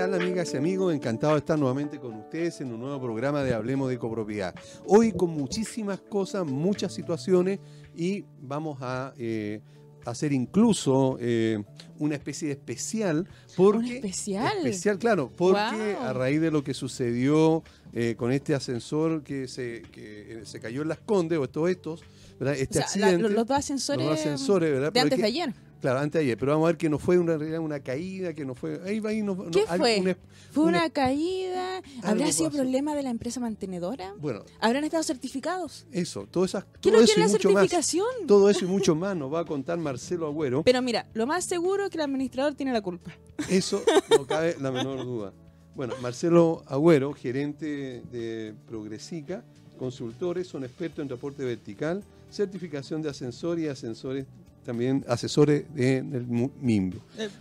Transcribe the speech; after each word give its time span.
tal 0.00 0.14
amigas 0.14 0.54
y 0.54 0.56
amigos? 0.56 0.94
Encantado 0.94 1.34
de 1.34 1.40
estar 1.40 1.58
nuevamente 1.58 1.98
con 1.98 2.14
ustedes 2.14 2.60
en 2.62 2.72
un 2.72 2.80
nuevo 2.80 2.98
programa 3.02 3.42
de 3.44 3.52
Hablemos 3.52 3.90
de 3.90 3.98
Copropiedad. 3.98 4.54
Hoy 4.86 5.12
con 5.12 5.28
muchísimas 5.30 6.00
cosas, 6.00 6.46
muchas 6.46 6.94
situaciones 6.94 7.58
y 7.94 8.24
vamos 8.40 8.78
a 8.80 9.12
eh, 9.18 9.60
hacer 10.06 10.32
incluso 10.32 11.18
eh, 11.20 11.62
una 11.98 12.14
especie 12.14 12.48
de 12.48 12.52
especial. 12.54 13.28
Porque, 13.56 13.78
¿Un 13.78 13.84
especial? 13.96 14.56
Especial, 14.64 14.98
claro, 14.98 15.30
porque 15.36 15.96
Wow. 15.98 16.02
a 16.06 16.12
raíz 16.14 16.40
de 16.40 16.50
lo 16.50 16.64
que 16.64 16.72
sucedió 16.72 17.62
eh, 17.92 18.14
con 18.16 18.32
este 18.32 18.54
ascensor 18.54 19.22
que 19.22 19.48
se, 19.48 19.82
que, 19.92 20.40
eh, 20.40 20.46
se 20.46 20.60
cayó 20.60 20.80
en 20.80 20.88
Las 20.88 21.00
Condes, 21.00 21.38
o 21.38 21.44
estos, 21.44 21.68
estos, 21.68 22.00
¿verdad? 22.38 22.54
Este 22.54 22.78
O 22.78 22.82
sea, 22.82 23.00
la- 23.00 23.06
accidente. 23.06 23.22
los, 23.24 23.32
los 23.32 23.46
dos 23.46 23.58
ascensores, 23.58 24.06
los 24.06 24.16
dos 24.16 24.20
ascensores, 24.20 24.70
¿verdad? 24.72 24.86
de 24.86 24.92
Pero 24.92 25.02
antes 25.02 25.18
es 25.18 25.22
de 25.22 25.28
ayer. 25.28 25.54
Claro, 25.80 25.98
antes 26.00 26.18
de 26.20 26.24
ayer, 26.26 26.36
pero 26.38 26.52
vamos 26.52 26.66
a 26.66 26.72
ver 26.72 26.76
que 26.76 26.90
no 26.90 26.98
fue 26.98 27.18
una, 27.18 27.36
una 27.58 27.80
caída, 27.80 28.34
que 28.34 28.44
no 28.44 28.54
fue... 28.54 28.80
Ahí, 28.84 29.00
ahí 29.06 29.22
no, 29.22 29.34
no- 29.34 29.50
¿Qué 29.50 29.64
fue? 29.66 29.98
una- 30.00 30.16
¿Fue 30.52 30.64
una- 30.64 30.78
una 30.80 30.90
caída? 30.90 31.80
¿Habrá 32.02 32.30
sido 32.32 32.50
problema 32.50 32.94
de 32.94 33.02
la 33.02 33.08
empresa 33.10 33.40
mantenedora? 33.40 34.14
Bueno, 34.20 34.44
¿Habrán 34.60 34.84
estado 34.84 35.02
certificados? 35.02 35.86
eso, 35.90 36.26
todo, 36.30 36.44
esas, 36.44 36.64
¿Quién 36.82 36.92
todo 36.94 36.98
no 36.98 37.04
eso 37.04 37.14
y 37.18 37.20
la 37.22 37.28
mucho 37.28 37.50
más. 37.50 37.60
certificación? 37.62 38.06
Todo 38.26 38.50
eso 38.50 38.64
y 38.64 38.68
mucho 38.68 38.94
más 38.94 39.16
nos 39.16 39.32
va 39.32 39.40
a 39.40 39.44
contar 39.46 39.78
Marcelo 39.78 40.26
Agüero. 40.26 40.62
Pero 40.64 40.82
mira, 40.82 41.06
lo 41.14 41.26
más 41.26 41.44
seguro 41.46 41.84
es 41.84 41.90
que 41.90 41.96
el 41.96 42.02
administrador 42.02 42.54
tiene 42.54 42.72
la 42.72 42.82
culpa. 42.82 43.12
Eso 43.48 43.82
no 44.10 44.26
cabe 44.26 44.56
la 44.60 44.70
menor 44.70 45.02
duda. 45.04 45.32
Bueno, 45.74 45.94
Marcelo 46.02 46.62
Agüero, 46.66 47.14
gerente 47.14 48.02
de 48.12 48.52
Progresica, 48.68 49.42
consultores, 49.78 50.46
son 50.46 50.64
expertos 50.64 50.98
en 51.00 51.08
transporte 51.08 51.42
vertical, 51.44 52.02
certificación 52.30 53.00
de 53.00 53.08
ascensor 53.08 53.58
y 53.58 53.66
ascensores, 53.66 54.26
también 54.70 55.04
asesores 55.08 55.64
del 55.74 56.26
mu- 56.28 56.50
MIMBO. 56.60 56.98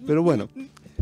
Pero 0.07 0.23
bueno, 0.23 0.49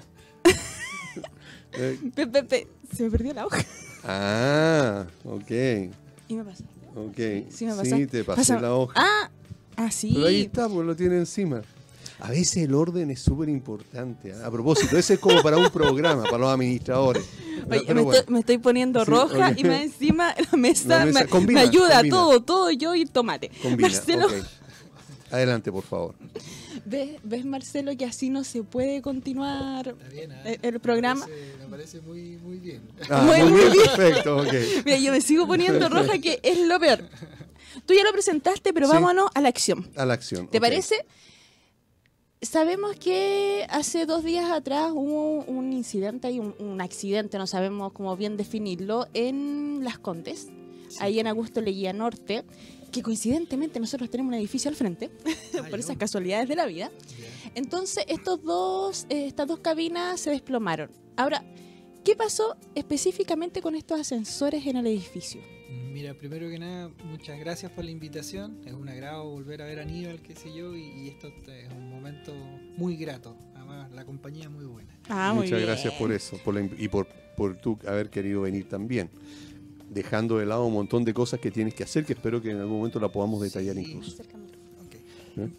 Eh, 1.77 1.99
pe- 2.15 2.25
pe- 2.27 2.43
pe- 2.43 2.67
Se 2.95 3.03
me 3.03 3.11
perdió 3.11 3.33
la 3.33 3.45
hoja. 3.47 3.57
ah, 4.05 5.05
ok, 5.25 5.51
Y 6.29 6.35
me 6.35 6.45
pasa. 6.45 6.63
ok. 6.95 7.17
Sí, 7.51 7.65
me 7.65 7.75
pasa. 7.75 7.97
te 8.09 8.23
pasé 8.23 8.57
la 8.61 8.73
hoja. 8.73 8.93
Ah, 8.95 9.29
ah, 9.75 9.91
sí. 9.91 10.11
Pero 10.13 10.27
ahí 10.27 10.43
está, 10.43 10.69
pues 10.69 10.87
lo 10.87 10.95
tiene 10.95 11.17
encima. 11.17 11.61
A 12.19 12.29
veces 12.29 12.57
el 12.63 12.73
orden 12.73 13.11
es 13.11 13.19
súper 13.21 13.49
importante. 13.49 14.33
¿ah? 14.33 14.47
A 14.47 14.51
propósito, 14.51 14.97
ese 14.97 15.15
es 15.15 15.19
como 15.19 15.41
para 15.43 15.57
un 15.57 15.69
programa, 15.69 16.23
para 16.23 16.37
los 16.37 16.49
administradores. 16.49 17.23
Oye, 17.69 17.83
pero 17.85 17.95
me, 17.95 18.01
bueno. 18.01 18.19
estoy, 18.19 18.33
me 18.33 18.39
estoy 18.39 18.57
poniendo 18.57 19.03
Sí, 19.03 19.11
roja 19.11 19.49
oye. 19.49 19.55
y 19.61 19.63
más 19.65 19.81
encima 19.81 20.33
la 20.51 20.57
mesa, 20.57 20.99
La 20.99 21.05
mesa- 21.05 21.19
me, 21.21 21.27
combina, 21.27 21.61
me 21.61 21.67
ayuda 21.67 21.95
combina. 21.95 22.15
todo, 22.15 22.39
todo 22.41 22.71
yo 22.71 22.95
y 22.95 23.05
tomate. 23.05 23.51
Combina, 23.61 23.89
Marcelo. 23.89 24.27
Adelante, 25.31 25.71
por 25.71 25.83
favor. 25.83 26.15
¿ves, 26.85 27.17
¿ves, 27.23 27.43
Marcelo, 27.45 27.91
que 27.97 28.05
así 28.05 28.29
no 28.29 28.43
se 28.43 28.63
puede 28.63 29.01
continuar 29.01 29.87
Está 29.89 30.07
bien, 30.09 30.31
¿ah? 30.31 30.41
el, 30.45 30.59
el 30.61 30.79
programa? 30.79 31.25
Me 31.25 31.33
parece, 31.33 31.57
me 31.57 31.65
parece 31.69 32.01
muy, 32.01 32.37
muy 32.37 32.59
bien. 32.59 32.81
Ah, 33.09 33.23
Muy 33.23 33.43
muy 33.49 33.61
bien, 33.71 33.73
perfecto, 33.95 34.37
ok. 34.37 34.53
Mira, 34.85 34.97
yo 34.99 35.11
me 35.11 35.19
sigo 35.21 35.47
poniendo 35.47 35.89
roja, 35.89 36.19
que 36.19 36.39
es 36.43 36.59
lo 36.59 36.79
peor. 36.79 37.03
Tú 37.85 37.93
ya 37.93 38.03
lo 38.03 38.11
presentaste, 38.13 38.71
pero 38.71 38.87
Sí. 38.87 38.93
vámonos 38.93 39.29
a 39.33 39.41
la 39.41 39.49
acción. 39.49 39.89
A 39.97 40.05
la 40.05 40.13
acción. 40.13 40.47
¿Te 40.47 40.61
parece? 40.61 41.05
Sabemos 42.45 42.95
que 42.95 43.65
hace 43.69 44.05
dos 44.05 44.23
días 44.23 44.51
atrás 44.51 44.91
hubo 44.93 45.43
un 45.45 45.73
incidente, 45.73 46.29
y 46.29 46.39
un, 46.39 46.55
un 46.59 46.79
accidente, 46.79 47.39
no 47.39 47.47
sabemos 47.47 47.91
cómo 47.91 48.15
bien 48.15 48.37
definirlo, 48.37 49.07
en 49.13 49.83
Las 49.83 49.97
Condes, 49.97 50.49
ahí 50.99 51.19
en 51.19 51.25
Augusto 51.25 51.59
Leguía 51.59 51.91
Norte, 51.91 52.45
que 52.91 53.01
coincidentemente 53.01 53.79
nosotros 53.79 54.11
tenemos 54.11 54.29
un 54.29 54.35
edificio 54.35 54.69
al 54.69 54.75
frente, 54.75 55.09
Ah, 55.59 55.67
por 55.69 55.79
esas 55.79 55.97
casualidades 55.97 56.47
de 56.47 56.55
la 56.55 56.65
vida. 56.65 56.91
Entonces, 57.55 58.05
estos 58.07 58.43
dos, 58.43 59.05
eh, 59.09 59.25
estas 59.25 59.47
dos 59.47 59.59
cabinas 59.59 60.19
se 60.19 60.29
desplomaron. 60.29 60.91
Ahora, 61.17 61.43
¿qué 62.05 62.15
pasó 62.15 62.55
específicamente 62.75 63.61
con 63.61 63.75
estos 63.75 63.99
ascensores 63.99 64.65
en 64.65 64.77
el 64.77 64.87
edificio? 64.87 65.41
Mira, 65.91 66.13
primero 66.13 66.49
que 66.49 66.59
nada, 66.59 66.89
muchas 67.05 67.39
gracias 67.39 67.71
por 67.71 67.83
la 67.83 67.91
invitación. 67.91 68.59
Es 68.65 68.73
un 68.73 68.87
agrado 68.87 69.25
volver 69.29 69.61
a 69.61 69.65
ver 69.65 69.79
a 69.79 69.81
Aníbal, 69.81 70.21
qué 70.21 70.35
sé 70.35 70.53
yo, 70.53 70.75
y, 70.75 70.83
y 70.83 71.07
esto 71.09 71.27
es 71.27 71.71
un 71.73 71.89
momento 71.89 72.33
muy 72.77 72.95
grato. 72.95 73.35
Además, 73.55 73.91
la 73.91 74.05
compañía 74.05 74.43
es 74.45 74.51
muy 74.51 74.65
buena. 74.65 74.95
Ah, 75.09 75.33
Muchas 75.33 75.59
gracias 75.61 75.93
por 75.95 76.11
eso 76.11 76.37
por 76.45 76.53
la 76.53 76.69
y 76.77 76.87
por, 76.87 77.07
por 77.35 77.55
tú 77.57 77.77
haber 77.87 78.09
querido 78.09 78.41
venir 78.41 78.69
también. 78.69 79.09
Dejando 79.89 80.37
de 80.37 80.45
lado 80.45 80.65
un 80.65 80.73
montón 80.73 81.05
de 81.05 81.13
cosas 81.13 81.39
que 81.39 81.49
tienes 81.51 81.73
que 81.73 81.83
hacer 81.83 82.05
que 82.05 82.13
espero 82.13 82.41
que 82.41 82.51
en 82.51 82.57
algún 82.59 82.77
momento 82.77 82.99
la 82.99 83.09
podamos 83.09 83.41
detallar 83.41 83.75
Sí. 83.75 83.81
incluso. 83.81 84.21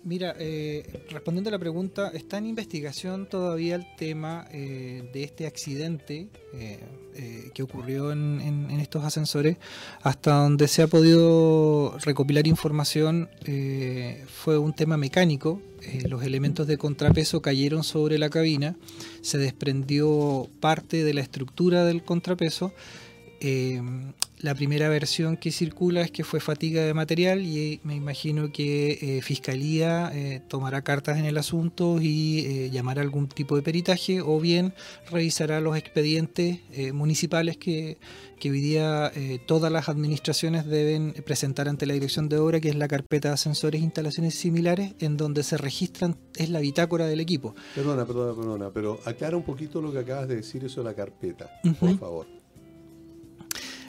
Mira, 0.04 0.34
eh, 0.38 1.04
respondiendo 1.10 1.48
a 1.48 1.52
la 1.52 1.58
pregunta, 1.58 2.10
está 2.14 2.38
en 2.38 2.46
investigación 2.46 3.26
todavía 3.28 3.74
el 3.74 3.86
tema 3.96 4.46
eh, 4.50 5.08
de 5.12 5.22
este 5.22 5.46
accidente 5.46 6.28
eh, 6.54 6.80
eh, 7.14 7.50
que 7.52 7.62
ocurrió 7.62 8.12
en 8.12 8.70
estos 8.80 9.04
ascensores. 9.04 9.58
Hasta 10.02 10.34
donde 10.34 10.68
se 10.68 10.82
ha 10.82 10.86
podido 10.86 11.96
recopilar 11.98 12.46
información, 12.46 13.28
eh, 13.44 14.24
fue 14.28 14.58
un 14.58 14.72
tema 14.72 14.96
mecánico. 14.96 15.60
Eh, 15.82 16.08
los 16.08 16.22
elementos 16.24 16.66
de 16.66 16.78
contrapeso 16.78 17.42
cayeron 17.42 17.84
sobre 17.84 18.18
la 18.18 18.30
cabina, 18.30 18.76
se 19.20 19.38
desprendió 19.38 20.48
parte 20.60 21.04
de 21.04 21.14
la 21.14 21.20
estructura 21.20 21.84
del 21.84 22.02
contrapeso. 22.02 22.72
Eh, 23.40 23.80
la 24.38 24.54
primera 24.54 24.88
versión 24.88 25.36
que 25.36 25.50
circula 25.50 26.02
es 26.02 26.10
que 26.10 26.22
fue 26.22 26.40
fatiga 26.40 26.82
de 26.82 26.92
material 26.92 27.42
y 27.42 27.58
eh, 27.58 27.80
me 27.84 27.94
imagino 27.94 28.52
que 28.52 28.98
eh, 29.00 29.22
Fiscalía 29.22 30.10
eh, 30.14 30.42
tomará 30.46 30.82
cartas 30.82 31.18
en 31.18 31.24
el 31.24 31.38
asunto 31.38 31.98
y 32.00 32.40
eh, 32.40 32.70
llamará 32.70 33.00
algún 33.00 33.28
tipo 33.28 33.56
de 33.56 33.62
peritaje 33.62 34.20
o 34.20 34.38
bien 34.38 34.74
revisará 35.10 35.60
los 35.60 35.76
expedientes 35.76 36.60
eh, 36.72 36.92
municipales 36.92 37.56
que, 37.56 37.98
que 38.38 38.50
hoy 38.50 38.60
día 38.60 39.10
todas 39.46 39.72
las 39.72 39.88
administraciones 39.88 40.66
deben 40.66 41.14
presentar 41.24 41.68
ante 41.68 41.86
la 41.86 41.94
Dirección 41.94 42.28
de 42.28 42.36
Obra, 42.38 42.60
que 42.60 42.68
es 42.68 42.76
la 42.76 42.88
carpeta 42.88 43.28
de 43.28 43.34
ascensores 43.34 43.80
e 43.80 43.84
instalaciones 43.84 44.34
similares, 44.34 44.94
en 44.98 45.16
donde 45.16 45.42
se 45.42 45.56
registran, 45.56 46.18
es 46.34 46.50
la 46.50 46.60
bitácora 46.60 47.06
del 47.06 47.20
equipo. 47.20 47.54
Perdona, 47.74 48.04
perdona, 48.04 48.34
perdona, 48.34 48.70
pero 48.70 49.00
aclara 49.06 49.36
un 49.36 49.42
poquito 49.42 49.80
lo 49.80 49.90
que 49.90 50.00
acabas 50.00 50.28
de 50.28 50.36
decir, 50.36 50.64
eso 50.64 50.82
de 50.82 50.84
la 50.84 50.94
carpeta, 50.94 51.50
por 51.80 51.98
favor. 51.98 52.35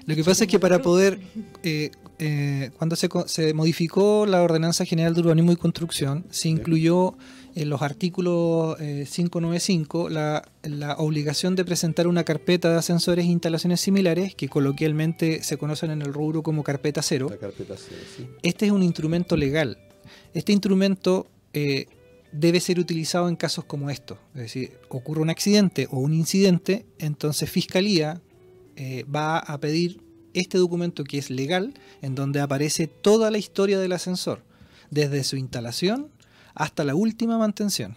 Lo 0.08 0.16
que 0.16 0.24
pasa 0.24 0.46
es 0.46 0.50
que 0.50 0.58
para 0.58 0.82
poder, 0.82 1.20
eh, 1.64 1.92
eh, 2.18 2.72
cuando 2.78 2.96
se, 2.96 3.10
se 3.26 3.54
modificó 3.54 4.26
la 4.26 4.42
Ordenanza 4.42 4.86
General 4.86 5.14
de 5.14 5.20
Urbanismo 5.20 5.52
y 5.52 5.58
Construcción, 5.58 6.26
se 6.30 6.48
incluyó 6.48 7.16
en 7.56 7.70
los 7.70 7.82
artículos 7.82 8.80
eh, 8.80 9.06
595 9.06 10.10
la, 10.10 10.50
la 10.64 10.96
obligación 10.96 11.58
de 11.58 11.66
presentar 11.66 12.08
una 12.08 12.24
carpeta 12.24 12.72
de 12.72 12.78
ascensores 12.78 13.26
e 13.26 13.28
instalaciones 13.28 13.82
similares, 13.82 14.34
que 14.34 14.48
coloquialmente 14.48 15.44
se 15.44 15.58
conocen 15.58 15.92
en 15.92 16.02
el 16.02 16.14
rubro 16.14 16.42
como 16.42 16.64
carpeta 16.64 17.02
cero. 17.02 17.28
La 17.30 17.38
carpeta 17.38 17.76
cero, 17.78 18.02
sí. 18.16 18.28
Este 18.44 18.68
es 18.68 18.72
un 18.72 18.84
instrumento 18.84 19.36
legal. 19.36 19.78
Este 20.34 20.54
instrumento 20.54 21.28
eh, 21.52 21.88
debe 22.32 22.62
ser 22.62 22.80
utilizado 22.80 23.28
en 23.28 23.36
casos 23.36 23.66
como 23.66 23.90
estos. 23.90 24.20
Es 24.36 24.42
decir, 24.42 24.72
ocurre 24.88 25.22
un 25.22 25.30
accidente 25.30 25.90
o 25.92 26.00
un 26.00 26.14
incidente, 26.14 26.86
entonces 26.98 27.50
Fiscalía 27.50 28.22
eh, 28.80 29.04
va 29.06 29.40
a 29.40 29.60
pedir 29.60 30.00
este 30.40 30.58
documento 30.58 31.04
que 31.04 31.18
es 31.18 31.30
legal, 31.30 31.74
en 32.02 32.16
donde 32.16 32.40
aparece 32.40 32.88
toda 32.88 33.32
la 33.32 33.38
historia 33.38 33.80
del 33.80 33.92
ascensor, 33.92 34.42
desde 34.92 35.24
su 35.24 35.36
instalación 35.38 36.10
hasta 36.54 36.84
la 36.84 36.96
última 36.96 37.38
mantención. 37.38 37.96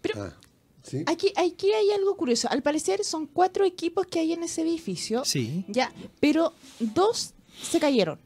Pero 0.00 0.22
Ah, 0.24 0.34
¿sí? 0.82 1.02
aquí, 1.06 1.32
aquí 1.36 1.72
hay 1.72 1.90
algo 1.92 2.16
curioso. 2.16 2.48
Al 2.50 2.62
parecer 2.62 3.04
son 3.04 3.26
cuatro 3.26 3.64
equipos 3.64 4.06
que 4.06 4.20
hay 4.20 4.32
en 4.32 4.42
ese 4.42 4.62
edificio. 4.62 5.24
Sí. 5.24 5.64
Ya, 5.68 5.92
pero 6.20 6.52
dos 6.80 7.34
se 7.62 7.78
cayeron. 7.80 8.18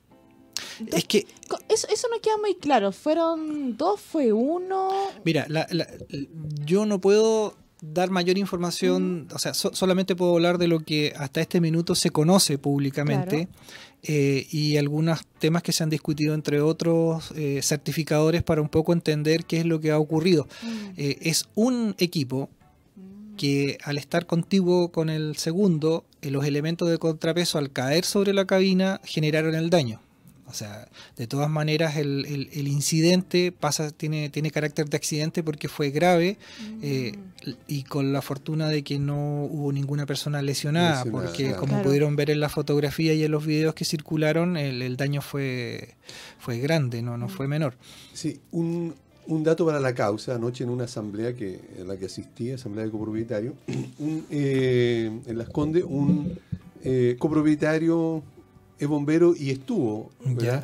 Dos- 0.80 0.94
Es 0.98 1.04
que 1.04 1.26
eso, 1.68 1.86
eso 1.88 2.08
no 2.12 2.20
queda 2.20 2.36
muy 2.38 2.54
claro. 2.56 2.90
¿Fueron 2.92 3.76
dos? 3.76 4.00
¿Fue 4.00 4.32
uno? 4.32 4.90
Mira, 5.24 5.46
la- 5.48 5.66
la- 5.70 5.86
yo 6.64 6.84
no 6.86 7.00
puedo 7.00 7.56
dar 7.80 8.10
mayor 8.10 8.38
información, 8.38 9.28
o 9.32 9.38
sea, 9.38 9.54
so- 9.54 9.74
solamente 9.74 10.16
puedo 10.16 10.34
hablar 10.34 10.58
de 10.58 10.68
lo 10.68 10.80
que 10.80 11.12
hasta 11.16 11.40
este 11.40 11.60
minuto 11.60 11.94
se 11.94 12.10
conoce 12.10 12.58
públicamente 12.58 13.48
eh, 14.02 14.46
y 14.50 14.76
algunos 14.76 15.20
temas 15.38 15.62
que 15.62 15.72
se 15.72 15.82
han 15.84 15.90
discutido 15.90 16.34
entre 16.34 16.60
otros 16.60 17.32
eh, 17.36 17.60
certificadores 17.62 18.42
para 18.42 18.60
un 18.62 18.68
poco 18.68 18.92
entender 18.92 19.44
qué 19.44 19.58
es 19.58 19.64
lo 19.66 19.80
que 19.80 19.90
ha 19.92 19.98
ocurrido. 19.98 20.46
Eh, 20.96 21.18
es 21.22 21.48
un 21.54 21.94
equipo 21.98 22.48
que 23.36 23.78
al 23.84 23.98
estar 23.98 24.26
contiguo 24.26 24.90
con 24.90 25.08
el 25.10 25.36
segundo, 25.36 26.04
los 26.22 26.44
elementos 26.44 26.90
de 26.90 26.98
contrapeso 26.98 27.58
al 27.58 27.70
caer 27.72 28.04
sobre 28.04 28.32
la 28.34 28.44
cabina 28.46 29.00
generaron 29.04 29.54
el 29.54 29.70
daño. 29.70 30.00
O 30.46 30.54
sea, 30.54 30.88
de 31.16 31.26
todas 31.26 31.50
maneras 31.50 31.96
el, 31.96 32.24
el- 32.26 32.48
el 32.52 32.68
incidente 32.68 33.52
pasa, 33.52 33.90
tiene, 33.90 34.30
tiene 34.30 34.50
carácter 34.50 34.88
de 34.88 34.96
accidente 34.96 35.42
porque 35.42 35.68
fue 35.68 35.90
grave 35.90 36.38
eh, 36.82 37.12
Mm. 37.16 37.27
Y 37.66 37.84
con 37.84 38.12
la 38.12 38.20
fortuna 38.22 38.68
de 38.68 38.82
que 38.82 38.98
no 38.98 39.44
hubo 39.44 39.72
ninguna 39.72 40.04
persona 40.06 40.42
lesionada, 40.42 41.04
Lesionada, 41.04 41.26
porque 41.28 41.44
claro. 41.44 41.60
como 41.60 41.72
Claro. 41.74 41.84
pudieron 41.84 42.16
ver 42.16 42.30
en 42.30 42.40
la 42.40 42.48
fotografía 42.48 43.14
y 43.14 43.22
en 43.24 43.30
los 43.30 43.46
videos 43.46 43.74
que 43.74 43.84
circularon, 43.84 44.56
el, 44.56 44.82
el 44.82 44.96
daño 44.96 45.22
fue, 45.22 45.94
fue 46.38 46.58
grande, 46.58 47.00
no, 47.02 47.16
Mm. 47.16 47.20
no 47.20 47.28
fue 47.28 47.46
menor. 47.48 47.74
Sí, 48.12 48.40
un, 48.50 48.94
un 49.26 49.44
dato 49.44 49.64
para 49.66 49.78
la 49.80 49.94
causa. 49.94 50.34
Anoche 50.34 50.64
en 50.64 50.70
una 50.70 50.84
asamblea 50.84 51.34
que, 51.34 51.60
en 51.78 51.86
la 51.88 51.96
que 51.96 52.06
asistí, 52.06 52.50
asamblea 52.50 52.84
de 52.86 52.90
copropietarios, 52.90 53.54
un, 53.98 54.24
eh, 54.30 55.10
en 55.26 55.38
Las 55.38 55.48
Condes, 55.48 55.84
un 55.86 56.36
eh, 56.84 57.16
copropietario 57.18 58.22
es 58.78 58.86
bombero 58.88 59.34
y 59.36 59.50
estuvo 59.50 60.10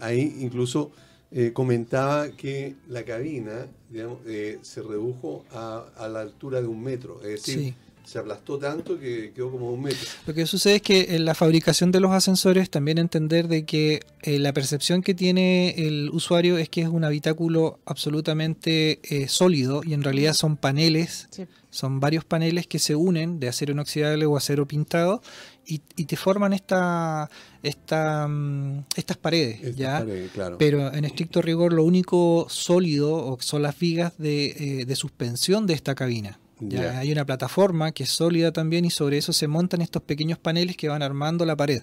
ahí, 0.00 0.36
incluso 0.40 0.92
eh, 1.32 1.52
comentaba 1.52 2.28
que 2.30 2.74
la 2.88 3.04
cabina 3.04 3.66
digamos, 3.90 4.18
eh, 4.26 4.58
se 4.62 4.82
redujo 4.82 5.44
a, 5.52 5.84
a 5.96 6.08
la 6.08 6.20
altura 6.20 6.60
de 6.60 6.66
un 6.68 6.82
metro, 6.82 7.20
es 7.22 7.28
decir, 7.44 7.58
Sí. 7.58 7.74
se 8.04 8.18
aplastó 8.18 8.58
tanto 8.58 8.98
que 9.00 9.32
quedó 9.34 9.50
como 9.50 9.72
un 9.72 9.82
metro. 9.82 10.06
Lo 10.26 10.34
que 10.34 10.44
sucede 10.46 10.76
es 10.76 10.82
que 10.82 11.14
en 11.16 11.24
la 11.24 11.34
fabricación 11.34 11.90
de 11.90 12.00
los 12.00 12.10
ascensores 12.12 12.68
también 12.70 12.98
entender 12.98 13.48
de 13.48 13.64
que 13.64 14.00
eh, 14.22 14.38
la 14.38 14.52
percepción 14.52 15.00
que 15.02 15.14
tiene 15.14 15.70
el 15.78 16.10
usuario 16.12 16.58
es 16.58 16.68
que 16.68 16.82
es 16.82 16.88
un 16.88 17.02
habitáculo 17.04 17.78
absolutamente 17.86 19.00
eh, 19.04 19.28
sólido 19.28 19.80
y 19.84 19.94
en 19.94 20.02
realidad 20.02 20.34
son 20.34 20.56
paneles, 20.56 21.28
Sí. 21.30 21.44
son 21.70 21.98
varios 22.00 22.24
paneles 22.24 22.66
que 22.66 22.78
se 22.78 22.94
unen 22.94 23.40
de 23.40 23.48
acero 23.48 23.72
inoxidable 23.72 24.26
o 24.26 24.36
acero 24.36 24.66
pintado 24.66 25.22
y, 25.66 25.80
y 25.96 26.04
te 26.04 26.16
forman 26.16 26.52
esta, 26.52 27.30
esta, 27.62 28.26
mm, 28.28 28.84
estas 28.96 29.16
paredes, 29.16 29.76
¿ya? 29.76 30.04
claro. 30.32 30.58
Pero 30.58 30.92
en 30.92 31.04
estricto 31.04 31.42
rigor 31.42 31.72
lo 31.72 31.84
único 31.84 32.46
sólido 32.48 33.36
son 33.40 33.62
las 33.62 33.78
vigas 33.78 34.12
de, 34.18 34.46
eh, 34.46 34.84
de 34.86 34.96
suspensión 34.96 35.66
de 35.66 35.74
esta 35.74 35.94
cabina. 35.94 36.38
Ya. 36.60 36.98
Hay 36.98 37.10
una 37.10 37.24
plataforma 37.24 37.92
que 37.92 38.04
es 38.04 38.10
sólida 38.10 38.52
también 38.52 38.84
y 38.84 38.90
sobre 38.90 39.18
eso 39.18 39.32
se 39.32 39.48
montan 39.48 39.82
estos 39.82 40.02
pequeños 40.02 40.38
paneles 40.38 40.76
que 40.76 40.88
van 40.88 41.02
armando 41.02 41.44
la 41.44 41.56
pared. 41.56 41.82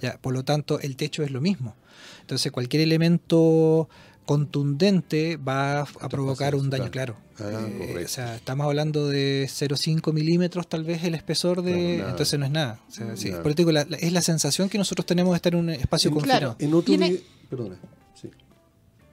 Ya, 0.00 0.18
por 0.18 0.32
lo 0.32 0.44
tanto, 0.44 0.80
el 0.80 0.96
techo 0.96 1.22
es 1.22 1.30
lo 1.30 1.40
mismo. 1.40 1.76
Entonces, 2.20 2.50
cualquier 2.50 2.82
elemento 2.82 3.88
contundente 4.28 5.38
va 5.38 5.80
a 5.80 6.08
provocar 6.10 6.54
un 6.54 6.68
daño, 6.68 6.90
claro. 6.90 7.16
claro. 7.34 7.58
Ah, 7.58 7.66
Eh, 7.66 7.78
correcto. 7.78 8.04
o 8.04 8.08
sea, 8.08 8.36
estamos 8.36 8.66
hablando 8.66 9.08
de 9.08 9.46
0,5 9.48 10.12
milímetros 10.12 10.68
tal 10.68 10.84
vez 10.84 11.02
el 11.04 11.14
espesor 11.14 11.62
de... 11.62 12.00
Entonces 12.00 12.38
no 12.38 12.44
es 12.44 12.50
nada. 12.52 12.78
O 12.88 12.92
sea, 12.92 13.16
sí, 13.16 13.30
Nada. 13.30 13.42
por 13.42 13.50
eso 13.52 13.56
digo, 13.56 13.72
la- 13.72 13.86
la- 13.88 13.96
es 13.96 14.12
la 14.12 14.20
sensación 14.22 14.68
que 14.68 14.76
nosotros 14.76 15.06
tenemos 15.06 15.32
de 15.32 15.36
estar 15.36 15.54
en 15.54 15.60
un 15.60 15.70
espacio 15.70 16.08
En- 16.08 16.14
confinado. 16.14 16.40
Claro. 16.40 16.56
En 16.58 16.74
otro 16.74 16.92
Tiene- 16.94 17.10
vi- 17.10 17.24
Perdona. 17.48 17.76
Sí. 18.20 18.28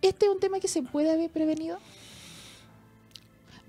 ¿Este 0.02 0.26
es 0.26 0.32
un 0.32 0.40
tema 0.42 0.60
que 0.60 0.68
se 0.68 0.82
puede 0.84 1.10
haber 1.12 1.30
prevenido? 1.32 1.78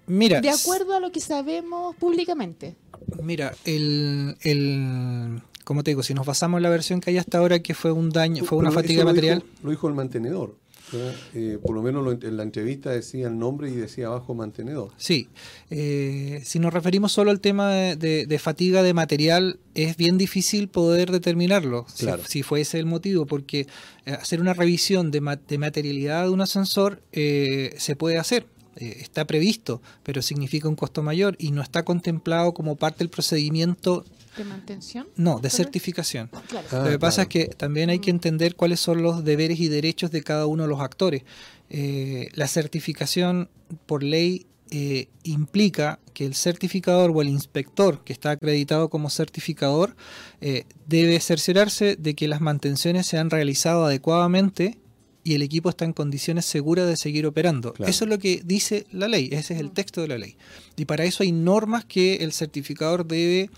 Mira, 0.09 0.41
De 0.41 0.51
acuerdo 0.51 0.95
a 0.95 1.01
lo 1.01 1.11
que 1.13 1.21
sabemos 1.21 1.95
públicamente. 1.97 2.77
Mira, 3.23 3.55
el, 3.65 4.37
el, 4.43 5.41
como 5.65 5.83
te 5.83 5.91
digo, 5.93 6.03
si 6.03 6.15
nos 6.15 6.25
basamos 6.27 6.59
en 6.59 6.63
la 6.63 6.71
versión 6.71 7.01
que 7.01 7.11
hay 7.11 7.19
hasta 7.19 7.39
ahora, 7.39 7.59
que 7.61 7.75
fue 7.75 7.91
un 7.93 8.11
daño, 8.11 8.45
fue 8.45 8.59
una 8.59 8.71
fatiga 8.71 9.05
material. 9.05 9.41
dijo- 9.41 9.65
lo 9.65 9.71
dijo 9.71 9.89
el 9.89 9.95
mantenedor. 9.95 10.57
¿Verdad? 10.93 11.15
Eh, 11.35 11.59
por 11.62 11.75
lo 11.75 11.83
menos 11.83 12.05
lo- 12.05 12.12
en 12.12 12.37
la 12.37 12.43
entrevista 12.43 12.91
decía 12.91 13.27
el 13.29 13.38
nombre 13.38 13.69
y 13.71 13.75
decía 13.75 14.06
abajo 14.06 14.35
mantenedor. 14.35 14.93
Sí, 14.97 15.29
eh, 15.71 16.41
si 16.44 16.59
nos 16.59 16.73
referimos 16.73 17.12
solo 17.12 17.31
al 17.31 17.41
tema 17.41 17.71
de, 17.73 17.97
de- 17.97 18.27
de 18.27 18.38
fatiga 18.38 18.83
de 18.83 18.94
material, 18.94 19.59
es 19.75 19.97
bien 19.97 20.17
difícil 20.19 20.69
poder 20.69 21.11
determinarlo, 21.11 21.87
si- 21.93 22.05
Claro. 22.06 22.23
si, 22.27 22.43
fue 22.43 22.61
ese 22.61 22.79
el 22.79 22.87
motivo, 22.87 23.27
porque 23.27 23.67
eh, 24.06 24.12
hacer 24.12 24.41
una 24.41 24.55
revisión 24.55 25.11
de, 25.11 25.21
ma- 25.21 25.37
de 25.37 25.59
materialidad 25.59 26.25
de 26.25 26.31
un 26.31 26.41
ascensor 26.41 27.03
eh, 27.12 27.75
se 27.79 27.97
puede 27.97 28.19
hacer. 28.19 28.47
Eh, 28.76 28.99
está 29.00 29.25
previsto, 29.26 29.82
pero 30.02 30.23
significa 30.23 30.69
un 30.69 30.76
costo 30.76 31.02
mayor 31.02 31.37
y 31.38 31.50
no 31.50 31.62
está 31.62 31.84
contemplado 31.84 32.55
como 32.55 32.76
parte 32.76 32.99
del 32.99 33.11
procedimiento, 33.11 34.05
¿De 34.37 34.44
mantención? 34.44 35.06
no, 35.17 35.38
de 35.38 35.50
certificación. 35.50 36.31
Claro. 36.49 36.67
Ah, 36.70 36.82
Lo 36.84 36.90
que 36.90 36.99
pasa 36.99 37.23
es 37.23 37.28
que 37.28 37.46
también 37.46 37.90
hay 37.90 37.99
que 37.99 38.11
entender 38.11 38.55
cuáles 38.55 38.81
son 38.81 39.02
los 39.02 39.25
deberes 39.25 39.61
y 39.61 39.69
derechos 39.69 40.11
de 40.11 40.23
cada 40.23 40.46
uno 40.46 40.64
de 40.64 40.69
los 40.69 40.81
actores. 40.81 41.23
Eh, 41.70 42.28
la 42.34 42.46
certificación 42.46 43.49
por 43.87 44.02
ley 44.02 44.46
eh, 44.70 45.08
implica 45.23 46.00
que 46.12 46.26
el 46.26 46.34
certificador 46.34 47.12
o 47.14 47.23
el 47.23 47.28
inspector 47.28 48.02
que 48.02 48.12
está 48.12 48.32
acreditado 48.32 48.88
como 48.88 49.11
certificador 49.11 49.94
eh, 50.40 50.64
debe 50.88 51.20
cerciorarse 51.20 51.94
de 51.94 52.14
que 52.14 52.26
las 52.26 52.40
mantenciones 52.40 53.06
se 53.06 53.17
han 53.19 53.31
realizado 53.31 53.84
adecuadamente 53.84 54.78
y 55.26 55.34
el 55.34 55.43
equipo 55.43 55.69
está 55.69 55.84
en 55.84 55.93
condiciones 55.93 56.46
seguras 56.46 56.87
de 56.87 56.96
seguir 56.96 57.26
operando. 57.26 57.73
Claro. 57.73 57.90
Eso 57.90 58.05
es 58.05 58.11
lo 58.11 58.20
que 58.20 58.43
dice 58.44 58.87
la 58.93 59.08
ley, 59.08 59.28
ese 59.32 59.55
es 59.55 59.61
el 59.61 59.73
texto 59.73 60.00
de 60.00 60.06
la 60.06 60.19
ley. 60.19 60.37
Y 60.76 60.84
para 60.84 61.02
eso 61.02 61.25
hay 61.25 61.32
normas 61.32 61.84
que 61.84 62.19
el 62.19 62.32
certificador 62.32 63.05
debe 63.05 63.50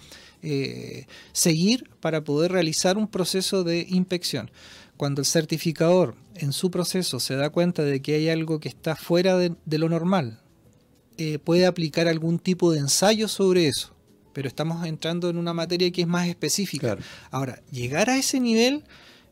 eh, 0.42 1.04
seguir 1.32 1.90
para 2.00 2.24
poder 2.24 2.52
realizar 2.52 2.96
un 2.96 3.06
proceso 3.06 3.64
de 3.64 3.86
inspección. 3.90 4.50
Cuando 4.96 5.20
el 5.20 5.26
certificador 5.26 6.14
en 6.36 6.54
su 6.54 6.70
proceso 6.70 7.20
se 7.20 7.36
da 7.36 7.50
cuenta 7.50 7.82
de 7.82 8.00
que 8.00 8.14
hay 8.14 8.30
algo 8.30 8.60
que 8.60 8.70
está 8.70 8.96
fuera 8.96 9.36
de, 9.36 9.54
de 9.66 9.76
lo 9.76 9.90
normal, 9.90 10.40
eh, 11.18 11.38
puede 11.38 11.66
aplicar 11.66 12.08
algún 12.08 12.38
tipo 12.38 12.72
de 12.72 12.78
ensayo 12.78 13.28
sobre 13.28 13.68
eso. 13.68 13.94
Pero 14.32 14.48
estamos 14.48 14.86
entrando 14.86 15.28
en 15.28 15.36
una 15.36 15.52
materia 15.52 15.90
que 15.90 16.00
es 16.00 16.08
más 16.08 16.28
específica. 16.28 16.96
Claro. 16.96 17.02
Ahora, 17.30 17.60
llegar 17.70 18.08
a 18.08 18.16
ese 18.16 18.40
nivel, 18.40 18.84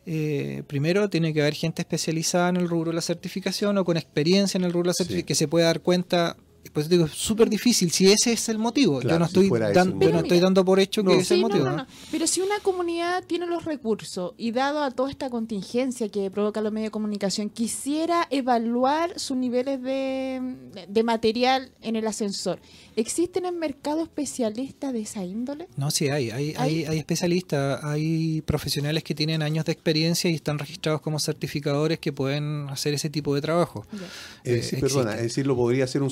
eh, 0.06 0.62
primero 0.67 1.08
tiene 1.11 1.35
que 1.35 1.41
haber 1.43 1.55
gente 1.55 1.82
especializada 1.82 2.49
en 2.49 2.56
el 2.56 2.69
rubro 2.69 2.91
de 2.91 2.94
la 2.97 3.00
certificación 3.03 3.76
o 3.79 3.85
con 3.85 3.97
experiencia 3.97 4.56
en 4.56 4.64
el 4.64 4.73
rubro 4.73 4.85
de 4.85 4.91
la 4.91 4.94
Sí. 4.94 4.99
certificación 5.05 5.26
que 5.26 5.35
se 5.35 5.49
pueda 5.49 5.67
dar 5.67 5.81
cuenta. 5.81 6.37
Pues 6.72 6.88
digo, 6.88 7.06
es 7.06 7.12
súper 7.12 7.48
difícil 7.50 7.90
si 7.90 8.10
ese 8.10 8.32
es 8.32 8.48
el 8.48 8.58
motivo. 8.58 8.98
Claro, 9.00 9.16
yo 9.16 9.18
no 9.20 9.26
si 9.28 9.40
estoy, 9.46 9.60
dan- 9.72 9.92
el 9.92 9.98
yo 10.00 10.12
no 10.12 10.18
estoy 10.20 10.40
dando 10.40 10.64
por 10.64 10.80
hecho 10.80 11.02
No. 11.02 11.10
que 11.10 11.16
ese 11.18 11.22
es 11.22 11.28
Sí, 11.28 11.34
el 11.34 11.40
motivo. 11.42 11.64
no, 11.64 11.70
¿no? 11.72 11.76
no. 11.78 11.86
Pero 12.10 12.26
si 12.26 12.40
una 12.40 12.58
comunidad 12.60 13.24
tiene 13.24 13.46
los 13.46 13.64
recursos 13.64 14.32
y 14.36 14.52
dado 14.52 14.82
a 14.82 14.91
toda 14.91 15.10
esta 15.10 15.31
contingencia 15.31 16.08
que 16.08 16.31
provoca 16.31 16.60
los 16.60 16.72
medios 16.72 16.88
de 16.88 16.91
comunicación, 16.93 17.50
quisiera 17.50 18.26
evaluar 18.31 19.19
sus 19.19 19.36
niveles 19.36 19.82
de, 19.82 20.41
de 20.88 21.02
material 21.02 21.70
en 21.82 21.96
el 21.96 22.06
ascensor, 22.06 22.60
¿existen 22.96 23.44
en 23.44 23.55
el 23.55 23.60
mercado 23.60 24.02
especialistas 24.02 24.93
de 24.93 25.00
esa 25.02 25.24
índole? 25.24 25.69
No, 25.76 25.91
sí 25.91 26.08
hay, 26.08 26.31
hay, 26.31 26.55
¿Hay? 26.56 26.82
hay, 26.82 26.84
hay 26.84 26.98
especialistas, 26.98 27.82
hay 27.84 28.43
profesionales 28.43 29.05
que 29.05 29.14
tienen 29.14 29.43
años 29.43 29.64
de 29.64 29.72
experiencia 29.72 30.31
y 30.31 30.34
están 30.34 30.58
registrados 30.58 31.00
como 31.00 31.19
certificadores 31.19 31.98
que 31.98 32.12
pueden 32.12 32.69
hacer 32.70 32.94
ese 32.94 33.10
tipo 33.10 33.34
de 33.34 33.41
trabajo. 33.41 33.86
Eh, 34.44 34.56
Eh, 34.58 34.62
sí, 34.62 34.76
perdona, 34.76 35.10
existe. 35.10 35.17
es 35.17 35.22
decir, 35.34 35.46
lo 35.46 35.56
podría 35.56 35.84
hacer 35.84 36.02
un 36.02 36.10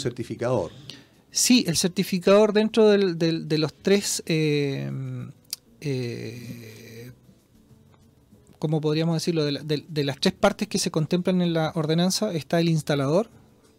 Sí, 1.31 1.65
el 1.67 1.77
certificador 1.77 2.53
dentro 2.53 2.89
del- 2.89 3.19
de 3.49 3.59
los 3.59 3.75
tres, 3.75 4.23
eh, 4.27 4.91
eh, 5.81 7.11
¿cómo 8.59 8.81
podríamos 8.81 9.17
decirlo? 9.17 9.45
De, 9.45 9.53
la- 9.53 9.63
de- 9.63 9.85
de 9.89 10.05
las 10.05 10.19
tres 10.21 10.33
partes 10.35 10.69
que 10.69 10.79
se 10.79 10.91
contemplan 10.91 11.43
en 11.43 11.53
la 11.53 11.73
ordenanza 11.75 12.33
está 12.33 12.61
el 12.61 12.69
instalador, 12.69 13.29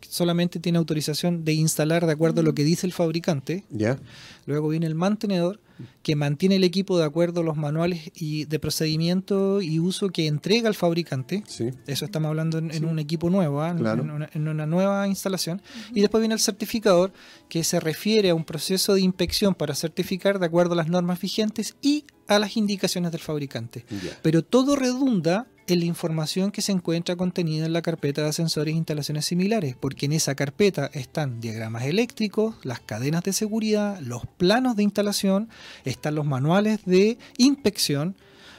solamente 0.09 0.59
tiene 0.59 0.77
autorización 0.77 1.43
de 1.45 1.53
instalar 1.53 2.05
de 2.05 2.11
acuerdo 2.13 2.41
a 2.41 2.43
lo 2.43 2.53
que 2.53 2.63
dice 2.63 2.85
el 2.87 2.93
fabricante. 2.93 3.63
¿Ya? 3.69 3.99
Luego 4.45 4.69
viene 4.69 4.85
el 4.87 4.95
mantenedor, 4.95 5.59
que 6.03 6.15
mantiene 6.15 6.55
el 6.55 6.63
equipo 6.63 6.97
de 6.97 7.03
acuerdo 7.03 7.41
a 7.41 7.43
los 7.43 7.57
manuales 7.57 8.11
y 8.15 8.45
de 8.45 8.59
procedimiento 8.59 9.61
y 9.61 9.79
uso 9.79 10.09
que 10.09 10.27
entrega 10.27 10.69
el 10.69 10.75
fabricante. 10.75 11.43
Sí. 11.47 11.69
Eso 11.87 12.05
estamos 12.05 12.29
hablando 12.29 12.59
en, 12.59 12.85
un 12.85 12.99
equipo 12.99 13.29
nuevo, 13.29 13.61
¿ah? 13.61 13.71
En- 13.71 13.79
Claro. 13.79 14.03
en, 14.03 14.11
una, 14.11 14.29
en 14.33 14.47
una 14.47 14.65
nueva 14.65 15.07
instalación. 15.07 15.61
Y 15.93 15.99
después 16.01 16.21
viene 16.21 16.33
el 16.35 16.39
certificador, 16.39 17.11
que 17.49 17.63
se 17.63 17.79
refiere 17.79 18.29
a 18.29 18.35
un 18.35 18.45
proceso 18.45 18.93
de 18.93 19.01
inspección 19.01 19.53
para 19.53 19.75
certificar 19.75 20.39
de 20.39 20.45
acuerdo 20.45 20.73
a 20.73 20.77
las 20.77 20.87
normas 20.87 21.19
vigentes 21.19 21.75
y 21.81 22.05
a 22.27 22.39
las 22.39 22.55
indicaciones 22.55 23.11
del 23.11 23.21
fabricante. 23.21 23.85
Ya. 23.89 24.17
Pero 24.21 24.43
todo 24.43 24.75
redunda 24.75 25.47
en 25.67 25.79
la 25.79 25.85
información 25.85 26.51
que 26.51 26.61
se 26.61 26.71
encuentra 26.71 27.15
contenida 27.15 27.65
en 27.65 27.73
la 27.73 27.81
carpeta 27.81 28.21
de 28.21 28.29
ascensores 28.29 28.73
e 28.73 28.77
instalaciones 28.77 29.25
similares, 29.25 29.75
porque 29.79 30.05
en 30.05 30.13
esa 30.13 30.35
carpeta 30.35 30.89
están 30.93 31.41
diagramas 31.41 31.85
eléctricos, 31.85 32.55
las 32.63 32.79
cadenas 32.79 33.23
de 33.23 33.33
seguridad, 33.33 33.99
los 33.99 34.25
planos 34.25 34.75
de 34.75 34.83
instalación, 34.83 35.49
están 35.83 36.15
los 36.15 36.25
manuales 36.25 36.85
de 36.85 37.17
inspección. 37.37 38.15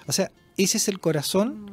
O 0.07 0.13
sea, 0.13 0.31
ese 0.57 0.79
es 0.79 0.89
el 0.89 0.99
corazón 0.99 1.71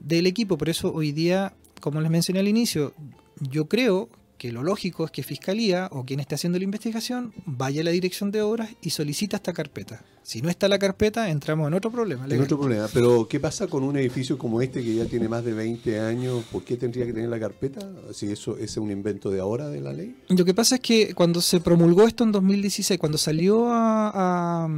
del 0.00 0.26
equipo. 0.26 0.58
Por 0.58 0.68
eso 0.68 0.92
hoy 0.92 1.12
día, 1.12 1.54
como 1.80 2.00
les 2.00 2.10
mencioné 2.10 2.40
al 2.40 2.48
inicio, 2.48 2.94
yo 3.40 3.68
creo 3.68 4.08
que 4.44 4.52
lo 4.52 4.62
lógico 4.62 5.06
es 5.06 5.10
que 5.10 5.22
Fiscalía 5.22 5.88
o 5.90 6.04
quien 6.04 6.20
esté 6.20 6.34
haciendo 6.34 6.58
la 6.58 6.64
investigación 6.64 7.32
vaya 7.46 7.80
a 7.80 7.84
la 7.84 7.90
dirección 7.92 8.30
de 8.30 8.42
obras 8.42 8.68
y 8.82 8.90
solicita 8.90 9.38
esta 9.38 9.54
carpeta. 9.54 10.04
Si 10.22 10.42
no 10.42 10.50
está 10.50 10.68
la 10.68 10.78
carpeta, 10.78 11.30
entramos 11.30 11.66
en 11.66 11.72
otro 11.72 11.90
problema. 11.90 12.26
En 12.28 12.42
otro 12.42 12.58
problema. 12.60 12.86
Pero, 12.92 13.26
¿qué 13.26 13.40
pasa 13.40 13.68
con 13.68 13.82
un 13.82 13.96
edificio 13.96 14.36
como 14.36 14.60
este 14.60 14.82
que 14.84 14.96
ya 14.96 15.06
tiene 15.06 15.30
más 15.30 15.46
de 15.46 15.54
20 15.54 15.98
años? 15.98 16.44
¿Por 16.52 16.62
qué 16.62 16.76
tendría 16.76 17.06
que 17.06 17.14
tener 17.14 17.30
la 17.30 17.40
carpeta? 17.40 17.90
Si 18.12 18.26
eso 18.30 18.58
es 18.58 18.76
un 18.76 18.90
invento 18.90 19.30
de 19.30 19.40
ahora 19.40 19.68
de 19.68 19.80
la 19.80 19.94
ley. 19.94 20.14
Lo 20.28 20.44
que 20.44 20.52
pasa 20.52 20.74
es 20.74 20.82
que 20.82 21.14
cuando 21.14 21.40
se 21.40 21.60
promulgó 21.60 22.06
esto 22.06 22.22
en 22.24 22.32
2016, 22.32 23.00
cuando 23.00 23.16
salió 23.16 23.68
a, 23.72 24.66
a- 24.66 24.68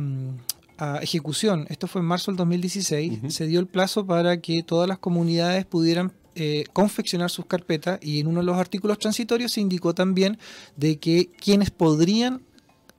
a 0.79 0.99
ejecución, 0.99 1.67
esto 1.71 1.89
fue 1.89 2.03
en 2.03 2.07
marzo 2.07 2.31
del 2.31 2.37
2016, 2.37 3.15
Ujú. 3.19 3.31
se 3.33 3.47
dio 3.49 3.59
el 3.59 3.67
plazo 3.67 4.07
para 4.07 4.41
que 4.41 4.63
todas 4.63 4.87
las 4.89 4.99
comunidades 5.01 5.65
pudieran 5.65 6.13
eh, 6.39 6.65
confeccionar 6.75 7.31
sus 7.31 7.47
carpetas 7.47 7.99
y 8.03 8.21
en 8.21 8.27
uno 8.27 8.41
de 8.41 8.47
los 8.47 8.59
artículos 8.59 8.99
transitorios 8.99 9.53
se 9.53 9.63
indicó 9.63 9.95
también 9.95 10.39
de 10.77 10.99
que 10.99 11.31
quienes 11.41 11.71
podrían 11.71 12.43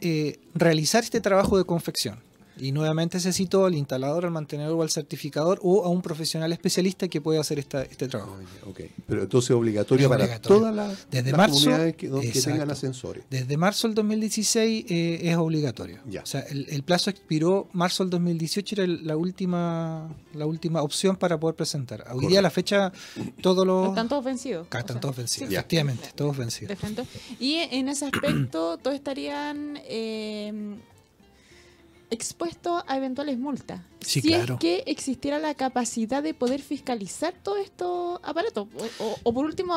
eh, 0.02 0.40
realizar 0.56 1.04
este 1.04 1.22
trabajo 1.22 1.58
de 1.58 1.64
confección. 1.64 2.27
Y 2.60 2.72
nuevamente 2.72 3.20
se 3.20 3.32
citó 3.34 3.66
al 3.66 3.76
instalador, 3.76 4.26
al 4.26 4.32
mantenedor 4.32 4.74
o 4.80 4.82
al 4.82 4.90
certificador 4.90 5.60
o 5.64 5.86
a 5.86 5.90
un 5.90 6.02
profesional 6.02 6.52
especialista 6.54 7.08
que 7.08 7.22
pueda 7.22 7.42
hacer 7.42 7.60
esta- 7.60 7.84
este 7.84 8.08
trabajo. 8.08 8.38
Ah, 8.40 8.44
ya, 8.64 8.70
ok. 8.70 8.82
Pero 9.08 9.24
entonces 9.24 9.50
es 9.52 9.56
obligatorio 9.56 10.06
Es 10.06 10.10
para 10.10 10.24
obligatorio. 10.26 10.60
todas 10.60 10.76
las, 10.76 11.08
Desde 11.12 11.32
las 11.32 11.38
marzo, 11.38 11.54
comunidades 11.56 11.96
que, 11.96 12.10
tengan 12.42 12.72
ascensores. 12.72 13.24
Desde 13.30 13.58
marzo 13.58 13.88
del 13.88 13.96
2016 13.96 14.86
eh, 14.90 15.20
es 15.24 15.36
obligatorio. 15.38 16.00
Ya. 16.10 16.22
O 16.24 16.26
sea, 16.26 16.42
el, 16.42 16.68
el 16.70 16.84
plazo 16.84 17.10
expiró 17.10 17.68
marzo 17.74 18.04
del 18.04 18.10
2018, 18.12 18.76
era 18.76 18.84
el- 18.84 19.06
la 19.08 19.18
última 19.18 20.16
la 20.34 20.46
última 20.46 20.82
opción 20.84 21.16
para 21.16 21.40
poder 21.40 21.56
presentar. 21.56 22.02
Hoy 22.02 22.06
Correcto. 22.08 22.28
día 22.30 22.40
a 22.40 22.42
la 22.44 22.50
fecha 22.52 22.92
todos 23.42 23.66
los... 23.66 23.90
Están 23.90 24.08
todos 24.08 24.24
vencidos. 24.24 24.62
O 24.62 24.78
están 24.78 24.86
sea, 24.88 25.00
todos 25.00 25.16
vencidos, 25.16 25.50
sí, 25.50 25.56
efectivamente, 25.56 26.10
todos 26.16 26.38
vencidos. 26.38 26.78
Y 27.40 27.56
en 27.72 27.88
ese 27.90 28.06
aspecto, 28.06 28.78
todos 28.84 28.96
estarían 28.96 29.80
eh, 29.86 30.78
expuestos 32.10 32.84
a 32.88 32.98
eventuales 32.98 33.38
multas. 33.38 33.82
Sí, 34.00 34.22
si 34.22 34.30
claro. 34.30 34.54
es 34.56 34.60
que 34.62 34.84
existiera 34.86 35.38
la 35.40 35.54
capacidad 35.56 36.24
de 36.24 36.34
poder 36.34 36.62
fiscalizar 36.62 37.34
todos 37.44 37.60
estos 37.60 38.20
aparatos. 38.24 38.68
O, 39.00 39.04
o- 39.04 39.16
o 39.24 39.34
por 39.34 39.44
último, 39.46 39.76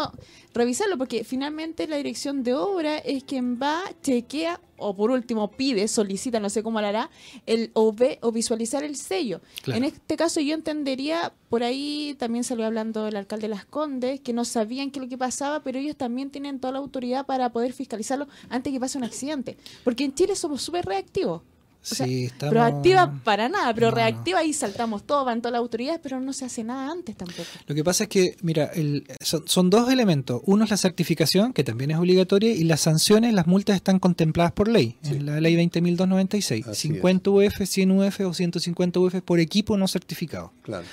revisarlo, 0.54 0.96
porque 0.98 1.24
finalmente 1.24 1.88
la 1.88 1.96
dirección 1.96 2.44
de 2.44 2.54
obra 2.54 2.98
es 2.98 3.24
quien 3.24 3.58
va, 3.60 3.80
chequea, 4.02 4.60
o 4.82 4.94
por 4.94 5.10
último 5.10 5.50
pide, 5.50 5.88
solicita, 5.88 6.38
no 6.40 6.48
sé 6.48 6.62
cómo 6.62 6.80
lo 6.80 6.86
hará, 6.86 7.10
el, 7.46 7.70
o 7.74 7.92
ve 7.92 8.18
o 8.22 8.30
visualizar 8.30 8.84
el 8.84 8.94
sello. 8.96 9.40
Claro. 9.62 9.78
En 9.78 9.84
este 9.84 10.16
caso 10.16 10.40
yo 10.40 10.54
entendería, 10.54 11.32
por 11.48 11.62
ahí 11.64 12.14
también 12.18 12.44
salió 12.44 12.64
hablando 12.66 13.08
el 13.08 13.16
alcalde 13.16 13.48
de 13.48 13.54
Las 13.54 13.64
Condes, 13.64 14.20
que 14.20 14.32
no 14.32 14.44
sabían 14.44 14.90
qué 14.90 15.00
es 15.00 15.04
lo 15.04 15.08
que 15.08 15.18
pasaba, 15.18 15.62
pero 15.64 15.78
ellos 15.80 15.96
también 15.96 16.30
tienen 16.30 16.60
toda 16.60 16.72
la 16.74 16.78
autoridad 16.78 17.26
para 17.26 17.50
poder 17.50 17.72
fiscalizarlo 17.72 18.28
antes 18.48 18.72
que 18.72 18.78
pase 18.80 18.96
un 18.96 19.04
accidente. 19.04 19.56
Porque 19.84 20.04
en 20.04 20.14
Chile 20.14 20.36
somos 20.36 20.62
súper 20.62 20.84
reactivos. 20.86 21.42
O 21.82 21.94
sea, 21.94 22.06
Sí, 22.06 22.24
estamos- 22.26 22.52
Proactiva 22.52 23.10
para 23.24 23.48
nada, 23.48 23.72
pero 23.72 23.86
No, 23.86 23.90
no. 23.92 23.96
reactiva 23.96 24.44
y 24.44 24.52
saltamos 24.52 25.04
todo, 25.06 25.24
van 25.24 25.40
todas 25.40 25.52
las 25.52 25.60
autoridades, 25.60 25.98
pero 26.02 26.20
no 26.20 26.34
se 26.34 26.44
hace 26.44 26.62
nada 26.62 26.92
antes 26.92 27.16
tampoco. 27.16 27.48
Lo 27.66 27.74
que 27.74 27.82
pasa 27.82 28.04
es 28.04 28.10
que, 28.10 28.36
mira, 28.42 28.66
el- 28.74 29.06
son, 29.24 29.44
son 29.46 29.70
dos 29.70 29.90
elementos. 29.90 30.42
Uno 30.44 30.64
es 30.64 30.70
la 30.70 30.76
certificación, 30.76 31.54
que 31.54 31.64
también 31.64 31.90
es 31.92 31.96
obligatoria, 31.96 32.52
y 32.52 32.64
las 32.64 32.80
sanciones, 32.82 33.32
las 33.32 33.46
multas 33.46 33.76
están 33.76 33.98
contempladas 33.98 34.52
por 34.52 34.68
ley, 34.68 34.98
Sí. 35.02 35.14
en 35.14 35.26
la 35.26 35.40
ley 35.40 35.56
20.296. 35.56 36.66
Así 36.66 36.88
50 36.88 37.30
UF, 37.30 37.64
100 37.66 37.90
UF 37.90 38.20
o 38.26 38.34
150 38.34 39.00
UF 39.00 39.22
por 39.22 39.40
equipo 39.40 39.78
no 39.78 39.88
certificado. 39.88 40.52
Claro. 40.62 40.84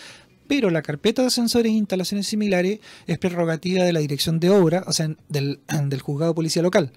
Pero 0.47 0.69
la 0.69 0.81
carpeta 0.81 1.21
de 1.21 1.27
ascensores 1.27 1.69
e 1.73 1.75
instalaciones 1.75 2.25
similares 2.27 2.79
es 3.05 3.17
prerrogativa 3.17 3.83
de 3.83 3.91
la 3.91 3.99
dirección 3.99 4.39
de 4.39 4.49
obra, 4.49 4.85
o 4.87 4.93
sea, 4.93 5.09
del, 5.27 5.59
del 5.89 5.99
juzgado 6.01 6.31
de 6.31 6.35
policía 6.35 6.61
local. 6.61 6.93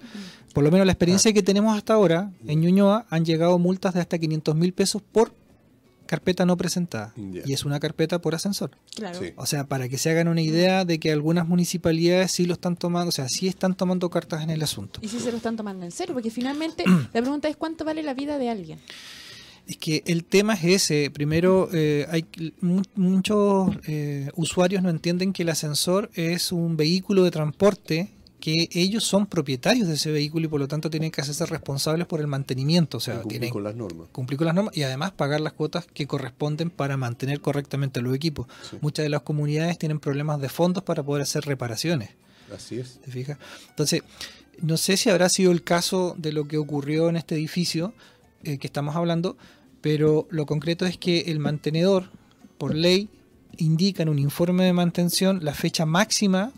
Por 0.53 0.63
lo 0.63 0.71
menos 0.71 0.85
la 0.85 0.91
experiencia 0.93 1.31
que 1.33 1.43
tenemos 1.43 1.75
hasta 1.77 1.93
ahora, 1.93 2.31
en 2.45 2.61
Ñuñoa 2.61 3.05
han 3.09 3.23
llegado 3.25 3.57
multas 3.57 3.93
de 3.93 4.01
hasta 4.01 4.17
500 4.17 4.55
mil 4.55 4.73
pesos 4.73 5.01
por 5.01 5.33
carpeta 6.05 6.45
no 6.45 6.57
presentada. 6.57 7.13
Y 7.45 7.53
es 7.53 7.63
una 7.63 7.79
carpeta 7.79 8.19
por 8.19 8.35
ascensor. 8.35 8.71
Claro. 8.95 9.17
Sí. 9.17 9.31
O 9.37 9.45
sea, 9.45 9.65
para 9.67 9.87
que 9.87 9.97
se 9.97 10.09
hagan 10.09 10.27
una 10.27 10.41
idea 10.41 10.83
de 10.83 10.99
que 10.99 11.09
algunas 11.11 11.47
municipalidades 11.47 12.33
sí 12.33 12.45
lo 12.45 12.53
están 12.55 12.75
tomando, 12.75 13.07
o 13.09 13.11
sea, 13.13 13.29
sí 13.29 13.47
están 13.47 13.75
tomando 13.75 14.09
cartas 14.09 14.43
en 14.43 14.49
el 14.49 14.61
asunto. 14.61 14.99
Y 15.01 15.07
si 15.07 15.19
se 15.21 15.31
lo 15.31 15.37
están 15.37 15.55
tomando 15.55 15.85
en 15.85 15.91
serio, 15.91 16.13
porque 16.13 16.29
finalmente 16.29 16.83
la 17.13 17.21
pregunta 17.21 17.47
es 17.47 17.55
cuánto 17.55 17.85
vale 17.85 18.03
la 18.03 18.13
vida 18.13 18.37
de 18.37 18.49
alguien. 18.49 18.79
Es 19.67 19.77
que 19.77 20.03
el 20.05 20.25
tema 20.25 20.55
es 20.55 20.63
ese. 20.65 21.11
Primero, 21.11 21.69
eh, 21.71 22.05
hay 22.09 22.25
mu- 22.59 22.81
muchos 22.95 23.69
eh, 23.87 24.29
usuarios 24.35 24.83
no 24.83 24.89
entienden 24.89 25.31
que 25.31 25.43
el 25.43 25.49
ascensor 25.49 26.09
es 26.15 26.51
un 26.51 26.75
vehículo 26.75 27.23
de 27.23 27.31
transporte 27.31 28.09
que 28.41 28.67
ellos 28.73 29.05
son 29.05 29.27
propietarios 29.27 29.87
de 29.87 29.93
ese 29.93 30.11
vehículo 30.11 30.47
y 30.47 30.49
por 30.49 30.59
lo 30.59 30.67
tanto 30.67 30.89
tienen 30.89 31.11
que 31.11 31.21
hacerse 31.21 31.45
responsables 31.45 32.07
por 32.07 32.19
el 32.19 32.27
mantenimiento. 32.27 32.97
O 32.97 32.99
sea, 32.99 33.21
cumplir 33.21 33.39
tienen 33.39 33.49
con 33.51 33.63
las 33.63 33.75
normas. 33.75 34.07
cumplir 34.11 34.37
con 34.37 34.47
las 34.47 34.55
normas 34.55 34.75
y 34.75 34.81
además 34.81 35.11
pagar 35.11 35.39
las 35.39 35.53
cuotas 35.53 35.85
que 35.85 36.07
corresponden 36.07 36.71
para 36.71 36.97
mantener 36.97 37.39
correctamente 37.39 38.01
los 38.01 38.15
equipos. 38.15 38.47
Sí. 38.69 38.77
Muchas 38.81 39.03
de 39.03 39.09
las 39.09 39.21
comunidades 39.21 39.77
tienen 39.77 39.99
problemas 39.99 40.41
de 40.41 40.49
fondos 40.49 40.83
para 40.83 41.03
poder 41.03 41.21
hacer 41.21 41.45
reparaciones. 41.45 42.09
Así 42.53 42.79
es. 42.79 42.99
¿Te 42.99 43.11
fijas? 43.11 43.37
Entonces, 43.69 44.01
no 44.59 44.75
sé 44.75 44.97
si 44.97 45.09
habrá 45.09 45.29
sido 45.29 45.51
el 45.51 45.63
caso 45.63 46.15
de 46.17 46.33
lo 46.33 46.47
que 46.47 46.57
ocurrió 46.57 47.09
en 47.09 47.17
este 47.17 47.35
edificio 47.35 47.93
eh, 48.43 48.57
que 48.57 48.67
estamos 48.67 48.95
hablando, 48.95 49.37
pero 49.81 50.27
lo 50.31 50.47
concreto 50.47 50.87
es 50.87 50.97
que 50.97 51.21
el 51.27 51.37
mantenedor, 51.37 52.09
por 52.57 52.75
ley, 52.75 53.07
indica 53.57 54.01
en 54.01 54.09
un 54.09 54.17
informe 54.17 54.63
de 54.63 54.73
mantención 54.73 55.45
la 55.45 55.53
fecha 55.53 55.85
máxima 55.85 56.51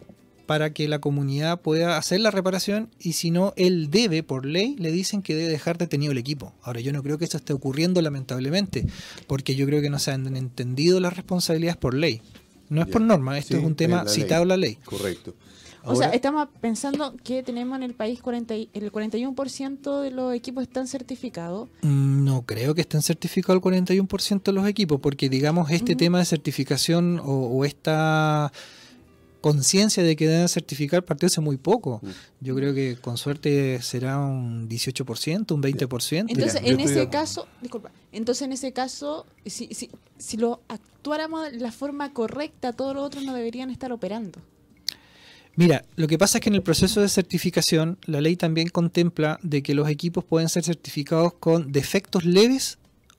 para 0.45 0.73
que 0.73 0.87
la 0.87 0.99
comunidad 0.99 1.61
pueda 1.61 1.97
hacer 1.97 2.19
la 2.19 2.31
reparación 2.31 2.89
y 2.99 3.13
si 3.13 3.31
no, 3.31 3.53
él 3.55 3.89
debe, 3.89 4.23
por 4.23 4.45
ley, 4.45 4.75
le 4.77 4.91
dicen 4.91 5.21
que 5.21 5.35
debe 5.35 5.49
dejar 5.49 5.77
detenido 5.77 6.11
el 6.11 6.17
equipo. 6.17 6.53
Ahora, 6.63 6.79
yo 6.81 6.91
no 6.93 7.01
creo 7.03 7.17
que 7.17 7.23
esto 7.25 7.37
esté 7.37 7.53
ocurriendo 7.53 8.01
lamentablemente, 8.01 8.85
porque 9.27 9.55
yo 9.55 9.65
creo 9.65 9.81
que 9.81 9.89
no 9.89 9.99
se 9.99 10.11
han 10.11 10.35
entendido 10.35 10.99
las 10.99 11.15
responsabilidades 11.15 11.77
por 11.77 11.93
ley. 11.93 12.21
No 12.69 12.81
es 12.81 12.87
Ya. 12.87 12.93
por 12.93 13.01
norma, 13.01 13.37
esto 13.37 13.53
Sí, 13.55 13.59
es 13.59 13.65
un 13.65 13.75
tema 13.75 14.03
la 14.03 14.09
citado 14.09 14.43
en 14.43 14.47
la 14.49 14.57
ley. 14.57 14.75
Correcto. 14.83 15.33
O 15.85 15.95
sea, 15.97 16.09
estamos 16.11 16.47
pensando 16.61 17.13
que 17.25 17.43
tenemos 17.43 17.75
en 17.75 17.83
el 17.83 17.93
país 17.93 18.21
40, 18.21 18.55
y- 18.55 18.69
el 18.73 18.89
41% 18.89 19.99
de 20.01 20.11
los 20.11 20.33
equipos 20.33 20.63
están 20.63 20.87
certificados. 20.87 21.67
Mm, 21.81 22.23
No 22.23 22.43
creo 22.45 22.73
que 22.73 22.79
estén 22.81 23.01
certificados 23.01 23.55
el 23.57 23.61
41% 23.61 24.51
de 24.51 24.55
los 24.55 24.65
equipos, 24.67 25.01
porque 25.01 25.27
digamos 25.27 25.69
este 25.71 25.95
tema 25.97 26.19
de 26.19 26.25
certificación 26.25 27.19
o, 27.19 27.25
o 27.47 27.65
esta 27.65 28.51
conciencia 29.43 30.01
de 30.03 30.15
que 30.15 30.25
deben 30.25 30.47
certificar 30.47 31.03
partió 31.03 31.27
hace 31.27 31.41
muy 31.41 31.57
poco. 31.57 31.99
Mm. 32.01 32.09
Yo 32.39 32.55
creo 32.55 32.73
que 32.73 32.95
con 32.95 33.17
suerte 33.17 33.81
será 33.81 34.17
un 34.17 34.69
18%, 34.69 35.51
un 35.51 35.61
20%. 35.61 36.25
Entonces, 36.29 36.61
en 36.63 36.79
ese 36.79 37.09
caso, 37.09 37.45
disculpa, 37.61 37.91
entonces 38.13 38.43
en 38.43 38.53
ese 38.53 38.71
caso, 38.71 39.25
si, 39.45 39.67
si, 39.73 39.89
si 40.17 40.37
lo 40.37 40.61
actuáramos 40.69 41.51
de 41.51 41.59
la 41.59 41.73
forma 41.73 42.13
correcta, 42.13 42.71
todos 42.71 42.95
los 42.95 43.03
otros 43.03 43.25
no 43.25 43.33
deberían 43.33 43.69
estar 43.69 43.91
operando. 43.91 44.39
Mira, 45.55 45.83
lo 45.97 46.07
que 46.07 46.17
pasa 46.17 46.37
es 46.37 46.41
que 46.41 46.49
en 46.49 46.55
el 46.55 46.63
proceso 46.63 47.01
de 47.01 47.09
certificación 47.09 47.97
la 48.05 48.21
ley 48.21 48.37
también 48.37 48.69
contempla 48.69 49.39
de 49.43 49.61
que 49.61 49.75
los 49.75 49.89
equipos 49.89 50.23
pueden 50.23 50.47
ser 50.47 50.63
certificados 50.63 51.33
con 51.33 51.73
defectos 51.73 52.23
leves 52.23 52.77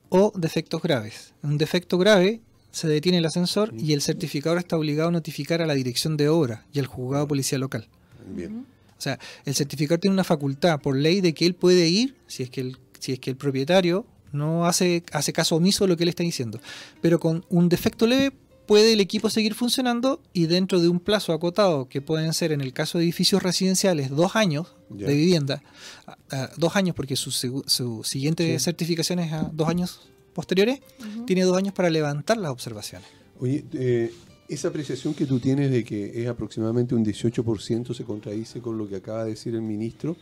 o 0.08 0.32
defectos 0.34 0.80
graves. 0.80 1.34
Un 1.42 1.58
defecto 1.58 1.98
grave 1.98 2.40
se 2.74 2.88
detiene 2.88 3.18
el 3.18 3.24
ascensor 3.26 3.72
y 3.78 3.92
el 3.92 4.02
certificador 4.02 4.58
está 4.58 4.76
obligado 4.76 5.08
a 5.08 5.12
notificar 5.12 5.62
a 5.62 5.66
la 5.66 5.74
dirección 5.74 6.16
de 6.16 6.28
obra 6.28 6.66
y 6.72 6.78
al 6.80 6.86
juzgado 6.86 7.24
de 7.24 7.28
policía 7.28 7.58
local. 7.58 7.88
Bien. 8.34 8.66
O 8.98 9.00
sea, 9.04 9.18
el 9.44 9.54
certificador 9.54 10.00
tiene 10.00 10.14
una 10.14 10.24
facultad 10.24 10.80
por 10.80 10.96
ley 10.96 11.20
de 11.20 11.34
que 11.34 11.46
él 11.46 11.54
puede 11.54 11.88
ir 11.88 12.16
si 12.26 12.42
es 12.42 12.50
que 12.50 12.60
el, 12.62 12.78
si 12.98 13.12
es 13.12 13.18
que 13.20 13.30
el 13.30 13.36
propietario 13.36 14.06
no 14.32 14.66
hace, 14.66 15.04
hace 15.12 15.32
caso 15.32 15.56
omiso 15.56 15.84
de 15.84 15.88
lo 15.88 15.96
que 15.96 16.02
él 16.04 16.08
está 16.08 16.22
diciendo. 16.22 16.58
Pero 17.00 17.20
con 17.20 17.44
un 17.50 17.68
defecto 17.68 18.06
leve 18.06 18.32
puede 18.66 18.94
el 18.94 19.00
equipo 19.00 19.28
seguir 19.30 19.54
funcionando 19.54 20.22
y 20.32 20.46
dentro 20.46 20.80
de 20.80 20.88
un 20.88 20.98
plazo 20.98 21.32
acotado, 21.34 21.86
que 21.88 22.00
pueden 22.00 22.32
ser 22.32 22.50
en 22.50 22.62
el 22.62 22.72
caso 22.72 22.96
de 22.98 23.04
edificios 23.04 23.42
residenciales 23.42 24.08
dos 24.10 24.36
años 24.36 24.74
Ya. 24.90 25.06
de 25.06 25.14
vivienda, 25.14 25.62
a- 26.06 26.16
a 26.30 26.50
dos 26.56 26.74
años 26.74 26.96
porque 26.96 27.14
su, 27.14 27.30
su 27.30 28.02
siguiente 28.04 28.58
Sí. 28.58 28.64
certificación 28.64 29.18
es 29.18 29.32
a 29.32 29.50
dos 29.52 29.68
años 29.68 30.00
posteriores, 30.34 30.80
tiene 31.26 31.42
dos 31.42 31.56
años 31.56 31.72
para 31.72 31.88
levantar 31.88 32.36
las 32.36 32.50
observaciones. 32.50 33.08
Oye, 33.40 33.64
eh, 33.72 34.12
esa 34.48 34.68
apreciación 34.68 35.14
que 35.14 35.26
tú 35.26 35.40
tienes 35.40 35.70
de 35.70 35.84
que 35.84 36.22
es 36.22 36.28
aproximadamente 36.28 36.94
un 36.94 37.04
18% 37.04 37.94
se 37.94 38.04
contradice 38.04 38.60
con 38.60 38.76
lo 38.76 38.88
que 38.88 38.96
acaba 38.96 39.24
de 39.24 39.30
decir 39.30 39.54
el 39.54 39.62
ministro 39.62 40.16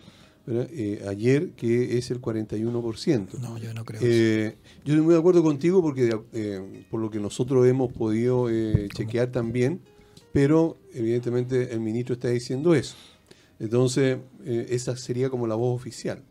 ¿verdad? 0.46 0.68
Eh, 0.72 1.04
ayer, 1.08 1.50
que 1.50 1.98
es 1.98 2.10
el 2.10 2.20
41%. 2.20 3.38
No, 3.38 3.58
yo 3.58 3.72
no 3.74 3.84
creo. 3.84 4.00
eso. 4.00 4.08
Eh, 4.10 4.56
yo 4.84 4.94
estoy 4.94 5.04
muy 5.04 5.14
de 5.14 5.20
acuerdo 5.20 5.42
contigo 5.42 5.82
porque 5.82 6.16
eh, 6.32 6.84
por 6.90 7.00
lo 7.00 7.10
que 7.10 7.20
nosotros 7.20 7.66
hemos 7.66 7.92
podido 7.92 8.50
eh, 8.50 8.88
chequear 8.94 9.30
también, 9.30 9.80
pero 10.32 10.78
evidentemente 10.92 11.72
el 11.72 11.80
ministro 11.80 12.14
está 12.14 12.28
diciendo 12.28 12.74
eso. 12.74 12.96
Entonces, 13.60 14.18
eh, 14.44 14.66
esa 14.70 14.96
sería 14.96 15.30
como 15.30 15.46
la 15.46 15.54
voz 15.54 15.80
oficial. 15.80 16.22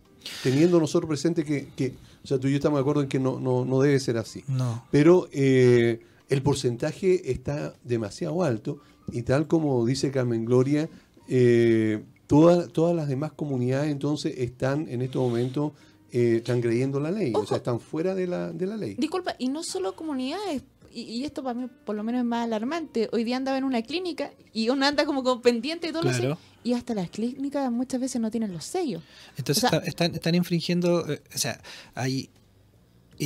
Teniendo 0.44 0.80
nosotros 0.80 1.08
presente 1.08 1.44
que, 1.44 1.70
que, 1.76 1.94
o 2.24 2.28
sea, 2.28 2.40
tú 2.40 2.48
y 2.48 2.52
yo 2.52 2.58
estamos 2.58 2.78
de 2.78 2.82
acuerdo 2.82 3.02
en 3.02 3.08
que 3.10 3.20
no, 3.20 3.40
no, 3.40 3.66
no 3.66 3.80
debe 3.82 4.00
ser 4.00 4.18
así. 4.18 4.44
No. 4.48 4.86
Pero 4.92 5.28
eh, 5.32 6.02
el 6.30 6.42
porcentaje 6.42 7.32
está 7.32 7.74
demasiado 7.84 8.44
alto 8.44 8.80
y 9.12 9.24
tal 9.24 9.48
como 9.48 9.86
dice 9.86 10.12
Carmen 10.12 10.46
Gloria, 10.46 10.90
eh, 11.28 12.04
todas 12.28 12.72
todas 12.72 12.96
las 12.96 13.08
demás 13.08 13.32
comunidades 13.34 13.92
entonces 13.92 14.36
están 14.38 14.88
en 14.90 15.02
estos 15.02 15.22
momentos 15.22 15.74
eh, 16.14 16.42
transgrediendo 16.44 17.00
la 17.00 17.10
ley, 17.12 17.32
o 17.36 17.46
sea, 17.46 17.58
están 17.58 17.80
fuera 17.80 18.14
de 18.16 18.28
la, 18.28 18.52
de 18.52 18.66
la 18.68 18.76
ley. 18.78 18.96
Disculpa, 18.98 19.34
y 19.40 19.48
no 19.48 19.64
solo 19.64 19.96
comunidades, 19.96 20.62
y, 20.92 21.04
y 21.04 21.24
esto 21.24 21.42
para 21.42 21.58
mí 21.58 21.68
por 21.86 21.96
lo 21.96 22.04
menos 22.04 22.20
es 22.20 22.26
más 22.26 22.44
alarmante. 22.44 23.10
Hoy 23.14 23.24
día 23.24 23.38
andaba 23.38 23.58
en 23.58 23.64
una 23.64 23.82
clínica 23.82 24.32
y 24.52 24.68
uno 24.70 24.86
anda 24.86 25.06
como 25.06 25.24
con 25.24 25.42
pendiente 25.42 25.88
de 25.88 25.94
todo 25.94 26.02
Claro. 26.04 26.30
lo 26.30 26.38
y 26.64 26.74
hasta 26.74 26.94
las 26.94 27.10
clínicas 27.10 27.72
muchas 27.72 28.00
veces 28.02 28.22
no 28.22 28.30
tienen 28.32 28.54
los 28.54 28.66
sellos. 28.66 29.02
Entonces 29.38 29.64
O 29.64 29.68
sea- 29.70 29.80
está- 29.80 29.90
están, 29.90 30.16
están 30.16 30.36
infringiendo, 30.36 31.12
eh, 31.12 31.22
o 31.34 31.38
sea, 31.38 31.60
hay 31.96 32.30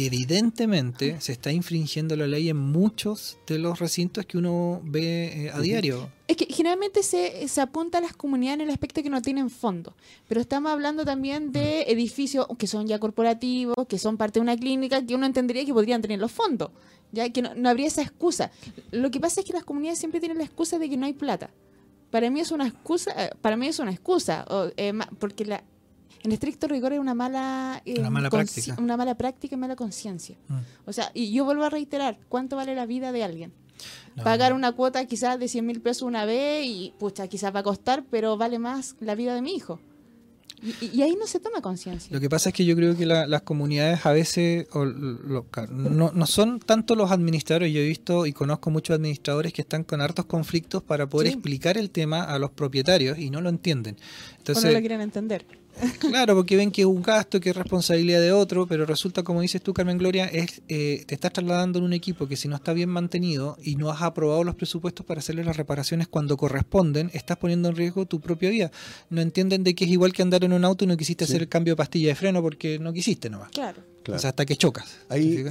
evidentemente 0.05 1.19
se 1.21 1.31
está 1.31 1.51
infringiendo 1.53 2.15
la 2.17 2.27
ley 2.27 2.49
en 2.49 2.57
muchos 2.57 3.37
de 3.47 3.59
los 3.59 3.79
recintos 3.79 4.25
que 4.25 4.37
uno 4.37 4.81
ve 4.83 5.45
eh, 5.45 5.51
a 5.53 5.59
diario. 5.61 6.09
Es 6.27 6.35
que 6.37 6.45
generalmente 6.45 7.01
se, 7.01 7.47
se 7.47 7.61
apunta 7.61 7.99
a 7.99 8.01
las 8.01 8.13
comunidades 8.13 8.59
en 8.59 8.67
el 8.67 8.69
aspecto 8.71 9.01
que 9.01 9.09
no 9.09 9.21
tienen 9.21 9.49
fondo, 9.49 9.95
pero 10.27 10.41
estamos 10.41 10.71
hablando 10.71 11.05
también 11.05 11.51
de 11.51 11.83
edificios 11.83 12.45
que 12.57 12.67
son 12.67 12.87
ya 12.87 12.99
corporativos, 12.99 13.75
que 13.87 13.97
son 13.97 14.17
parte 14.17 14.39
de 14.39 14.43
una 14.43 14.57
clínica, 14.57 15.05
que 15.05 15.15
uno 15.15 15.25
entendería 15.25 15.65
que 15.65 15.73
podrían 15.73 16.01
tener 16.01 16.19
los 16.19 16.31
fondos, 16.31 16.71
ya 17.11 17.29
que 17.29 17.41
no, 17.41 17.55
no 17.55 17.69
habría 17.69 17.87
esa 17.87 18.01
excusa. 18.01 18.51
Lo 18.91 19.11
que 19.11 19.19
pasa 19.21 19.41
es 19.41 19.47
que 19.47 19.53
las 19.53 19.63
comunidades 19.63 19.99
siempre 19.99 20.19
tienen 20.19 20.37
la 20.39 20.43
excusa 20.45 20.77
de 20.77 20.89
que 20.89 20.97
no 20.97 21.05
hay 21.05 21.13
plata. 21.13 21.51
Para 22.15 22.29
mí 22.29 22.39
es 22.39 22.51
una 22.51 22.65
excusa, 22.65 23.11
eh, 23.25 23.29
para 23.41 23.57
mí 23.57 23.67
es 23.67 23.77
una 23.77 23.91
excusa, 23.91 24.45
o, 24.49 24.69
eh, 24.77 24.93
porque 25.19 25.43
la, 25.43 25.61
en 26.23 26.31
estricto 26.31 26.65
rigor 26.65 26.93
es 26.93 26.99
una 26.99 27.13
mala, 27.13 27.81
eh, 27.83 27.99
Una 27.99 28.09
mala 28.09 28.29
práctica. 28.29 28.77
una 28.79 28.95
mala 28.95 29.15
práctica 29.15 29.55
y 29.55 29.57
mala 29.57 29.75
conciencia. 29.75 30.37
Mm. 30.47 30.59
O 30.85 30.93
sea, 30.93 31.11
y 31.13 31.33
yo 31.33 31.43
vuelvo 31.43 31.65
a 31.65 31.69
reiterar, 31.69 32.17
¿cuánto 32.29 32.55
vale 32.55 32.73
la 32.73 32.85
vida 32.85 33.11
de 33.11 33.25
alguien? 33.25 33.53
No. 34.15 34.23
pagar 34.23 34.53
una 34.53 34.71
cuota 34.71 35.03
quizás 35.03 35.37
de 35.37 35.49
100 35.49 35.65
mil 35.65 35.81
pesos 35.81 36.03
una 36.03 36.23
vez 36.23 36.65
y 36.65 36.93
pucha, 36.97 37.27
quizás 37.27 37.53
va 37.53 37.59
a 37.59 37.63
costar, 37.63 38.05
pero 38.09 38.37
vale 38.37 38.59
más 38.59 38.95
la 39.01 39.13
vida 39.13 39.35
de 39.35 39.41
mi 39.41 39.53
hijo. 39.53 39.81
Y, 40.61 40.97
y 40.97 41.01
ahí 41.03 41.15
no 41.19 41.27
se 41.27 41.39
toma 41.39 41.61
conciencia. 41.61 42.09
Lo 42.13 42.19
que 42.19 42.29
pasa 42.29 42.49
es 42.49 42.55
que 42.55 42.65
yo 42.65 42.75
creo 42.75 42.95
que 42.95 43.05
la- 43.05 43.27
las 43.27 43.41
comunidades 43.43 44.05
a 44.05 44.11
veces 44.11 44.67
o 44.73 44.83
lo- 44.85 45.45
no, 45.69 46.11
no 46.13 46.25
son 46.27 46.59
tanto 46.59 46.95
los 46.95 47.11
administradores. 47.11 47.73
Yo 47.73 47.81
he 47.81 47.87
visto 47.87 48.25
y 48.25 48.33
conozco 48.33 48.69
muchos 48.71 48.95
administradores 48.95 49.53
que 49.53 49.61
están 49.61 49.83
con 49.83 50.01
hartos 50.01 50.25
conflictos 50.25 50.81
para 50.83 51.07
poder 51.07 51.27
Sí. 51.27 51.33
explicar 51.33 51.77
el 51.77 51.89
tema 51.91 52.23
a 52.23 52.39
los 52.39 52.51
propietarios 52.51 53.17
y 53.19 53.29
no 53.29 53.41
lo 53.41 53.49
entienden. 53.49 53.95
o 53.95 54.37
Entonces, 54.39 54.65
no 54.65 54.71
lo 54.71 54.79
quieren 54.79 55.01
entender. 55.01 55.45
Claro, 55.99 56.35
porque 56.35 56.55
ven 56.55 56.71
que 56.71 56.81
es 56.81 56.87
un 56.87 57.01
gasto, 57.01 57.39
que 57.39 57.49
es 57.49 57.55
responsabilidad 57.55 58.21
de 58.21 58.31
otro, 58.31 58.65
pero 58.67 58.85
resulta, 58.85 59.23
como 59.23 59.41
dices 59.41 59.61
tú, 59.61 59.73
Carmen 59.73 59.97
Gloria, 59.97 60.25
es 60.25 60.61
eh, 60.67 61.03
te 61.07 61.15
estás 61.15 61.33
trasladando 61.33 61.79
en 61.79 61.85
un 61.85 61.93
equipo 61.93 62.27
que 62.27 62.35
si 62.37 62.47
no 62.47 62.55
está 62.55 62.73
bien 62.73 62.89
mantenido 62.89 63.57
y 63.61 63.75
no 63.75 63.89
has 63.89 64.01
aprobado 64.01 64.43
los 64.43 64.55
presupuestos 64.55 65.05
para 65.05 65.19
hacerle 65.19 65.43
las 65.43 65.57
reparaciones 65.57 66.07
cuando 66.07 66.37
corresponden, 66.37 67.09
estás 67.13 67.37
poniendo 67.37 67.69
en 67.69 67.75
riesgo 67.75 68.05
tu 68.05 68.19
propia 68.21 68.49
vida. 68.49 68.71
No 69.09 69.21
entienden 69.21 69.63
de 69.63 69.75
que 69.75 69.85
es 69.85 69.91
igual 69.91 70.13
que 70.13 70.21
andar 70.21 70.43
en 70.43 70.53
un 70.53 70.63
auto 70.65 70.83
y 70.85 70.87
no 70.87 70.95
quisiste 70.97 71.25
Sí. 71.25 71.31
hacer 71.33 71.41
el 71.43 71.49
cambio 71.49 71.73
de 71.73 71.77
pastilla 71.77 72.09
de 72.09 72.15
freno 72.15 72.41
porque 72.41 72.79
no 72.79 72.93
quisiste 72.93 73.29
nomás. 73.29 73.49
Claro. 73.51 73.81
Claro. 74.03 74.17
O 74.17 74.21
sea, 74.21 74.29
hasta 74.29 74.45
que 74.45 74.55
chocas. 74.55 74.85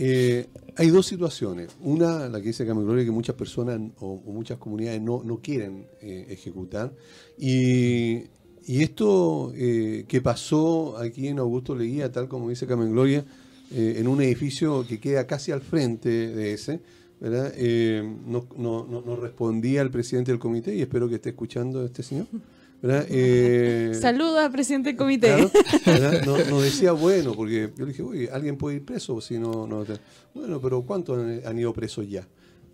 eh, 0.00 0.47
hay 0.76 0.88
dos 0.90 1.07
situaciones. 1.07 1.71
Una, 1.81 2.28
la 2.28 2.40
que 2.40 2.49
dice 2.49 2.64
Carmen 2.64 2.85
Gloria, 2.85 3.04
que 3.04 3.11
muchas 3.11 3.35
personas 3.35 3.81
o, 3.99 4.23
o 4.25 4.33
muchas 4.33 4.59
comunidades 4.59 5.00
no, 5.02 5.23
no 5.25 5.38
quieren 5.38 5.88
eh, 6.00 6.26
ejecutar. 6.31 6.93
Y, 7.37 8.23
y 8.66 8.83
esto 8.83 9.52
eh, 9.56 10.04
que 10.09 10.21
pasó 10.21 10.97
aquí 10.99 11.28
en 11.28 11.38
Augusto 11.38 11.75
Leguía, 11.75 12.11
tal 12.11 12.28
como 12.28 12.49
dice 12.49 12.66
Carmen 12.66 12.92
Gloria, 12.92 13.25
eh, 13.73 13.97
en 13.99 14.09
un 14.09 14.21
edificio 14.23 14.87
que 14.87 15.00
queda 15.00 15.26
casi 15.26 15.52
al 15.52 15.61
frente 15.62 16.09
de 16.09 16.52
ese, 16.52 16.80
¿verdad? 17.21 17.52
Eh, 17.56 18.02
no, 18.26 18.47
no, 18.56 18.87
no- 18.87 19.02
no 19.04 19.16
respondía 19.16 19.83
el 19.83 19.90
presidente 19.90 20.30
del 20.33 20.38
comité 20.38 20.75
y 20.75 20.83
espero 20.83 21.09
que 21.09 21.16
esté 21.16 21.30
escuchando 21.30 21.85
este 21.85 22.02
señor. 22.02 22.26
¿verdad? 22.83 23.06
Eh, 23.09 23.92
Saludos 24.00 24.38
al 24.40 24.52
presidente 24.52 24.90
del 24.90 24.97
comité. 24.99 25.49
Claro, 25.85 26.37
nos 26.50 26.62
decía 26.62 26.92
bueno, 26.92 27.33
porque 27.35 27.71
yo 27.76 27.87
le 27.87 27.92
dije, 27.92 28.02
oye, 28.02 28.28
alguien 28.30 28.56
puede 28.59 28.76
ir 28.76 28.85
preso 28.85 29.21
si 29.23 29.38
no. 29.38 29.66
no 29.66 29.85
te-". 29.85 29.99
Bueno, 30.35 30.61
pero 30.61 30.83
¿cuántos 30.83 31.18
han, 31.18 31.40
han 31.47 31.59
ido 31.59 31.73
presos 31.73 32.06
ya? 32.09 32.28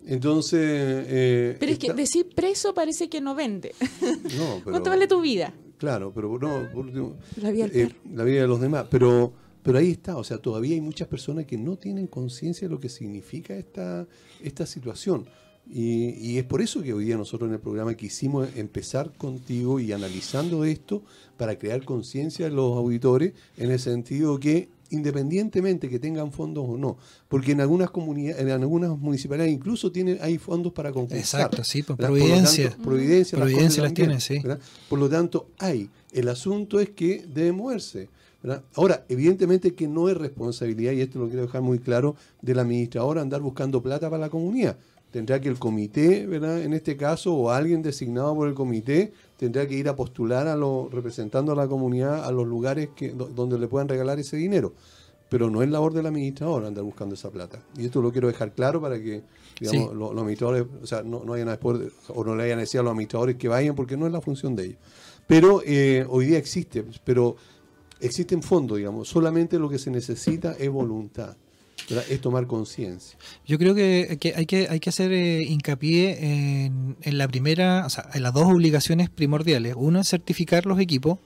Entonces. 0.05 0.59
eh, 0.61 1.55
Pero 1.59 1.71
es 1.71 1.77
que 1.79 1.87
está- 1.87 1.95
decir 1.97 2.27
preso 2.35 2.73
parece 2.73 3.07
que 3.07 3.21
no 3.21 3.35
vende. 3.35 3.73
no, 4.01 4.09
pero- 4.59 4.71
¿Cuánto 4.71 4.89
vale 4.89 5.07
tu 5.07 5.21
vida? 5.21 5.53
Claro, 5.81 6.11
pero 6.13 6.37
no, 6.37 6.71
por 6.71 6.85
último, 6.85 7.15
La 7.41 7.49
vida 7.49 7.67
del 7.67 7.87
eh, 7.87 7.95
la 8.13 8.23
vida 8.23 8.41
de 8.41 8.47
los 8.47 8.61
demás. 8.61 8.85
Pero, 8.91 9.33
pero 9.63 9.79
ahí 9.79 9.89
está, 9.89 10.15
o 10.15 10.23
sea, 10.23 10.37
todavía 10.37 10.75
hay 10.75 10.81
muchas 10.81 11.07
personas 11.07 11.47
que 11.47 11.57
no 11.57 11.75
tienen 11.75 12.05
conciencia 12.05 12.67
de 12.67 12.71
lo 12.71 12.79
que 12.79 12.87
significa 12.87 13.55
esta, 13.55 14.05
esta 14.43 14.67
situación. 14.67 15.25
Y, 15.67 16.09
y 16.19 16.37
es 16.37 16.43
por 16.43 16.61
eso 16.61 16.83
que 16.83 16.93
hoy 16.93 17.05
día 17.05 17.17
nosotros 17.17 17.47
en 17.47 17.55
el 17.55 17.59
programa 17.59 17.95
quisimos 17.95 18.47
empezar 18.55 19.11
contigo 19.17 19.79
y 19.79 19.91
analizando 19.91 20.65
esto 20.65 21.01
para 21.35 21.57
crear 21.57 21.83
conciencia 21.83 22.45
en 22.45 22.55
los 22.55 22.77
auditores 22.77 23.33
en 23.57 23.71
el 23.71 23.79
sentido 23.79 24.39
que 24.39 24.69
independientemente 24.91 25.89
que 25.89 25.99
tengan 25.99 26.31
fondos 26.31 26.65
o 26.67 26.77
no, 26.77 26.97
porque 27.27 27.53
en 27.53 27.61
algunas 27.61 27.89
comunidades, 27.89 28.41
en 28.41 28.49
algunas 28.51 28.97
municipalidades 28.97 29.53
incluso 29.53 29.91
tienen, 29.91 30.19
hay 30.21 30.37
fondos 30.37 30.73
para 30.73 30.91
concursar. 30.91 31.41
Exacto, 31.41 31.63
sí, 31.63 31.83
pues. 31.83 31.97
Por 31.97 32.09
lo 32.09 32.15
providencia. 32.15 32.69
tanto, 32.69 32.83
providencia, 32.83 33.39
las 33.39 33.47
Providencia 33.47 33.83
las 33.83 33.93
tiene, 33.93 34.19
sí. 34.19 34.39
¿verdad? 34.39 34.59
Por 34.89 34.99
lo 34.99 35.09
tanto, 35.09 35.47
hay. 35.57 35.89
El 36.11 36.27
asunto 36.27 36.79
es 36.79 36.89
que 36.89 37.25
debe 37.33 37.51
moverse. 37.51 38.09
¿verdad? 38.43 38.63
Ahora, 38.75 39.05
evidentemente 39.07 39.73
que 39.73 39.87
no 39.87 40.09
es 40.09 40.17
responsabilidad, 40.17 40.93
y 40.93 41.01
esto 41.01 41.19
lo 41.19 41.27
quiero 41.27 41.43
dejar 41.43 41.61
muy 41.61 41.79
claro, 41.79 42.15
del 42.41 42.59
administrador 42.59 43.19
andar 43.19 43.41
buscando 43.41 43.81
plata 43.81 44.09
para 44.09 44.21
la 44.21 44.29
comunidad. 44.29 44.77
Tendrá 45.11 45.41
que 45.41 45.49
el 45.49 45.59
comité, 45.59 46.25
¿verdad? 46.25 46.63
en 46.63 46.73
este 46.73 46.95
caso, 46.95 47.35
o 47.35 47.51
alguien 47.51 47.81
designado 47.81 48.33
por 48.33 48.47
el 48.47 48.53
comité, 48.53 49.11
tendrá 49.41 49.65
que 49.67 49.73
ir 49.73 49.89
a 49.89 49.95
postular 49.95 50.47
a 50.47 50.55
los 50.55 50.91
representando 50.93 51.51
a 51.53 51.55
la 51.55 51.67
comunidad 51.67 52.23
a 52.23 52.31
los 52.31 52.45
lugares 52.47 52.89
que, 52.95 53.09
do- 53.09 53.25
donde 53.27 53.57
le 53.57 53.67
puedan 53.67 53.89
regalar 53.89 54.19
ese 54.19 54.37
dinero. 54.37 54.73
Pero 55.29 55.49
no 55.49 55.63
es 55.63 55.69
labor 55.69 55.93
del 55.93 56.05
administrador 56.05 56.63
andar 56.65 56.83
buscando 56.83 57.15
esa 57.15 57.31
plata. 57.31 57.59
Y 57.75 57.85
esto 57.85 58.01
lo 58.03 58.11
quiero 58.11 58.27
dejar 58.27 58.53
claro 58.53 58.79
para 58.79 58.97
que 58.99 59.23
digamos, 59.59 59.89
Sí. 59.89 59.95
los, 59.97 60.11
los 60.13 60.17
administradores, 60.21 60.65
o 60.83 60.85
sea, 60.85 61.01
no, 61.01 61.23
no 61.25 61.31
vayan 61.31 61.49
a 61.49 61.57
o 61.63 62.23
no 62.23 62.35
le 62.35 62.43
vayan 62.43 62.59
a 62.59 62.61
decir 62.61 62.79
a 62.79 62.83
los 62.83 62.91
administradores 62.91 63.35
que 63.37 63.47
vayan, 63.47 63.73
porque 63.75 63.97
no 63.97 64.05
es 64.05 64.11
la 64.13 64.21
función 64.21 64.55
de 64.55 64.65
ellos. 64.65 64.77
Pero 65.25 65.63
eh, 65.65 66.05
hoy 66.07 66.27
día 66.27 66.37
existe, 66.37 66.85
pero 67.03 67.35
existen 67.99 68.43
fondos, 68.43 68.77
digamos, 68.77 69.07
solamente 69.07 69.57
lo 69.57 69.69
que 69.69 69.79
se 69.79 69.89
necesita 69.89 70.53
es 70.59 70.69
voluntad, 70.69 71.35
¿verdad? 71.89 72.05
es 72.09 72.21
tomar 72.21 72.47
conciencia. 72.47 73.17
Yo 73.45 73.57
creo 73.57 73.73
que, 73.75 74.17
que 74.19 74.33
hay 74.35 74.45
que 74.45 74.67
hay 74.69 74.79
que 74.79 74.89
hacer 74.89 75.11
eh, 75.11 75.43
hincapié 75.43 76.17
en, 76.65 76.95
en 77.01 77.17
la 77.17 77.27
primera, 77.27 77.85
o 77.85 77.89
sea, 77.89 78.09
en 78.13 78.23
las 78.23 78.33
dos 78.33 78.43
obligaciones 78.51 79.09
primordiales. 79.09 79.73
Uno 79.77 79.99
es 79.99 80.09
certificar 80.09 80.65
los 80.65 80.79
equipos 80.79 81.17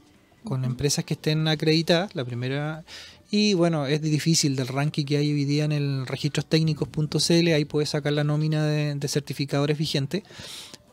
con 0.44 0.64
empresas 0.64 1.04
que 1.06 1.16
estén 1.16 1.48
acreditadas, 1.48 2.14
la 2.16 2.24
primera. 2.24 2.84
Y 3.32 3.56
bueno, 3.56 3.88
es 3.88 4.02
difícil 4.04 4.56
del 4.56 4.68
ranking 4.68 5.04
que 5.06 5.18
hay 5.18 5.32
hoy 5.34 5.44
día 5.46 5.66
en 5.66 5.72
el 5.72 6.06
registrostécnicos.cl, 6.06 7.48
ahí 7.54 7.66
puedes 7.66 7.90
sacar 7.90 8.14
la 8.14 8.24
nómina 8.24 8.64
de, 8.66 8.94
de 8.96 9.08
certificadores 9.08 9.78
vigentes. 9.78 10.22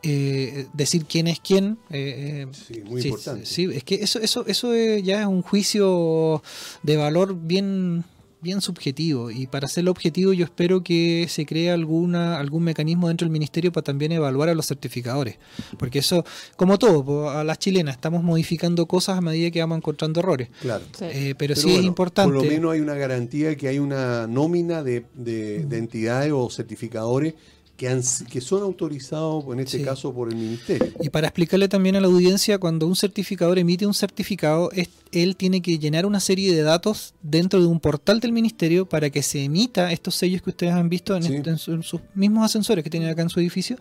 Eh, 0.05 0.67
decir 0.73 1.05
quién 1.05 1.29
es 1.29 1.39
quién. 1.39 1.79
eh, 1.91 2.47
Sí, 2.53 2.81
muy 2.85 3.03
sí, 3.03 3.09
importante. 3.09 3.47
Sí, 3.47 3.69
es 3.73 3.85
que 3.85 3.97
eso, 3.97 4.19
eso, 4.19 4.45
eso 4.47 4.75
es- 4.75 5.03
ya 5.05 5.21
es 5.21 5.27
un 5.27 5.43
juicio 5.43 6.43
de 6.83 6.97
valor 6.97 7.37
bien, 7.41 8.05
bien 8.43 8.61
subjetivo. 8.61 9.31
Y 9.31 9.47
para 9.47 9.67
hacerlo 9.67 9.91
objetivo, 9.93 10.33
yo 10.33 10.45
espero 10.45 10.83
que 10.83 11.27
se 11.29 11.47
cree 11.47 11.71
alguna, 11.71 12.39
algún 12.39 12.65
mecanismo 12.65 13.09
dentro 13.09 13.25
del 13.25 13.33
ministerio 13.33 13.71
para 13.73 13.85
también 13.85 14.13
evaluar 14.13 14.49
a 14.49 14.55
los 14.55 14.67
certificadores. 14.67 15.37
Porque 15.79 16.01
eso, 16.01 16.25
como 16.57 16.79
todo, 16.79 17.31
a 17.31 17.45
las 17.45 17.59
chilenas 17.59 17.95
estamos 17.95 18.23
modificando 18.23 18.87
cosas 18.87 19.17
a 19.19 19.21
medida 19.21 19.51
que 19.51 19.61
vamos 19.61 19.79
encontrando 19.79 20.21
errores. 20.21 20.49
Claro. 20.61 20.85
Sí. 20.99 21.05
Eh, 21.05 21.35
pero, 21.39 21.55
Pero 21.55 21.57
sí 21.69 21.75
es 21.77 21.85
importante. 21.85 22.33
Por 22.35 22.45
lo 22.45 22.51
menos 22.51 22.73
hay 22.73 22.81
una 22.81 22.95
garantía 22.95 23.49
de 23.49 23.57
que 23.57 23.69
hay 23.69 23.79
una 23.79 24.27
nómina 24.27 24.83
de, 24.83 25.05
de- 25.15 25.65
de 25.65 25.79
entidades 25.79 26.33
o 26.35 26.51
certificadores 26.51 27.35
que, 27.83 27.89
han, 27.89 28.01
que 28.31 28.41
son 28.41 28.63
autorizados, 28.63 29.45
en 29.53 29.59
este 29.59 29.79
Sí. 29.79 29.85
caso, 29.85 30.15
por 30.15 30.29
el 30.29 30.37
ministerio. 30.37 30.93
Y 31.01 31.09
para 31.11 31.27
explicarle 31.27 31.67
también 31.67 31.97
a 31.97 32.01
la 32.01 32.07
audiencia, 32.07 32.59
cuando 32.59 32.87
un 32.87 32.95
certificador 32.95 33.59
emite 33.59 33.87
un 33.89 33.93
certificado, 33.95 34.71
es- 34.71 34.89
él 35.11 35.35
tiene 35.35 35.61
que 35.63 35.81
llenar 35.81 36.07
una 36.07 36.21
serie 36.21 36.55
de 36.55 36.63
datos 36.63 37.15
dentro 37.23 37.61
de 37.61 37.67
un 37.67 37.81
portal 37.81 38.21
del 38.21 38.31
ministerio 38.31 38.89
para 38.89 39.11
que 39.11 39.21
se 39.25 39.43
emita 39.43 39.91
estos 39.91 40.15
sellos 40.15 40.43
que 40.43 40.51
ustedes 40.51 40.75
han 40.75 40.89
visto 40.89 41.17
en, 41.17 41.25
Sí. 41.25 41.35
este- 41.35 41.51
en 41.51 41.59
su- 41.59 41.73
en 41.73 41.83
sus 41.83 42.01
mismos 42.15 42.45
ascensores 42.45 42.85
que 42.85 42.91
tienen 42.91 43.09
acá 43.09 43.23
en 43.23 43.31
su 43.31 43.41
edificio. 43.41 43.77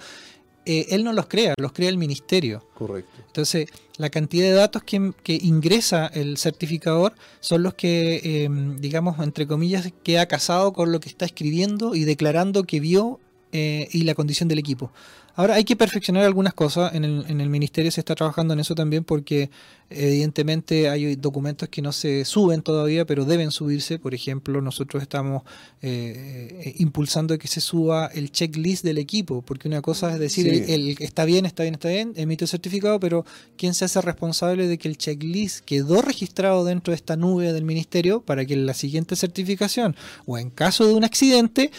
Eh, 0.65 0.87
él 0.89 1.03
no 1.03 1.13
los 1.13 1.27
crea, 1.27 1.53
los 1.59 1.71
crea 1.71 1.89
el 1.89 1.97
ministerio. 1.97 2.65
Correcto. 2.73 3.11
Entonces, 3.27 3.67
la 3.97 4.09
cantidad 4.09 4.45
de 4.45 4.53
datos 4.53 4.81
que, 4.83 5.11
que 5.21 5.35
ingresa 5.41 6.07
el 6.07 6.37
certificador 6.37 7.13
son 7.39 7.61
los 7.61 7.75
que, 7.75 8.19
eh, 8.23 8.49
digamos, 8.79 9.19
entre 9.19 9.45
comillas, 9.45 9.87
queda 10.03 10.25
casado 10.27 10.73
con 10.73 10.91
lo 10.91 10.99
que 10.99 11.09
está 11.09 11.25
escribiendo 11.25 11.93
y 11.93 12.03
declarando 12.03 12.63
que 12.63 12.79
vio 12.79 13.19
eh, 13.51 13.87
y 13.91 14.03
la 14.03 14.15
condición 14.15 14.49
del 14.49 14.59
equipo. 14.59 14.91
Ahora 15.35 15.55
hay 15.55 15.63
que 15.63 15.75
perfeccionar 15.75 16.23
algunas 16.25 16.53
cosas, 16.53 16.93
en 16.93 17.03
el, 17.05 17.25
en 17.27 17.39
el 17.41 17.49
ministerio 17.49 17.91
se 17.91 18.01
está 18.01 18.15
trabajando 18.15 18.53
en 18.53 18.59
eso 18.59 18.75
también 18.75 19.03
porque 19.03 19.49
evidentemente 19.89 20.89
hay 20.89 21.15
documentos 21.15 21.69
que 21.69 21.81
no 21.81 21.91
se 21.91 22.25
suben 22.25 22.61
todavía, 22.61 23.05
pero 23.05 23.25
deben 23.25 23.51
subirse. 23.51 23.99
Por 23.99 24.13
ejemplo, 24.13 24.61
nosotros 24.61 25.01
estamos 25.03 25.43
eh, 25.81 26.61
eh, 26.65 26.75
impulsando 26.79 27.37
que 27.37 27.47
se 27.47 27.61
suba 27.61 28.07
el 28.07 28.31
checklist 28.31 28.83
del 28.83 28.97
equipo, 28.97 29.41
porque 29.41 29.67
una 29.67 29.81
cosa 29.81 30.13
es 30.13 30.19
decir, 30.19 30.41
Sí. 30.65 30.71
el, 30.73 30.89
el- 30.89 30.97
está 31.01 31.25
bien, 31.25 31.45
está 31.45 31.63
bien, 31.63 31.75
está 31.75 31.89
bien, 31.89 32.13
emite 32.15 32.45
el 32.45 32.49
certificado, 32.49 32.99
pero 32.99 33.25
¿quién 33.57 33.73
se 33.73 33.85
hace 33.85 34.01
responsable 34.01 34.67
de 34.67 34.77
que 34.77 34.87
el 34.87 34.97
checklist 34.97 35.63
quedó 35.65 36.01
registrado 36.01 36.63
dentro 36.65 36.91
de 36.91 36.95
esta 36.95 37.15
nube 37.15 37.51
del 37.53 37.63
ministerio 37.65 38.21
para 38.21 38.45
que 38.45 38.53
en 38.53 38.65
la 38.65 38.73
siguiente 38.73 39.15
certificación 39.15 39.95
o 40.25 40.37
en 40.37 40.49
caso 40.49 40.87
de 40.87 40.93
un 40.93 41.03
accidente, 41.03 41.71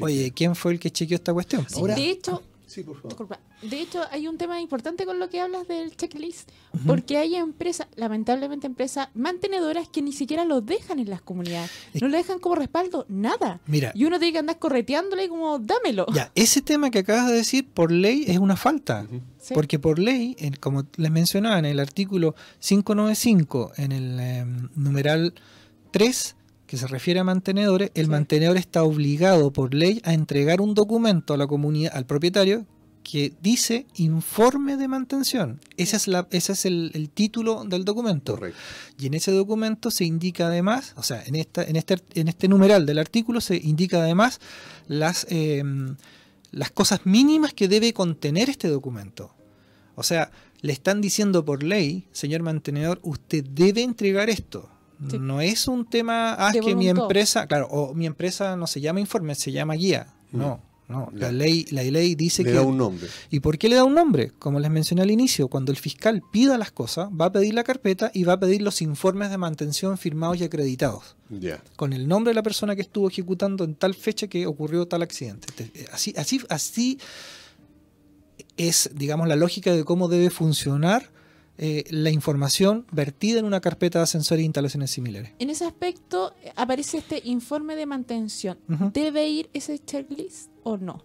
oye, 0.00 0.32
¿quién 0.34 0.54
fue 0.54 0.72
el 0.72 0.78
que 0.80 0.90
chequeó 0.90 1.16
esta 1.16 1.32
cuestión? 1.32 1.66
Ahora- 1.74 1.94
de 1.94 2.10
hecho, 2.10 2.42
Sí, 2.72 2.82
por 2.84 2.94
favor. 2.96 3.10
disculpa, 3.10 3.38
de 3.62 3.80
hecho 3.80 4.00
hay 4.10 4.26
un 4.28 4.38
tema 4.38 4.60
importante 4.60 5.04
con 5.04 5.18
lo 5.18 5.28
que 5.28 5.40
hablas 5.40 5.68
del 5.68 5.94
checklist, 5.94 6.48
porque 6.86 7.18
hay 7.18 7.34
empresas, 7.34 7.86
lamentablemente 7.96 8.66
empresas 8.66 9.08
mantenedoras 9.14 9.88
que 9.88 10.00
ni 10.00 10.12
siquiera 10.12 10.44
lo 10.46 10.60
dejan 10.62 10.98
en 10.98 11.10
las 11.10 11.20
comunidades, 11.20 11.70
Es- 11.92 12.00
no 12.00 12.08
lo 12.08 12.16
dejan 12.16 12.38
como 12.38 12.54
respaldo, 12.54 13.04
nada. 13.08 13.60
Mira, 13.66 13.92
Y 13.94 14.06
uno 14.06 14.18
tiene 14.18 14.32
que 14.32 14.38
andar 14.38 14.58
correteándole 14.58 15.28
como, 15.28 15.58
dámelo. 15.58 16.06
Ya, 16.14 16.32
ese 16.34 16.62
tema 16.62 16.90
que 16.90 17.00
acabas 17.00 17.28
de 17.28 17.34
decir, 17.34 17.68
por 17.68 17.92
ley 17.92 18.24
es 18.26 18.38
una 18.38 18.56
falta. 18.56 19.06
Sí. 19.38 19.54
Porque 19.54 19.78
por 19.78 19.98
ley, 19.98 20.34
en- 20.38 20.54
como 20.54 20.84
les 20.96 21.10
mencionaba 21.10 21.58
en 21.58 21.64
el 21.66 21.78
artículo 21.80 22.34
595, 22.60 23.72
en 23.76 23.92
el 23.92 24.20
em, 24.20 24.68
numeral 24.76 25.34
3, 25.90 26.36
que 26.72 26.78
se 26.78 26.86
refiere 26.86 27.20
a 27.20 27.24
mantenedores, 27.24 27.90
el 27.92 28.06
Sí. 28.06 28.10
mantenedor 28.10 28.56
está 28.56 28.82
obligado 28.82 29.52
por 29.52 29.74
ley 29.74 30.00
a 30.04 30.14
entregar 30.14 30.62
un 30.62 30.72
documento 30.72 31.34
a 31.34 31.36
la 31.36 31.46
comunidad, 31.46 31.94
al 31.94 32.06
propietario, 32.06 32.64
que 33.02 33.34
dice 33.42 33.84
informe 33.96 34.78
de 34.78 34.88
mantención. 34.88 35.60
Ese 35.76 35.96
es, 35.96 36.08
la, 36.08 36.26
ese 36.30 36.52
es 36.54 36.64
el, 36.64 36.90
el 36.94 37.10
título 37.10 37.64
del 37.64 37.84
documento. 37.84 38.36
Correcto. 38.36 38.58
Y 38.98 39.04
en 39.04 39.12
ese 39.12 39.32
documento 39.32 39.90
se 39.90 40.06
indica 40.06 40.46
además, 40.46 40.94
o 40.96 41.02
sea, 41.02 41.22
en, 41.26 41.34
esta, 41.34 41.62
en, 41.62 41.76
este, 41.76 41.98
en 42.14 42.28
este 42.28 42.48
numeral 42.48 42.86
del 42.86 42.98
artículo 43.00 43.42
se 43.42 43.56
indica 43.56 43.98
además 43.98 44.40
las, 44.88 45.26
eh, 45.28 45.62
las 46.52 46.70
cosas 46.70 47.04
mínimas 47.04 47.52
que 47.52 47.68
debe 47.68 47.92
contener 47.92 48.48
este 48.48 48.68
documento. 48.68 49.34
O 49.94 50.02
sea, 50.02 50.30
le 50.62 50.72
están 50.72 51.02
diciendo 51.02 51.44
por 51.44 51.62
ley, 51.64 52.08
señor 52.12 52.40
mantenedor, 52.40 52.98
usted 53.02 53.44
debe 53.44 53.82
entregar 53.82 54.30
esto. 54.30 54.70
Sí. 55.10 55.18
No 55.18 55.40
es 55.40 55.68
un 55.68 55.84
tema, 55.86 56.34
ah, 56.38 56.52
De 56.52 56.58
es 56.60 56.64
que 56.64 56.74
mi 56.74 56.88
empresa, 56.88 57.46
claro, 57.46 57.66
o 57.70 57.94
mi 57.94 58.06
empresa 58.06 58.56
no 58.56 58.66
se 58.66 58.80
llama 58.80 59.00
informe, 59.00 59.34
se 59.34 59.50
llama 59.52 59.74
guía. 59.74 60.06
No, 60.30 60.60
no, 60.88 61.10
Ya. 61.12 61.26
la 61.26 61.32
ley, 61.32 61.64
la 61.70 61.82
ley 61.82 62.14
dice 62.14 62.42
Le 62.42 62.50
que 62.50 62.56
da 62.56 62.62
un 62.62 62.76
nombre. 62.76 63.08
¿Y 63.30 63.40
por 63.40 63.56
qué 63.58 63.68
le 63.68 63.76
da 63.76 63.84
un 63.84 63.94
nombre? 63.94 64.30
Como 64.38 64.60
les 64.60 64.70
mencioné 64.70 65.02
al 65.02 65.10
inicio, 65.10 65.48
cuando 65.48 65.72
el 65.72 65.78
fiscal 65.78 66.22
pida 66.32 66.56
las 66.58 66.70
cosas, 66.72 67.08
va 67.10 67.26
a 67.26 67.32
pedir 67.32 67.54
la 67.54 67.64
carpeta 67.64 68.10
y 68.14 68.24
va 68.24 68.34
a 68.34 68.40
pedir 68.40 68.62
los 68.62 68.80
informes 68.82 69.30
de 69.30 69.38
mantención 69.38 69.96
firmados 69.98 70.38
y 70.40 70.44
acreditados, 70.44 71.16
Ya. 71.30 71.62
con 71.76 71.92
el 71.92 72.06
nombre 72.08 72.30
de 72.30 72.34
la 72.34 72.42
persona 72.42 72.76
que 72.76 72.82
estuvo 72.82 73.08
ejecutando 73.08 73.64
en 73.64 73.74
tal 73.74 73.94
fecha 73.94 74.26
que 74.28 74.46
ocurrió 74.46 74.86
tal 74.86 75.02
accidente. 75.02 75.48
Te- 75.54 75.86
Así, 75.92 76.14
así, 76.16 76.40
así 76.48 76.98
es, 78.56 78.90
digamos, 78.94 79.28
la 79.28 79.36
lógica 79.36 79.72
de 79.72 79.84
cómo 79.84 80.08
debe 80.08 80.30
funcionar 80.30 81.10
eh, 81.58 81.84
la 81.90 82.10
información 82.10 82.86
vertida 82.92 83.38
en 83.38 83.44
una 83.44 83.60
carpeta 83.60 83.98
de 83.98 84.04
ascensores 84.04 84.42
e 84.42 84.46
instalaciones 84.46 84.90
similares. 84.90 85.32
En 85.38 85.50
ese 85.50 85.64
aspecto 85.64 86.34
eh, 86.42 86.52
aparece 86.56 86.98
este 86.98 87.20
informe 87.24 87.76
de 87.76 87.86
mantención. 87.86 88.58
¿Debe 88.92 89.28
ir 89.28 89.50
ese 89.52 89.78
checklist 89.78 90.48
o 90.64 90.76
no? 90.76 91.04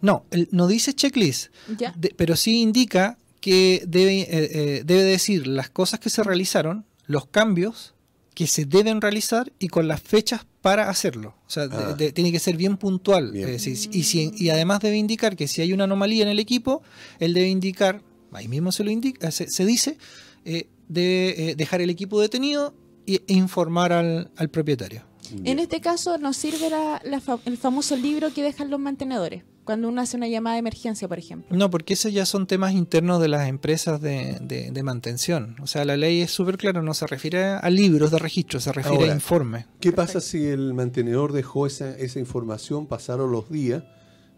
No, 0.00 0.24
el- 0.30 0.48
no 0.52 0.66
dice 0.68 0.92
checklist, 0.94 1.52
Ya. 1.76 1.92
de- 1.96 2.14
pero 2.16 2.36
sí 2.36 2.60
indica 2.60 3.18
que 3.40 3.82
debe, 3.86 4.20
eh, 4.20 4.28
eh, 4.30 4.82
debe 4.84 5.02
decir 5.04 5.46
las 5.46 5.70
cosas 5.70 6.00
que 6.00 6.10
se 6.10 6.22
realizaron, 6.22 6.84
los 7.06 7.26
cambios 7.26 7.94
que 8.34 8.46
se 8.46 8.64
deben 8.64 9.00
realizar 9.00 9.52
y 9.58 9.68
con 9.68 9.88
las 9.88 10.00
fechas 10.00 10.46
para 10.62 10.88
hacerlo. 10.88 11.34
O 11.46 11.50
sea, 11.50 11.64
Ah. 11.70 11.94
de- 11.94 12.12
tiene 12.12 12.30
que 12.30 12.38
ser 12.38 12.56
bien 12.56 12.76
puntual. 12.76 13.32
Bien. 13.32 13.48
Es 13.48 13.64
decir, 13.64 13.90
y, 13.92 14.04
si- 14.04 14.30
y 14.36 14.50
además 14.50 14.80
debe 14.80 14.96
indicar 14.96 15.36
que 15.36 15.48
si 15.48 15.60
hay 15.60 15.72
una 15.72 15.84
anomalía 15.84 16.22
en 16.22 16.28
el 16.28 16.38
equipo, 16.38 16.82
él 17.18 17.34
debe 17.34 17.48
indicar, 17.48 18.02
ahí 18.32 18.48
mismo 18.48 18.72
se 18.72 18.84
lo 18.84 18.90
indica, 18.90 19.30
se, 19.30 19.48
se 19.48 19.64
dice, 19.64 19.98
eh, 20.44 20.68
debe 20.88 21.50
eh, 21.50 21.54
dejar 21.56 21.80
el 21.80 21.90
equipo 21.90 22.20
detenido 22.20 22.74
y- 23.06 23.16
e 23.26 23.34
informar 23.34 23.92
al, 23.92 24.30
al 24.36 24.48
propietario. 24.50 25.02
En 25.44 25.58
este 25.58 25.80
caso 25.82 26.16
nos 26.16 26.36
sirve 26.38 26.70
la- 26.70 27.02
la 27.04 27.20
fa- 27.20 27.38
el 27.44 27.58
famoso 27.58 27.96
libro 27.96 28.32
que 28.32 28.42
dejan 28.42 28.70
los 28.70 28.80
mantenedores, 28.80 29.42
cuando 29.64 29.88
uno 29.88 30.00
hace 30.00 30.16
una 30.16 30.26
llamada 30.26 30.54
de 30.54 30.60
emergencia, 30.60 31.06
por 31.06 31.18
ejemplo. 31.18 31.54
No, 31.54 31.68
porque 31.70 31.92
esos 31.92 32.10
ya 32.14 32.24
son 32.24 32.46
temas 32.46 32.72
internos 32.72 33.20
de 33.20 33.28
las 33.28 33.46
empresas 33.46 34.00
de, 34.00 34.38
de- 34.40 34.70
de 34.70 34.82
mantención. 34.82 35.56
O 35.60 35.66
sea, 35.66 35.84
la 35.84 35.98
ley 35.98 36.22
es 36.22 36.30
súper 36.30 36.56
clara, 36.56 36.80
no 36.80 36.94
se 36.94 37.06
refiere 37.06 37.44
a 37.44 37.68
libros 37.68 38.10
de 38.10 38.18
registro, 38.18 38.58
se 38.58 38.72
refiere 38.72 38.96
Ahora, 39.00 39.12
a 39.12 39.14
informes. 39.14 39.66
¿Qué 39.80 39.92
pasa 39.92 40.22
si 40.22 40.46
el 40.46 40.72
mantenedor 40.72 41.32
dejó 41.34 41.66
esa, 41.66 41.94
esa 41.98 42.18
información, 42.20 42.86
pasaron 42.86 43.30
los 43.30 43.50
días 43.50 43.84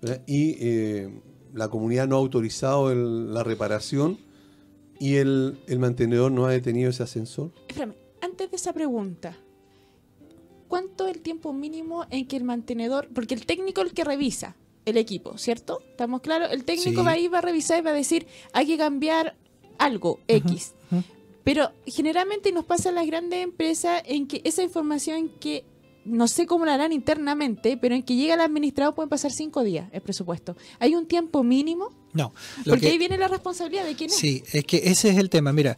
¿verdad? 0.03 0.23
y 0.27 0.57
eh, 0.59 1.21
la 1.55 1.69
comunidad 1.69 2.07
no 2.09 2.17
ha 2.17 2.19
autorizado 2.19 2.91
el- 2.93 3.33
la 3.35 3.43
reparación 3.45 4.19
y 4.99 5.17
el, 5.17 5.59
el 5.67 5.79
mantenedor 5.79 6.31
no 6.33 6.47
ha 6.47 6.51
detenido 6.51 6.91
ese 6.91 7.03
ascensor? 7.03 7.51
Espérame, 7.69 7.95
antes 8.21 8.51
de 8.51 8.57
esa 8.57 8.73
pregunta, 8.73 9.37
¿cuánto 10.69 11.07
es 11.07 11.17
el 11.17 11.23
tiempo 11.23 11.53
mínimo 11.53 12.05
en 12.11 12.27
que 12.27 12.37
el 12.37 12.45
mantenedor, 12.45 13.09
porque 13.15 13.35
el 13.35 13.47
técnico 13.47 13.81
es 13.81 13.89
el 13.89 13.95
que 13.95 14.05
revisa 14.05 14.57
el 14.85 14.97
equipo, 14.97 15.37
¿cierto? 15.39 15.81
¿Estamos 15.91 16.21
claros? 16.21 16.51
El 16.53 16.65
técnico 16.65 17.01
Sí. 17.01 17.07
va 17.07 17.13
a 17.13 17.19
ir, 17.19 17.33
va 17.33 17.39
a 17.39 17.43
revisar 17.43 17.79
y 17.79 17.83
va 17.83 17.91
a 17.91 17.95
decir, 17.95 18.27
hay 18.53 18.67
que 18.67 18.79
cambiar 18.79 19.37
algo, 19.79 20.21
X. 20.29 20.75
Pero 21.45 21.71
generalmente 21.87 22.53
nos 22.53 22.65
pasa 22.67 22.91
en 22.91 22.95
las 22.97 23.07
grandes 23.07 23.43
empresas 23.43 24.03
en 24.05 24.27
que 24.29 24.43
esa 24.45 24.63
información 24.63 25.31
que 25.41 25.65
no 26.05 26.29
sé 26.29 26.47
cómo 26.47 26.65
la 26.65 26.75
harán 26.75 26.93
internamente, 26.93 27.77
pero 27.77 27.95
en 27.95 28.03
que 28.03 28.17
llega 28.17 28.35
al 28.35 28.41
administrador 28.41 28.95
pueden 28.95 29.09
pasar 29.11 29.31
cinco 29.33 29.63
días 29.63 29.89
el 29.93 30.01
presupuesto. 30.01 30.57
¿Hay 30.79 30.95
un 30.95 31.07
tiempo 31.07 31.43
mínimo? 31.43 31.91
No, 32.13 32.33
lo 32.65 32.71
Porque 32.73 32.87
que- 32.87 32.93
ahí 32.93 32.99
viene 32.99 33.19
la 33.19 33.29
responsabilidad 33.29 33.85
de 33.85 33.95
quién 33.95 34.11
es. 34.11 34.17
Sí, 34.17 34.43
es 34.53 34.65
que 34.65 34.79
ese 34.85 35.11
es 35.11 35.19
el 35.19 35.31
tema. 35.31 35.53
Mira, 35.53 35.77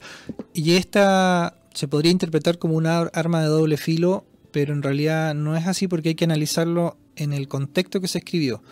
y 0.55 0.73
esta 0.77 1.57
se 1.75 1.89
podría 1.89 2.13
interpretar 2.13 2.59
como 2.59 2.75
una 2.77 3.01
ar- 3.01 3.11
arma 3.15 3.41
de 3.43 3.49
doble 3.49 3.77
filo, 3.77 4.25
pero 4.51 4.73
en 4.75 4.83
realidad 4.83 5.35
no 5.35 5.57
es 5.57 5.67
así 5.67 5.89
porque 5.89 6.11
hay 6.11 6.15
que 6.15 6.25
analizarlo 6.25 6.97
en 7.17 7.33
el 7.33 7.49
contexto 7.49 8.01
que 8.01 8.09
se 8.09 8.19
escribió. 8.19 8.63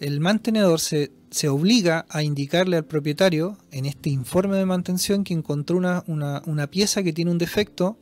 El 0.00 0.20
mantenedor 0.20 0.80
se, 0.80 1.10
se 1.30 1.48
obliga 1.48 2.06
a 2.08 2.22
indicarle 2.22 2.76
al 2.76 2.84
propietario 2.84 3.56
en 3.72 3.84
este 3.86 4.10
informe 4.10 4.56
de 4.56 4.64
mantención 4.66 5.24
que 5.24 5.34
encontró 5.34 5.76
una, 5.76 6.04
una- 6.06 6.42
una 6.46 6.66
pieza 6.68 7.02
que 7.02 7.12
tiene 7.12 7.30
un 7.30 7.38
defecto 7.38 7.98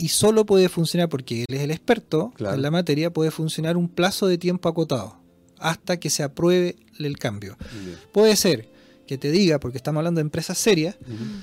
y 0.00 0.08
solo 0.08 0.46
puede 0.46 0.68
funcionar 0.68 1.08
porque 1.08 1.44
él 1.48 1.54
es 1.56 1.60
el 1.62 1.70
experto 1.70 2.32
Claro. 2.36 2.54
en 2.56 2.62
la 2.62 2.70
materia, 2.70 3.12
puede 3.12 3.30
funcionar 3.30 3.76
un 3.76 3.88
plazo 3.88 4.26
de 4.26 4.38
tiempo 4.38 4.68
acotado 4.68 5.16
hasta 5.58 5.98
que 5.98 6.08
se 6.10 6.22
apruebe 6.22 6.76
el 6.98 7.18
cambio. 7.18 7.56
Bien. 7.84 7.96
Puede 8.12 8.34
ser 8.36 8.68
que 9.06 9.18
te 9.18 9.30
diga, 9.32 9.58
porque 9.58 9.76
estamos 9.76 9.98
hablando 9.98 10.20
de 10.20 10.22
empresas 10.22 10.56
serias. 10.56 10.96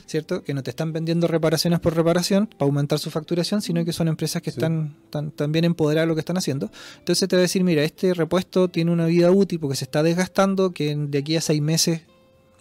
¿cierto? 0.06 0.42
Que 0.42 0.54
no 0.54 0.64
te 0.64 0.70
están 0.70 0.94
vendiendo 0.94 1.28
reparaciones 1.28 1.82
por 1.82 1.94
reparación 1.96 2.48
para 2.48 2.66
aumentar 2.66 2.98
su 2.98 3.12
facturación, 3.12 3.62
sino 3.62 3.84
que 3.84 3.92
son 3.92 4.08
empresas 4.08 4.42
que 4.42 4.52
Sí. 4.52 4.58
están 4.60 4.96
tan, 5.10 5.52
bien 5.52 5.66
empoderadas 5.66 6.06
de 6.06 6.08
lo 6.08 6.16
que 6.16 6.22
están 6.22 6.38
haciendo. 6.38 6.72
Entonces 7.00 7.28
te 7.28 7.36
va 7.36 7.42
a 7.42 7.42
decir, 7.42 7.64
mira, 7.66 7.84
este 7.84 8.14
repuesto 8.14 8.70
tiene 8.70 8.92
una 8.92 9.06
vida 9.08 9.30
útil 9.32 9.60
porque 9.60 9.76
se 9.76 9.84
está 9.84 10.02
desgastando, 10.02 10.72
que 10.72 10.96
de 10.96 11.18
aquí 11.18 11.36
a 11.36 11.42
seis 11.42 11.62
meses 11.62 12.02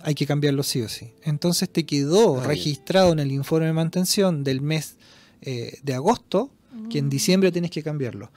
hay 0.03 0.15
que 0.17 0.27
cambiarlo 0.27 0.63
sí 0.65 0.83
o 0.83 0.89
sí. 0.89 1.13
Entonces 1.23 1.71
te 1.71 1.87
quedó 1.87 2.41
registrado 2.43 3.13
en 3.13 3.21
el 3.21 3.31
informe 3.31 3.67
de 3.67 3.73
mantención 3.75 4.43
del 4.45 4.61
mes 4.61 4.97
eh, 5.42 5.79
de 5.83 5.94
agosto 5.94 6.51
que 6.90 6.99
en 6.99 7.07
Mm, 7.07 7.11
diciembre 7.11 7.53
tienes 7.53 7.70
que 7.70 7.83
cambiarlo. 7.83 8.31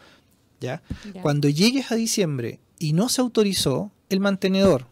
¿Ya? 0.61 0.81
ya. 1.13 1.21
Cuando 1.21 1.47
llegues 1.49 1.91
a 1.91 1.95
diciembre 1.95 2.59
y 2.79 2.93
no 2.93 3.09
se 3.09 3.21
autorizó, 3.21 3.91
el 4.09 4.19
mantenedor, 4.19 4.85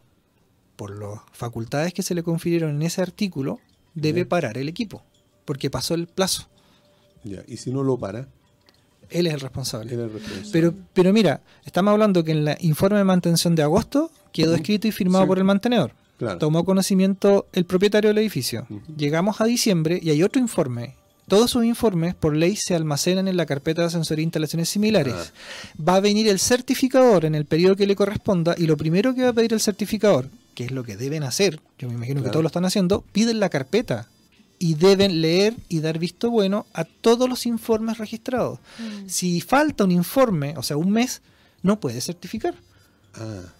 por 0.75 0.97
las 0.97 1.19
facultades 1.33 1.93
que 1.93 2.03
se 2.03 2.13
le 2.15 2.23
confirieron 2.23 2.71
en 2.75 2.81
ese 2.83 3.01
artículo, 3.01 3.59
debe 3.95 4.21
Ya. 4.21 4.29
parar 4.29 4.57
el 4.57 4.69
equipo, 4.69 5.03
porque 5.45 5.69
pasó 5.69 5.93
el 5.95 6.07
plazo. 6.07 6.47
Ya. 7.23 7.43
Y 7.47 7.57
si 7.57 7.71
no 7.71 7.83
lo 7.83 7.97
para, 7.97 8.27
Él 9.09 9.25
es 9.27 9.33
el 9.33 9.39
responsable. 9.39 9.93
él 9.93 9.99
es 10.01 10.05
el 10.07 10.13
responsable. 10.13 10.49
Pero, 10.51 10.73
pero 10.93 11.13
mira, 11.13 11.41
estamos 11.65 11.91
hablando 11.93 12.23
que 12.23 12.31
en 12.33 12.47
el 12.47 12.57
informe 12.59 12.97
de 12.97 13.03
mantención 13.05 13.55
de 13.55 13.63
agosto 13.63 14.11
quedó 14.33 14.53
escrito 14.55 14.87
y 14.87 14.91
firmado 14.91 15.23
Sí. 15.23 15.27
por 15.29 15.37
el 15.37 15.43
mantenedor. 15.45 15.93
claro. 16.17 16.37
Tomó 16.39 16.63
conocimiento 16.65 17.47
el 17.53 17.65
propietario 17.65 18.09
del 18.09 18.17
edificio. 18.19 18.67
Llegamos 18.97 19.39
a 19.41 19.45
diciembre 19.45 19.99
y 20.01 20.09
hay 20.09 20.23
otro 20.23 20.41
informe. 20.41 20.95
Todos 21.27 21.51
sus 21.51 21.65
informes 21.65 22.15
por 22.15 22.35
ley 22.35 22.55
se 22.55 22.73
almacenan 22.73 23.27
en 23.27 23.35
la 23.35 23.45
carpeta 23.45 23.81
de 23.81 23.87
asesoría 23.87 24.23
e 24.23 24.23
instalaciones 24.23 24.69
similares. 24.69 25.13
Ah. 25.13 25.83
Va 25.83 25.95
a 25.95 25.99
venir 25.99 26.27
el 26.29 26.39
certificador 26.39 27.25
en 27.25 27.35
el 27.35 27.45
periodo 27.45 27.75
que 27.75 27.85
le 27.85 27.95
corresponda 27.95 28.55
y 28.57 28.65
lo 28.65 28.77
primero 28.77 29.13
que 29.13 29.23
va 29.23 29.29
a 29.29 29.33
pedir 29.33 29.53
el 29.53 29.59
certificador, 29.59 30.29
que 30.55 30.65
es 30.65 30.71
lo 30.71 30.83
que 30.83 30.95
deben 30.95 31.23
hacer, 31.23 31.59
yo 31.77 31.89
me 31.89 31.95
imagino 31.95 32.23
que 32.23 32.29
todos 32.29 32.43
lo 32.43 32.47
están 32.47 32.65
haciendo, 32.65 33.03
piden 33.11 33.39
la 33.39 33.49
carpeta 33.49 34.07
y 34.57 34.75
deben 34.75 35.21
leer 35.21 35.53
y 35.69 35.81
dar 35.81 35.99
visto 35.99 36.31
bueno 36.31 36.65
a 36.73 36.85
todos 36.85 37.29
los 37.29 37.45
informes 37.45 37.97
registrados. 37.97 38.59
Mm. 38.79 39.07
Si 39.09 39.41
falta 39.41 39.83
un 39.83 39.91
informe, 39.91 40.55
o 40.57 40.63
sea, 40.63 40.77
un 40.77 40.91
mes, 40.91 41.21
no 41.61 41.79
puede 41.79 42.01
certificar. 42.01 42.55
Ah. 43.15 43.53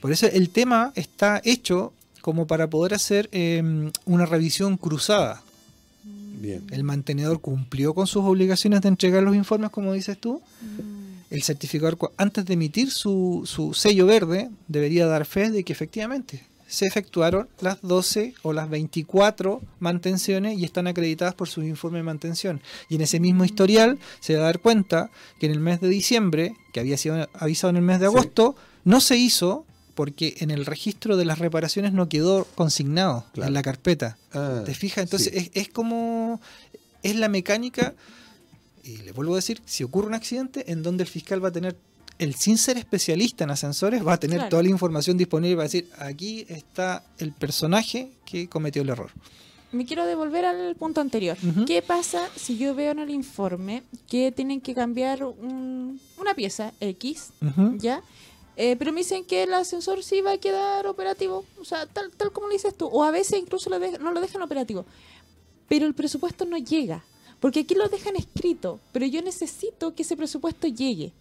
Por 0.00 0.12
eso 0.12 0.26
el 0.26 0.50
tema 0.50 0.92
está 0.94 1.40
hecho 1.42 1.94
como 2.20 2.46
para 2.46 2.68
poder 2.68 2.94
hacer 2.94 3.28
eh, 3.32 3.90
una 4.04 4.26
revisión 4.26 4.76
cruzada. 4.76 5.42
Bien. 6.40 6.62
El 6.70 6.84
mantenedor 6.84 7.40
cumplió 7.40 7.94
con 7.94 8.06
sus 8.06 8.24
obligaciones 8.24 8.80
de 8.82 8.88
entregar 8.88 9.22
los 9.22 9.34
informes, 9.34 9.70
como 9.70 9.92
dices 9.92 10.18
tú. 10.18 10.40
El 11.30 11.42
certificador, 11.42 11.98
antes 12.16 12.44
de 12.44 12.54
emitir 12.54 12.90
su, 12.90 13.42
su 13.44 13.74
sello 13.74 14.06
verde, 14.06 14.50
debería 14.68 15.06
dar 15.06 15.24
fe 15.26 15.50
de 15.50 15.64
que 15.64 15.72
efectivamente 15.72 16.42
se 16.66 16.86
efectuaron 16.86 17.48
las 17.60 17.80
12 17.82 18.34
o 18.42 18.52
las 18.52 18.68
24 18.68 19.60
mantenciones 19.80 20.58
y 20.58 20.64
están 20.64 20.86
acreditadas 20.86 21.34
por 21.34 21.48
sus 21.48 21.64
informes 21.64 22.00
de 22.00 22.04
mantención. 22.04 22.60
Y 22.88 22.96
en 22.96 23.02
ese 23.02 23.20
mismo 23.20 23.44
historial 23.44 23.98
se 24.20 24.34
va 24.34 24.40
a 24.42 24.44
dar 24.46 24.60
cuenta 24.60 25.10
que 25.38 25.46
en 25.46 25.52
el 25.52 25.60
mes 25.60 25.80
de 25.80 25.88
diciembre, 25.88 26.54
que 26.72 26.80
había 26.80 26.96
sido 26.96 27.28
avisado 27.34 27.70
en 27.70 27.76
el 27.76 27.82
mes 27.82 28.00
de 28.00 28.08
Sí. 28.08 28.14
agosto, 28.14 28.56
no 28.84 29.00
se 29.00 29.16
hizo 29.16 29.64
porque 29.94 30.36
en 30.40 30.50
el 30.50 30.66
registro 30.66 31.16
de 31.16 31.24
las 31.24 31.38
reparaciones 31.38 31.92
no 31.92 32.08
quedó 32.08 32.44
consignado 32.54 33.24
Claro. 33.32 33.48
en 33.48 33.54
la 33.54 33.62
carpeta. 33.62 34.16
Ah, 34.32 34.62
¿Te 34.64 34.74
fijas? 34.74 35.04
Entonces 35.04 35.32
sí. 35.32 35.38
es, 35.38 35.50
es 35.54 35.68
como. 35.68 36.40
Es 37.02 37.16
la 37.16 37.28
mecánica. 37.28 37.94
Y 38.82 38.98
le 38.98 39.12
vuelvo 39.12 39.32
a 39.34 39.36
decir: 39.36 39.60
si 39.64 39.84
ocurre 39.84 40.06
un 40.08 40.14
accidente 40.14 40.70
en 40.72 40.82
donde 40.82 41.04
el 41.04 41.08
fiscal 41.08 41.42
va 41.44 41.48
a 41.48 41.52
tener. 41.52 41.76
El 42.18 42.34
sin 42.36 42.58
ser 42.58 42.78
especialista 42.78 43.42
en 43.42 43.50
ascensores 43.50 44.06
va 44.06 44.12
a 44.12 44.20
tener 44.20 44.36
Claro. 44.38 44.50
toda 44.50 44.62
la 44.62 44.68
información 44.68 45.16
disponible 45.16 45.56
para 45.56 45.64
decir: 45.64 45.88
aquí 45.98 46.44
está 46.48 47.02
el 47.18 47.32
personaje 47.32 48.10
que 48.24 48.48
cometió 48.48 48.82
el 48.82 48.88
error. 48.90 49.10
Me 49.72 49.84
quiero 49.84 50.06
devolver 50.06 50.44
al 50.44 50.76
punto 50.76 51.00
anterior. 51.00 51.36
¿Qué 51.66 51.82
pasa 51.82 52.28
si 52.36 52.56
yo 52.56 52.76
veo 52.76 52.92
en 52.92 53.00
el 53.00 53.10
informe 53.10 53.82
que 54.08 54.30
tienen 54.30 54.60
que 54.60 54.72
cambiar 54.72 55.24
un- 55.24 56.00
una 56.16 56.34
pieza 56.34 56.72
X, 56.80 57.30
ya? 57.78 58.00
Eh, 58.56 58.76
pero 58.78 58.92
me 58.92 59.00
dicen 59.00 59.24
que 59.24 59.42
el 59.42 59.52
ascensor 59.54 60.02
sí 60.04 60.20
va 60.20 60.32
a 60.32 60.38
quedar 60.38 60.86
operativo, 60.86 61.44
o 61.60 61.64
sea, 61.64 61.86
tal, 61.86 62.10
tal 62.16 62.30
como 62.32 62.46
lo 62.46 62.52
dices 62.52 62.74
tú, 62.76 62.86
o 62.86 63.02
a 63.02 63.10
veces 63.10 63.38
incluso 63.40 63.68
lo 63.70 63.78
de- 63.80 63.98
no 63.98 64.12
lo 64.12 64.20
dejan 64.20 64.42
operativo. 64.42 64.84
Pero 65.68 65.86
el 65.86 65.94
presupuesto 65.94 66.44
no 66.44 66.56
llega, 66.58 67.04
porque 67.40 67.60
aquí 67.60 67.74
lo 67.74 67.88
dejan 67.88 68.14
escrito, 68.16 68.78
pero 68.92 69.06
yo 69.06 69.22
necesito 69.22 69.94
que 69.94 70.02
ese 70.02 70.16
presupuesto 70.16 70.68
llegue. 70.68 71.12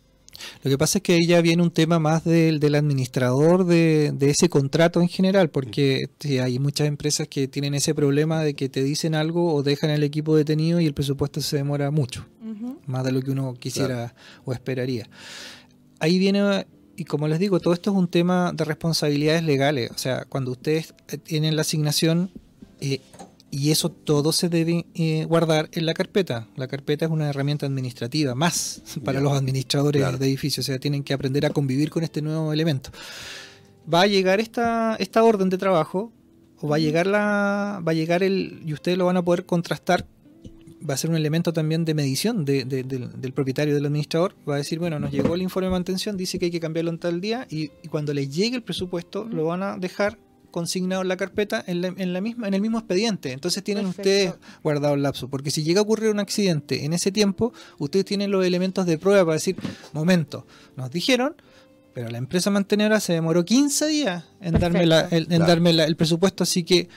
Lo 0.63 0.69
que 0.71 0.77
pasa 0.79 0.97
es 0.97 1.03
que 1.03 1.13
ahí 1.13 1.27
ya 1.27 1.41
viene 1.41 1.61
un 1.61 1.69
tema 1.69 1.99
más 1.99 2.23
del, 2.23 2.59
del 2.59 2.73
administrador 2.75 3.65
de, 3.65 4.11
de 4.13 4.29
ese 4.31 4.49
contrato 4.49 4.99
en 5.01 5.07
general, 5.07 5.49
porque 5.49 6.05
sí, 6.19 6.39
hay 6.39 6.57
muchas 6.57 6.87
empresas 6.87 7.27
que 7.27 7.47
tienen 7.47 7.75
ese 7.75 7.93
problema 7.93 8.43
de 8.43 8.55
que 8.55 8.67
te 8.67 8.83
dicen 8.83 9.13
algo 9.13 9.53
o 9.53 9.61
dejan 9.61 9.91
el 9.91 10.01
equipo 10.03 10.35
detenido 10.35 10.79
y 10.79 10.87
el 10.87 10.93
presupuesto 10.95 11.39
se 11.41 11.57
demora 11.57 11.91
mucho. 11.91 12.25
Más 12.87 13.03
de 13.03 13.11
lo 13.11 13.21
que 13.21 13.31
uno 13.31 13.53
quisiera 13.59 14.13
o 14.43 14.53
esperaría. 14.53 15.07
Ahí 15.99 16.17
viene, 16.19 16.65
y 16.95 17.05
como 17.05 17.27
les 17.27 17.39
digo, 17.39 17.59
todo 17.59 17.73
esto 17.73 17.91
es 17.91 17.97
un 17.97 18.07
tema 18.07 18.51
de 18.53 18.65
responsabilidades 18.65 19.43
legales. 19.43 19.91
O 19.91 19.97
sea, 19.97 20.25
cuando 20.25 20.51
ustedes 20.51 20.93
eh, 21.09 21.17
tienen 21.17 21.55
la 21.55 21.61
asignación, 21.61 22.31
eh, 22.79 23.01
y 23.49 23.69
eso 23.69 23.91
todo 23.91 24.31
se 24.31 24.49
debe 24.49 24.87
eh, 24.95 25.25
guardar 25.25 25.69
en 25.73 25.85
la 25.85 25.93
carpeta. 25.93 26.47
La 26.55 26.67
carpeta 26.67 27.05
es 27.05 27.11
una 27.11 27.29
herramienta 27.29 27.67
administrativa 27.67 28.33
más 28.33 28.81
para 29.05 29.21
los 29.21 29.31
administradores 29.33 30.01
Claro. 30.01 30.17
de 30.17 30.25
edificios. 30.25 30.65
O 30.65 30.67
sea, 30.67 30.79
tienen 30.79 31.03
que 31.03 31.13
aprender 31.13 31.45
a 31.45 31.51
convivir 31.51 31.91
con 31.91 32.03
este 32.03 32.21
nuevo 32.23 32.51
elemento. 32.51 32.89
Va 33.91 34.01
a 34.01 34.07
llegar 34.07 34.39
esta, 34.39 34.95
esta 34.95 35.23
orden 35.23 35.49
de 35.49 35.57
trabajo, 35.57 36.11
o 36.61 36.67
va 36.67 36.77
a 36.77 36.79
llegar 36.79 37.05
la, 37.05 37.81
va 37.85 37.91
a 37.91 37.95
llegar 37.95 38.23
el, 38.23 38.61
y 38.65 38.73
ustedes 38.73 38.97
lo 38.97 39.05
van 39.05 39.17
a 39.17 39.21
poder 39.23 39.45
contrastar 39.45 40.07
va 40.87 40.93
a 40.95 40.97
ser 40.97 41.09
un 41.09 41.15
elemento 41.15 41.53
también 41.53 41.85
de 41.85 41.93
medición 41.93 42.45
de- 42.45 42.65
de- 42.65 42.83
del, 42.83 43.09
del 43.21 43.33
propietario, 43.33 43.73
del 43.75 43.85
administrador. 43.85 44.35
Va 44.49 44.55
a 44.55 44.57
decir, 44.57 44.79
bueno, 44.79 44.99
nos 44.99 45.11
llegó 45.11 45.35
el 45.35 45.41
informe 45.41 45.67
de 45.67 45.71
mantención, 45.71 46.17
dice 46.17 46.39
que 46.39 46.45
hay 46.45 46.51
que 46.51 46.59
cambiarlo 46.59 46.91
en 46.91 46.99
tal 46.99 47.21
día 47.21 47.47
y, 47.49 47.71
y 47.83 47.87
cuando 47.89 48.13
les 48.13 48.33
llegue 48.33 48.55
el 48.57 48.63
presupuesto 48.63 49.25
lo 49.25 49.45
van 49.45 49.63
a 49.63 49.77
dejar 49.77 50.17
consignado 50.51 51.01
en 51.01 51.07
la 51.07 51.17
carpeta 51.17 51.63
en, 51.65 51.81
la, 51.81 51.87
en 51.87 52.13
la 52.13 52.21
misma 52.21 52.47
en 52.47 52.53
el 52.53 52.61
mismo 52.61 52.77
expediente. 52.77 53.31
Entonces 53.31 53.63
tienen 53.63 53.85
Perfecto. 53.85 54.09
ustedes 54.09 54.33
guardado 54.61 54.93
el 54.93 55.01
lapso, 55.01 55.27
porque 55.27 55.49
si 55.49 55.63
llega 55.63 55.79
a 55.79 55.83
ocurrir 55.83 56.11
un 56.11 56.19
accidente 56.19 56.85
en 56.85 56.93
ese 56.93 57.11
tiempo, 57.11 57.53
ustedes 57.79 58.05
tienen 58.05 58.29
los 58.29 58.45
elementos 58.45 58.85
de 58.85 58.99
prueba 58.99 59.23
para 59.25 59.33
decir, 59.33 59.55
momento, 59.93 60.45
nos 60.75 60.91
dijeron, 60.91 61.35
pero 61.95 62.09
la 62.09 62.19
empresa 62.19 62.51
mantenedora 62.51 62.99
se 62.99 63.13
demoró 63.13 63.43
15 63.45 63.87
días 63.87 64.25
en 64.41 64.59
darme, 64.59 64.85
la- 64.85 65.07
el, 65.09 65.23
en 65.23 65.27
Claro. 65.27 65.45
darme 65.47 65.73
la- 65.73 65.85
el 65.85 65.95
presupuesto, 65.95 66.43
así 66.43 66.63
que 66.63 66.87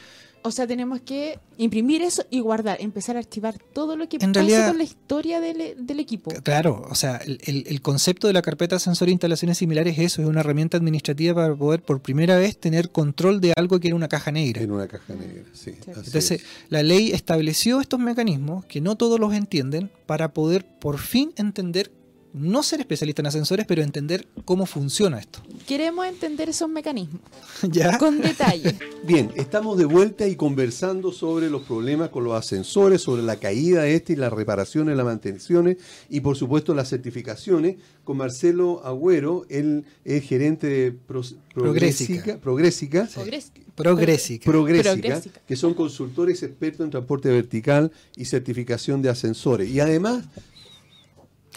O 0.47 0.51
sea, 0.53 0.67
tenemos 0.67 1.01
que 1.01 1.39
imprimir 1.59 2.03
eso 2.03 2.25
y 2.31 2.41
guardar, 2.41 2.77
empezar 2.81 3.17
a 3.17 3.19
archivar 3.19 3.59
todo 3.73 3.97
lo 3.97 4.09
que 4.09 4.17
En 4.17 4.33
pasa 4.33 4.33
realidad- 4.35 4.69
con 4.69 4.79
la 4.79 4.85
historia 4.85 5.41
del, 5.41 5.75
del 5.87 6.01
equipo. 6.01 6.31
Claro, 6.43 6.87
o 6.91 6.95
sea, 6.95 7.17
el, 7.17 7.39
el- 7.45 7.65
el 7.67 7.81
concepto 7.83 8.27
de 8.27 8.33
la 8.33 8.43
carpeta 8.43 8.79
sensor 8.79 9.07
de 9.07 9.13
instalaciones 9.13 9.59
similares 9.59 9.99
es 9.99 10.05
eso, 10.13 10.23
es 10.23 10.29
una 10.29 10.41
herramienta 10.41 10.77
administrativa 10.77 11.35
para 11.35 11.55
poder 11.55 11.83
por 11.83 12.01
primera 12.01 12.37
vez 12.37 12.59
tener 12.59 12.91
control 12.91 13.41
de 13.41 13.53
algo 13.57 13.81
que 13.81 13.89
era 13.89 13.97
una 13.97 14.09
caja 14.09 14.31
negra. 14.33 14.63
En 14.63 14.71
una 14.71 14.87
caja 14.87 15.15
negra, 15.15 15.43
sí. 15.53 15.73
Entonces, 15.87 16.31
es. 16.31 16.43
la 16.69 16.83
ley 16.83 17.13
estableció 17.13 17.81
estos 17.81 17.99
mecanismos 18.01 18.65
que 18.67 18.81
no 18.81 18.97
todos 18.97 19.19
los 19.19 19.35
entienden 19.35 19.91
para 20.07 20.33
poder 20.33 20.65
por 20.65 20.99
fin 20.99 21.33
entender, 21.37 21.91
no 22.39 22.63
ser 22.63 22.81
especialista 22.81 23.23
en 23.23 23.27
ascensores, 23.27 23.65
pero 23.67 23.83
entender 23.83 24.27
cómo 24.45 24.67
funciona 24.67 25.19
esto. 25.19 25.41
Queremos 25.67 26.07
entender 26.07 26.49
esos 26.51 26.69
mecanismos 26.69 27.21
¿Ya? 27.71 27.97
con 27.99 28.21
detalle. 28.21 28.77
Bien, 29.05 29.31
estamos 29.37 29.79
de 29.79 29.87
vuelta 29.87 30.27
y 30.29 30.37
conversando 30.37 31.13
sobre 31.13 31.49
los 31.49 31.63
problemas 31.63 32.11
con 32.11 32.25
los 32.25 32.35
ascensores, 32.35 33.01
sobre 33.03 33.23
la 33.23 33.37
caída 33.37 33.83
de 33.83 33.95
este 33.95 34.13
y 34.13 34.17
las 34.17 34.33
reparaciones, 34.33 34.97
las 34.97 35.07
mantenciones 35.07 35.79
y 36.11 36.21
por 36.21 36.37
supuesto 36.37 36.75
las 36.75 36.89
certificaciones 36.91 37.77
con 38.05 38.19
Marcelo 38.19 38.83
Agüero, 38.85 39.47
él 39.49 39.85
es 40.05 40.23
gerente 40.25 40.67
de 40.67 40.93
Pros- 40.93 41.37
Progrésica. 41.55 42.39
Progrésica, 42.39 43.09
Progres- 43.09 43.51
Progrésica. 43.75 44.45
Progrésica, 44.51 44.93
Progrésica. 44.93 45.41
que 45.47 45.57
son 45.57 45.75
consultores 45.75 46.43
expertos 46.43 46.85
en 46.85 46.91
transporte 46.91 47.29
vertical 47.31 47.91
y 48.17 48.25
certificación 48.27 49.03
de 49.03 49.09
ascensores. 49.11 49.69
Y 49.71 49.81
además, 49.81 50.25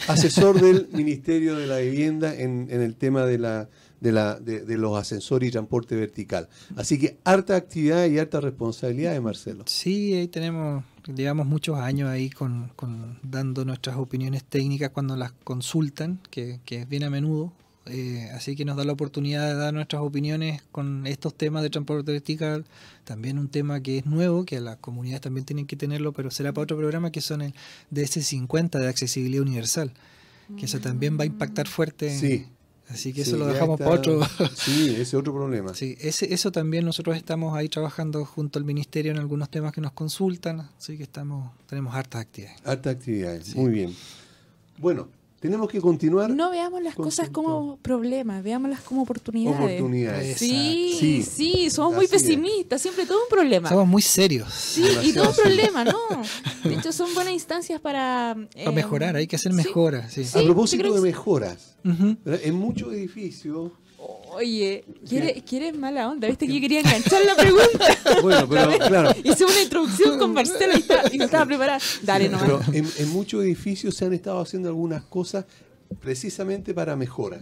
asesor 0.07 0.59
del 0.59 0.87
Ministerio 0.93 1.55
de 1.55 1.67
la 1.67 1.77
Vivienda 1.77 2.35
en, 2.35 2.67
en 2.69 2.81
el 2.81 2.95
tema 2.95 3.25
de, 3.25 3.37
la, 3.37 3.69
de, 3.99 4.11
la, 4.11 4.39
de, 4.39 4.77
los 4.77 4.97
ascensores 4.97 5.49
y 5.49 5.51
transporte 5.51 5.95
vertical. 5.95 6.49
Así 6.75 6.99
que 6.99 7.17
harta 7.23 7.55
actividad 7.55 8.05
y 8.05 8.19
harta 8.19 8.39
responsabilidad 8.41 9.13
de 9.13 9.21
Marcelo. 9.21 9.63
Sí, 9.67 10.13
ahí 10.13 10.27
tenemos, 10.27 10.83
llevamos 11.05 11.47
muchos 11.47 11.77
años 11.77 12.09
ahí 12.09 12.29
con, 12.29 12.71
con 12.75 13.19
dando 13.23 13.65
nuestras 13.65 13.97
opiniones 13.97 14.43
técnicas 14.43 14.91
cuando 14.91 15.15
las 15.15 15.31
consultan, 15.43 16.19
que, 16.29 16.59
que 16.65 16.81
es 16.81 16.89
bien 16.89 17.03
a 17.03 17.09
menudo. 17.09 17.51
Eh, 17.89 18.29
así 18.33 18.55
que 18.55 18.65
nos 18.65 18.77
da 18.77 18.83
la 18.85 18.93
oportunidad 18.93 19.47
de 19.47 19.55
dar 19.55 19.73
nuestras 19.73 20.01
opiniones 20.01 20.61
con 20.71 21.05
estos 21.07 21.33
temas 21.35 21.63
de 21.63 21.69
transporte 21.69 22.11
vertical. 22.11 22.65
También 23.03 23.37
un 23.39 23.47
tema 23.49 23.81
que 23.81 23.97
es 23.99 24.05
nuevo, 24.05 24.45
que 24.45 24.59
las 24.59 24.77
comunidades 24.77 25.21
también 25.21 25.45
tienen 25.45 25.65
que 25.65 25.75
tenerlo, 25.75 26.11
pero 26.13 26.31
será 26.31 26.53
para 26.53 26.63
otro 26.63 26.77
programa, 26.77 27.11
que 27.11 27.21
son 27.21 27.41
el 27.41 27.53
DS50 27.91 28.79
de 28.79 28.87
accesibilidad 28.87 29.41
universal. 29.43 29.91
Que 30.57 30.65
eso 30.65 30.79
también 30.79 31.17
va 31.19 31.23
a 31.23 31.27
impactar 31.27 31.67
fuerte. 31.67 32.17
Sí. 32.17 32.47
Así 32.87 33.13
que 33.13 33.23
Sí, 33.23 33.29
eso 33.29 33.37
lo 33.37 33.45
dejamos 33.45 33.79
está- 33.79 33.85
para 33.85 33.99
otro. 33.99 34.21
Sí, 34.55 34.89
ese 34.89 35.01
es 35.03 35.13
otro 35.13 35.31
problema. 35.31 35.75
Sí, 35.75 35.95
ese, 36.01 36.33
eso 36.33 36.51
también 36.51 36.85
nosotros 36.85 37.15
estamos 37.17 37.55
ahí 37.55 37.69
trabajando 37.69 38.25
junto 38.25 38.57
al 38.57 38.65
ministerio 38.65 39.11
en 39.11 39.19
algunos 39.19 39.49
temas 39.51 39.73
que 39.73 39.79
nos 39.81 39.91
consultan, 39.91 40.61
así 40.75 40.97
que 40.97 41.03
estamos 41.03 41.51
tenemos 41.67 41.93
hartas 41.93 42.21
actividades. 42.21 42.59
Harta 42.65 42.89
actividad. 42.89 43.39
Sí. 43.43 43.59
Muy 43.59 43.71
bien. 43.71 43.95
Bueno, 44.79 45.07
tenemos 45.39 45.69
que 45.69 45.79
continuar. 45.81 46.29
No 46.29 46.51
veamos 46.51 46.81
las 46.83 46.95
cosas 46.95 47.29
como 47.29 47.77
problemas, 47.77 48.43
veámoslas 48.43 48.81
como 48.81 49.03
oportunidades. 49.03 49.59
Oportunidades. 49.79 50.37
Sí, 50.37 50.95
Sí. 50.99 51.23
sí, 51.23 51.69
somos 51.69 51.95
muy 51.95 52.05
es. 52.05 52.11
pesimistas, 52.11 52.81
siempre 52.81 53.05
todo 53.05 53.19
un 53.23 53.29
problema. 53.29 53.69
Somos 53.69 53.87
muy 53.87 54.01
serios. 54.01 54.53
Sí, 54.53 54.83
y 55.03 55.13
todo 55.13 55.29
un 55.29 55.35
problema, 55.35 55.83
¿no? 55.85 55.97
De 56.63 56.73
hecho, 56.75 56.91
son 56.91 57.13
buenas 57.13 57.33
instancias 57.33 57.79
para... 57.79 58.35
Para 58.53 58.71
mejorar, 58.71 59.15
hay 59.15 59.27
que 59.27 59.35
hacer 59.37 59.53
mejoras. 59.53 60.11
Sí. 60.13 60.23
Sí. 60.25 60.37
A 60.39 60.43
propósito 60.43 60.93
de 60.93 61.01
mejoras, 61.01 61.75
en 61.83 62.55
muchos 62.55 62.93
edificios 62.93 63.71
Oye, 64.39 64.85
¿quieres, 65.07 65.43
¿quieres 65.43 65.75
mala 65.77 66.07
onda? 66.09 66.27
¿Viste 66.29 66.47
que 66.47 66.53
yo 66.53 66.61
quería 66.61 66.79
enganchar 66.79 67.23
la 67.25 67.35
pregunta? 67.35 67.97
Bueno, 68.21 68.47
pero 68.49 68.77
claro, 68.87 69.11
Hice 69.23 69.43
una 69.45 69.61
introducción 69.61 70.17
con 70.17 70.33
Marcela 70.33 70.73
y, 70.75 70.79
está- 70.79 71.03
y 71.11 71.17
no 71.17 71.25
estaba 71.25 71.45
preparada. 71.45 71.79
Dale 72.03 72.29
nomás. 72.29 72.45
pero 72.45 72.61
en, 72.73 72.87
en 72.97 73.09
muchos 73.09 73.43
edificios 73.43 73.95
se 73.95 74.05
han 74.05 74.13
estado 74.13 74.39
haciendo 74.39 74.69
algunas 74.69 75.03
cosas 75.03 75.45
precisamente 75.99 76.73
para 76.73 76.95
mejoras. 76.95 77.41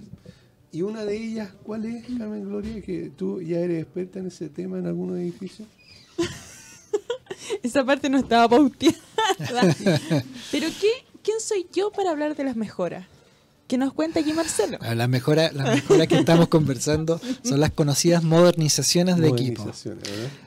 Y 0.72 0.82
una 0.82 1.06
de 1.06 1.16
ellas, 1.18 1.50
¿cuál 1.64 1.86
es, 1.86 2.04
Carmen 2.18 2.44
Gloria? 2.46 2.82
Que 2.82 3.12
tú 3.16 3.42
ya 3.42 3.60
eres 3.60 3.84
experta 3.84 4.20
en 4.20 4.28
ese 4.28 4.50
tema 4.50 4.78
en 4.80 4.88
algunos 4.88 5.18
edificios. 5.18 5.68
Esa 7.64 7.86
parte 7.86 8.10
no 8.10 8.18
estaba 8.18 8.50
pauteada. 8.50 8.98
Pero 10.52 10.68
¿qué, 10.82 10.90
¿quién 11.24 11.40
soy 11.40 11.68
yo 11.74 11.92
para 11.92 12.12
hablar 12.12 12.36
de 12.36 12.44
las 12.44 12.56
mejoras? 12.56 13.06
¿Qué 13.68 13.78
nos 13.78 13.94
cuenta 13.94 14.22
aquí 14.22 14.32
Marcelo? 14.32 14.78
Ah, 14.82 14.96
Las 14.96 15.10
mejoras, 15.10 15.54
las 15.54 15.76
mejoras 15.76 16.08
que 16.08 16.18
estamos 16.18 16.48
conversando 16.48 17.20
son 17.44 17.60
las 17.60 17.72
conocidas 17.72 18.24
modernizaciones 18.24 19.18
de 19.18 19.28
equipo. 19.28 19.66
¿verdad? 19.66 20.04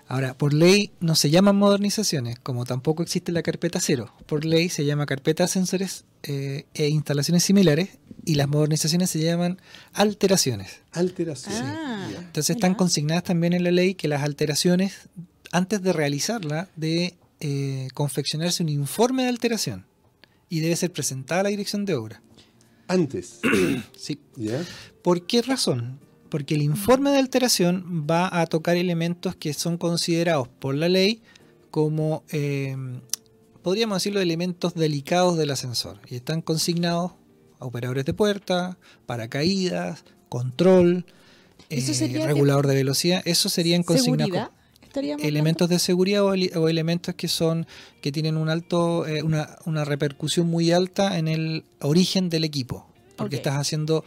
Ahora, 0.08 0.34
por 0.34 0.54
ley 0.54 0.90
no 1.00 1.14
se 1.14 1.28
llaman 1.28 1.56
modernizaciones, 1.56 2.38
como 2.38 2.64
tampoco 2.64 3.02
existe 3.02 3.30
la 3.30 3.42
carpeta 3.42 3.78
cero. 3.78 4.10
Por 4.26 4.46
ley 4.46 4.70
se 4.70 4.86
llama 4.86 5.04
carpeta 5.04 5.44
de 5.44 5.48
sensores 5.48 6.04
eh, 6.22 6.64
e 6.72 6.88
instalaciones 6.88 7.44
similares 7.44 7.90
y 8.24 8.36
las 8.36 8.48
modernizaciones 8.48 9.10
se 9.10 9.20
llaman 9.20 9.60
alteraciones. 9.92 10.80
Alteraciones. 10.92 11.60
Ah. 11.62 12.08
Entonces 12.18 12.56
están 12.56 12.74
consignadas 12.74 13.24
también 13.24 13.52
en 13.52 13.64
la 13.64 13.70
ley 13.70 13.94
que 13.94 14.08
las 14.08 14.22
alteraciones, 14.22 15.10
antes 15.52 15.82
de 15.82 15.92
realizarla, 15.92 16.68
de 16.76 17.18
eh, 17.40 17.88
confeccionarse 17.92 18.62
un 18.62 18.70
informe 18.70 19.24
de 19.24 19.28
alteración 19.28 19.84
y 20.48 20.60
debe 20.60 20.76
ser 20.76 20.90
presentada 20.90 21.42
a 21.42 21.44
la 21.44 21.50
dirección 21.50 21.84
de 21.84 21.94
obra. 21.94 22.22
Antes. 22.90 23.40
Sí. 23.96 24.20
¿Ya? 24.36 24.64
¿Por 25.02 25.26
qué 25.26 25.42
razón? 25.42 26.00
Porque 26.28 26.54
el 26.54 26.62
informe 26.62 27.10
de 27.10 27.18
alteración 27.18 28.06
va 28.08 28.40
a 28.40 28.46
tocar 28.46 28.76
elementos 28.76 29.36
que 29.36 29.52
son 29.54 29.78
considerados 29.78 30.48
por 30.48 30.74
la 30.74 30.88
ley 30.88 31.22
como, 31.70 32.24
eh, 32.30 32.76
podríamos 33.62 33.96
decirlo, 33.96 34.20
elementos 34.20 34.74
delicados 34.74 35.36
del 35.38 35.50
ascensor. 35.50 36.00
Y 36.08 36.16
están 36.16 36.42
consignados 36.42 37.12
a 37.60 37.66
operadores 37.66 38.04
de 38.04 38.14
puerta, 38.14 38.78
paracaídas, 39.06 40.04
control, 40.28 41.06
Eso 41.68 42.04
eh, 42.04 42.26
regulador 42.26 42.66
de 42.66 42.74
velocidad. 42.74 43.22
Eso 43.24 43.48
serían 43.48 43.82
consignados. 43.84 44.50
¿Estaríamos 44.90 45.24
elementos 45.24 45.68
de 45.68 45.78
seguridad 45.78 46.24
o, 46.24 46.34
ele- 46.34 46.50
o 46.56 46.68
elementos 46.68 47.14
que 47.14 47.28
son 47.28 47.64
que 48.02 48.10
tienen 48.10 48.36
un 48.36 48.48
alto 48.48 49.06
eh, 49.06 49.22
una, 49.22 49.56
una 49.64 49.84
repercusión 49.84 50.48
muy 50.48 50.72
alta 50.72 51.16
en 51.16 51.28
el 51.28 51.64
origen 51.80 52.28
del 52.28 52.42
equipo. 52.44 52.86
Porque 53.16 53.36
estás 53.36 53.54
haciendo 53.56 54.04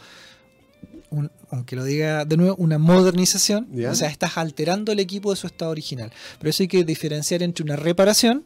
un- 1.10 1.30
aunque 1.50 1.74
lo 1.76 1.84
diga 1.84 2.24
de 2.26 2.36
nuevo 2.36 2.56
una 2.56 2.76
modernización. 2.78 3.68
O 3.92 3.94
sea 3.94 4.08
estás 4.10 4.36
alterando 4.36 4.92
el 4.92 5.00
equipo 5.00 5.30
de 5.30 5.36
su 5.36 5.46
estado 5.46 5.70
original. 5.70 6.12
Pero 6.38 6.50
eso 6.50 6.62
hay 6.62 6.68
que 6.68 6.84
diferenciar 6.84 7.42
entre 7.42 7.64
una 7.64 7.76
reparación 7.76 8.44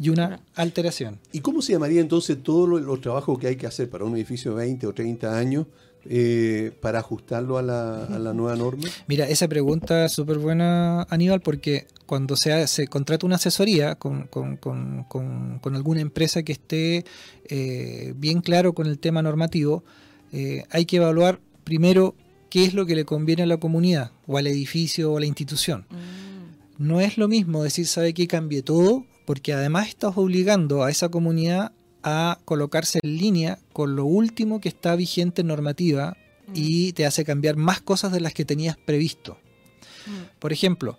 y 0.00 0.08
una 0.10 0.40
alteración. 0.56 1.20
¿Y 1.32 1.40
cómo 1.40 1.60
se 1.62 1.72
llamaría 1.72 2.00
entonces 2.00 2.42
todos 2.42 2.68
los, 2.68 2.82
los 2.82 3.00
trabajos 3.00 3.38
que 3.38 3.46
hay 3.48 3.56
que 3.56 3.66
hacer 3.66 3.88
para 3.90 4.04
un 4.04 4.16
edificio 4.16 4.52
de 4.52 4.64
20 4.64 4.86
o 4.86 4.92
30 4.94 5.36
años 5.38 5.66
eh, 6.04 6.72
para 6.80 6.98
ajustarlo 7.00 7.58
a 7.58 7.62
la, 7.62 8.04
a 8.04 8.18
la 8.18 8.32
nueva 8.32 8.56
norma? 8.56 8.84
Mira, 9.06 9.26
esa 9.28 9.48
pregunta 9.48 10.04
es 10.06 10.12
súper 10.12 10.38
buena, 10.38 11.02
Aníbal, 11.10 11.40
porque 11.40 11.86
cuando 12.06 12.36
se, 12.36 12.52
ha- 12.52 12.66
se 12.66 12.86
contrata 12.88 13.26
una 13.26 13.36
asesoría 13.36 13.94
con, 13.96 14.26
con- 14.28 14.56
con- 14.56 15.04
con- 15.04 15.58
con 15.60 15.74
alguna 15.74 16.00
empresa 16.00 16.42
que 16.42 16.52
esté 16.52 17.04
eh, 17.48 18.14
bien 18.16 18.40
claro 18.40 18.72
con 18.72 18.86
el 18.86 18.98
tema 18.98 19.22
normativo, 19.22 19.84
eh, 20.32 20.64
hay 20.70 20.84
que 20.86 20.96
evaluar 20.98 21.40
primero 21.64 22.14
qué 22.50 22.64
es 22.64 22.72
lo 22.74 22.86
que 22.86 22.94
le 22.96 23.04
conviene 23.04 23.42
a 23.42 23.46
la 23.46 23.58
comunidad, 23.58 24.12
o 24.26 24.38
al 24.38 24.46
edificio, 24.46 25.12
o 25.12 25.16
a 25.18 25.20
la 25.20 25.26
institución. 25.26 25.86
Mm. 25.90 26.86
No 26.86 27.00
es 27.00 27.18
lo 27.18 27.28
mismo 27.28 27.62
decir, 27.62 27.86
¿sabe 27.86 28.14
qué? 28.14 28.26
Cambie 28.26 28.62
todo, 28.62 29.04
porque 29.26 29.52
además 29.52 29.88
estás 29.88 30.12
obligando 30.16 30.82
a 30.84 30.90
esa 30.90 31.10
comunidad 31.10 31.72
a 32.02 32.38
colocarse 32.44 33.00
en 33.02 33.16
línea 33.16 33.58
con 33.72 33.96
lo 33.96 34.04
último 34.04 34.60
que 34.60 34.68
está 34.68 34.94
vigente 34.96 35.40
en 35.42 35.48
normativa 35.48 36.16
Mm. 36.48 36.52
y 36.54 36.92
te 36.94 37.04
hace 37.04 37.24
cambiar 37.26 37.56
más 37.56 37.82
cosas 37.82 38.10
de 38.10 38.20
las 38.20 38.32
que 38.32 38.44
tenías 38.46 38.76
previsto. 38.78 39.36
Mm. 40.06 40.38
Por 40.38 40.50
ejemplo, 40.54 40.96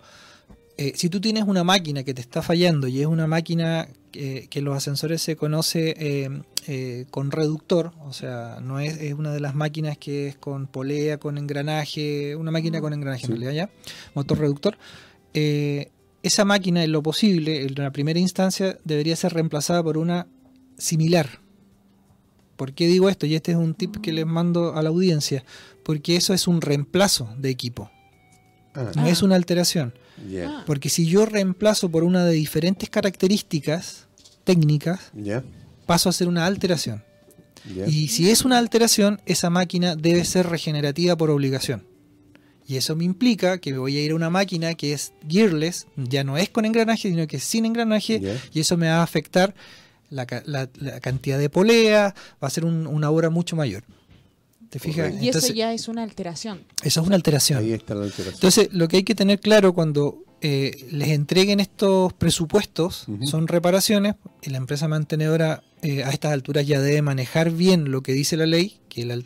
eh, 0.76 0.92
si 0.94 1.08
tú 1.08 1.20
tienes 1.20 1.42
una 1.44 1.64
máquina 1.64 2.04
que 2.04 2.14
te 2.14 2.20
está 2.20 2.40
fallando 2.40 2.86
y 2.86 3.00
es 3.00 3.06
una 3.06 3.26
máquina 3.26 3.88
que, 4.12 4.46
que 4.48 4.60
en 4.60 4.64
los 4.64 4.76
ascensores 4.76 5.20
se 5.22 5.34
conoce 5.34 5.94
eh, 5.98 6.30
eh, 6.68 7.06
con 7.10 7.32
reductor, 7.32 7.92
o 8.04 8.12
sea, 8.12 8.58
no 8.62 8.78
es, 8.78 8.98
es 9.00 9.12
una 9.14 9.32
de 9.32 9.40
las 9.40 9.56
máquinas 9.56 9.98
que 9.98 10.28
es 10.28 10.36
con 10.36 10.68
polea, 10.68 11.18
con 11.18 11.36
engranaje, 11.36 12.36
una 12.36 12.52
máquina 12.52 12.78
Mm. 12.78 12.82
con 12.82 12.92
engranaje 12.92 13.26
Sí. 13.26 13.32
en 13.32 13.40
realidad 13.40 13.66
ya, 13.66 13.92
motor 14.14 14.38
reductor. 14.38 14.78
eh, 15.34 15.90
esa 16.22 16.44
máquina, 16.44 16.84
en 16.84 16.92
lo 16.92 17.02
posible, 17.02 17.62
en 17.62 17.74
la 17.76 17.90
primera 17.92 18.18
instancia, 18.20 18.76
debería 18.84 19.16
ser 19.16 19.32
reemplazada 19.32 19.82
por 19.82 19.96
una 19.98 20.26
similar. 20.80 21.40
¿Por 22.56 22.72
qué 22.74 22.86
digo 22.88 23.08
esto? 23.08 23.26
Y 23.26 23.34
este 23.34 23.52
es 23.52 23.56
un 23.58 23.74
tip 23.74 23.96
que 23.98 24.12
les 24.12 24.26
mando 24.26 24.74
a 24.76 24.82
la 24.82 24.90
audiencia. 24.90 25.44
Porque 25.84 26.16
eso 26.16 26.34
es 26.34 26.46
un 26.46 26.60
reemplazo 26.60 27.32
de 27.38 27.48
equipo, 27.50 27.90
Ah, 28.74 28.92
no 28.94 29.02
Ah. 29.04 29.08
es 29.10 29.22
una 29.22 29.34
alteración. 29.34 29.94
Ah. 30.46 30.62
Porque 30.66 30.88
si 30.90 31.06
yo 31.06 31.24
reemplazo 31.26 31.90
por 31.90 32.04
una 32.04 32.24
de 32.24 32.32
diferentes 32.34 32.88
características 32.90 34.06
técnicas, 34.44 35.10
paso 35.86 36.08
a 36.08 36.12
ser 36.12 36.28
una 36.28 36.46
alteración. 36.46 37.02
Y 37.86 38.08
si 38.08 38.30
es 38.30 38.44
una 38.44 38.58
alteración, 38.58 39.20
esa 39.26 39.50
máquina 39.50 39.96
debe 39.96 40.24
ser 40.24 40.46
regenerativa 40.48 41.16
por 41.16 41.30
obligación. 41.30 41.84
Y 42.66 42.76
eso 42.76 42.94
me 42.94 43.04
implica 43.04 43.58
que 43.58 43.76
voy 43.76 43.96
a 43.96 44.02
ir 44.02 44.12
a 44.12 44.14
una 44.14 44.30
máquina 44.30 44.74
que 44.74 44.92
es 44.92 45.12
gearless, 45.28 45.86
ya 45.96 46.22
no 46.24 46.36
es 46.38 46.48
con 46.50 46.64
engranaje, 46.64 47.08
sino 47.10 47.26
que 47.26 47.38
es 47.38 47.44
sin 47.44 47.64
engranaje, 47.66 48.38
y 48.52 48.60
eso 48.60 48.76
me 48.76 48.86
va 48.88 48.98
a 48.98 49.02
afectar 49.02 49.54
la, 50.10 50.26
ca- 50.26 50.42
la- 50.46 50.68
la 50.74 51.00
cantidad 51.00 51.38
de 51.38 51.48
polea, 51.48 52.14
va 52.42 52.48
a 52.48 52.50
ser 52.50 52.64
un- 52.64 52.86
una 52.86 53.10
obra 53.10 53.30
mucho 53.30 53.56
mayor. 53.56 53.84
¿Te 54.68 54.78
fijas? 54.78 55.12
Y 55.20 55.26
Entonces, 55.26 55.50
eso 55.50 55.54
ya 55.54 55.72
es 55.72 55.88
una 55.88 56.02
alteración. 56.04 56.60
eso 56.84 57.00
es 57.00 57.06
una 57.06 57.16
alteración. 57.16 57.58
Ahí 57.58 57.72
está 57.72 57.94
la 57.94 58.04
alteración. 58.04 58.34
Entonces, 58.34 58.68
lo 58.72 58.86
que 58.86 58.98
hay 58.98 59.02
que 59.02 59.16
tener 59.16 59.40
claro 59.40 59.72
cuando 59.72 60.22
eh, 60.42 60.86
les 60.92 61.08
entreguen 61.08 61.58
estos 61.60 62.12
presupuestos 62.14 63.06
son 63.24 63.46
reparaciones 63.48 64.14
y 64.42 64.50
la 64.50 64.56
empresa 64.58 64.86
mantenedora 64.88 65.62
eh, 65.82 66.02
a 66.04 66.10
estas 66.10 66.32
alturas 66.32 66.66
ya 66.66 66.80
debe 66.80 67.02
manejar 67.02 67.50
bien 67.50 67.90
lo 67.90 68.02
que 68.02 68.12
dice 68.12 68.36
la 68.36 68.46
ley, 68.46 68.78
que 68.88 69.04
la, 69.04 69.18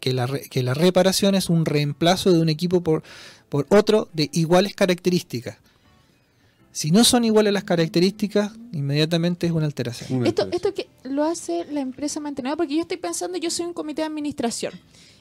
que 0.00 0.12
la, 0.12 0.26
re- 0.26 0.48
que 0.48 0.62
la 0.62 0.72
reparación 0.74 1.34
es 1.34 1.50
un 1.50 1.66
reemplazo 1.66 2.32
de 2.32 2.38
un 2.40 2.48
equipo 2.48 2.82
por, 2.82 3.02
por 3.48 3.66
otro 3.70 4.08
de 4.14 4.30
iguales 4.32 4.74
características. 4.74 5.56
Si 6.72 6.90
no 6.90 7.04
son 7.04 7.24
iguales 7.24 7.52
las 7.52 7.64
características, 7.64 8.52
inmediatamente 8.72 9.46
es 9.46 9.52
una 9.52 9.66
alteración. 9.66 10.20
Una 10.20 10.28
Esto, 10.28 10.42
alteración. 10.42 10.72
esto 10.74 10.90
que 11.02 11.08
lo 11.08 11.24
hace 11.24 11.66
la 11.70 11.80
empresa 11.80 12.18
mantenedora, 12.18 12.56
porque 12.56 12.74
yo 12.74 12.80
estoy 12.80 12.96
pensando, 12.96 13.36
yo 13.38 13.50
soy 13.50 13.66
un 13.66 13.74
comité 13.74 14.02
de 14.02 14.06
administración. 14.06 14.72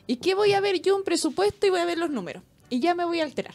¿Y 0.08 0.16
qué 0.18 0.34
voy 0.34 0.54
a 0.54 0.62
ver 0.62 0.82
yo? 0.82 0.96
Un 0.96 1.04
presupuesto 1.04 1.68
y 1.68 1.70
voy 1.70 1.80
a 1.80 1.86
ver 1.86 1.98
los 1.98 2.10
números. 2.10 2.44
Y 2.70 2.80
ya 2.80 2.96
me 2.96 3.04
voy 3.04 3.20
a 3.20 3.24
alterar. 3.24 3.54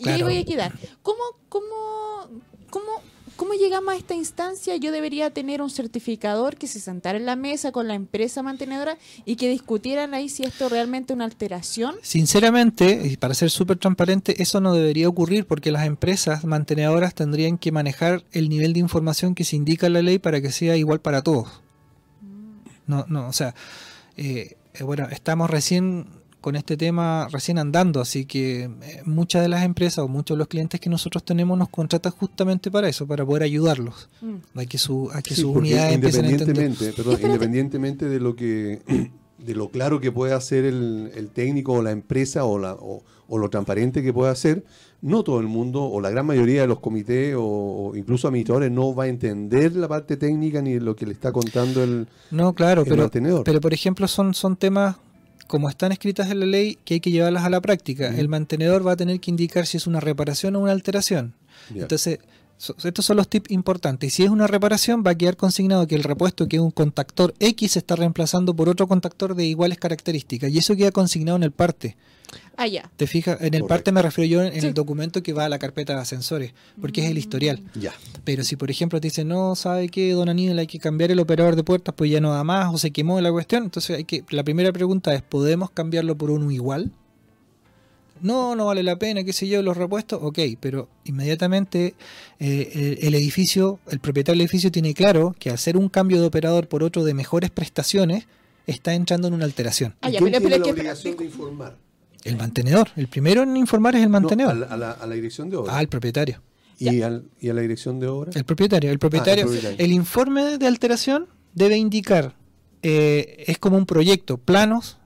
Y, 0.00 0.08
ahí 0.08 0.22
voy 0.22 0.38
a 0.38 0.44
quedar. 0.44 0.72
¿Cómo, 1.02 1.22
cómo, 1.48 2.28
cómo, 2.70 3.02
¿Cómo 3.38 3.54
llegamos 3.54 3.94
a 3.94 3.96
esta 3.96 4.16
instancia? 4.16 4.74
Yo 4.74 4.90
debería 4.90 5.30
tener 5.30 5.62
un 5.62 5.70
certificador 5.70 6.56
que 6.56 6.66
se 6.66 6.80
sentara 6.80 7.16
en 7.18 7.24
la 7.24 7.36
mesa 7.36 7.70
con 7.70 7.86
la 7.86 7.94
empresa 7.94 8.42
mantenedora 8.42 8.98
y 9.24 9.36
que 9.36 9.48
discutieran 9.48 10.12
ahí 10.12 10.28
si 10.28 10.42
esto 10.42 10.68
realmente 10.68 11.12
es 11.12 11.14
una 11.14 11.24
alteración. 11.24 11.94
Sinceramente, 12.02 13.00
y 13.04 13.16
para 13.16 13.34
ser 13.34 13.50
súper 13.50 13.78
transparente, 13.78 14.42
eso 14.42 14.60
no 14.60 14.74
debería 14.74 15.08
ocurrir 15.08 15.46
porque 15.46 15.70
las 15.70 15.86
empresas 15.86 16.44
mantenedoras 16.44 17.14
tendrían 17.14 17.58
que 17.58 17.70
manejar 17.70 18.24
el 18.32 18.48
nivel 18.48 18.72
de 18.72 18.80
información 18.80 19.36
que 19.36 19.44
se 19.44 19.54
indica 19.54 19.86
en 19.86 19.92
la 19.92 20.02
ley 20.02 20.18
para 20.18 20.40
que 20.40 20.50
sea 20.50 20.76
igual 20.76 21.00
para 21.00 21.22
todos. 21.22 21.62
No, 22.88 23.04
no, 23.06 23.28
o 23.28 23.32
sea, 23.32 23.54
eh, 24.16 24.56
eh, 24.74 24.82
bueno, 24.82 25.06
estamos 25.12 25.48
recién 25.48 26.06
con 26.40 26.54
este 26.56 26.76
tema 26.76 27.26
recién 27.32 27.58
andando, 27.58 28.00
así 28.00 28.24
que 28.24 28.64
eh, 28.64 29.02
muchas 29.04 29.42
de 29.42 29.48
las 29.48 29.64
empresas 29.64 29.98
o 29.98 30.08
muchos 30.08 30.36
de 30.36 30.38
los 30.38 30.48
clientes 30.48 30.80
que 30.80 30.88
nosotros 30.88 31.24
tenemos 31.24 31.58
nos 31.58 31.68
contratan 31.68 32.12
justamente 32.12 32.70
para 32.70 32.88
eso, 32.88 33.06
para 33.06 33.24
poder 33.26 33.42
ayudarlos, 33.42 34.08
Mm. 34.22 34.58
a 34.58 34.64
que, 34.66 34.78
su, 34.78 35.10
a 35.12 35.20
que 35.22 35.34
Sí, 35.34 35.42
sus 35.42 35.56
unidades 35.56 35.94
independientemente, 35.94 36.92
perdón, 36.92 37.18
independientemente 37.22 38.08
de 38.08 38.20
lo 38.20 38.36
que 38.36 38.80
de 39.38 39.54
lo 39.54 39.68
claro 39.68 40.00
que 40.00 40.10
pueda 40.12 40.36
hacer 40.36 40.64
el, 40.64 41.10
el 41.14 41.28
técnico 41.30 41.74
o 41.74 41.82
la 41.82 41.92
empresa 41.92 42.44
o, 42.44 42.58
la, 42.58 42.72
o, 42.74 43.02
o 43.28 43.38
lo 43.38 43.48
transparente 43.50 44.02
que 44.02 44.12
pueda 44.12 44.32
hacer, 44.32 44.64
no 45.00 45.22
todo 45.22 45.38
el 45.38 45.46
mundo 45.46 45.84
o 45.84 46.00
la 46.00 46.10
gran 46.10 46.26
mayoría 46.26 46.62
de 46.62 46.66
los 46.66 46.80
comités 46.80 47.36
o, 47.36 47.42
o 47.44 47.96
incluso 47.96 48.26
administradores 48.26 48.72
no 48.72 48.94
va 48.96 49.04
a 49.04 49.06
entender 49.06 49.76
la 49.76 49.86
parte 49.86 50.16
técnica 50.16 50.60
ni 50.60 50.80
lo 50.80 50.96
que 50.96 51.06
le 51.06 51.12
está 51.12 51.30
contando 51.30 51.84
el, 51.84 52.08
No, 52.32 52.52
claro, 52.52 52.82
el 52.82 52.88
pero, 52.88 53.02
mantenedor. 53.02 53.44
pero 53.44 53.60
por 53.60 53.72
ejemplo 53.72 54.08
son, 54.08 54.34
son 54.34 54.56
temas 54.56 54.96
como 55.48 55.68
están 55.68 55.90
escritas 55.90 56.30
en 56.30 56.40
la 56.40 56.46
ley 56.46 56.78
que 56.84 56.94
hay 56.94 57.00
que 57.00 57.10
llevarlas 57.10 57.42
a 57.42 57.50
la 57.50 57.60
práctica. 57.60 58.14
El 58.16 58.28
mantenedor 58.28 58.86
va 58.86 58.92
a 58.92 58.96
tener 58.96 59.18
que 59.18 59.30
indicar 59.30 59.66
si 59.66 59.78
es 59.78 59.88
una 59.88 59.98
reparación 59.98 60.54
o 60.54 60.60
una 60.60 60.72
alteración. 60.72 61.34
Entonces, 61.74 62.20
estos 62.84 63.04
son 63.04 63.16
los 63.16 63.28
tips 63.28 63.50
importantes. 63.50 64.14
Si 64.14 64.24
es 64.24 64.30
una 64.30 64.46
reparación, 64.46 65.02
va 65.06 65.12
a 65.12 65.14
quedar 65.14 65.36
consignado 65.36 65.86
que 65.86 65.94
el 65.94 66.02
repuesto, 66.02 66.48
que 66.48 66.56
es 66.56 66.62
un 66.62 66.70
contactor 66.72 67.34
X, 67.38 67.72
se 67.72 67.78
está 67.78 67.94
reemplazando 67.96 68.54
por 68.54 68.68
otro 68.68 68.88
contactor 68.88 69.34
de 69.34 69.46
iguales 69.46 69.78
características. 69.78 70.50
Y 70.50 70.58
eso 70.58 70.74
queda 70.76 70.90
consignado 70.90 71.36
en 71.36 71.44
el 71.44 71.52
parte. 71.52 71.96
Ah, 72.58 72.66
ya. 72.66 72.90
¿Te 72.96 73.06
fijas? 73.06 73.38
En 73.40 73.46
el 73.54 73.60
Correcto. 73.62 73.68
parte 73.68 73.92
me 73.92 74.02
refiero 74.02 74.28
yo 74.28 74.42
en, 74.42 74.60
Sí. 74.60 74.66
el 74.66 74.74
documento 74.74 75.22
que 75.22 75.32
va 75.32 75.44
a 75.44 75.48
la 75.48 75.58
carpeta 75.60 75.94
de 75.94 76.00
ascensores, 76.00 76.52
porque 76.80 77.04
es 77.04 77.10
el 77.10 77.16
historial. 77.16 77.62
ya. 77.74 77.94
Pero 78.24 78.42
si, 78.44 78.56
por 78.56 78.70
ejemplo, 78.70 79.00
te 79.00 79.06
dicen, 79.06 79.28
no, 79.28 79.54
¿sabe 79.54 79.88
qué, 79.88 80.12
don 80.12 80.28
Aníbal? 80.28 80.58
Hay 80.58 80.66
que 80.66 80.78
cambiar 80.80 81.10
el 81.12 81.20
operador 81.20 81.54
de 81.56 81.62
puertas, 81.62 81.94
pues 81.96 82.10
ya 82.10 82.20
no 82.20 82.32
da 82.32 82.42
más, 82.44 82.74
o 82.74 82.76
se 82.76 82.90
quemó 82.90 83.20
la 83.20 83.30
cuestión. 83.30 83.62
Entonces, 83.62 83.96
hay 83.96 84.04
que 84.04 84.24
la 84.30 84.42
primera 84.42 84.72
pregunta 84.72 85.14
es, 85.14 85.22
¿podemos 85.22 85.70
cambiarlo 85.70 86.18
por 86.18 86.30
uno 86.32 86.50
igual? 86.50 86.90
No, 88.22 88.54
no 88.56 88.66
vale 88.66 88.82
la 88.82 88.98
pena, 88.98 89.24
qué 89.24 89.32
sé 89.32 89.46
yo, 89.48 89.62
los 89.62 89.76
repuestos, 89.76 90.18
ok, 90.22 90.38
pero 90.60 90.88
inmediatamente 91.04 91.94
eh, 92.38 92.96
el, 93.00 93.06
el 93.08 93.14
edificio, 93.14 93.78
el 93.90 93.98
propietario 94.00 94.38
del 94.38 94.42
edificio 94.46 94.70
tiene 94.72 94.94
claro 94.94 95.34
que 95.38 95.50
hacer 95.50 95.76
un 95.76 95.88
cambio 95.88 96.20
de 96.20 96.26
operador 96.26 96.68
por 96.68 96.82
otro 96.82 97.04
de 97.04 97.14
mejores 97.14 97.50
prestaciones, 97.50 98.26
está 98.66 98.94
entrando 98.94 99.28
en 99.28 99.34
una 99.34 99.44
alteración. 99.44 99.94
Ah, 100.00 100.10
¿Y 100.10 100.12
ya, 100.12 100.18
quién 100.18 100.30
pero- 100.32 100.40
tiene 100.42 100.54
pero 100.56 100.64
la 100.66 100.72
obligación 100.72 101.16
de 101.16 101.24
informar? 101.24 101.76
El 102.24 102.36
mantenedor. 102.36 102.88
El 102.96 103.06
primero 103.08 103.42
en 103.42 103.56
informar 103.56 103.94
es 103.94 104.02
el 104.02 104.08
No, 104.10 104.20
mantenedor. 104.20 104.52
a, 104.52 104.54
la, 104.56 104.66
a 104.66 104.76
la- 104.76 104.90
a 104.92 105.06
la 105.06 105.14
dirección 105.14 105.48
de 105.50 105.56
obra. 105.56 105.76
ah, 105.76 105.80
el 105.80 105.88
propietario. 105.88 106.42
y, 106.80 107.00
al- 107.02 107.24
y 107.40 107.48
a 107.48 107.54
la 107.54 107.60
dirección 107.62 107.98
de 108.00 108.06
obra. 108.08 108.30
El 108.34 108.44
propietario. 108.44 108.90
El 108.90 108.98
propietario. 108.98 109.44
Ah, 109.44 109.48
el 109.48 109.52
propietario. 109.52 109.84
el 109.84 109.92
informe 109.92 110.58
de 110.58 110.66
alteración 110.66 111.26
debe 111.54 111.76
indicar, 111.76 112.34
eh, 112.82 113.44
es 113.48 113.58
como 113.58 113.76
un 113.78 113.86
proyecto, 113.86 114.36
planos, 114.38 114.98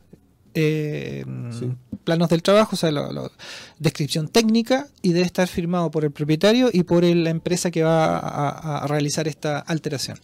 eh, 0.54 1.24
Sí. 1.58 1.70
Planos 2.04 2.28
del 2.28 2.42
trabajo, 2.42 2.70
o 2.74 2.76
sea, 2.76 2.90
lo- 2.90 3.30
descripción 3.78 4.28
técnica 4.28 4.88
y 5.02 5.12
debe 5.12 5.26
estar 5.26 5.48
firmado 5.48 5.90
por 5.90 6.04
el 6.04 6.10
propietario 6.10 6.70
y 6.72 6.82
por 6.82 7.04
el- 7.04 7.24
la 7.24 7.30
empresa 7.30 7.70
que 7.70 7.82
va 7.82 8.18
a, 8.18 8.84
a 8.84 8.86
realizar 8.86 9.28
esta 9.28 9.58
alteración. 9.58 10.18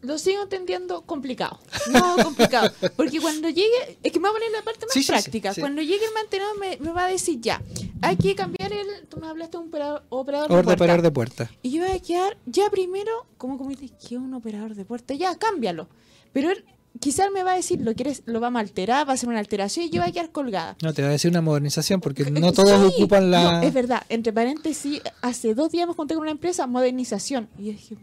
Lo 0.00 0.18
sigo 0.18 0.42
entendiendo 0.42 1.02
complicado. 1.02 1.60
No 1.92 2.16
complicado. 2.24 2.72
Porque 2.96 3.20
cuando 3.20 3.48
llegue, 3.48 3.98
es 4.02 4.10
que 4.10 4.18
me 4.18 4.24
va 4.24 4.30
a 4.30 4.32
poner 4.32 4.50
la 4.50 4.62
parte 4.62 4.84
más 4.84 4.92
Sí, 4.92 5.00
sí, 5.00 5.06
sí, 5.06 5.12
práctica. 5.12 5.54
sí. 5.54 5.60
Cuando 5.60 5.80
llegue 5.80 6.04
el 6.04 6.12
mantenedor 6.12 6.58
me, 6.58 6.76
me 6.78 6.90
va 6.90 7.04
a 7.04 7.08
decir 7.08 7.40
ya, 7.40 7.62
hay 8.00 8.16
que 8.16 8.34
cambiar 8.34 8.72
el, 8.72 9.06
tú 9.08 9.18
me 9.20 9.28
hablaste 9.28 9.58
de 9.58 9.62
un 9.62 9.68
operador, 9.68 10.02
operador 10.08 10.48
de 10.48 10.54
puerta. 10.64 10.72
operador 10.74 11.02
de 11.02 11.10
puerta. 11.12 11.50
Y 11.62 11.70
yo 11.70 11.82
voy 11.86 11.92
a 11.96 12.00
quedar, 12.00 12.36
ya 12.46 12.68
primero, 12.68 13.26
como 13.38 13.56
dices, 13.68 13.92
que 14.08 14.16
un 14.16 14.34
operador 14.34 14.74
de 14.74 14.84
puerta, 14.84 15.14
ya, 15.14 15.36
cámbialo. 15.38 15.86
Pero 16.32 16.50
él 16.50 16.64
quizás 17.00 17.30
me 17.32 17.42
va 17.42 17.52
a 17.52 17.56
decir, 17.56 17.80
lo 17.80 17.94
quieres, 17.94 18.22
lo 18.26 18.40
vamos 18.40 18.58
a 18.58 18.60
alterar, 18.60 19.06
va 19.06 19.12
a 19.12 19.14
hacer 19.14 19.28
una 19.28 19.38
alteración 19.38 19.86
y 19.86 19.90
yo 19.90 20.00
voy 20.02 20.10
a 20.10 20.12
quedar 20.12 20.30
colgada. 20.30 20.76
No, 20.82 20.92
te 20.92 21.02
va 21.02 21.08
a 21.08 21.12
decir 21.12 21.30
una 21.30 21.40
modernización 21.40 22.00
porque 22.00 22.30
no 22.30 22.52
todos 22.52 22.92
sí, 22.92 22.96
ocupan 22.96 23.30
la... 23.30 23.60
no, 23.60 23.62
es 23.62 23.72
verdad, 23.72 24.02
entre 24.08 24.32
paréntesis, 24.32 25.00
hace 25.20 25.54
dos 25.54 25.72
días 25.72 25.86
me 25.86 25.94
junté 25.94 26.14
con 26.14 26.22
una 26.22 26.30
empresa, 26.30 26.66
modernización. 26.66 27.48
Y 27.58 27.72
dije, 27.72 27.96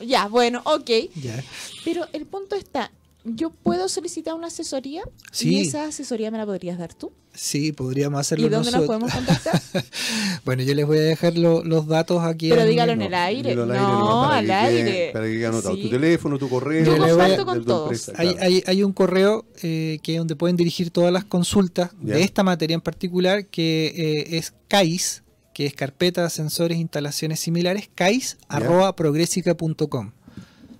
ya, 0.00 0.28
bueno, 0.28 0.62
ok. 0.64 0.90
Ya. 1.16 1.42
Pero 1.84 2.06
el 2.12 2.26
punto 2.26 2.56
está, 2.56 2.90
yo 3.34 3.50
puedo 3.50 3.88
solicitar 3.88 4.34
una 4.34 4.46
asesoría 4.46 5.02
Sí. 5.32 5.56
y 5.56 5.60
esa 5.62 5.84
asesoría 5.86 6.30
me 6.30 6.38
la 6.38 6.46
podrías 6.46 6.78
dar 6.78 6.94
tú. 6.94 7.12
Sí, 7.34 7.72
podríamos 7.72 8.18
hacerlo 8.20 8.46
¿Y 8.46 8.48
dónde 8.48 8.70
nos 8.70 8.84
podemos 8.86 9.12
contactar? 9.12 9.60
Bueno, 10.44 10.62
yo 10.62 10.74
les 10.74 10.86
voy 10.86 10.98
a 10.98 11.02
dejar 11.02 11.36
lo- 11.36 11.62
los 11.64 11.86
datos 11.86 12.22
aquí. 12.22 12.48
Pero 12.48 12.64
dígalo 12.64 12.92
en 12.92 13.02
el 13.02 13.12
aire. 13.14 13.50
dilo 13.50 13.64
al 13.64 13.70
aire 13.72 13.82
no, 13.82 14.24
al 14.30 14.46
que 14.46 14.52
aire. 14.52 14.84
quede- 14.84 15.12
para 15.12 15.24
que 15.26 15.32
quede 15.32 15.46
anotado. 15.46 15.74
Sí. 15.76 15.82
Tu 15.82 15.90
teléfono, 15.90 16.38
tu 16.38 16.48
correo. 16.48 16.84
Yo 16.84 16.92
le 16.96 17.12
voy 17.12 17.20
a- 17.22 17.28
de 17.36 17.44
con 17.44 17.64
todos. 17.64 17.82
empresa, 17.90 18.12
Hay, 18.16 18.28
claro. 18.34 18.46
hay, 18.46 18.62
hay 18.66 18.82
un 18.82 18.92
correo 18.92 19.44
eh, 19.62 19.98
que 20.02 20.16
donde 20.18 20.36
pueden 20.36 20.56
dirigir 20.56 20.90
todas 20.90 21.12
las 21.12 21.24
consultas 21.24 21.90
Ya. 22.02 22.14
de 22.14 22.22
esta 22.22 22.42
materia 22.42 22.74
en 22.74 22.80
particular, 22.80 23.44
que 23.46 23.92
eh, 23.96 24.36
es 24.38 24.54
CAIS, 24.68 25.22
que 25.52 25.66
es 25.66 25.74
carpeta, 25.74 26.28
sensores, 26.30 26.78
instalaciones 26.78 27.40
similares, 27.40 27.90
CAIS, 27.94 28.36
Ya. 28.40 28.56
arroba 28.56 28.94
progresica.com. 28.96 30.12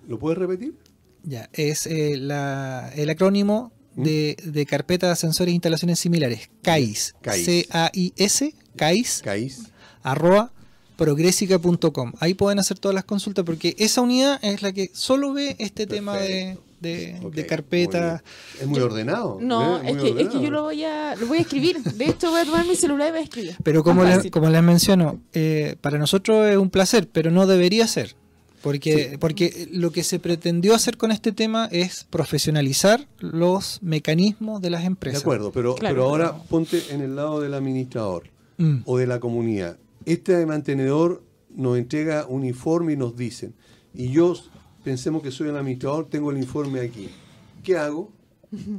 ¿Lo 0.09 0.19
puedes 0.19 0.39
repetir? 0.39 0.75
Ya, 1.27 1.51
es 1.53 1.87
eh, 1.89 2.17
la, 2.17 2.93
el 2.95 3.11
acrónimo 3.11 3.73
¿Mm? 3.97 4.03
de, 4.05 4.37
de 4.45 4.65
carpeta, 4.65 5.15
sensores, 5.17 5.53
instalaciones 5.53 5.99
similares, 5.99 6.51
CAIS, 6.63 7.17
CAIS. 7.21 7.45
C-A-I-S, 7.45 8.55
CAIS, 8.77 9.23
arroba 10.05 10.53
progresica.com. 10.97 12.13
Ahí 12.21 12.35
pueden 12.35 12.61
hacer 12.61 12.79
todas 12.79 12.95
las 12.95 13.05
consultas 13.05 13.45
porque 13.45 13.75
esa 13.79 14.03
unidad 14.03 14.39
es 14.43 14.63
la 14.63 14.73
que 14.73 14.91
solo 14.95 15.33
ve 15.33 15.57
este 15.59 15.89
tema 15.89 16.17
de, 16.17 16.59
de, 16.81 17.21
de 17.33 17.47
carpeta. 17.47 18.23
muy. 18.55 18.63
Es 18.63 18.67
muy 18.69 18.81
ordenado. 18.81 19.39
No, 19.41 19.79
¿eh? 19.79 19.89
es 19.89 19.97
Muy 19.97 20.13
que, 20.15 20.23
es 20.23 20.29
que 20.29 20.41
yo 20.41 20.51
lo 20.51 20.63
voy 20.63 20.85
a, 20.85 21.17
lo 21.17 21.27
voy 21.27 21.39
a 21.39 21.41
escribir. 21.41 21.83
De 21.83 22.05
esto 22.05 22.31
voy 22.31 22.41
a 22.41 22.45
tomar 22.45 22.65
mi 22.67 22.77
celular 22.77 23.09
y 23.09 23.11
voy 23.11 23.21
a 23.21 23.25
escribir. 23.25 23.57
Pero 23.65 23.83
como, 23.83 24.05
les, 24.05 24.31
como 24.31 24.49
les 24.49 24.63
menciono, 24.63 25.21
eh, 25.33 25.75
para 25.81 25.99
nosotros 25.99 26.49
es 26.49 26.57
un 26.57 26.71
placer, 26.71 27.09
pero 27.11 27.33
no 27.33 27.47
debería 27.47 27.87
ser. 27.89 28.15
Porque, 28.67 29.11
Sí. 29.13 29.17
porque 29.19 29.69
lo 29.73 29.93
que 29.93 30.03
se 30.03 30.19
pretendió 30.19 30.75
hacer 30.75 30.97
con 30.97 31.13
este 31.13 31.31
tema 31.31 31.69
es 31.71 32.05
profesionalizar 32.11 33.07
los 33.21 33.79
mecanismos 33.83 34.61
de 34.61 34.71
las 34.71 34.81
De 34.81 34.89
empresas. 34.89 35.23
acuerdo, 35.23 35.53
pero, 35.53 35.75
Claro, 35.77 35.95
pero 35.95 36.09
ahora 36.09 36.37
ponte 36.49 36.83
en 36.91 37.01
el 37.01 37.15
lado 37.15 37.41
del 37.41 37.55
administrador 37.55 38.25
Mm. 38.59 38.79
o 38.85 38.99
de 38.99 39.07
la 39.07 39.21
comunidad. 39.21 39.79
Este 40.05 40.45
mantenedor 40.47 41.23
nos 41.55 41.79
entrega 41.79 42.27
un 42.29 42.45
informe 42.45 42.95
y 42.95 42.97
nos 42.97 43.17
dicen, 43.17 43.55
y 43.95 44.11
yo 44.11 44.35
pensemos 44.83 45.23
que 45.23 45.31
soy 45.31 45.49
el 45.51 45.57
administrador, 45.57 46.09
tengo 46.11 46.31
el 46.33 46.39
informe 46.39 46.81
aquí. 46.81 47.09
¿Qué 47.63 47.77
hago? 47.77 48.11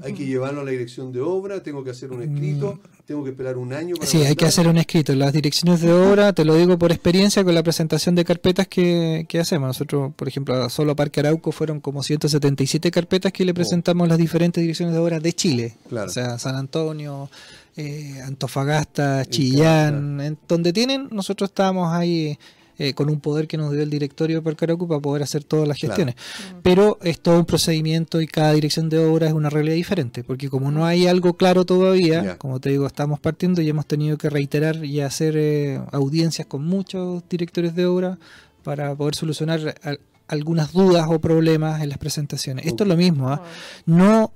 Hay 0.04 0.14
que 0.14 0.26
llevarlo 0.26 0.62
a 0.62 0.64
la 0.64 0.72
dirección 0.72 1.12
de 1.12 1.22
obra, 1.22 1.62
tengo 1.64 1.84
que 1.84 1.92
hacer 1.92 2.12
un 2.12 2.22
escrito, 2.22 2.80
tengo 3.06 3.24
que 3.24 3.32
esperar 3.32 3.58
un 3.58 3.74
año 3.74 3.96
para 3.96 4.08
Sí, 4.08 4.24
hay 4.24 4.36
que 4.36 4.46
hacer 4.46 4.68
un 4.68 4.78
escrito. 4.78 5.16
Las 5.16 5.34
direcciones 5.34 5.82
de 5.82 5.92
obra, 5.92 6.34
te 6.34 6.46
lo 6.46 6.56
digo 6.56 6.78
por 6.78 6.92
experiencia 6.92 7.44
con 7.44 7.56
la 7.56 7.64
presentación 7.64 8.16
de 8.16 8.26
carpetas 8.26 8.68
que, 8.68 9.26
que 9.28 9.40
hacemos. 9.40 9.68
Nosotros, 9.68 10.14
por 10.16 10.28
ejemplo, 10.28 10.70
solo 10.70 10.92
a 10.94 10.96
Parque 10.96 11.20
Arauco 11.20 11.52
fueron 11.52 11.80
como 11.80 12.04
177 12.04 12.92
carpetas 12.92 13.32
que 13.32 13.46
le 13.46 13.54
presentamos 13.54 14.08
las 14.08 14.18
diferentes 14.18 14.62
direcciones 14.62 14.94
de 14.94 15.00
obra 15.00 15.20
de 15.20 15.34
Chile. 15.34 15.76
Oh. 15.86 15.90
Claro. 15.90 16.08
O 16.08 16.14
sea, 16.14 16.38
San 16.40 16.56
Antonio, 16.56 17.30
eh, 17.76 18.22
Antofagasta, 18.26 19.26
Chillán, 19.26 20.20
en 20.22 20.38
donde 20.48 20.74
tienen, 20.74 21.10
nosotros 21.12 21.52
estábamos 21.52 21.94
ahí 21.94 22.38
eh, 22.80 22.94
con 22.94 23.10
un 23.10 23.20
poder 23.20 23.48
que 23.48 23.58
nos 23.58 23.72
dio 23.72 23.82
el 23.82 23.90
directorio 23.90 24.38
de 24.38 24.42
Parque 24.42 24.66
Arauco 24.66 24.88
para 24.88 25.00
poder 25.02 25.24
hacer 25.24 25.44
todas 25.44 25.68
las 25.68 25.78
Claro. 25.78 25.96
gestiones. 25.96 26.16
Pero 26.64 26.98
es 27.02 27.20
todo 27.20 27.40
un 27.40 27.46
procedimiento 27.46 28.22
y 28.22 28.28
cada 28.28 28.54
dirección 28.54 28.90
de 28.90 29.00
obra 29.00 29.28
es 29.28 29.34
una 29.34 29.50
realidad 29.50 29.76
diferente, 29.76 30.24
porque 30.24 30.50
como 30.50 30.72
no 30.72 30.86
hay 30.86 31.08
algo 31.08 31.36
claro 31.36 31.66
todavía, 31.66 32.38
como 32.38 32.60
te 32.60 32.70
digo, 32.70 32.86
estamos 32.88 33.20
partiendo 33.20 33.62
y 33.62 33.70
hemos 33.70 33.86
tenido 33.86 34.18
que 34.18 34.30
reiterar 34.30 34.84
y 34.86 35.02
hacer 35.02 35.36
eh, 35.38 35.82
audiencias 35.92 36.48
con 36.48 36.66
muchos 36.66 37.24
directores 37.30 37.76
de 37.76 37.86
obra 37.86 38.18
para 38.64 38.94
poder 38.96 39.16
solucionar 39.16 39.76
al- 39.84 40.00
algunas 40.28 40.74
dudas 40.74 41.06
o 41.10 41.20
problemas 41.20 41.82
en 41.82 41.88
las 41.90 41.98
presentaciones. 41.98 42.66
Esto 42.66 42.84
es 42.84 42.90
lo 42.90 42.98
mismo, 42.98 43.30
¿ah? 43.30 43.42
no, 43.86 44.34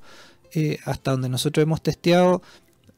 eh, 0.53 0.77
hasta 0.85 1.11
donde 1.11 1.27
nosotros 1.29 1.61
hemos 1.63 1.81
testeado, 1.81 2.41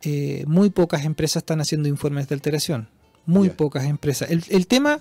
eh, 0.03 0.43
muy 0.47 0.69
pocas 0.69 1.03
empresas 1.05 1.37
están 1.41 1.59
haciendo 1.59 1.89
informes 1.89 2.27
de 2.27 2.35
alteración. 2.35 2.89
Muy 3.25 3.49
pocas 3.49 3.85
empresas. 3.85 4.29
El, 4.31 4.43
el 4.49 4.67
tema 4.67 4.99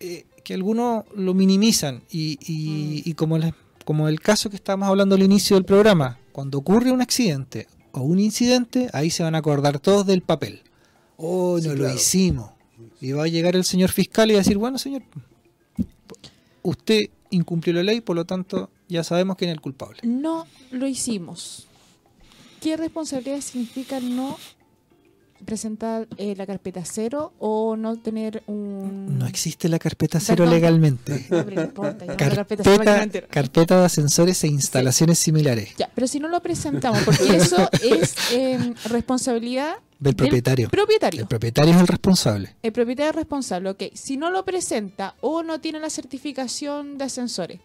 eh, 0.00 0.26
que 0.44 0.54
algunos 0.54 1.04
lo 1.14 1.34
minimizan 1.34 2.02
y, 2.10 2.38
y- 2.46 3.02
y 3.08 3.14
como, 3.14 3.38
les- 3.38 3.54
como 3.84 4.08
el 4.08 4.20
caso 4.20 4.50
que 4.50 4.56
estábamos 4.56 4.88
hablando 4.88 5.14
al 5.14 5.22
inicio 5.22 5.56
del 5.56 5.64
programa, 5.64 6.18
cuando 6.32 6.58
ocurre 6.58 6.90
un 6.92 7.00
accidente 7.00 7.66
o 7.92 8.00
un 8.02 8.18
incidente, 8.20 8.88
ahí 8.92 9.10
se 9.10 9.22
van 9.22 9.34
a 9.34 9.38
acordar 9.38 9.78
todos 9.80 10.06
del 10.06 10.22
papel. 10.22 10.62
Oh, 11.16 11.58
Sí, 11.60 11.68
no 11.68 11.74
lo 11.74 11.92
hicimos. 11.94 12.50
Y 13.00 13.12
va 13.12 13.24
a 13.24 13.28
llegar 13.28 13.56
el 13.56 13.64
señor 13.64 13.90
fiscal 13.90 14.30
y 14.30 14.34
va 14.34 14.40
a 14.40 14.42
decir, 14.42 14.56
bueno, 14.58 14.78
señor, 14.78 15.02
usted 16.62 17.10
incumplió 17.30 17.74
la 17.74 17.82
ley, 17.82 18.00
por 18.00 18.16
lo 18.16 18.24
tanto 18.24 18.70
ya 18.88 19.04
sabemos 19.04 19.36
quién 19.36 19.50
es 19.50 19.54
el 19.54 19.60
culpable. 19.60 19.98
No 20.02 20.46
lo 20.70 20.86
hicimos. 20.86 21.66
¿Qué 22.60 22.76
responsabilidad 22.76 23.40
significa 23.40 24.00
no 24.00 24.36
presentar 25.44 26.06
eh, 26.16 26.34
la 26.36 26.46
carpeta 26.46 26.82
cero 26.84 27.32
o 27.38 27.76
no 27.76 27.96
tener 27.96 28.42
un... 28.46 29.18
No 29.18 29.26
existe 29.26 29.68
la 29.68 29.78
carpeta 29.78 30.20
cero 30.20 30.44
Perdón. 30.44 30.54
legalmente. 30.54 31.26
No, 31.38 31.44
pero 31.44 31.62
importa, 31.62 32.06
carpeta 32.16 32.62
cero 32.64 33.26
Carpeta, 33.30 33.78
de 33.78 33.84
ascensores 33.84 34.42
e 34.44 34.48
instalaciones 34.48 35.18
similares 35.18 35.74
Ya, 35.76 35.90
pero 35.94 36.06
si 36.06 36.18
no 36.20 36.28
lo 36.28 36.40
presentamos, 36.40 37.02
porque 37.02 37.36
eso 37.36 37.68
es 37.82 38.14
eh, 38.32 38.74
responsabilidad 38.88 39.76
del 39.98 40.14
propietario. 40.14 40.68
propietario. 40.68 41.20
El 41.22 41.26
propietario 41.26 41.74
es 41.74 41.80
el 41.80 41.86
responsable. 41.88 42.54
El 42.62 42.72
propietario 42.72 43.10
es 43.10 43.16
responsable, 43.16 43.70
ok. 43.70 43.82
Si 43.94 44.16
no 44.16 44.30
lo 44.30 44.44
presenta 44.44 45.14
o 45.20 45.42
no 45.42 45.60
tiene 45.60 45.80
la 45.80 45.90
certificación 45.90 46.98
de 46.98 47.04
ascensores, 47.04 47.60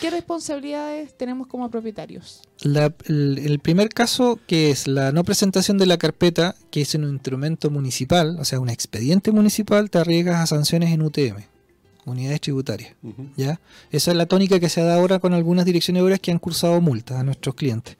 ¿qué 0.00 0.10
responsabilidades 0.10 1.16
tenemos 1.16 1.46
como 1.48 1.70
propietarios? 1.70 2.42
La- 2.60 2.92
el, 3.06 3.38
el 3.38 3.58
primer 3.58 3.88
caso, 3.88 4.38
que 4.46 4.70
es 4.70 4.86
la 4.86 5.12
no 5.12 5.24
presentación 5.24 5.78
de 5.78 5.86
la 5.86 5.96
carpeta, 5.98 6.54
que 6.70 6.82
es 6.82 6.94
en 6.94 7.04
un 7.04 7.14
instrumento 7.14 7.70
municipal, 7.70 8.36
o 8.38 8.44
sea, 8.44 8.60
un 8.60 8.68
expediente 8.70 9.32
municipal, 9.32 9.90
te 9.90 9.98
arriesgas 9.98 10.40
a 10.40 10.46
sanciones 10.46 10.92
en 10.92 11.02
UTM, 11.02 11.42
unidades 12.04 12.40
tributarias. 12.40 12.94
¿ya? 13.36 13.60
Esa 13.90 14.10
es 14.12 14.16
la 14.16 14.26
tónica 14.26 14.60
que 14.60 14.68
se 14.68 14.82
da 14.82 14.94
ahora 14.94 15.18
con 15.18 15.32
algunas 15.34 15.64
direcciones 15.64 16.00
de 16.00 16.04
obras 16.06 16.20
que 16.20 16.30
han 16.30 16.38
cursado 16.38 16.80
multas 16.80 17.18
a 17.18 17.24
nuestros 17.24 17.54
clientes. 17.54 17.96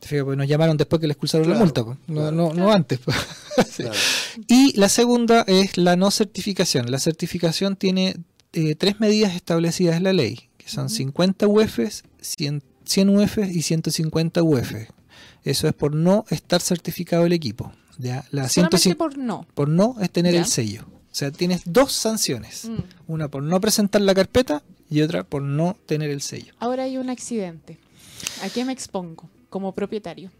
Pues 0.00 0.36
nos 0.36 0.46
llamaron 0.46 0.76
después 0.76 1.00
que 1.00 1.08
les 1.08 1.16
cursaron 1.16 1.48
la 1.50 1.56
multa, 1.58 1.84
pues. 1.84 1.98
no, 2.06 2.14
claro. 2.14 2.30
no, 2.32 2.54
no 2.54 2.72
antes. 2.72 2.98
pues. 3.00 3.16
Claro. 3.76 3.94
Y 4.48 4.78
la 4.78 4.90
segunda 4.90 5.42
es 5.46 5.78
la 5.78 5.96
no 5.96 6.10
certificación. 6.10 6.90
La 6.90 6.98
certificación 6.98 7.74
tiene 7.76 8.16
eh, 8.52 8.74
tres 8.74 9.00
medidas 9.00 9.34
establecidas 9.34 9.96
en 9.96 10.04
la 10.04 10.12
ley, 10.12 10.50
que 10.58 10.68
son 10.68 10.86
Ujú. 10.86 10.94
50 10.94 11.46
UFs, 11.46 12.04
100, 12.20 12.62
100 12.84 13.08
UFs 13.16 13.48
y 13.50 13.62
150 13.62 14.42
UF. 14.42 14.72
Eso 15.42 15.68
es 15.68 15.72
por 15.74 15.94
no 15.94 16.26
estar 16.30 16.60
certificado 16.60 17.24
el 17.24 17.32
equipo. 17.32 17.72
¿ya? 17.98 18.26
La 18.30 18.48
Solamente 18.50 18.78
150 18.78 18.96
por 18.98 19.16
no. 19.18 19.46
por 19.54 19.68
no 19.70 19.96
es 20.02 20.10
tener 20.10 20.34
Ya. 20.34 20.40
el 20.40 20.46
sello. 20.46 20.82
O 21.10 21.14
sea, 21.18 21.30
tienes 21.30 21.62
dos 21.64 21.92
sanciones. 21.92 22.66
Mm. 22.66 22.76
Una 23.12 23.28
por 23.28 23.42
no 23.42 23.58
presentar 23.60 24.02
la 24.02 24.14
carpeta 24.14 24.62
y 24.90 25.00
otra 25.00 25.24
por 25.24 25.40
no 25.40 25.78
tener 25.86 26.10
el 26.10 26.20
sello. 26.20 26.52
Ahora 26.58 26.82
hay 26.82 26.98
un 26.98 27.08
accidente. 27.08 27.78
¿A 28.42 28.50
qué 28.50 28.66
me 28.66 28.72
expongo 28.74 29.30
como 29.50 29.72
propietario? 29.72 30.30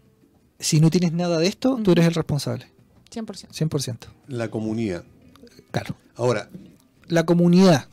Si 0.59 0.79
no 0.79 0.89
tienes 0.89 1.13
nada 1.13 1.37
de 1.39 1.47
esto, 1.47 1.75
tú 1.75 1.81
Ujú. 1.81 1.91
eres 1.91 2.05
el 2.07 2.13
responsable. 2.15 2.67
100%. 3.11 3.47
100%. 3.51 4.07
La 4.27 4.49
comunidad. 4.49 5.03
Claro. 5.71 5.95
Ahora, 6.15 6.49
La 7.09 7.25
comunidad. 7.25 7.85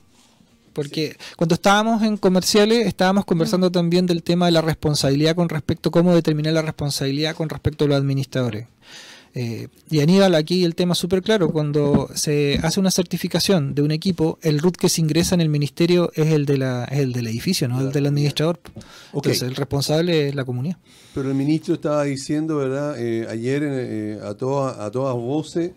Porque 0.73 1.17
cuando 1.37 1.55
estábamos 1.55 2.03
en 2.03 2.17
comerciales 2.17 2.85
estábamos 2.89 3.25
conversando 3.27 3.71
también 3.71 4.07
del 4.07 4.25
tema 4.25 4.47
de 4.47 4.53
la 4.53 4.61
responsabilidad 4.61 5.37
con 5.37 5.49
respecto 5.49 5.89
a 5.91 5.93
cómo 5.93 6.13
determinar 6.17 6.53
la 6.53 6.63
responsabilidad 6.63 7.37
con 7.37 7.49
respecto 7.49 7.85
a 7.85 7.89
los 7.89 7.97
administradores. 7.97 8.67
Eh, 9.37 9.67
y 9.91 9.99
Aníbal, 10.01 10.35
aquí 10.37 10.63
el 10.65 10.77
tema 10.77 10.95
súper 10.95 11.21
claro, 11.21 11.51
cuando 11.51 12.09
se 12.15 12.61
hace 12.63 12.79
una 12.79 12.93
certificación 12.93 13.75
de 13.75 13.83
un 13.83 13.91
equipo, 13.91 14.39
el 14.43 14.61
RUT 14.61 14.77
que 14.77 14.89
se 14.89 15.01
ingresa 15.01 15.35
en 15.35 15.41
el 15.41 15.49
ministerio 15.49 16.13
es 16.15 16.29
el, 16.33 16.47
de 16.47 16.57
la, 16.59 16.85
es 16.85 17.01
el 17.01 17.13
del 17.13 17.27
edificio, 17.27 17.67
no 17.67 17.81
el 17.81 17.91
del 17.91 18.07
administrador. 18.07 18.61
Ok. 19.13 19.27
Entonces 19.27 19.43
el 19.43 19.57
responsable 19.57 20.29
es 20.29 20.35
la 20.37 20.45
comunidad. 20.45 20.77
Pero 21.15 21.29
el 21.31 21.35
ministro 21.35 21.75
estaba 21.75 22.05
diciendo, 22.05 22.57
¿verdad? 22.59 22.95
Eh, 22.99 23.27
ayer 23.29 23.63
eh, 23.65 24.19
a, 24.23 24.35
toda- 24.35 24.85
a 24.85 24.91
todas 24.93 25.15
voces, 25.17 25.73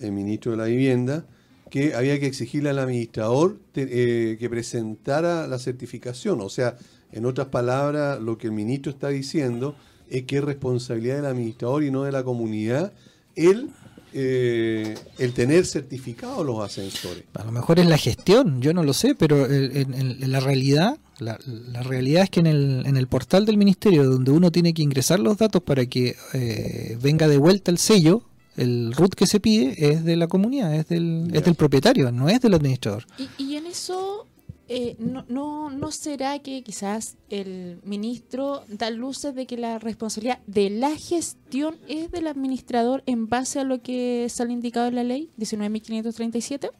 el 0.00 0.12
ministro 0.12 0.52
de 0.52 0.58
la 0.58 0.64
Vivienda, 0.64 1.26
que 1.70 1.94
había 1.94 2.18
que 2.18 2.26
exigirle 2.26 2.70
al 2.70 2.78
administrador 2.78 3.58
te- 3.72 3.88
eh, 4.32 4.38
que 4.38 4.48
presentara 4.48 5.46
la 5.46 5.58
certificación. 5.58 6.40
O 6.40 6.48
sea, 6.48 6.76
en 7.12 7.26
otras 7.26 7.48
palabras, 7.48 8.18
lo 8.20 8.38
que 8.38 8.46
el 8.46 8.52
ministro 8.54 8.90
está 8.92 9.08
diciendo 9.08 9.76
es 10.18 10.24
que 10.24 10.38
es 10.38 10.44
responsabilidad 10.44 11.16
del 11.16 11.26
administrador 11.26 11.82
y 11.84 11.90
no 11.90 12.02
de 12.04 12.12
la 12.12 12.22
comunidad 12.24 12.92
el, 13.36 13.70
eh, 14.12 14.94
el 15.18 15.32
tener 15.32 15.66
certificados 15.66 16.46
los 16.46 16.60
ascensores. 16.64 17.24
A 17.34 17.44
lo 17.44 17.52
mejor 17.52 17.78
es 17.80 17.86
la 17.86 17.98
gestión, 17.98 18.60
yo 18.60 18.72
no 18.72 18.82
lo 18.84 18.92
sé, 18.92 19.14
pero 19.14 19.44
eh, 19.46 19.70
en, 19.82 19.94
en- 19.94 20.22
en 20.22 20.32
la 20.32 20.40
realidad, 20.40 20.98
la, 21.18 21.38
la 21.46 21.82
realidad 21.82 22.22
es 22.24 22.30
que 22.30 22.40
en 22.40 22.46
el, 22.46 22.82
en 22.86 22.96
el 22.96 23.08
portal 23.08 23.44
del 23.44 23.56
ministerio, 23.58 24.04
donde 24.04 24.30
uno 24.30 24.52
tiene 24.52 24.72
que 24.72 24.82
ingresar 24.82 25.18
los 25.20 25.36
datos 25.38 25.62
para 25.62 25.84
que 25.86 26.14
eh, 26.32 26.96
venga 27.02 27.26
de 27.28 27.38
vuelta 27.38 27.70
el 27.70 27.78
sello, 27.78 28.22
el 28.56 28.92
root 28.96 29.14
que 29.14 29.26
se 29.26 29.40
pide 29.40 29.74
es 29.90 30.04
de 30.04 30.14
la 30.14 30.28
comunidad, 30.28 30.72
es 30.76 30.86
del, 30.88 31.28
es 31.34 31.44
del 31.44 31.56
propietario, 31.56 32.12
no 32.12 32.28
es 32.28 32.40
del 32.40 32.54
administrador. 32.54 33.04
Y, 33.18 33.42
y 33.42 33.56
en 33.56 33.66
eso, 33.66 34.26
eh, 34.68 34.96
no, 34.98 35.26
no, 35.28 35.68
¿no 35.68 35.90
será 35.90 36.38
que 36.38 36.62
quizás 36.62 37.16
el 37.28 37.80
ministro 37.84 38.64
da 38.68 38.90
luces 38.90 39.34
de 39.34 39.46
que 39.46 39.58
la 39.58 39.78
responsabilidad 39.78 40.40
de 40.46 40.70
la 40.70 40.96
gestión 40.96 41.76
es 41.86 42.10
del 42.10 42.26
administrador 42.26 43.02
en 43.04 43.28
base 43.28 43.60
a 43.60 43.64
lo 43.64 43.82
que 43.82 44.26
sale 44.30 44.52
indicado 44.52 44.88
en 44.88 44.94
la 44.94 45.04
ley 45.04 45.30
19.537? 45.38 46.70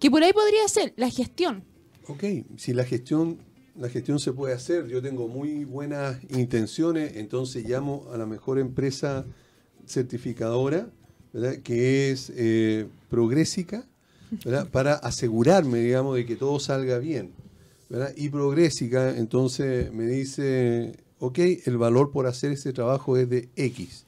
Que 0.00 0.10
por 0.10 0.24
ahí 0.24 0.32
podría 0.32 0.66
ser 0.66 0.92
la 0.96 1.08
gestión. 1.08 1.62
Ok, 2.08 2.24
si 2.56 2.72
la 2.72 2.84
gestión, 2.84 3.38
la 3.76 3.88
gestión 3.88 4.18
se 4.18 4.32
puede 4.32 4.54
hacer, 4.54 4.88
yo 4.88 5.00
tengo 5.00 5.28
muy 5.28 5.64
buenas 5.64 6.18
intenciones, 6.30 7.16
entonces 7.16 7.64
llamo 7.68 8.08
a 8.12 8.18
la 8.18 8.26
mejor 8.26 8.58
empresa 8.58 9.24
certificadora, 9.86 10.90
que 11.62 12.10
es 12.10 12.32
eh, 12.34 12.88
Progresica, 13.08 13.86
para 14.70 14.94
asegurarme, 14.94 15.80
digamos, 15.80 16.16
de 16.16 16.26
que 16.26 16.36
todo 16.36 16.58
salga 16.60 16.98
bien. 16.98 17.32
Y 18.16 18.28
Progresica 18.28 19.16
entonces 19.16 19.92
me 19.92 20.06
dice, 20.06 20.96
ok, 21.18 21.38
el 21.66 21.76
valor 21.76 22.12
por 22.12 22.26
hacer 22.26 22.52
ese 22.52 22.72
trabajo 22.72 23.16
es 23.16 23.28
de 23.28 23.48
X. 23.56 24.06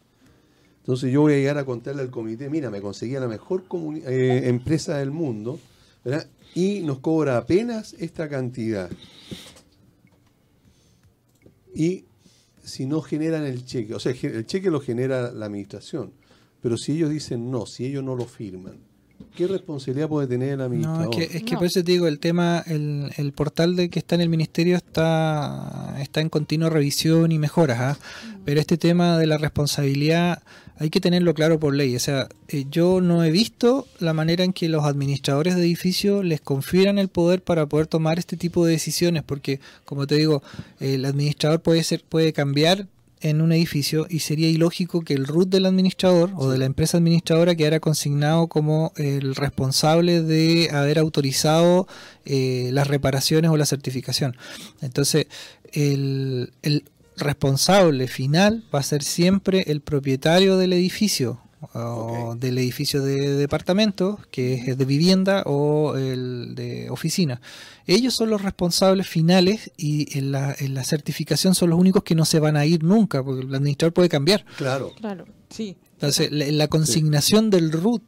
Entonces 0.78 1.12
yo 1.12 1.22
voy 1.22 1.34
a 1.34 1.36
llegar 1.36 1.58
a 1.58 1.64
contarle 1.64 2.02
al 2.02 2.10
comité, 2.10 2.48
mira, 2.50 2.70
me 2.70 2.80
conseguí 2.80 3.14
a 3.16 3.20
la 3.20 3.28
mejor 3.28 3.64
eh, 4.04 4.42
empresa 4.44 4.98
del 4.98 5.12
mundo, 5.12 5.58
y 6.54 6.80
nos 6.80 6.98
cobra 6.98 7.36
apenas 7.36 7.94
esta 7.98 8.28
cantidad. 8.28 8.90
Y 11.74 12.04
si 12.62 12.86
no 12.86 13.00
generan 13.00 13.44
el 13.44 13.64
cheque, 13.64 13.94
o 13.94 14.00
sea, 14.00 14.12
el 14.12 14.46
cheque 14.46 14.70
lo 14.70 14.80
genera 14.80 15.32
la 15.32 15.46
administración, 15.46 16.12
pero 16.60 16.76
si 16.76 16.92
ellos 16.92 17.10
dicen 17.10 17.50
no, 17.50 17.66
si 17.66 17.86
ellos 17.86 18.04
no 18.04 18.14
lo 18.14 18.26
firman, 18.26 18.78
¿qué 19.36 19.46
responsabilidad 19.46 20.08
puede 20.08 20.26
tener 20.26 20.50
el 20.50 20.58
No, 20.58 20.64
administrador? 20.64 21.14
es 21.22 21.28
que, 21.28 21.36
es 21.38 21.42
que 21.44 21.52
No. 21.52 21.58
por 21.58 21.66
eso 21.66 21.82
te 21.84 21.92
digo, 21.92 22.06
el 22.06 22.18
tema, 22.18 22.62
el, 22.66 23.10
el 23.16 23.32
portal 23.32 23.76
de 23.76 23.88
que 23.90 23.98
está 23.98 24.14
en 24.14 24.20
el 24.22 24.28
ministerio 24.28 24.76
está, 24.76 25.96
está 26.00 26.20
en 26.20 26.28
continua 26.28 26.70
revisión 26.70 27.32
y 27.32 27.38
mejoras, 27.38 27.80
¿ah? 27.80 27.98
pero 28.44 28.60
este 28.60 28.76
tema 28.76 29.18
de 29.18 29.26
la 29.26 29.38
responsabilidad 29.38 30.42
hay 30.78 30.90
que 30.90 31.00
tenerlo 31.00 31.32
claro 31.34 31.60
por 31.60 31.74
ley. 31.74 31.94
O 31.94 32.00
sea, 32.00 32.28
eh, 32.48 32.64
yo 32.70 33.00
no 33.00 33.22
he 33.22 33.30
visto 33.30 33.86
la 34.00 34.14
manera 34.14 34.42
en 34.42 34.52
que 34.52 34.68
los 34.68 34.84
administradores 34.84 35.54
de 35.54 35.60
edificios 35.62 36.24
les 36.24 36.40
confieran 36.40 36.98
el 36.98 37.08
poder 37.08 37.42
para 37.42 37.66
poder 37.66 37.86
tomar 37.86 38.18
este 38.18 38.36
tipo 38.36 38.64
de 38.64 38.72
decisiones, 38.72 39.22
porque 39.22 39.60
como 39.84 40.06
te 40.08 40.16
digo, 40.16 40.42
el 40.80 41.04
administrador 41.04 41.60
puede 41.62 41.84
ser, 41.84 42.02
puede 42.08 42.32
cambiar 42.32 42.88
en 43.22 43.40
un 43.40 43.52
edificio 43.52 44.06
y 44.10 44.18
sería 44.18 44.48
ilógico 44.48 45.02
que 45.02 45.14
el 45.14 45.26
root 45.26 45.48
del 45.48 45.66
administrador 45.66 46.30
o 46.36 46.50
de 46.50 46.58
la 46.58 46.66
empresa 46.66 46.98
administradora 46.98 47.54
quedara 47.54 47.80
consignado 47.80 48.48
como 48.48 48.92
el 48.96 49.34
responsable 49.34 50.22
de 50.22 50.70
haber 50.72 50.98
autorizado 50.98 51.86
eh, 52.24 52.70
las 52.72 52.88
reparaciones 52.88 53.50
o 53.50 53.56
la 53.56 53.66
certificación. 53.66 54.36
Entonces, 54.80 55.26
el, 55.72 56.52
el 56.62 56.84
responsable 57.16 58.08
final 58.08 58.64
va 58.74 58.80
a 58.80 58.82
ser 58.82 59.02
siempre 59.02 59.64
el 59.68 59.80
propietario 59.80 60.56
del 60.56 60.72
edificio 60.72 61.40
o 61.74 62.34
del 62.38 62.58
edificio 62.58 63.02
de 63.02 63.36
departamento, 63.36 64.18
que 64.30 64.54
es 64.54 64.76
de 64.78 64.84
vivienda 64.84 65.42
o 65.46 65.96
el 65.96 66.54
de 66.54 66.90
oficina. 66.90 67.40
Ellos 67.86 68.14
son 68.14 68.30
los 68.30 68.42
responsables 68.42 69.06
finales 69.08 69.70
y 69.76 70.18
en 70.18 70.32
la, 70.32 70.54
en 70.58 70.74
la 70.74 70.84
certificación 70.84 71.54
son 71.54 71.70
los 71.70 71.78
únicos 71.78 72.02
que 72.02 72.14
no 72.14 72.24
se 72.24 72.40
van 72.40 72.56
a 72.56 72.66
ir 72.66 72.82
nunca, 72.82 73.22
porque 73.22 73.46
el 73.46 73.54
administrador 73.54 73.92
puede 73.92 74.08
cambiar. 74.08 74.44
Claro, 74.56 74.92
Claro, 74.96 75.24
sí. 75.50 75.76
Entonces, 75.94 76.32
la, 76.32 76.46
la 76.50 76.68
consignación 76.68 77.48
del 77.50 77.70
root 77.70 78.02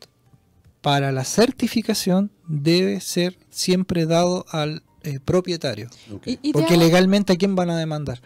para 0.81 1.13
la 1.13 1.25
certificación 1.25 2.31
debe 2.47 3.01
ser 3.01 3.39
siempre 3.51 4.05
dado 4.07 4.45
al 4.51 4.83
eh, 5.03 5.21
propietario. 5.25 5.89
Y- 6.27 6.39
y 6.43 6.53
Porque 6.53 6.77
legalmente 6.77 7.33
a 7.33 7.37
quién 7.37 7.55
van 7.55 7.71
a 7.71 7.79
demandar. 7.79 8.21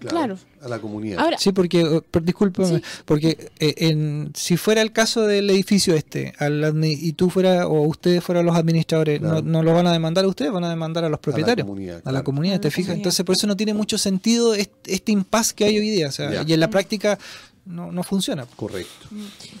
Sí, 0.00 0.06
claro. 0.08 0.38
A 0.62 0.68
la 0.68 0.78
comunidad. 0.78 1.18
Ahora, 1.20 1.38
Sí, 1.38 1.52
porque, 1.52 1.80
eh, 1.82 2.00
discúlpame, 2.22 2.78
Sí. 2.78 2.82
porque 3.04 3.50
eh, 3.58 3.74
en, 3.78 4.30
si 4.34 4.56
fuera 4.56 4.82
el 4.82 4.92
caso 4.92 5.22
del 5.26 5.50
edificio 5.50 5.94
este, 5.94 6.32
al 6.38 6.62
admi- 6.64 6.96
y 6.98 7.12
tú 7.12 7.30
fuera 7.30 7.66
o 7.66 7.82
ustedes 7.82 8.22
fueran 8.24 8.46
los 8.46 8.56
administradores, 8.56 9.20
Claro. 9.20 9.36
no, 9.36 9.42
no 9.42 9.62
lo 9.62 9.72
van 9.74 9.86
a 9.86 9.92
demandar 9.92 10.24
a 10.24 10.28
ustedes, 10.28 10.52
van 10.52 10.64
a 10.64 10.70
demandar 10.70 11.04
a 11.04 11.08
los 11.08 11.20
propietarios, 11.20 11.66
comunidad, 11.66 12.02
a 12.04 12.12
la 12.12 12.22
comunidad, 12.24 12.56
A 12.56 12.60
¿te 12.60 12.68
la 12.68 12.70
fijas? 12.70 12.86
comunidad. 12.88 12.96
Entonces, 13.00 13.24
por 13.24 13.34
eso 13.36 13.46
no 13.46 13.56
tiene 13.56 13.74
mucho 13.74 13.98
sentido 13.98 14.54
este, 14.54 14.94
este 14.94 15.12
impasse 15.12 15.54
que 15.54 15.64
hay 15.64 15.78
hoy 15.78 15.90
día, 15.90 16.08
o 16.08 16.12
sea, 16.12 16.42
y 16.46 16.52
en 16.52 16.60
la 16.60 16.70
práctica 16.70 17.18
no, 17.66 17.90
no 17.92 18.02
funciona. 18.02 18.44
Correcto. 18.56 19.06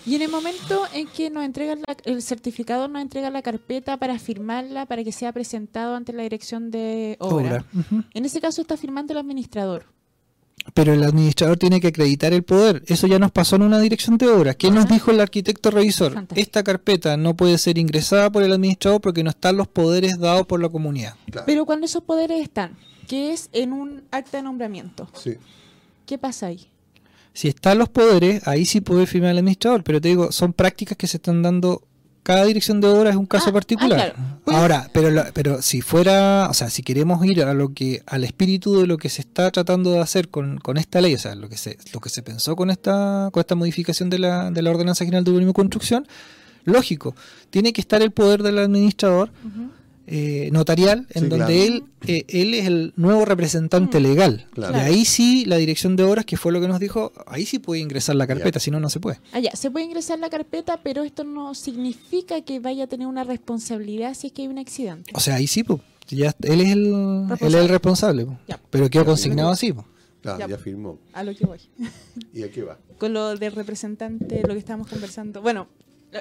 y 0.04 0.14
en 0.14 0.20
el 0.22 0.30
momento 0.30 0.82
en 0.92 1.06
que 1.06 1.30
nos 1.30 1.42
entregan 1.44 1.80
la- 1.86 1.96
el 2.04 2.20
certificado, 2.22 2.86
nos 2.88 3.00
entrega 3.00 3.30
la 3.30 3.40
carpeta 3.40 3.96
para 3.96 4.18
firmarla, 4.18 4.84
para 4.86 5.02
que 5.04 5.10
sea 5.12 5.32
presentado 5.32 5.94
ante 5.94 6.12
la 6.12 6.22
dirección 6.22 6.70
de 6.70 7.16
obra. 7.18 7.64
En 8.12 8.24
ese 8.26 8.40
caso 8.42 8.60
está 8.60 8.76
firmando 8.76 9.12
el 9.14 9.18
administrador. 9.20 9.86
Pero 10.72 10.94
el 10.94 11.02
administrador 11.04 11.58
tiene 11.58 11.80
que 11.80 11.88
acreditar 11.88 12.32
el 12.32 12.42
poder. 12.42 12.82
Eso 12.86 13.06
ya 13.06 13.18
nos 13.18 13.30
pasó 13.30 13.56
en 13.56 13.62
una 13.62 13.78
dirección 13.78 14.16
de 14.16 14.28
obras. 14.28 14.56
¿Qué 14.56 14.70
nos 14.70 14.88
dijo 14.88 15.10
el 15.10 15.20
arquitecto 15.20 15.70
revisor? 15.70 16.14
Fantástico. 16.14 16.40
Esta 16.40 16.62
carpeta 16.64 17.16
no 17.16 17.36
puede 17.36 17.58
ser 17.58 17.76
ingresada 17.78 18.30
por 18.30 18.42
el 18.42 18.52
administrador 18.52 19.00
porque 19.02 19.22
no 19.22 19.30
están 19.30 19.56
los 19.56 19.68
poderes 19.68 20.18
dados 20.18 20.46
por 20.46 20.60
la 20.62 20.68
comunidad. 20.70 21.14
Claro. 21.30 21.44
Pero 21.46 21.66
cuando 21.66 21.84
esos 21.86 22.02
poderes 22.02 22.40
están, 22.42 22.76
que 23.06 23.32
es 23.32 23.50
en 23.52 23.72
un 23.74 24.04
acta 24.10 24.38
de 24.38 24.42
nombramiento, 24.42 25.08
Sí. 25.12 25.34
¿qué 26.06 26.16
pasa 26.16 26.46
ahí? 26.46 26.66
Si 27.34 27.48
están 27.48 27.78
los 27.78 27.88
poderes, 27.90 28.46
ahí 28.48 28.64
sí 28.64 28.80
puede 28.80 29.06
firmar 29.06 29.32
el 29.32 29.38
administrador. 29.38 29.84
Pero 29.84 30.00
te 30.00 30.08
digo, 30.08 30.32
son 30.32 30.52
prácticas 30.54 30.96
que 30.96 31.06
se 31.06 31.18
están 31.18 31.42
dando. 31.42 31.82
Cada 32.24 32.44
dirección 32.46 32.80
de 32.80 32.88
obra 32.88 33.10
es 33.10 33.16
un 33.16 33.26
caso 33.26 33.50
Ah, 33.50 33.52
particular. 33.52 34.00
ah, 34.00 34.12
claro. 34.14 34.40
Pues- 34.44 34.56
Ahora, 34.56 34.90
pero, 34.92 35.10
la- 35.10 35.30
pero 35.32 35.62
si 35.62 35.80
fuera, 35.82 36.48
o 36.50 36.54
sea, 36.54 36.70
si 36.70 36.82
queremos 36.82 37.24
ir 37.24 37.42
a 37.42 37.54
lo 37.54 37.72
que, 37.72 38.02
al 38.06 38.24
espíritu 38.24 38.80
de 38.80 38.86
lo 38.88 38.96
que 38.98 39.08
se 39.10 39.20
está 39.20 39.50
tratando 39.50 39.92
de 39.92 40.00
hacer 40.00 40.28
con, 40.30 40.58
con 40.58 40.76
esta 40.78 41.00
ley, 41.00 41.14
o 41.14 41.18
sea, 41.18 41.34
lo 41.36 41.48
que 41.48 41.56
se, 41.58 41.76
lo 41.92 42.00
que 42.00 42.08
se 42.08 42.22
pensó 42.22 42.56
con 42.56 42.70
esta, 42.70 43.28
con 43.30 43.40
esta 43.40 43.54
modificación 43.54 44.10
de 44.10 44.18
la, 44.18 44.50
de 44.50 44.62
la 44.62 44.70
Ordenanza 44.70 45.04
General 45.04 45.22
de 45.22 45.30
Urbanismo 45.30 45.50
y 45.50 45.54
Construcción, 45.54 46.06
lógico, 46.64 47.14
tiene 47.50 47.72
que 47.74 47.80
estar 47.82 48.00
el 48.02 48.10
poder 48.10 48.42
del 48.42 48.58
administrador 48.58 49.30
eh, 50.06 50.50
notarial, 50.52 51.06
en 51.10 51.22
Sí, 51.24 51.28
donde 51.28 51.36
claro. 51.46 51.52
él, 51.52 51.84
eh, 52.06 52.24
él 52.28 52.54
es 52.54 52.66
el 52.66 52.92
nuevo 52.96 53.24
representante 53.24 53.98
Mm. 53.98 54.02
legal. 54.02 54.46
Claro. 54.52 54.76
Y 54.76 54.80
ahí 54.80 55.04
sí, 55.04 55.44
la 55.46 55.56
dirección 55.56 55.96
de 55.96 56.02
obras, 56.04 56.24
que 56.26 56.36
fue 56.36 56.52
lo 56.52 56.60
que 56.60 56.68
nos 56.68 56.78
dijo, 56.80 57.12
ahí 57.26 57.46
sí 57.46 57.58
puede 57.58 57.80
ingresar 57.80 58.16
la 58.16 58.26
carpeta, 58.26 58.60
si 58.60 58.70
no, 58.70 58.80
no 58.80 58.90
se 58.90 59.00
puede. 59.00 59.18
Ah, 59.32 59.40
ya, 59.40 59.50
se 59.52 59.70
puede 59.70 59.86
ingresar 59.86 60.18
la 60.18 60.28
carpeta, 60.30 60.80
pero 60.82 61.02
esto 61.04 61.24
no 61.24 61.54
significa 61.54 62.40
que 62.42 62.60
vaya 62.60 62.84
a 62.84 62.86
tener 62.86 63.06
una 63.06 63.24
responsabilidad 63.24 64.14
si 64.14 64.26
es 64.28 64.32
que 64.32 64.42
hay 64.42 64.48
un 64.48 64.58
accidente. 64.58 65.10
O 65.14 65.20
sea, 65.20 65.36
ahí 65.36 65.46
sí, 65.46 65.64
pues, 65.64 65.80
ya, 66.08 66.34
él 66.42 66.60
es 66.60 66.68
el 66.72 66.86
él 66.86 66.92
es 66.92 67.28
Responsable. 67.30 67.58
el 67.60 67.68
responsable. 67.68 68.26
po. 68.26 68.38
Ya. 68.46 68.60
Pero 68.70 68.90
quedó 68.90 69.04
consignado 69.06 69.50
así. 69.50 69.72
po. 69.72 69.86
Claro, 70.20 70.38
Ya. 70.40 70.48
ya 70.48 70.58
firmó. 70.58 70.98
A 71.12 71.22
lo 71.22 71.34
que 71.34 71.44
voy. 71.46 71.58
¿Y 72.34 72.42
a 72.42 72.50
qué 72.50 72.62
va? 72.62 72.78
Con 72.98 73.12
lo 73.12 73.36
del 73.36 73.52
representante, 73.52 74.40
lo 74.46 74.54
que 74.54 74.58
estábamos 74.58 74.88
conversando. 74.88 75.42
Bueno, 75.42 75.66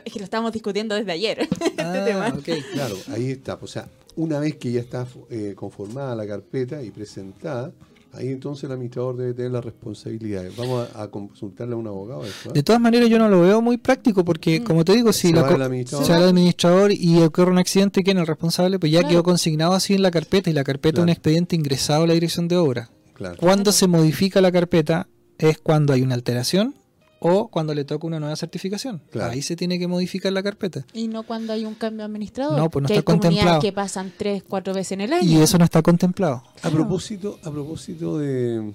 es 0.04 0.14
que 0.14 0.20
lo 0.20 0.26
estábamos 0.26 0.52
discutiendo 0.54 0.96
desde 0.96 1.12
ayer. 1.12 1.40
este 1.52 1.82
Ah, 1.82 2.04
tema. 2.06 2.34
Claro, 2.74 2.96
ahí 3.12 3.32
está. 3.32 3.58
O 3.62 3.68
sea, 3.68 3.88
una 4.16 4.40
vez 4.40 4.56
que 4.58 4.72
ya 4.72 4.80
está 4.82 5.08
eh, 5.30 5.54
conformada 5.56 6.16
la 6.16 6.28
carpeta 6.28 6.82
y 6.84 6.92
presentada, 6.92 7.72
Ahí 8.16 8.28
entonces 8.28 8.66
el 8.66 8.72
administrador 8.74 9.18
debe 9.18 9.34
tener 9.34 9.50
las 9.50 9.66
responsabilidades. 9.66 10.56
Vamos 10.56 10.88
a, 10.94 11.02
a 11.02 11.08
consultarle 11.10 11.74
a 11.74 11.78
un 11.78 11.88
abogado. 11.88 12.24
Eso, 12.24 12.50
¿eh? 12.50 12.54
De 12.54 12.62
todas 12.62 12.80
maneras, 12.80 13.10
yo 13.10 13.18
no 13.18 13.28
lo 13.28 13.42
veo 13.42 13.60
muy 13.60 13.78
práctico 13.78 14.24
porque, 14.24 14.60
Mm. 14.60 14.64
como 14.66 14.86
te 14.86 14.94
digo, 14.94 15.12
si 15.12 15.30
Se 15.30 15.34
la 15.34 15.42
va 15.42 15.56
el 15.56 15.62
administrador. 15.64 16.06
se 16.06 16.12
va 16.12 16.18
el 16.20 16.24
administrador 16.26 16.92
y 16.92 17.20
ocurre 17.24 17.50
un 17.50 17.58
accidente, 17.58 18.04
¿quién 18.04 18.18
es 18.18 18.22
el 18.22 18.28
responsable? 18.28 18.78
Pues 18.78 18.92
ya 18.92 19.00
Claro. 19.00 19.10
quedó 19.12 19.24
consignado 19.24 19.74
así 19.74 19.96
en 19.96 20.04
la 20.04 20.12
carpeta 20.12 20.52
y 20.52 20.54
la 20.54 20.64
carpeta 20.64 21.00
es 21.00 21.04
un 21.04 21.10
expediente 21.10 21.56
ingresado 21.56 22.04
a 22.04 22.08
la 22.08 22.14
dirección 22.14 22.48
de 22.48 22.56
obra. 22.58 22.92
Claro. 23.16 23.38
Cuando 23.40 23.64
Claro. 23.64 23.78
se 23.78 23.88
modifica 23.88 24.42
la 24.42 24.52
carpeta 24.52 25.08
es 25.40 25.58
cuando 25.58 25.92
hay 25.94 26.04
una 26.04 26.14
alteración 26.14 26.76
o 27.24 27.48
cuando 27.48 27.74
le 27.74 27.84
toca 27.86 28.06
una 28.08 28.20
nueva 28.20 28.36
certificación. 28.36 29.02
Claro. 29.12 29.32
Ahí 29.32 29.42
se 29.42 29.56
tiene 29.56 29.80
que 29.80 29.88
modificar 29.88 30.32
la 30.34 30.44
carpeta. 30.44 30.86
Y 30.94 31.08
no 31.08 31.24
cuando 31.24 31.54
hay 31.54 31.66
un 31.66 31.76
cambio 31.76 32.06
administrador. 32.06 32.58
No, 32.58 32.70
pues 32.70 32.84
no 32.84 32.88
que 32.88 32.94
está 32.96 33.00
hay 33.12 33.18
contemplado. 33.20 33.62
que 33.62 33.72
pasan 33.72 34.12
tres, 34.18 34.44
cuatro 34.48 34.74
veces 34.74 34.94
en 34.94 35.02
el 35.02 35.14
año. 35.14 35.28
Y 35.40 35.42
eso 35.42 35.58
no 35.58 35.66
está 35.66 35.82
contemplado. 35.82 36.44
A 36.62 36.70
propósito, 36.70 37.40
a 37.44 37.52
propósito 37.52 38.18
de, 38.18 38.72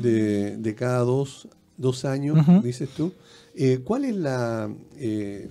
de, 0.00 0.56
de 0.56 0.74
cada 0.74 1.00
dos, 1.00 1.48
dos 1.76 2.04
años, 2.04 2.38
dices 2.62 2.88
tú, 2.90 3.12
eh, 3.54 3.80
¿cuál 3.84 4.04
es 4.04 4.14
la 4.16 4.70
eh, 4.96 5.48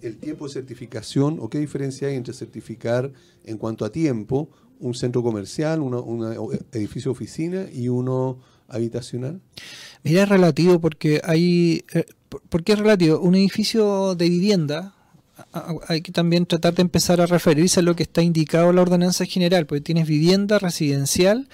el 0.00 0.16
tiempo 0.16 0.46
de 0.48 0.52
certificación 0.54 1.38
o 1.40 1.48
qué 1.48 1.58
diferencia 1.58 2.08
hay 2.08 2.16
entre 2.16 2.34
certificar 2.34 3.12
en 3.44 3.56
cuanto 3.58 3.84
a 3.84 3.92
tiempo 3.92 4.48
un 4.80 4.94
centro 4.94 5.22
comercial, 5.22 5.80
una- 5.80 6.00
una- 6.00 6.40
o- 6.40 6.52
edificio 6.72 7.10
de 7.10 7.12
oficina 7.12 7.66
y 7.72 7.88
uno 7.88 8.38
habitacional? 8.68 9.40
Mira, 10.04 10.22
es 10.24 10.28
relativo 10.28 10.80
porque 10.80 11.20
hay... 11.24 11.84
eh, 11.94 12.04
por- 12.28 12.42
¿Por 12.42 12.64
qué 12.64 12.72
es 12.72 12.78
relativo? 12.78 13.20
Un 13.20 13.34
edificio 13.34 14.14
de 14.14 14.28
vivienda, 14.28 14.94
hay 15.88 16.00
que 16.02 16.12
también 16.12 16.46
tratar 16.46 16.74
de 16.74 16.82
empezar 16.82 17.20
a 17.20 17.26
referirse 17.26 17.80
a 17.80 17.82
lo 17.82 17.94
que 17.96 18.02
está 18.04 18.22
indicado 18.22 18.70
en 18.70 18.76
la 18.76 18.82
ordenanza 18.82 19.24
general, 19.26 19.66
porque 19.66 19.80
tienes 19.80 20.06
vivienda 20.06 20.58
residencial 20.58 21.48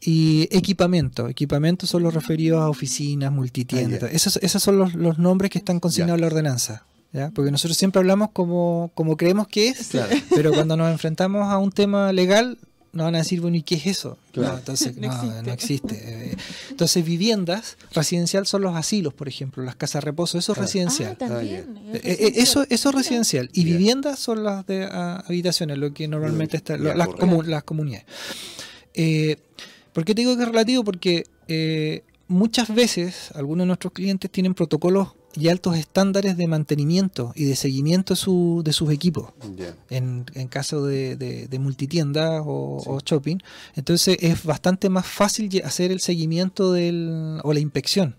y 0.00 0.48
equipamiento. 0.50 1.28
Equipamientos 1.28 1.90
son 1.90 2.02
los 2.02 2.14
referidos 2.14 2.60
a 2.62 2.68
oficinas, 2.68 3.32
multitiendas. 3.32 4.02
Ah, 4.04 4.08
esos, 4.12 4.36
esos 4.42 4.62
son 4.62 4.78
los, 4.78 4.94
los 4.94 5.18
nombres 5.18 5.50
que 5.50 5.58
están 5.58 5.80
consignados 5.80 6.16
en 6.16 6.20
la 6.22 6.26
ordenanza. 6.28 6.86
¿ya? 7.12 7.30
Porque 7.34 7.50
nosotros 7.50 7.76
siempre 7.76 7.98
hablamos 7.98 8.30
como, 8.32 8.92
como 8.94 9.16
creemos 9.16 9.48
que 9.48 9.68
es, 9.68 9.90
pero 10.34 10.52
cuando 10.52 10.76
nos 10.76 10.90
enfrentamos 10.92 11.50
a 11.50 11.58
un 11.58 11.72
tema 11.72 12.12
legal 12.12 12.56
nos 12.92 13.04
van 13.04 13.14
a 13.14 13.18
decir, 13.18 13.40
bueno, 13.40 13.56
¿y 13.56 13.62
qué 13.62 13.76
es 13.76 13.86
eso? 13.86 14.18
Claro. 14.32 14.52
No, 14.54 14.58
entonces, 14.58 14.96
No 14.98 15.06
no, 15.08 15.12
existe. 15.14 15.42
no 15.42 15.52
existe. 15.52 16.30
Eh, 16.32 16.36
Entonces, 16.70 17.04
viviendas 17.04 17.76
residencial 17.92 18.46
son 18.46 18.62
los 18.62 18.74
asilos, 18.76 19.14
por 19.14 19.28
ejemplo, 19.28 19.62
las 19.62 19.76
casas 19.76 20.02
de 20.02 20.06
reposo, 20.06 20.38
eso 20.38 20.52
es 20.52 20.58
Ah. 20.58 20.62
residencial. 20.62 21.12
Ah, 21.12 21.18
también. 21.28 21.78
Eh, 21.92 22.00
es 22.02 22.04
eh, 22.04 22.08
residencial. 22.08 22.42
eso, 22.42 22.66
eso 22.68 22.88
es 22.88 22.94
residencial. 22.94 23.50
Y 23.52 23.64
Bien. 23.64 23.76
viviendas 23.78 24.18
son 24.18 24.42
las 24.42 24.66
de 24.66 24.88
ah, 24.90 25.22
habitaciones, 25.28 25.78
lo 25.78 25.92
que 25.94 26.08
normalmente 26.08 26.56
está, 26.56 26.76
las, 26.76 26.94
correcto. 27.06 27.26
comu- 27.26 27.44
las 27.44 27.62
comunidades. 27.64 28.06
Eh, 28.94 29.36
¿Por 29.92 30.04
qué 30.04 30.14
te 30.14 30.22
digo 30.22 30.36
que 30.36 30.42
es 30.42 30.48
relativo? 30.48 30.84
Porque 30.84 31.24
eh, 31.48 32.02
muchas 32.28 32.72
veces 32.74 33.30
algunos 33.34 33.64
de 33.64 33.66
nuestros 33.68 33.92
clientes 33.92 34.30
tienen 34.30 34.54
protocolos 34.54 35.08
y 35.34 35.48
altos 35.48 35.76
estándares 35.76 36.36
de 36.36 36.46
mantenimiento 36.48 37.32
y 37.36 37.44
de 37.44 37.54
seguimiento 37.54 38.14
de, 38.14 38.16
su- 38.20 38.62
de 38.64 38.72
sus 38.72 38.90
equipos 38.90 39.30
en, 39.88 40.24
en 40.34 40.48
caso 40.48 40.84
de, 40.84 41.14
de, 41.16 41.46
de 41.46 41.58
multitiendas 41.58 42.42
o, 42.44 42.80
Sí. 42.82 42.88
o 42.90 42.98
shopping. 43.00 43.36
Entonces 43.76 44.16
es 44.20 44.42
bastante 44.44 44.88
más 44.88 45.06
fácil 45.06 45.62
hacer 45.64 45.92
el 45.92 46.00
seguimiento 46.00 46.72
del, 46.72 47.38
o 47.44 47.52
la 47.52 47.60
inspección, 47.60 48.16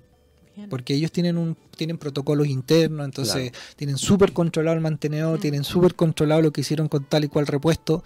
Bien. 0.55 0.69
porque 0.69 0.93
ellos 0.95 1.11
tienen 1.11 1.37
un 1.37 1.57
tienen 1.75 1.97
protocolos 1.97 2.47
internos, 2.47 3.05
entonces 3.05 3.51
Claro. 3.51 3.65
tienen 3.75 3.97
súper 3.97 4.33
controlado 4.33 4.75
el 4.77 4.81
mantenedor, 4.83 5.37
Mm. 5.39 5.41
tienen 5.41 5.63
súper 5.63 5.95
controlado 5.95 6.41
lo 6.43 6.51
que 6.53 6.61
hicieron 6.61 6.87
con 6.87 7.03
tal 7.05 7.23
y 7.23 7.27
cual 7.27 7.47
repuesto. 7.47 8.03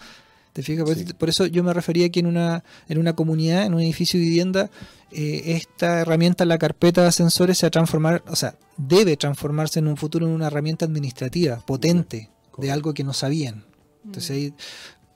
¿Te 0.55 0.63
fijas? 0.63 0.85
Por, 0.85 0.95
Sí. 0.95 1.03
por 1.17 1.27
eso 1.27 1.45
yo 1.47 1.65
me 1.65 1.73
refería 1.73 2.07
que 2.09 2.21
en 2.21 2.27
una, 2.27 2.63
en 2.87 2.97
una 2.97 3.13
comunidad, 3.13 3.65
en 3.65 3.73
un 3.73 3.81
edificio 3.81 4.17
de 4.17 4.25
vivienda, 4.25 4.71
eh, 5.11 5.41
esta 5.57 5.99
herramienta, 5.99 6.45
la 6.45 6.57
carpeta 6.57 7.01
de 7.01 7.07
ascensores, 7.09 7.57
se 7.57 7.65
va 7.65 7.67
a 7.67 7.71
transformar, 7.71 8.23
o 8.27 8.37
sea, 8.37 8.55
debe 8.77 9.17
transformarse 9.17 9.79
en 9.79 9.87
un 9.89 9.97
futuro 9.97 10.25
en 10.25 10.31
una 10.31 10.47
herramienta 10.47 10.85
administrativa 10.85 11.57
potente 11.65 12.29
de 12.57 12.71
algo 12.71 12.93
que 12.93 13.03
no 13.03 13.11
sabían. 13.11 13.65
Entonces 14.05 14.29
Mm. 14.31 14.33
ahí, 14.33 14.53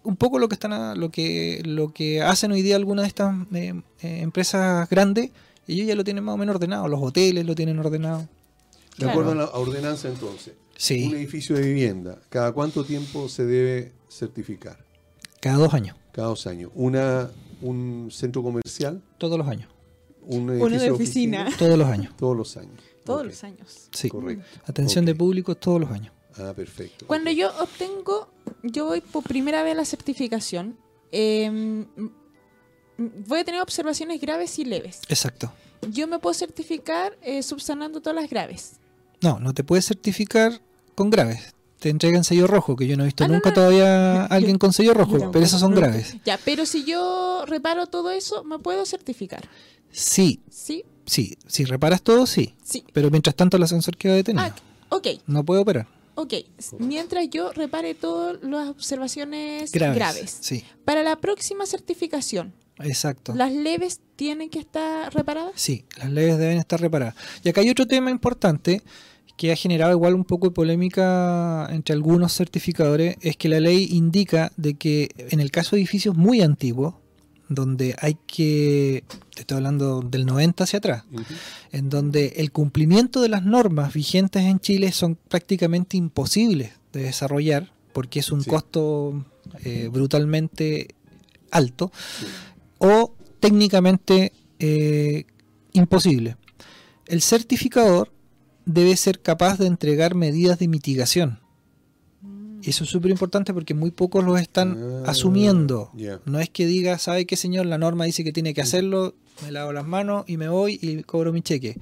un 0.03 0.17
poco 0.17 0.39
lo 0.39 0.49
que 0.49 0.55
están 0.55 0.73
a- 0.73 0.93
lo 0.95 1.09
que 1.09 1.61
lo 1.63 1.93
que 1.93 2.21
hacen 2.21 2.51
hoy 2.51 2.61
día 2.61 2.75
algunas 2.75 3.03
de 3.03 3.07
estas 3.07 3.33
eh, 3.53 3.73
eh, 4.01 4.19
empresas 4.21 4.89
grandes, 4.89 5.31
ellos 5.67 5.87
ya 5.87 5.95
lo 5.95 6.03
tienen 6.03 6.25
más 6.25 6.35
o 6.35 6.37
menos 6.37 6.55
ordenado, 6.55 6.89
los 6.89 7.01
hoteles 7.01 7.45
lo 7.45 7.55
tienen 7.55 7.79
ordenado. 7.79 8.21
De 8.21 9.05
Claro. 9.05 9.11
acuerdo 9.11 9.31
a 9.31 9.35
la 9.35 9.45
ordenanza 9.51 10.09
entonces, 10.09 10.53
un 10.91 11.15
edificio 11.15 11.55
de 11.55 11.61
vivienda, 11.61 12.19
¿cada 12.27 12.51
cuánto 12.51 12.83
tiempo 12.83 13.29
se 13.29 13.45
debe 13.45 13.93
certificar? 14.09 14.77
Cada 15.41 15.57
dos 15.57 15.73
años, 15.73 15.95
Cada 16.11 16.27
dos 16.29 16.45
años. 16.47 16.71
Una, 16.75 17.29
un 17.61 18.09
centro 18.11 18.41
comercial, 18.43 19.01
todos 19.17 19.37
los 19.37 19.47
años, 19.47 19.69
un 20.21 20.43
Uno 20.49 20.53
edificio 20.53 20.79
de 20.81 20.91
oficina. 20.91 21.49
todos 21.57 21.77
los 21.77 21.87
años. 21.87 22.13
Todos 22.17 22.35
los 22.37 22.57
años. 22.57 22.73
Todos 23.05 23.25
los 23.25 23.43
años. 23.43 23.87
Sí, 23.91 24.09
Correcto. 24.09 24.43
atención 24.65 25.05
de 25.05 25.15
público 25.15 25.55
todos 25.55 25.79
los 25.81 25.89
años. 25.91 26.13
Ah, 26.37 26.53
perfecto. 26.55 27.07
Cuando 27.07 27.31
yo 27.31 27.49
obtengo, 27.59 28.29
yo 28.63 28.85
voy 28.85 29.01
por 29.01 29.23
primera 29.23 29.63
vez 29.63 29.73
a 29.73 29.77
la 29.77 29.85
certificación, 29.85 30.77
eh, 31.11 31.85
voy 32.97 33.39
a 33.39 33.43
tener 33.43 33.61
observaciones 33.61 34.21
graves 34.21 34.59
y 34.59 34.65
leves. 34.65 35.01
Exacto. 35.09 35.51
Yo 35.89 36.07
me 36.07 36.19
puedo 36.19 36.33
certificar 36.33 37.17
eh, 37.21 37.41
subsanando 37.43 38.01
todas 38.01 38.21
las 38.21 38.29
graves. 38.29 38.73
No, 39.21 39.39
no 39.39 39.53
te 39.53 39.63
puedes 39.63 39.85
certificar 39.85 40.61
con 40.95 41.09
graves. 41.09 41.53
Te 41.80 41.89
entregan 41.89 42.23
sello 42.25 42.45
rojo, 42.45 42.75
que 42.75 42.88
yo 42.88 42.97
no 42.97 43.03
he 43.03 43.05
visto 43.07 43.23
Ah, 43.23 43.27
no, 43.27 43.36
nunca 43.36 43.49
no. 43.49 43.55
todavía 43.55 44.25
alguien 44.30 44.57
con 44.57 44.73
sello 44.73 44.93
rojo, 44.93 45.32
pero 45.32 45.45
esos 45.45 45.59
son 45.61 45.73
graves. 45.73 46.17
Ya, 46.25 46.38
pero 46.43 46.65
si 46.65 46.84
yo 46.84 47.43
reparo 47.47 47.88
todo 47.88 48.11
eso, 48.11 48.43
me 48.43 48.59
puedo 48.59 48.86
certificar. 48.86 49.47
Sí, 49.91 50.41
¿Sí? 50.51 50.84
sí, 51.05 51.38
si 51.47 51.65
reparas 51.65 52.01
todo, 52.01 52.25
sí. 52.27 52.53
Sí. 52.63 52.84
Pero 52.93 53.09
mientras 53.09 53.36
tanto 53.36 53.57
el 53.57 53.63
ascensor 53.63 53.95
queda 53.97 54.13
detenido. 54.13 54.45
Ah, 54.45 54.55
ok, 54.89 55.07
No 55.25 55.43
puede 55.45 55.61
operar. 55.61 55.88
ok. 56.15 56.34
Mientras 56.80 57.30
yo 57.30 57.51
repare 57.53 57.95
todas 57.95 58.38
las 58.43 58.67
observaciones 58.69 59.71
Graves. 59.71 59.95
graves. 59.95 60.38
Sí, 60.41 60.63
Para 60.86 61.01
la 61.01 61.15
próxima 61.15 61.65
certificación, 61.65 62.53
exacto. 62.80 63.34
¿las 63.36 63.53
leves 63.53 64.01
tienen 64.17 64.49
que 64.49 64.59
estar 64.59 65.13
reparadas? 65.13 65.53
Sí, 65.55 65.86
las 65.97 66.11
leves 66.11 66.38
deben 66.38 66.57
estar 66.57 66.80
reparadas. 66.82 67.15
Y 67.43 67.49
acá 67.49 67.61
hay 67.61 67.69
otro 67.69 67.88
tema 67.88 68.11
importante 68.11 68.84
que 69.39 69.53
ha 69.53 69.55
generado 69.55 69.93
igual 69.93 70.15
un 70.15 70.25
poco 70.25 70.47
de 70.47 70.51
polémica 70.51 71.65
entre 71.71 71.93
algunos 71.95 72.33
certificadores, 72.33 73.15
es 73.21 73.37
que 73.37 73.47
la 73.47 73.61
ley 73.61 73.87
indica 73.89 74.51
de 74.57 74.73
que 74.73 75.07
en 75.29 75.39
el 75.39 75.49
caso 75.49 75.77
de 75.77 75.81
edificios 75.81 76.13
muy 76.17 76.41
antiguos, 76.41 76.95
donde 77.47 77.95
hay 78.01 78.17
que, 78.27 79.05
te 79.33 79.39
estoy 79.39 79.55
hablando 79.55 80.01
del 80.01 80.25
90 80.25 80.65
hacia 80.65 80.79
atrás, 80.79 81.05
en 81.71 81.89
donde 81.89 82.33
el 82.35 82.51
cumplimiento 82.51 83.21
de 83.21 83.29
las 83.29 83.45
normas 83.45 83.93
vigentes 83.93 84.43
en 84.43 84.59
Chile 84.59 84.91
son 84.91 85.15
prácticamente 85.15 85.95
imposibles 85.95 86.73
de 86.91 87.03
desarrollar, 87.03 87.71
porque 87.93 88.19
es 88.19 88.33
un 88.33 88.43
Sí. 88.43 88.49
costo 88.49 89.25
eh, 89.63 89.87
brutalmente 89.89 90.89
alto, 91.49 91.93
o 92.77 93.13
técnicamente 93.39 94.33
eh, 94.59 95.23
imposible. 95.71 96.35
El 97.07 97.21
certificador 97.21 98.11
debe 98.72 98.95
ser 98.95 99.20
capaz 99.20 99.57
de 99.57 99.67
entregar 99.67 100.15
medidas 100.15 100.59
de 100.59 100.67
mitigación. 100.67 101.39
Eso 102.63 102.84
es 102.84 102.89
súper 102.89 103.09
importante 103.09 103.53
porque 103.53 103.74
muy 103.74 103.89
pocos 103.91 104.24
los 104.24 104.39
están 104.39 104.78
Ah, 105.05 105.11
asumiendo. 105.11 105.91
No 106.26 106.39
es 106.39 106.49
que 106.49 106.65
diga, 106.65 106.97
¿sabe 106.97 107.26
qué 107.26 107.36
señor? 107.36 107.65
La 107.65 107.78
norma 107.78 108.03
dice 108.05 108.24
que 108.24 108.34
tiene 108.34 108.53
que 108.53 108.61
hacerlo, 108.61 109.15
me 109.43 109.51
lavo 109.51 109.72
las 109.72 109.88
manos 109.88 110.26
y 110.28 110.38
me 110.38 110.49
voy 110.49 110.78
y 110.82 111.03
cobro 111.03 111.32
mi 111.32 111.41
cheque. 111.41 111.78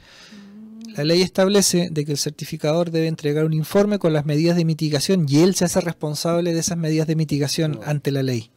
La 0.96 1.04
ley 1.04 1.22
establece 1.22 1.90
de 1.92 2.06
que 2.06 2.12
el 2.14 2.18
certificador 2.18 2.90
debe 2.92 3.08
entregar 3.08 3.44
un 3.46 3.54
informe 3.54 4.00
con 4.00 4.14
las 4.14 4.26
medidas 4.26 4.56
de 4.56 4.66
mitigación 4.66 5.26
y 5.28 5.40
él 5.40 5.56
se 5.56 5.66
hace 5.66 5.82
responsable 5.82 6.54
de 6.54 6.60
esas 6.60 6.78
medidas 6.78 7.08
de 7.08 7.16
mitigación 7.16 7.80
Oh. 7.80 7.84
ante 7.86 8.12
la 8.12 8.24
ley. 8.24 8.50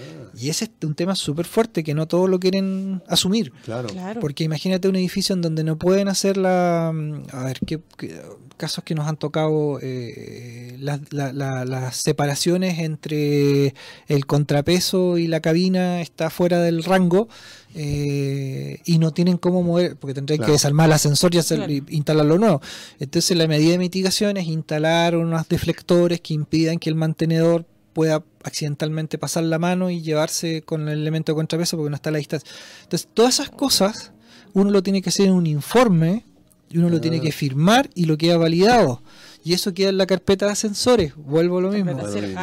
Ah, 0.00 0.30
Y 0.38 0.48
ese 0.50 0.64
es 0.66 0.70
un 0.86 0.94
tema 0.94 1.14
súper 1.14 1.46
fuerte 1.46 1.82
que 1.84 1.94
no 1.94 2.06
todos 2.08 2.28
lo 2.30 2.38
quieren 2.40 3.02
asumir. 3.08 3.52
claro. 3.64 3.88
Claro. 3.88 4.20
Porque 4.20 4.44
imagínate 4.44 4.88
un 4.88 4.96
edificio 4.96 5.34
en 5.34 5.42
donde 5.42 5.64
no 5.64 5.76
pueden 5.78 6.08
hacer 6.08 6.36
la... 6.36 6.92
mm, 6.94 7.22
A 7.32 7.44
ver, 7.44 7.58
¿qué, 7.66 7.80
qué- 7.96 8.20
casos 8.56 8.84
que 8.84 8.94
nos 8.94 9.06
han 9.08 9.16
tocado? 9.16 9.78
eh, 9.82 10.76
las, 10.80 11.00
la- 11.12 11.32
la- 11.32 11.64
las 11.64 11.96
separaciones 11.96 12.78
entre 12.78 13.74
el 14.06 14.26
contrapeso 14.26 15.16
y 15.18 15.26
la 15.28 15.40
cabina 15.40 16.00
está 16.02 16.28
fuera 16.30 16.60
del 16.60 16.84
rango 16.84 17.28
eh, 17.74 18.78
y 18.84 18.98
no 18.98 19.12
tienen 19.12 19.36
cómo 19.38 19.62
mover, 19.62 19.96
porque 19.96 20.14
tendrían 20.14 20.38
Claro. 20.38 20.48
que 20.48 20.52
desarmar 20.52 20.86
el 20.86 20.92
ascensor 20.92 21.34
y, 21.34 21.38
hacer, 21.38 21.58
Claro. 21.58 21.72
y 21.72 21.82
instalarlo 21.90 22.38
nuevo. 22.38 22.60
Entonces 22.98 23.36
la 23.36 23.46
medida 23.46 23.72
de 23.72 23.78
mitigación 23.78 24.36
es 24.36 24.46
instalar 24.46 25.16
unos 25.16 25.48
deflectores 25.48 26.20
que 26.20 26.34
impidan 26.34 26.78
que 26.78 26.88
el 26.90 26.96
mantenedor 26.96 27.64
pueda 27.92 28.22
accidentalmente 28.42 29.18
pasar 29.18 29.44
la 29.44 29.58
mano 29.58 29.90
y 29.90 30.02
llevarse 30.02 30.62
con 30.62 30.88
el 30.88 31.00
elemento 31.00 31.32
de 31.32 31.36
contrapeso 31.36 31.76
porque 31.76 31.90
no 31.90 31.96
está 31.96 32.10
a 32.10 32.12
la 32.12 32.18
distancia. 32.18 32.50
Entonces, 32.82 33.08
todas 33.12 33.34
esas 33.34 33.50
cosas 33.50 34.12
uno 34.52 34.70
lo 34.70 34.82
tiene 34.82 35.02
que 35.02 35.10
hacer 35.10 35.26
en 35.26 35.32
un 35.32 35.46
informe 35.46 36.24
y 36.68 36.78
uno 36.78 36.88
lo 36.88 37.00
tiene 37.00 37.20
que 37.20 37.32
firmar 37.32 37.90
y 37.94 38.04
lo 38.04 38.16
queda 38.16 38.36
validado. 38.36 39.02
Y 39.42 39.54
eso 39.54 39.74
queda 39.74 39.88
en 39.88 39.98
la 39.98 40.06
carpeta 40.06 40.46
de 40.46 40.52
ascensores, 40.52 41.14
vuelvo 41.16 41.58
a 41.58 41.62
lo 41.62 41.72
mismo. 41.72 41.92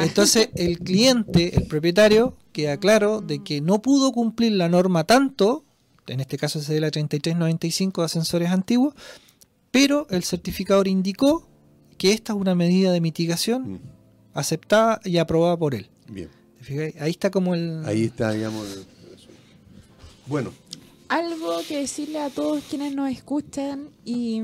Entonces 0.00 0.50
el 0.54 0.78
cliente, 0.78 1.56
el 1.56 1.66
propietario, 1.66 2.36
queda 2.52 2.76
claro 2.76 3.20
de 3.20 3.42
que 3.42 3.60
no 3.60 3.80
pudo 3.80 4.12
cumplir 4.12 4.52
la 4.52 4.68
norma 4.68 5.04
tanto, 5.04 5.64
en 6.06 6.20
este 6.20 6.36
caso 6.36 6.58
es 6.58 6.68
de 6.68 6.80
la 6.80 6.90
3395 6.90 8.02
de 8.02 8.04
ascensores 8.04 8.50
antiguos, 8.50 8.94
pero 9.70 10.06
el 10.10 10.24
certificador 10.24 10.88
indicó 10.88 11.48
que 11.96 12.12
esta 12.12 12.32
es 12.32 12.38
una 12.38 12.54
medida 12.54 12.92
de 12.92 13.00
mitigación 13.00 13.72
Mm, 13.72 13.78
aceptada 14.38 15.00
y 15.04 15.18
aprobada 15.18 15.56
por 15.56 15.74
él. 15.74 15.88
Bien, 16.08 16.28
¿Te 16.58 16.64
fijas? 16.64 16.92
Ahí 17.00 17.10
está 17.10 17.30
como 17.30 17.54
el... 17.54 17.82
ahí 17.86 18.04
está, 18.04 18.32
digamos. 18.32 18.66
el- 18.76 18.86
Bueno, 20.26 20.52
Algo 21.08 21.60
que 21.66 21.78
decirle 21.80 22.18
a 22.20 22.28
todos 22.30 22.62
quienes 22.68 22.94
nos 22.94 23.10
escuchan 23.10 23.88
y, 24.04 24.42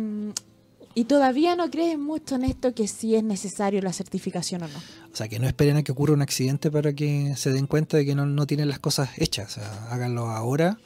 y 0.95 1.05
todavía 1.05 1.57
no 1.57 1.71
creen 1.71 2.01
mucho 2.01 2.37
en 2.37 2.45
esto 2.45 2.75
que 2.75 2.89
si 2.89 3.15
es 3.15 3.23
necesario 3.23 3.83
la 3.83 3.93
certificación 3.93 4.63
o 4.63 4.69
no. 4.69 4.79
O 5.13 5.17
sea, 5.17 5.29
que 5.29 5.39
no 5.39 5.47
esperen 5.47 5.77
a 5.77 5.83
que 5.83 5.93
ocurra 5.93 6.15
un 6.15 6.23
accidente 6.23 6.71
para 6.71 6.93
que 6.95 7.35
se 7.37 7.51
den 7.53 7.67
cuenta 7.67 7.97
de 7.99 8.07
que 8.07 8.15
no, 8.15 8.25
no 8.27 8.47
tienen 8.47 8.69
las 8.69 8.79
cosas 8.79 9.11
hechas. 9.19 9.51
O 9.59 9.61
sea, 9.61 9.89
háganlo 9.93 10.29
ahora. 10.31 10.79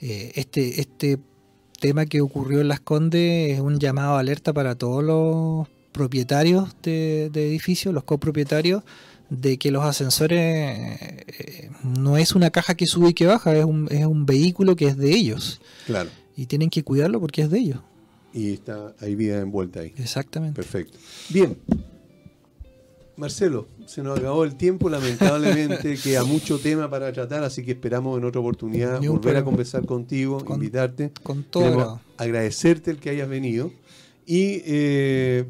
Eh, 0.00 0.32
este, 0.34 0.80
este 0.80 1.18
tema 1.80 2.06
que 2.06 2.20
ocurrió 2.20 2.60
en 2.60 2.68
Las 2.68 2.80
Condes 2.80 3.52
es 3.54 3.60
un 3.60 3.78
llamado 3.78 4.14
de 4.14 4.20
alerta 4.20 4.52
para 4.52 4.74
todos 4.74 5.04
los 5.04 5.68
propietarios 5.92 6.74
de, 6.82 7.30
de 7.32 7.48
edificios, 7.48 7.92
los 7.94 8.04
copropietarios, 8.04 8.82
de 9.28 9.58
que 9.58 9.70
los 9.70 9.84
ascensores 9.84 10.38
eh, 10.40 11.70
no 11.84 12.16
es 12.16 12.34
una 12.34 12.50
caja 12.50 12.74
que 12.74 12.86
sube 12.86 13.10
y 13.10 13.14
que 13.14 13.26
baja, 13.26 13.56
es 13.56 13.64
un, 13.64 13.86
es 13.90 14.04
un 14.06 14.26
vehículo 14.26 14.74
que 14.76 14.86
es 14.88 14.96
de 14.96 15.10
ellos. 15.12 15.60
claro. 15.86 16.10
Y 16.36 16.46
tienen 16.46 16.70
que 16.70 16.82
cuidarlo 16.82 17.20
porque 17.20 17.42
es 17.42 17.50
de 17.50 17.58
ellos. 17.58 17.80
Y 18.32 18.54
está, 18.54 18.94
hay 19.00 19.14
vida 19.14 19.40
envuelta 19.40 19.80
ahí. 19.80 19.92
Exactamente. 19.98 20.54
Perfecto. 20.54 20.96
Bien. 21.28 21.58
Marcelo, 23.16 23.66
se 23.84 24.02
nos 24.02 24.18
acabó 24.18 24.44
el 24.44 24.54
tiempo, 24.54 24.88
lamentablemente 24.88 25.96
queda 26.02 26.24
mucho 26.24 26.58
tema 26.58 26.88
para 26.88 27.12
tratar, 27.12 27.44
así 27.44 27.62
que 27.62 27.72
esperamos 27.72 28.16
en 28.18 28.24
otra 28.24 28.40
oportunidad 28.40 28.98
Ni 29.00 29.08
un 29.08 29.16
volver 29.16 29.36
a 29.36 29.44
conversar 29.44 29.84
contigo, 29.84 30.42
Con- 30.42 30.54
invitarte. 30.56 31.12
Con 31.22 31.42
todo 31.44 32.00
agradecerte 32.16 32.90
el 32.90 32.98
que 32.98 33.10
hayas 33.10 33.28
venido 33.28 33.70
y, 34.24 34.62
eh, 34.64 35.44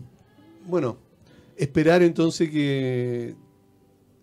bueno, 0.70 0.96
esperar 1.56 2.02
entonces 2.02 2.48
que 2.50 3.34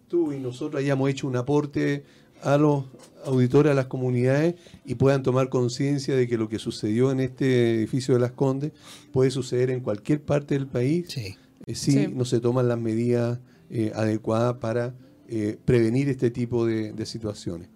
tú 0.07 0.31
y 0.33 0.39
nosotros 0.39 0.81
hayamos 0.81 1.09
hecho 1.09 1.27
un 1.27 1.35
aporte 1.35 2.03
a 2.43 2.57
los 2.57 2.85
auditores, 3.25 3.71
a 3.71 3.75
las 3.75 3.87
comunidades 3.87 4.55
y 4.85 4.95
puedan 4.95 5.23
tomar 5.23 5.49
conciencia 5.49 6.15
de 6.15 6.27
que 6.27 6.37
lo 6.37 6.47
que 6.49 6.59
sucedió 6.59 7.11
en 7.11 7.19
este 7.19 7.75
edificio 7.75 8.13
de 8.13 8.19
Las 8.21 8.31
Condes 8.31 8.71
puede 9.11 9.31
suceder 9.31 9.69
en 9.71 9.79
cualquier 9.81 10.21
parte 10.21 10.53
del 10.55 10.67
país 10.67 11.07
Sí. 11.09 11.35
eh, 11.65 11.75
si 11.75 11.91
Sí. 11.91 12.07
no 12.13 12.25
se 12.25 12.39
toman 12.39 12.67
las 12.67 12.79
medidas 12.79 13.39
eh, 13.69 13.91
adecuadas 13.95 14.57
para 14.57 14.93
eh, 15.29 15.57
prevenir 15.65 16.07
este 16.07 16.31
tipo 16.31 16.65
de, 16.65 16.93
de 16.93 17.05
situaciones. 17.05 17.67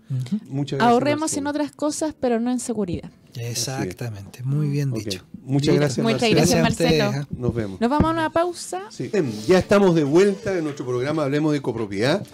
Muchas 0.48 0.78
gracias. 0.80 0.82
Ahorremos 0.94 1.36
en 1.36 1.48
otras 1.48 1.72
cosas, 1.74 2.16
pero 2.18 2.40
no 2.40 2.50
en 2.50 2.60
seguridad. 2.62 3.12
Exactamente. 3.36 4.44
Muy 4.44 4.70
bien 4.70 4.92
dicho. 4.92 5.24
Muchas 5.44 5.76
gracias, 5.76 6.04
Muchas 6.04 6.22
Marcelo. 6.22 6.36
gracias, 6.36 6.62
Marcelo. 6.62 7.28
Nos 7.32 7.54
vemos. 7.54 7.82
Nos 7.82 7.90
vamos 7.90 8.10
a 8.10 8.14
una 8.14 8.30
pausa. 8.32 8.84
Sí. 8.90 9.10
Bien, 9.12 9.32
ya 9.48 9.60
estamos 9.60 9.96
de 9.96 10.04
vuelta 10.04 10.58
en 10.58 10.64
nuestro 10.64 10.86
programa 10.86 11.24
Hablemos 11.24 11.54
de 11.54 11.62
Copropiedad 11.62 12.26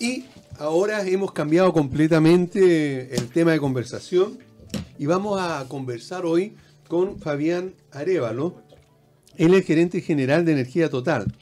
y 0.00 0.24
ahora 0.58 1.06
hemos 1.06 1.32
cambiado 1.32 1.72
completamente 1.72 3.14
el 3.16 3.28
tema 3.28 3.52
de 3.52 3.60
conversación 3.60 4.38
y 4.98 5.06
vamos 5.06 5.40
a 5.40 5.64
conversar 5.68 6.26
hoy 6.26 6.54
con 6.88 7.18
Fabián 7.18 7.74
Arevalo. 7.92 8.54
Él 9.36 9.54
es 9.54 9.64
gerente 9.64 10.00
general 10.00 10.44
de 10.44 10.52
Energía 10.52 10.90
Total. 10.90 11.32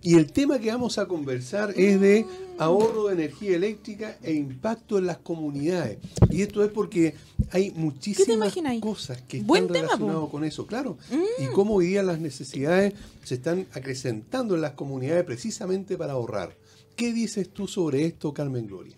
Y 0.00 0.14
el 0.14 0.30
tema 0.32 0.58
que 0.58 0.70
vamos 0.70 0.98
a 0.98 1.06
conversar 1.06 1.74
es 1.76 2.00
de 2.00 2.24
ahorro 2.58 3.06
de 3.08 3.14
energía 3.14 3.56
eléctrica 3.56 4.16
e 4.22 4.32
impacto 4.32 4.98
en 4.98 5.06
las 5.06 5.18
comunidades. 5.18 5.98
Y 6.30 6.42
esto 6.42 6.62
es 6.62 6.70
porque 6.70 7.14
hay 7.50 7.72
muchísimas 7.72 8.54
cosas 8.80 9.20
que 9.22 9.40
Buen 9.40 9.64
están 9.64 9.82
relacionadas 9.82 10.30
con 10.30 10.44
eso, 10.44 10.66
claro. 10.66 10.98
Mm. 11.10 11.44
Y 11.44 11.46
cómo 11.48 11.74
hoy 11.74 11.88
día 11.88 12.02
las 12.02 12.20
necesidades 12.20 12.94
se 13.24 13.34
están 13.34 13.66
acrecentando 13.72 14.54
en 14.54 14.60
las 14.60 14.72
comunidades 14.72 15.24
precisamente 15.24 15.96
para 15.96 16.12
ahorrar. 16.12 16.56
¿Qué 16.94 17.12
dices 17.12 17.48
tú 17.50 17.66
sobre 17.68 18.04
esto, 18.06 18.32
Carmen 18.32 18.66
Gloria? 18.66 18.96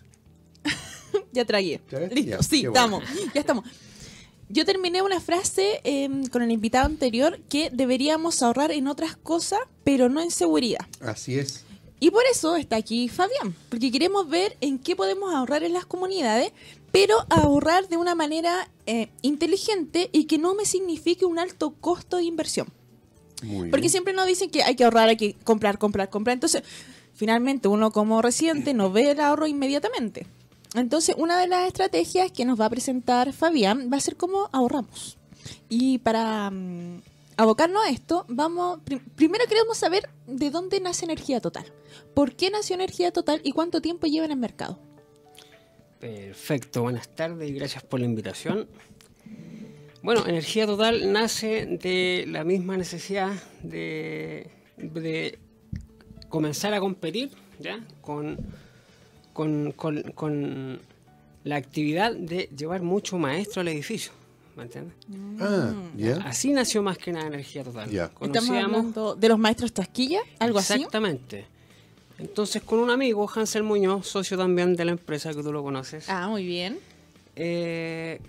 Ya 1.32 1.44
tragué. 1.44 1.80
Listo, 2.12 2.30
Ya, 2.30 2.42
sí, 2.42 2.66
bueno. 2.66 3.01
estamos. 3.01 3.05
Ya 3.34 3.40
estamos. 3.40 3.64
Yo 4.53 4.64
terminé 4.64 5.01
una 5.01 5.20
frase 5.20 5.80
eh, 5.84 6.09
con 6.32 6.42
el 6.42 6.51
invitado 6.51 6.86
anterior 6.86 7.38
que 7.48 7.70
deberíamos 7.70 8.42
ahorrar 8.42 8.72
en 8.72 8.88
otras 8.88 9.16
cosas, 9.16 9.61
pero 9.84 10.09
no 10.09 10.20
en 10.20 10.32
seguridad. 10.32 10.86
Así 11.01 11.38
es. 11.38 11.64
Y 12.01 12.11
por 12.11 12.24
eso 12.32 12.57
está 12.57 12.76
aquí 12.76 13.09
Fabián, 13.09 13.55
porque 13.68 13.92
queremos 13.92 14.28
ver 14.28 14.57
en 14.61 14.78
qué 14.78 14.96
podemos 14.96 15.32
ahorrar 15.32 15.62
en 15.62 15.72
las 15.72 15.86
comunidades, 15.86 16.51
pero 16.90 17.14
ahorrar 17.28 17.88
de 17.88 17.96
una 17.96 18.16
manera 18.16 18.68
eh, 18.86 19.11
inteligente 19.22 20.11
y 20.11 20.24
que 20.24 20.38
no 20.38 20.55
me 20.55 20.64
signifique 20.64 21.24
un 21.24 21.38
alto 21.38 21.74
costo 21.80 22.16
de 22.16 22.24
inversión. 22.24 22.66
Muy 23.42 23.68
Porque 23.68 23.82
bien. 23.82 23.90
siempre 23.90 24.14
nos 24.14 24.26
dicen 24.26 24.51
que 24.51 24.62
hay 24.64 24.74
que 24.74 24.84
ahorrar, 24.84 25.11
hay 25.11 25.16
que 25.16 25.34
comprar, 25.44 25.78
comprar, 25.78 26.11
comprar. 26.11 26.34
Entonces, 26.34 26.62
finalmente 27.14 27.68
uno 27.68 27.92
como 27.92 28.20
residente 28.20 28.74
no 28.74 28.90
ve 28.90 29.12
el 29.12 29.20
ahorro 29.20 29.46
inmediatamente. 29.46 30.26
Entonces, 30.75 31.14
una 31.18 31.39
de 31.41 31.49
las 31.49 31.66
estrategias 31.66 32.31
que 32.31 32.45
nos 32.45 32.61
va 32.61 32.66
a 32.66 32.71
presentar 32.71 33.33
Fabián 33.33 33.91
va 33.93 33.97
a 33.97 34.01
ser 34.01 34.16
cómo 34.16 34.49
ahorramos. 34.53 35.18
Y 35.68 35.99
para 35.99 36.51
mm, 36.51 37.01
abocarnos 37.37 37.85
a 37.85 37.91
esto, 37.91 38.25
vamos 38.29 38.79
pri- 38.85 39.01
primero 39.16 39.45
queremos 39.49 39.77
saber 39.79 40.09
de 40.27 40.51
dónde 40.51 40.81
nace 40.81 41.05
Energía 41.07 41.41
Total. 41.41 41.64
¿Por 42.14 42.35
qué 42.37 42.51
nació 42.51 42.75
Energía 42.75 43.11
Total 43.12 43.41
y 43.43 43.53
cuánto 43.53 43.81
tiempo 43.81 44.07
lleva 44.07 44.27
en 44.27 44.33
el 44.33 44.39
mercado? 44.39 44.79
Perfecto, 45.99 46.83
buenas 46.83 47.09
tardes 47.09 47.51
y 47.51 47.53
gracias 47.53 47.83
por 47.83 48.01
la 48.01 48.07
invitación. 48.07 48.68
Bueno, 50.03 50.25
Energía 50.27 50.66
Total 50.66 51.12
nace 51.12 51.66
de 51.66 52.25
la 52.29 52.43
misma 52.45 52.77
necesidad 52.77 53.33
de, 53.62 54.51
de 54.79 55.39
comenzar 56.31 56.73
a 56.73 56.81
competir 56.81 57.31
¿ya? 57.59 57.85
Con, 58.01 58.39
con, 59.33 59.72
con- 59.72 60.03
con 60.14 60.81
la 61.45 61.57
actividad 61.57 62.12
de 62.14 62.49
llevar 62.57 62.83
mucho 62.83 63.18
maestro 63.18 63.61
al 63.62 63.68
edificio. 63.68 64.12
¿Me 64.57 64.64
entiendes? 64.64 64.95
Ah, 65.41 65.72
ya. 65.97 66.16
Así 66.26 66.53
nació 66.53 66.83
más 66.83 66.99
que 66.99 67.12
nada 67.12 67.28
Energía 67.28 67.64
Total. 67.64 67.89
Ya. 67.89 68.05
Estamos 68.07 68.28
Conocíamos- 68.31 68.64
hablando 68.76 69.14
de 69.14 69.28
los 69.28 69.39
maestros 69.39 69.72
Tasquilla, 69.72 70.20
algo 70.39 70.59
así. 70.59 70.74
Exactamente. 70.74 71.47
Entonces, 72.18 72.62
con 72.62 72.81
un 72.81 72.91
amigo, 72.91 73.31
Hansel 73.35 73.62
Muñoz, 73.62 74.07
socio 74.07 74.37
también 74.37 74.76
de 74.76 74.85
la 74.85 74.91
empresa 74.93 75.33
que 75.33 75.43
tú 75.43 75.53
lo 75.53 75.62
conoces. 75.62 76.09
Ah, 76.11 76.28
muy 76.28 76.45
bien. 76.45 76.78
eh, 77.37 78.20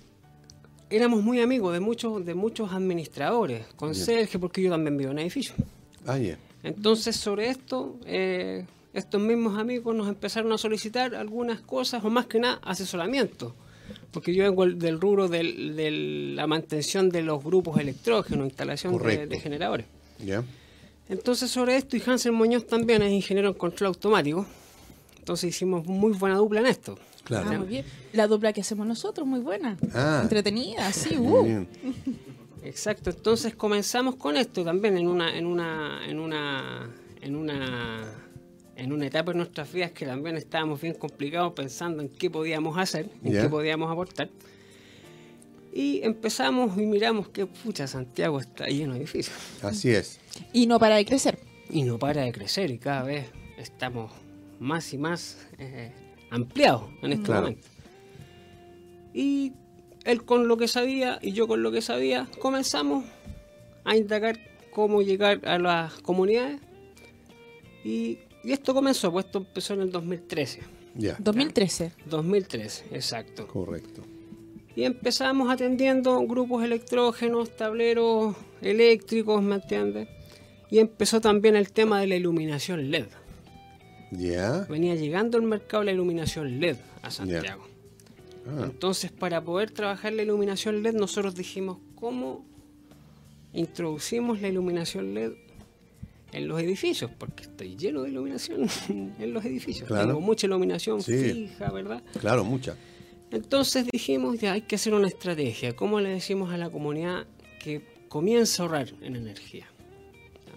éramos 0.89 1.22
muy 1.24 1.41
amigos 1.41 1.74
de 1.74 1.80
muchos 1.82 2.26
de 2.26 2.34
muchos 2.34 2.72
administradores, 2.72 3.66
conserje, 3.76 4.39
porque 4.39 4.62
yo 4.62 4.70
también 4.70 4.95
vivo 4.97 5.12
en 5.12 5.20
edificio. 5.20 5.56
Ah, 6.06 6.18
ya. 6.18 6.38
Entonces, 6.64 7.16
sobre 7.18 7.49
esto, 7.49 7.97
eh, 8.06 8.66
estos 8.94 9.22
mismos 9.22 9.58
amigos 9.58 9.96
nos 9.96 10.08
empezaron 10.10 10.52
a 10.52 10.58
solicitar 10.58 11.16
algunas 11.16 11.62
cosas, 11.62 12.04
o 12.04 12.10
más 12.10 12.26
que 12.26 12.39
nada, 12.39 12.60
asesoramiento. 12.64 13.56
Porque 14.12 14.34
yo 14.34 14.44
vengo 14.44 14.66
del- 14.66 14.80
del 14.80 15.00
rubro 15.00 15.28
del- 15.28 15.76
de 15.76 15.92
la 16.36 16.48
mantención 16.48 17.10
de 17.10 17.22
los 17.22 17.44
grupos 17.44 17.80
electrógenos, 17.80 18.46
instalación 18.48 18.98
de, 18.98 19.39
generadores. 19.39 19.86
Entonces, 21.10 21.50
sobre 21.52 21.76
esto, 21.76 21.98
y 21.98 22.04
Hansel 22.06 22.32
Muñoz 22.32 22.68
también 22.68 23.02
es 23.02 23.12
ingeniero 23.12 23.50
en 23.50 23.56
control 23.56 23.88
automático. 23.89 24.46
Entonces, 25.20 25.50
hicimos 25.50 25.86
muy 25.86 26.14
buena 26.14 26.38
dupla 26.38 26.62
en 26.62 26.68
esto. 26.68 26.98
Claro. 27.24 27.50
Ah, 27.52 27.58
muy 27.60 27.68
bien. 27.68 27.86
La 28.14 28.28
dupla 28.28 28.52
que 28.54 28.62
hacemos 28.62 28.88
nosotros, 28.88 29.28
muy 29.28 29.39
buena. 29.39 29.78
Ah. 29.94 30.22
Entretenida, 30.24 30.92
sí. 30.92 31.18
Uh. 31.18 31.44
bien. 31.44 31.68
Exacto, 32.64 33.10
entonces 33.10 33.56
comenzamos 33.56 34.16
con 34.16 34.38
esto 34.38 34.64
también 34.64 34.98
en 34.98 35.08
una, 35.08 35.36
en 35.36 35.46
una, 35.48 36.02
en 36.08 36.20
una, 36.20 36.89
en 37.22 37.36
una, 37.36 38.14
en 38.82 38.92
una 38.92 39.06
etapa 39.08 39.32
de 39.32 39.38
nuestras 39.38 39.72
vidas 39.72 39.92
que 39.92 40.06
también 40.06 40.36
estábamos 40.38 40.82
bien 40.82 40.96
complicados 40.96 41.54
pensando 41.54 42.02
en 42.02 42.10
qué 42.10 42.30
podíamos 42.30 42.78
hacer, 42.78 43.10
en 43.24 43.34
Ya. 43.34 43.44
qué 43.44 43.50
podíamos 43.50 43.92
aportar. 43.92 44.30
Y 45.74 46.02
empezamos 46.04 46.78
y 46.78 46.86
miramos 46.86 47.30
que 47.30 47.46
pucha 47.46 47.88
Santiago 47.88 48.40
está 48.40 48.66
lleno 48.68 48.94
de 48.94 49.00
edificios 49.00 49.38
Así 49.62 49.90
es. 49.92 50.20
Y 50.52 50.68
no 50.68 50.80
para 50.80 50.96
de 50.98 51.06
crecer. 51.06 51.40
y 51.70 51.84
no 51.84 51.98
para 51.98 52.24
de 52.24 52.32
crecer 52.34 52.72
y 52.72 52.78
cada 52.78 53.04
vez 53.04 53.28
estamos 53.58 54.12
más 54.60 54.94
y 54.94 54.98
más 54.98 55.48
eh, 55.60 55.92
ampliados 56.30 56.84
en 57.02 57.14
este 57.14 57.26
Claro. 57.26 57.42
momento. 57.44 57.68
Y 59.14 59.54
él 60.04 60.24
con 60.26 60.48
lo 60.48 60.58
que 60.58 60.68
sabía 60.68 61.20
y 61.22 61.32
yo 61.34 61.48
con 61.48 61.62
lo 61.64 61.72
que 61.72 61.82
sabía 61.82 62.28
comenzamos 62.40 63.06
a 63.86 63.96
indagar 63.96 64.40
cómo 64.72 65.02
llegar 65.02 65.40
a 65.48 65.58
las 65.60 65.94
comunidades 66.02 66.60
y, 67.86 68.20
y 68.44 68.52
esto 68.52 68.74
comenzó, 68.74 69.12
pues 69.12 69.26
esto 69.26 69.39
empezó 69.39 69.74
en 69.74 69.82
el 69.82 69.92
2013. 69.92 70.62
Ya. 70.96 71.16
2013. 71.20 71.94
2013, 72.06 72.86
exacto. 72.92 73.48
Correcto. 73.48 74.02
Y 74.76 74.84
empezamos 74.84 75.52
atendiendo 75.52 76.20
grupos 76.22 76.64
electrógenos, 76.64 77.56
tableros 77.56 78.36
eléctricos, 78.62 79.42
¿me 79.42 79.56
entiendes? 79.56 80.08
Y 80.70 80.80
empezó 80.80 81.20
también 81.20 81.56
el 81.56 81.72
tema 81.72 82.00
de 82.00 82.08
la 82.08 82.16
iluminación 82.16 82.89
LED. 82.89 83.08
Ya. 84.12 84.66
Venía 84.70 84.96
llegando 84.96 85.38
al 85.38 85.44
mercado 85.44 85.84
la 85.84 85.92
iluminación 85.92 86.60
LED 86.60 86.78
a 87.02 87.12
Santiago. 87.12 87.64
Ah, 88.48 88.62
Entonces, 88.64 89.12
para 89.12 89.42
poder 89.44 89.72
trabajar 89.72 90.14
la 90.14 90.24
iluminación 90.24 90.82
LED, 90.82 90.96
nosotros 90.96 91.36
dijimos 91.36 91.78
cómo 91.96 92.46
introducimos 93.54 94.42
la 94.42 94.48
iluminación 94.48 95.14
LED 95.14 95.34
en 96.34 96.48
los 96.48 96.60
edificios, 96.62 97.12
porque 97.18 97.44
estoy 97.44 97.76
lleno 97.76 98.04
de 98.04 98.10
iluminación 98.10 98.68
en 99.20 99.34
los 99.34 99.44
edificios. 99.46 99.88
Claro. 99.88 100.08
Tengo 100.08 100.22
mucha 100.22 100.48
iluminación 100.48 101.02
Sí. 101.02 101.18
fija, 101.48 101.72
¿verdad? 101.72 102.04
claro, 102.20 102.44
mucha. 102.44 102.76
Entonces 103.32 103.86
dijimos, 103.92 104.40
ya 104.40 104.54
hay 104.54 104.62
que 104.62 104.76
hacer 104.76 104.94
una 104.94 105.08
estrategia. 105.08 105.76
¿Cómo 105.76 106.00
le 106.02 106.10
decimos 106.10 106.52
a 106.54 106.58
la 106.58 106.70
comunidad 106.70 107.26
que 107.64 107.82
comienza 108.10 108.64
a 108.64 108.66
ahorrar 108.66 108.94
en 109.02 109.16
energía? 109.16 109.68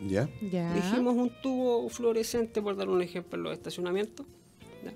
Ya. 0.08 0.28
Ya. 0.50 0.74
Dijimos 0.74 1.14
un 1.14 1.30
tubo 1.40 1.88
fluorescente, 1.88 2.60
por 2.60 2.74
dar 2.76 2.88
un 2.88 3.00
ejemplo, 3.00 3.36
en 3.38 3.44
los 3.44 3.52
estacionamientos, 3.52 4.26
¿ya? 4.84 4.92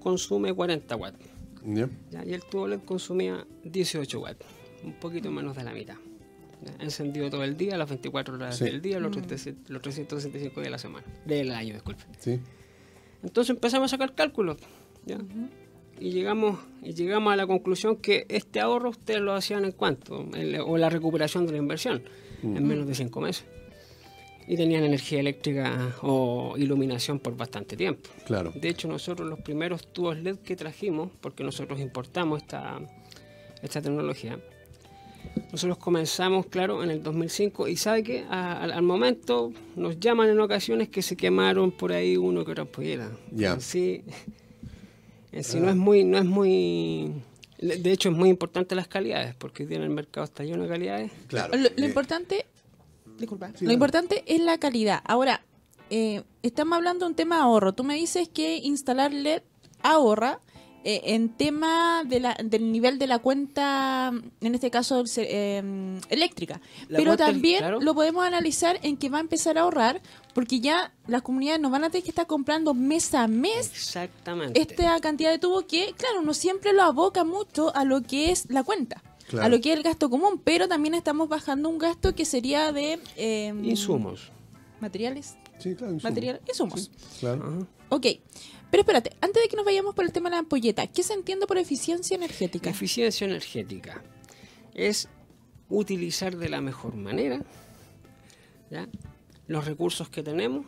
consume 0.00 0.52
40 0.52 0.96
watts. 0.96 1.18
Ya. 1.64 1.88
¿ya? 2.10 2.24
Y 2.26 2.34
el 2.34 2.42
tubo 2.44 2.68
LED 2.68 2.80
consumía 2.84 3.46
18 3.64 4.20
watts, 4.20 4.44
un 4.84 4.92
poquito 4.92 5.30
menos 5.30 5.56
de 5.56 5.64
la 5.64 5.72
mitad. 5.72 5.96
Encendido 6.80 7.30
todo 7.30 7.44
el 7.44 7.56
día, 7.56 7.76
las 7.76 7.88
24 7.88 8.34
horas 8.34 8.56
Sí. 8.58 8.64
del 8.64 8.80
día, 8.82 8.98
los, 9.00 9.12
300 9.12 9.70
los 9.70 9.82
365 9.82 10.54
días 10.60 10.64
de 10.66 10.70
la 10.70 10.78
semana, 10.78 11.06
del 11.24 11.50
año, 11.52 11.74
disculpe. 11.74 12.04
Sí. 12.18 12.40
Entonces 13.22 13.50
empezamos 13.54 13.90
a 13.92 13.96
sacar 13.96 14.14
cálculos, 14.14 14.58
¿ya? 15.06 15.18
Y 15.98 16.10
llegamos, 16.10 16.58
y 16.82 16.92
llegamos 16.92 17.32
a 17.32 17.36
la 17.36 17.46
conclusión 17.46 17.96
que 17.96 18.26
este 18.28 18.60
ahorro 18.60 18.90
ustedes 18.90 19.20
lo 19.20 19.32
hacían 19.34 19.64
en 19.64 19.72
cuánto, 19.72 20.28
El- 20.34 20.60
o 20.60 20.76
la 20.76 20.90
recuperación 20.90 21.46
de 21.46 21.52
la 21.52 21.58
inversión, 21.58 22.02
en 22.42 22.66
menos 22.66 22.86
de 22.86 22.94
5 22.94 23.20
meses. 23.20 23.44
Y 24.46 24.56
tenían 24.56 24.84
energía 24.84 25.20
eléctrica 25.20 25.94
o 26.02 26.54
iluminación 26.58 27.18
por 27.18 27.34
bastante 27.34 27.78
tiempo. 27.78 28.10
Claro. 28.26 28.52
De 28.54 28.68
hecho, 28.68 28.88
nosotros 28.88 29.26
los 29.26 29.40
primeros 29.40 29.86
tubos 29.90 30.18
LED 30.18 30.36
que 30.40 30.54
trajimos, 30.54 31.10
porque 31.22 31.42
nosotros 31.42 31.80
importamos 31.80 32.42
esta, 32.42 32.78
esta 33.62 33.80
tecnología, 33.80 34.38
nosotros 35.52 35.78
comenzamos, 35.78 36.46
claro, 36.46 36.82
en 36.82 36.90
el 36.90 37.02
2005 37.02 37.68
y 37.68 37.76
sabe 37.76 38.02
que 38.02 38.24
al, 38.28 38.72
al 38.72 38.82
momento 38.82 39.52
nos 39.76 39.98
llaman 40.00 40.28
en 40.30 40.40
ocasiones 40.40 40.88
que 40.88 41.02
se 41.02 41.16
quemaron 41.16 41.70
por 41.70 41.92
ahí 41.92 42.16
uno 42.16 42.44
que 42.44 42.52
otra 42.52 42.62
ampolleta. 42.62 43.10
Ya. 43.30 43.52
En 43.54 43.60
sí, 43.60 44.02
en 45.32 45.44
sí 45.44 45.60
no 45.60 45.68
es 45.70 45.76
muy, 45.76 46.04
no 46.04 46.18
es 46.18 46.24
muy, 46.24 47.12
de 47.58 47.92
hecho 47.92 48.08
es 48.10 48.16
muy 48.16 48.28
importante 48.28 48.74
las 48.74 48.88
calidades, 48.88 49.34
porque 49.34 49.62
hoy 49.62 49.68
día 49.68 49.78
en 49.78 49.84
el 49.84 49.90
mercado 49.90 50.24
está 50.24 50.44
lleno 50.44 50.62
de 50.64 50.68
calidades. 50.68 51.12
Claro. 51.28 51.56
Lo, 51.56 51.62
lo 51.62 51.68
Eh, 51.68 51.86
importante, 51.86 52.46
disculpa, 53.18 53.50
Sí, 53.54 53.64
lo 53.64 53.72
importante 53.72 54.24
es 54.26 54.40
la 54.40 54.58
calidad. 54.58 55.00
Ahora, 55.04 55.42
eh, 55.90 56.22
estamos 56.42 56.76
hablando 56.76 57.04
de 57.04 57.10
un 57.10 57.16
tema 57.16 57.42
ahorro. 57.42 57.72
Tú 57.74 57.84
me 57.84 57.94
dices 57.94 58.28
que 58.28 58.56
instalar 58.56 59.12
LED 59.12 59.42
ahorra 59.82 60.40
eh, 60.84 61.00
en 61.14 61.30
tema 61.30 62.04
de 62.06 62.20
la, 62.20 62.36
del 62.44 62.70
nivel 62.70 62.98
de 62.98 63.06
la 63.06 63.18
cuenta, 63.18 64.12
en 64.40 64.54
este 64.54 64.70
caso 64.70 65.02
eh, 65.16 65.98
eléctrica. 66.10 66.60
La 66.88 66.98
Pero 66.98 67.16
también 67.16 67.58
claro. 67.60 67.80
lo 67.80 67.94
podemos 67.94 68.24
analizar 68.24 68.78
en 68.82 68.96
que 68.98 69.08
va 69.08 69.18
a 69.18 69.20
empezar 69.22 69.56
a 69.58 69.62
ahorrar 69.62 70.02
porque 70.34 70.60
ya 70.60 70.92
las 71.06 71.22
comunidades 71.22 71.60
nos 71.60 71.70
van 71.72 71.84
a 71.84 71.90
tener 71.90 72.04
que 72.04 72.10
estar 72.10 72.26
comprando 72.26 72.74
mes 72.74 73.14
a 73.14 73.26
mes 73.28 73.68
Exactamente. 73.72 74.60
esta 74.60 75.00
cantidad 75.00 75.30
de 75.30 75.38
tubo 75.38 75.66
que, 75.66 75.94
claro, 75.96 76.22
no 76.22 76.34
siempre 76.34 76.72
lo 76.72 76.82
aboca 76.82 77.24
mucho 77.24 77.74
a 77.74 77.84
lo 77.84 78.02
que 78.02 78.30
es 78.30 78.50
la 78.50 78.62
cuenta, 78.62 79.02
Claro. 79.28 79.46
a 79.46 79.48
lo 79.48 79.58
que 79.62 79.72
es 79.72 79.78
el 79.78 79.82
gasto 79.82 80.10
común, 80.10 80.38
pero 80.44 80.68
también 80.68 80.92
estamos 80.94 81.30
bajando 81.30 81.70
un 81.70 81.78
gasto 81.78 82.14
que 82.14 82.26
sería 82.26 82.72
de 82.72 83.00
eh, 83.16 83.54
Insumos. 83.62 84.30
materiales, 84.80 85.36
Sí, 85.58 85.74
claro. 85.74 85.94
insumo. 85.94 86.10
material, 86.10 86.40
insumos. 86.46 86.80
Sí, 86.82 86.90
claro. 87.20 87.66
Ok, 87.88 88.06
pero 88.70 88.80
espérate, 88.82 89.10
antes 89.20 89.42
de 89.42 89.48
que 89.48 89.56
nos 89.56 89.64
vayamos 89.64 89.94
por 89.94 90.04
el 90.04 90.12
tema 90.12 90.28
de 90.28 90.34
la 90.36 90.40
ampolleta, 90.40 90.86
¿qué 90.88 91.02
se 91.02 91.12
entiende 91.14 91.46
por 91.46 91.58
eficiencia 91.58 92.16
energética? 92.16 92.70
Eficiencia 92.70 93.24
energética 93.26 94.02
es 94.74 95.08
utilizar 95.68 96.36
de 96.36 96.48
la 96.48 96.60
mejor 96.60 96.94
manera 96.96 97.40
¿ya? 98.70 98.88
los 99.46 99.64
recursos 99.64 100.08
que 100.08 100.22
tenemos 100.22 100.66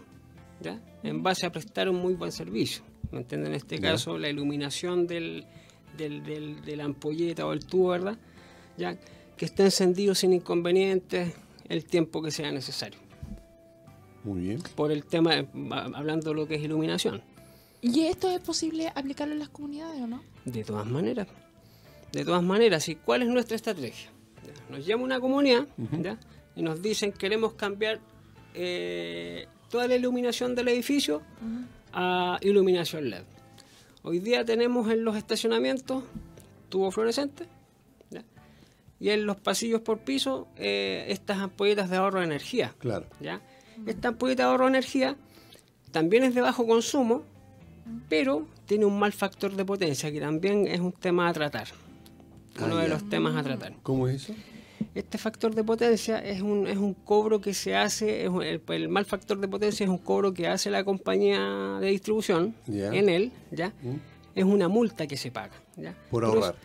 ¿ya? 0.60 0.80
en 1.02 1.22
base 1.22 1.46
a 1.46 1.52
prestar 1.52 1.88
un 1.88 1.96
muy 1.96 2.14
buen 2.14 2.32
servicio. 2.32 2.82
¿Me 3.10 3.18
entienden? 3.18 3.50
En 3.52 3.56
este 3.56 3.76
Ya. 3.78 3.92
caso, 3.92 4.18
la 4.18 4.28
iluminación 4.28 5.06
del, 5.06 5.44
del- 5.96 6.22
del- 6.24 6.64
de 6.64 6.76
la 6.76 6.84
ampolleta 6.84 7.46
o 7.46 7.52
el 7.52 7.64
tubo, 7.64 7.88
¿verdad? 7.88 8.18
¿Ya? 8.76 8.96
Que 9.36 9.44
esté 9.44 9.64
encendido 9.64 10.14
sin 10.14 10.32
inconvenientes 10.32 11.32
el 11.68 11.84
tiempo 11.84 12.20
que 12.22 12.30
sea 12.30 12.50
necesario. 12.52 12.98
Muy 14.24 14.40
bien. 14.40 14.62
Por 14.74 14.90
el 14.92 15.04
tema, 15.04 15.34
de- 15.36 15.48
hablando 15.94 16.30
de 16.30 16.36
lo 16.36 16.48
que 16.48 16.56
es 16.56 16.62
iluminación. 16.62 17.22
¿Y 17.82 18.02
esto 18.06 18.30
es 18.30 18.40
posible 18.40 18.90
aplicarlo 18.94 19.34
en 19.34 19.40
las 19.40 19.48
comunidades 19.48 20.00
o 20.02 20.06
no? 20.06 20.22
De 20.44 20.64
todas 20.64 20.86
maneras. 20.86 21.28
De 22.12 22.24
todas 22.24 22.42
maneras, 22.42 22.88
¿y 22.88 22.96
cuál 22.96 23.22
es 23.22 23.28
nuestra 23.28 23.56
estrategia? 23.56 24.10
Ya, 24.44 24.52
Nos 24.76 24.86
llama 24.86 25.04
una 25.04 25.20
comunidad 25.20 25.66
¿ya? 26.02 26.18
y 26.54 26.62
nos 26.62 26.80
dicen 26.82 27.12
queremos 27.12 27.54
cambiar 27.54 28.00
eh, 28.54 29.46
toda 29.70 29.86
la 29.88 29.96
iluminación 29.96 30.54
del 30.54 30.68
edificio 30.68 31.22
a 31.92 32.38
iluminación 32.40 33.10
LED. 33.10 33.24
Hoy 34.02 34.20
día 34.20 34.44
tenemos 34.44 34.90
en 34.90 35.04
los 35.04 35.16
estacionamientos 35.16 36.04
tubo 36.68 36.90
fluorescente 36.90 37.46
¿ya? 38.10 38.22
y 39.00 39.10
en 39.10 39.26
los 39.26 39.36
pasillos 39.36 39.80
por 39.82 39.98
piso 39.98 40.48
eh, 40.56 41.06
estas 41.08 41.38
ampolletas 41.38 41.90
de 41.90 41.96
ahorro 41.96 42.20
de 42.20 42.26
energía. 42.26 42.74
Claro. 42.78 43.06
¿ya? 43.20 43.40
Esta 43.84 44.08
ampolleta 44.08 44.44
de 44.44 44.48
ahorro 44.48 44.64
de 44.66 44.70
energía 44.70 45.16
también 45.90 46.22
es 46.24 46.34
de 46.34 46.40
bajo 46.40 46.66
consumo, 46.66 47.24
pero 48.08 48.46
tiene 48.66 48.84
un 48.84 48.98
mal 48.98 49.12
factor 49.12 49.54
de 49.54 49.64
potencia, 49.64 50.10
que 50.12 50.20
también 50.20 50.66
es 50.66 50.80
un 50.80 50.92
tema 50.92 51.28
a 51.28 51.32
tratar. 51.32 51.68
Uno 52.58 52.76
Ah, 52.76 52.82
de 52.82 52.88
ya. 52.88 52.94
los 52.94 53.08
temas 53.08 53.36
a 53.36 53.42
tratar. 53.42 53.74
¿Cómo 53.82 54.08
es 54.08 54.24
eso? 54.24 54.34
Este 54.94 55.18
factor 55.18 55.54
de 55.54 55.62
potencia 55.64 56.18
es 56.18 56.40
un, 56.42 56.66
es 56.66 56.76
un 56.78 56.94
cobro 56.94 57.40
que 57.40 57.52
se 57.54 57.76
hace, 57.76 58.24
es 58.24 58.28
un- 58.30 58.42
el, 58.42 58.62
el 58.68 58.88
mal 58.88 59.04
factor 59.04 59.38
de 59.38 59.48
potencia 59.48 59.84
es 59.84 59.90
un 59.90 59.98
cobro 59.98 60.32
que 60.32 60.46
hace 60.48 60.70
la 60.70 60.84
compañía 60.84 61.78
de 61.80 61.88
distribución 61.88 62.54
en 62.66 63.08
él, 63.08 63.32
¿ya? 63.50 63.68
¿Mm? 63.82 63.96
Es 64.34 64.44
una 64.44 64.68
multa 64.68 65.06
que 65.06 65.16
se 65.16 65.30
paga, 65.30 65.54
¿ya? 65.76 65.94
Por 66.10 66.22
Pero 66.24 66.38
es- 66.38 66.44
ahorrar. 66.44 66.60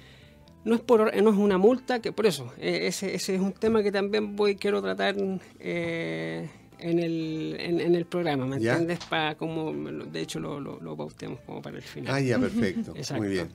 no 0.65 0.75
es 0.75 0.81
por 0.81 0.99
no 1.23 1.29
es 1.29 1.37
una 1.37 1.57
multa 1.57 1.99
que 2.01 2.11
por 2.11 2.25
eso 2.25 2.51
eh, 2.57 2.87
ese, 2.87 3.15
ese 3.15 3.35
es 3.35 3.41
un 3.41 3.53
tema 3.53 3.81
que 3.83 3.91
también 3.91 4.35
voy 4.35 4.55
quiero 4.55 4.81
tratar 4.81 5.15
eh, 5.59 6.49
en 6.81 6.99
el 6.99 7.55
en, 7.59 7.79
en 7.79 7.95
el 7.95 8.05
programa 8.05 8.45
me 8.45 8.59
¿Ya? 8.59 8.73
entiendes 8.73 8.99
para 9.09 9.35
como 9.35 9.71
de 9.73 10.21
hecho 10.21 10.39
lo, 10.39 10.59
lo, 10.59 10.79
lo 10.81 10.95
pauteamos 10.97 11.39
como 11.41 11.61
para 11.61 11.77
el 11.77 11.83
final 11.83 12.13
Ah, 12.13 12.19
ya, 12.19 12.39
perfecto. 12.39 12.93
Exacto. 12.95 13.21
Muy 13.23 13.31
bien. 13.31 13.49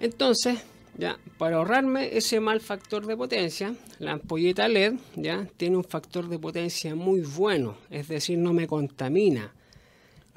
entonces 0.00 0.58
ya 0.98 1.18
para 1.38 1.56
ahorrarme 1.56 2.16
ese 2.16 2.40
mal 2.40 2.60
factor 2.60 3.06
de 3.06 3.16
potencia 3.16 3.74
la 3.98 4.12
ampolleta 4.12 4.66
LED 4.68 4.94
ya 5.16 5.46
tiene 5.56 5.76
un 5.76 5.84
factor 5.84 6.28
de 6.28 6.38
potencia 6.38 6.94
muy 6.94 7.20
bueno 7.20 7.76
es 7.90 8.08
decir 8.08 8.38
no 8.38 8.52
me 8.52 8.66
contamina 8.66 9.52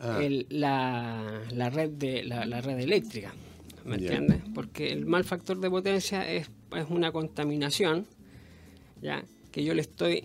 Ah, 0.01 0.20
el- 0.22 0.45
la, 0.49 1.41
la 1.51 1.70
red 1.70 1.89
de 1.89 2.24
la, 2.24 2.45
la 2.45 2.61
red 2.61 2.80
eléctrica 2.80 3.34
¿me 3.84 3.95
entiendes? 3.97 4.41
porque 4.55 4.93
el 4.93 5.05
mal 5.05 5.26
factor 5.26 5.59
de 5.59 5.70
potencia 5.70 6.30
es, 6.32 6.49
es 6.74 6.86
una 6.89 7.11
contaminación 7.11 8.05
ya 9.01 9.24
que 9.51 9.61
yo 9.63 9.74
le 9.74 9.82
estoy 9.82 10.24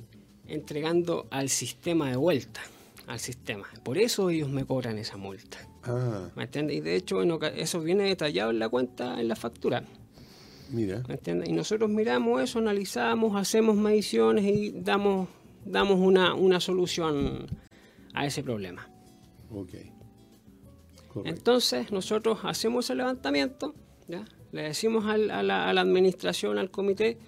entregando 0.48 1.26
al 1.30 1.48
sistema 1.48 2.10
de 2.10 2.16
vuelta 2.16 2.60
al 3.06 3.18
sistema 3.20 3.66
por 3.82 3.98
eso 3.98 4.30
ellos 4.30 4.48
me 4.48 4.64
cobran 4.64 4.98
esa 4.98 5.16
multa 5.16 5.58
ah, 5.84 6.28
¿me 6.36 6.44
entiendes? 6.44 6.76
y 6.76 6.80
de 6.80 6.96
hecho 6.96 7.22
en 7.22 7.30
oca- 7.32 7.48
eso 7.48 7.80
viene 7.80 8.04
detallado 8.04 8.50
en 8.50 8.58
la 8.58 8.68
cuenta 8.68 9.20
en 9.20 9.28
la 9.28 9.36
factura 9.36 9.84
mira. 10.70 11.02
¿me 11.08 11.14
entiendes? 11.14 11.48
y 11.48 11.52
nosotros 11.52 11.90
miramos 11.90 12.42
eso 12.42 12.58
analizamos 12.58 13.36
hacemos 13.36 13.76
mediciones 13.76 14.44
y 14.44 14.70
damos 14.72 15.28
damos 15.66 15.98
una, 15.98 16.34
una 16.34 16.60
solución 16.60 17.46
a 18.14 18.26
ese 18.26 18.42
problema 18.42 18.88
Ok. 19.50 19.70
Correcto. 21.08 21.22
Entonces 21.38 21.92
nosotros 21.92 22.40
hacemos 22.42 22.90
el 22.90 22.98
levantamiento, 22.98 23.72
¿ya? 24.08 24.24
Le 24.54 24.62
decimos 24.62 25.04
al- 25.06 25.30
a, 25.32 25.42
la, 25.42 25.68
a 25.68 25.72
la 25.74 25.80
administración, 25.80 26.58
al 26.58 26.70
comité, 26.70 27.18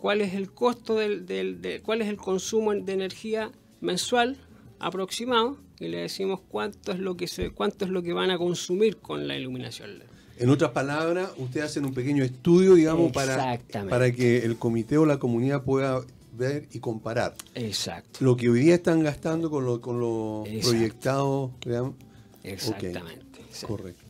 cuál 0.00 0.20
es 0.20 0.34
el 0.34 0.52
costo 0.52 0.96
del, 0.96 1.24
del- 1.26 1.60
de, 1.62 1.80
cuál 1.80 2.02
es 2.02 2.08
el 2.08 2.16
consumo 2.18 2.74
de 2.74 2.92
energía 2.92 3.50
mensual 3.80 4.36
aproximado 4.78 5.56
y 5.80 5.88
le 5.88 5.98
decimos 5.98 6.40
cuánto 6.48 6.92
es 6.92 6.98
lo 6.98 7.16
que 7.16 7.26
se, 7.26 7.50
cuánto 7.50 7.84
es 7.84 7.90
lo 7.90 8.02
que 8.02 8.12
van 8.12 8.30
a 8.30 8.38
consumir 8.38 8.98
con 8.98 9.26
la 9.26 9.36
iluminación 9.36 9.98
LED. 9.98 10.04
En 10.38 10.50
otras 10.50 10.70
palabras, 10.72 11.30
ustedes 11.38 11.66
hacen 11.66 11.84
un 11.84 11.94
pequeño 11.94 12.22
estudio, 12.22 12.74
digamos, 12.74 13.10
para, 13.12 13.58
para 13.88 14.12
que 14.12 14.44
el 14.44 14.56
comité 14.56 14.96
o 14.98 15.04
la 15.06 15.18
comunidad 15.18 15.64
pueda 15.64 16.00
ver 16.36 16.68
y 16.72 16.78
comparar 16.78 17.34
Exacto, 17.56 18.18
lo 18.24 18.36
que 18.36 18.48
hoy 18.48 18.60
día 18.60 18.74
están 18.76 19.02
gastando 19.02 19.50
con 19.50 19.64
lo, 19.64 19.80
con 19.80 19.98
lo 19.98 20.44
Exacto. 20.46 20.68
proyectado. 20.70 21.50
digamos. 21.64 21.94
exactamente. 22.44 23.40
sí. 23.50 23.66
Correcto. 23.66 24.04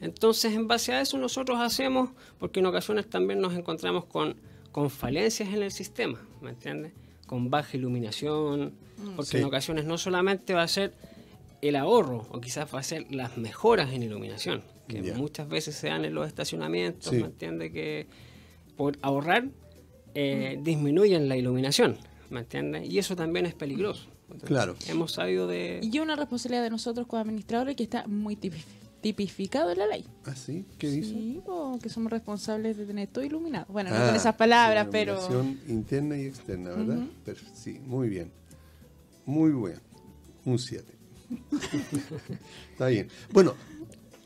Entonces, 0.00 0.54
en 0.54 0.66
base 0.68 0.92
a 0.92 1.00
eso 1.00 1.18
nosotros 1.18 1.58
hacemos, 1.60 2.10
porque 2.38 2.60
en 2.60 2.66
ocasiones 2.66 3.08
también 3.08 3.40
nos 3.40 3.54
encontramos 3.54 4.04
con, 4.06 4.36
con 4.72 4.88
falencias 4.90 5.48
en 5.50 5.62
el 5.62 5.70
sistema, 5.70 6.18
¿me 6.40 6.50
entiendes? 6.50 6.92
Con 7.26 7.50
baja 7.50 7.76
iluminación, 7.76 8.72
porque 9.16 9.32
Sí. 9.32 9.36
en 9.38 9.44
ocasiones 9.44 9.84
no 9.84 9.98
solamente 9.98 10.54
va 10.54 10.62
a 10.62 10.68
ser 10.68 10.94
el 11.62 11.76
ahorro, 11.76 12.26
o 12.30 12.40
quizás 12.40 12.72
va 12.74 12.80
a 12.80 12.82
ser 12.82 13.12
las 13.12 13.36
mejoras 13.36 13.92
en 13.92 14.02
iluminación, 14.02 14.62
que 14.88 15.02
muchas 15.12 15.48
veces 15.48 15.74
se 15.76 15.88
dan 15.88 16.04
en 16.06 16.14
los 16.14 16.26
estacionamientos, 16.26 17.10
Sí. 17.10 17.16
¿me 17.16 17.26
entiendes? 17.26 17.70
Que 17.72 18.06
por 18.76 18.96
ahorrar 19.02 19.44
eh, 20.14 20.58
disminuyen 20.62 21.28
la 21.28 21.36
iluminación, 21.36 21.96
¿me 22.30 22.40
entiendes? 22.40 22.90
Y 22.90 22.98
eso 22.98 23.14
también 23.14 23.46
es 23.46 23.54
peligroso. 23.54 24.08
Entonces, 24.24 24.48
Claro. 24.48 24.74
Hemos 24.88 25.12
sabido 25.12 25.46
de... 25.46 25.80
Y 25.82 25.98
una 26.00 26.16
responsabilidad 26.16 26.62
de 26.64 26.70
nosotros 26.70 27.06
como 27.06 27.20
administradores 27.22 27.76
que 27.76 27.82
está 27.84 28.06
muy 28.08 28.34
tipi- 28.36 28.64
tipificado 29.00 29.70
en 29.70 29.78
la 29.78 29.86
ley. 29.86 30.04
¿Ah, 30.24 30.34
sí? 30.34 30.64
¿Qué 30.78 30.90
dice? 30.90 31.10
Sí, 31.14 31.40
po, 31.44 31.78
que 31.82 31.88
somos 31.88 32.10
responsables 32.12 32.76
de 32.76 32.86
tener 32.86 33.08
todo 33.08 33.24
iluminado. 33.24 33.66
Bueno, 33.70 33.90
no 33.90 33.96
Ah, 33.96 34.06
con 34.06 34.16
esas 34.16 34.34
palabras, 34.36 34.86
la 34.86 34.90
pero... 34.90 35.44
interna 35.68 36.16
y 36.18 36.26
externa, 36.26 36.70
¿verdad? 36.70 36.98
Ujú. 36.98 37.08
Perf- 37.26 37.52
sí, 37.54 37.80
muy 37.86 38.08
bien. 38.08 38.30
Muy 39.26 39.52
bueno. 39.52 39.80
Un 40.44 40.58
7. 40.58 40.84
Está 42.72 42.86
bien. 42.88 43.08
Bueno, 43.32 43.54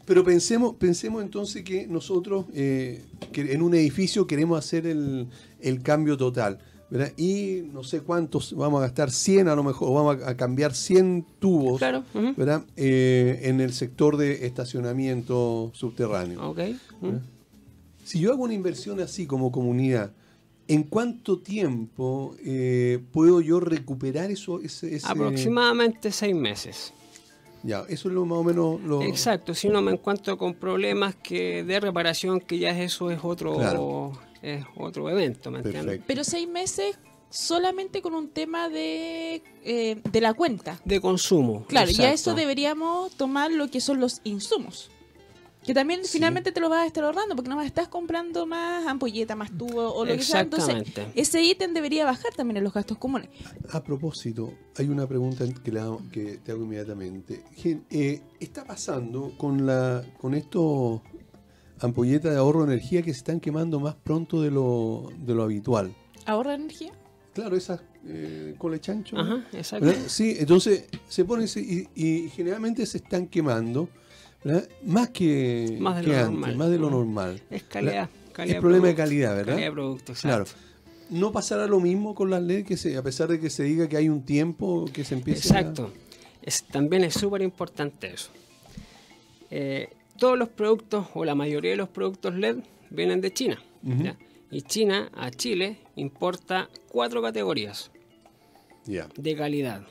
pero 0.05 0.25
pensemos, 0.25 0.75
pensemos 0.77 1.23
entonces 1.23 1.63
que 1.65 1.87
nosotros 1.87 2.47
eh, 2.55 3.03
que 3.33 3.53
en 3.53 3.63
un 3.63 3.75
edificio 3.75 4.27
queremos 4.27 4.59
hacer 4.59 4.87
el, 4.87 5.29
el 5.61 5.83
cambio 5.83 6.17
total. 6.17 6.59
¿Verdad? 6.91 7.13
Y 7.17 7.63
no 7.73 7.83
sé 7.83 8.01
cuántos, 8.01 8.55
vamos 8.55 8.79
a 8.79 8.83
gastar 8.83 9.11
100 9.11 9.49
a 9.49 9.57
lo 9.57 9.63
mejor, 9.65 9.89
o 9.89 9.95
vamos 9.95 10.23
a, 10.25 10.37
cambiar 10.37 10.75
100 10.75 11.27
tubos 11.39 11.79
Claro. 11.79 12.05
ujú. 12.15 12.35
¿verdad? 12.37 12.63
Eh, 12.77 13.41
en 13.45 13.61
el 13.61 13.73
sector 13.73 14.17
de 14.17 14.47
estacionamiento 14.47 15.71
subterráneo. 15.75 16.55
Si 18.05 18.21
yo 18.21 18.33
hago 18.33 18.45
una 18.45 18.55
inversión 18.55 19.01
así 19.01 19.27
como 19.27 19.51
comunidad, 19.51 20.13
¿en 20.69 20.83
cuánto 20.83 21.39
tiempo 21.39 22.37
eh, 22.45 23.03
puedo 23.13 23.41
yo 23.41 23.61
recuperar 23.61 24.31
eso? 24.31 24.61
Ese, 24.61 24.95
ese- 24.95 25.07
Aproximadamente 25.09 26.13
seis 26.13 26.35
meses. 26.35 26.93
Ya, 27.65 27.81
eso 27.89 28.09
es 28.09 28.15
lo 28.15 28.27
más 28.27 28.39
o 28.39 28.45
menos 28.45 28.81
lo. 28.83 29.03
Exacto, 29.03 29.55
si 29.55 29.69
no 29.69 29.81
me 29.81 29.91
encuentro 29.93 30.37
con 30.37 30.55
problemas 30.55 31.15
que 31.17 31.65
de 31.65 31.81
reparación, 31.81 32.41
que 32.41 32.59
ya 32.59 32.79
eso 32.79 33.11
es 33.11 33.19
otro, 33.23 33.55
Claro. 33.57 34.13
es 34.43 34.63
otro 34.77 35.09
evento, 35.09 35.51
¿me 35.51 35.59
entiendes? 35.59 35.83
Perfecto. 35.85 36.05
Pero 36.07 36.25
seis 36.25 36.47
meses 36.47 36.99
solamente 37.31 38.01
con 38.03 38.15
un 38.15 38.29
tema 38.29 38.69
de, 38.69 39.43
eh, 39.65 40.01
de 40.11 40.21
la 40.21 40.35
cuenta. 40.35 40.79
De 40.85 41.01
consumo. 41.01 41.65
Claro, 41.67 41.91
ya 41.91 42.11
exacto. 42.11 42.31
eso 42.31 42.35
deberíamos 42.35 43.13
tomar 43.17 43.51
lo 43.51 43.69
que 43.71 43.81
son 43.81 43.99
los 43.99 44.21
insumos. 44.25 44.91
Que 45.65 45.73
también 45.75 46.05
Sí. 46.05 46.13
finalmente 46.19 46.53
te 46.53 46.61
lo 46.61 46.69
vas 46.69 46.83
a 46.83 46.87
estar 46.87 47.03
ahorrando 47.05 47.35
porque 47.35 47.49
no 47.49 47.61
estar 47.63 47.89
comprando 47.89 48.45
más 48.47 48.87
ampolleta, 48.87 49.35
más 49.35 49.51
tubo 49.57 49.95
o 49.95 50.05
lo 50.05 50.15
que 50.15 50.23
sea. 50.23 50.41
Entonces, 50.41 50.75
Exactamente. 50.77 51.21
ese 51.21 51.43
ítem 51.43 51.73
debería 51.73 52.05
bajar 52.05 52.35
también 52.35 52.59
en 52.59 52.65
los 52.65 52.73
gastos 52.75 52.99
comunes. 52.99 53.31
A 53.73 53.83
propósito, 53.83 54.53
hay 54.77 54.89
una 54.89 55.07
pregunta 55.07 55.45
que, 55.65 55.73
le 55.73 55.81
hago- 55.81 56.03
que 56.13 56.37
te 56.37 56.53
hago 56.53 56.65
inmediatamente. 56.65 57.43
Gen- 57.55 57.85
eh, 57.91 58.21
¿Está 58.41 58.65
pasando 58.65 59.33
con 59.39 59.65
la 59.67 60.05
con 60.21 60.35
estos 60.35 61.01
ampolletas 61.81 62.33
de 62.33 62.39
ahorro 62.39 62.65
de 62.67 62.73
energía 62.75 63.03
que 63.03 63.13
se 63.13 63.19
están 63.19 63.41
quemando 63.41 63.81
más 63.81 63.95
pronto 63.95 64.43
de 64.43 64.51
lo, 64.51 65.11
de 65.19 65.35
lo 65.35 65.43
habitual? 65.45 65.95
¿Ahorra 66.27 66.55
energía? 66.55 66.93
Claro, 67.33 67.57
esas 67.57 67.81
eh, 68.07 68.55
cole 68.59 68.79
chancho. 68.81 69.19
Ajá, 69.19 69.45
exacto. 69.53 69.87
¿verdad? 69.87 70.03
Sí, 70.09 70.37
entonces 70.39 70.85
se 71.09 71.25
ponen 71.25 71.49
se- 71.49 71.61
y, 71.63 71.89
y 71.95 72.29
generalmente 72.29 72.85
se 72.87 72.99
están 72.99 73.27
quemando 73.29 73.89
¿verdad? 74.45 74.69
más 74.85 75.09
que, 75.11 75.77
Más 75.81 75.97
de 75.97 76.03
que 76.03 76.09
lo 76.09 76.15
antes, 76.17 76.31
normal. 76.31 76.57
más 76.57 76.71
de 76.71 76.79
lo 76.79 76.87
Ujú. 76.89 76.97
normal. 76.99 77.43
Es 77.51 77.63
calidad. 77.65 78.09
calidad 78.33 78.57
es 78.57 78.61
problema 78.61 78.87
de 78.89 78.95
calidad, 78.95 79.35
¿verdad? 79.35 79.53
Calidad 79.55 79.69
de 79.69 79.73
producto, 79.73 80.13
Claro. 80.21 80.45
No 81.11 81.33
pasará 81.33 81.67
lo 81.67 81.81
mismo 81.81 82.15
con 82.15 82.31
las 82.31 82.43
leyes 82.43 82.65
que 82.65 82.77
se, 82.77 82.97
a 82.97 83.03
pesar 83.03 83.29
de 83.29 83.39
que 83.39 83.51
se 83.51 83.63
diga 83.65 83.89
que 83.89 83.97
hay 83.99 84.09
un 84.09 84.23
tiempo 84.25 84.87
que 84.93 85.05
se 85.05 85.15
empiece 85.15 85.49
Exacto. 85.49 85.93
Es, 86.43 86.65
también 86.65 87.05
es 87.05 87.15
súper 87.15 87.43
importante 87.43 88.13
eso. 88.13 88.31
Eh, 89.51 89.91
todos 90.19 90.39
los 90.39 90.49
productos, 90.49 91.07
o 91.15 91.25
la 91.25 91.35
mayoría 91.35 91.73
de 91.73 91.77
los 91.77 91.89
productos 91.89 92.35
LED, 92.35 92.59
vienen 92.91 93.21
de 93.21 93.33
China. 93.33 93.63
Y 94.51 94.63
China 94.63 95.11
a 95.15 95.31
Chile 95.31 95.79
importa 95.97 96.69
cuatro 96.89 97.21
categorías 97.21 97.91
a... 97.91 98.91
Ya. 98.91 99.09
de 99.17 99.37
calidad. 99.37 99.83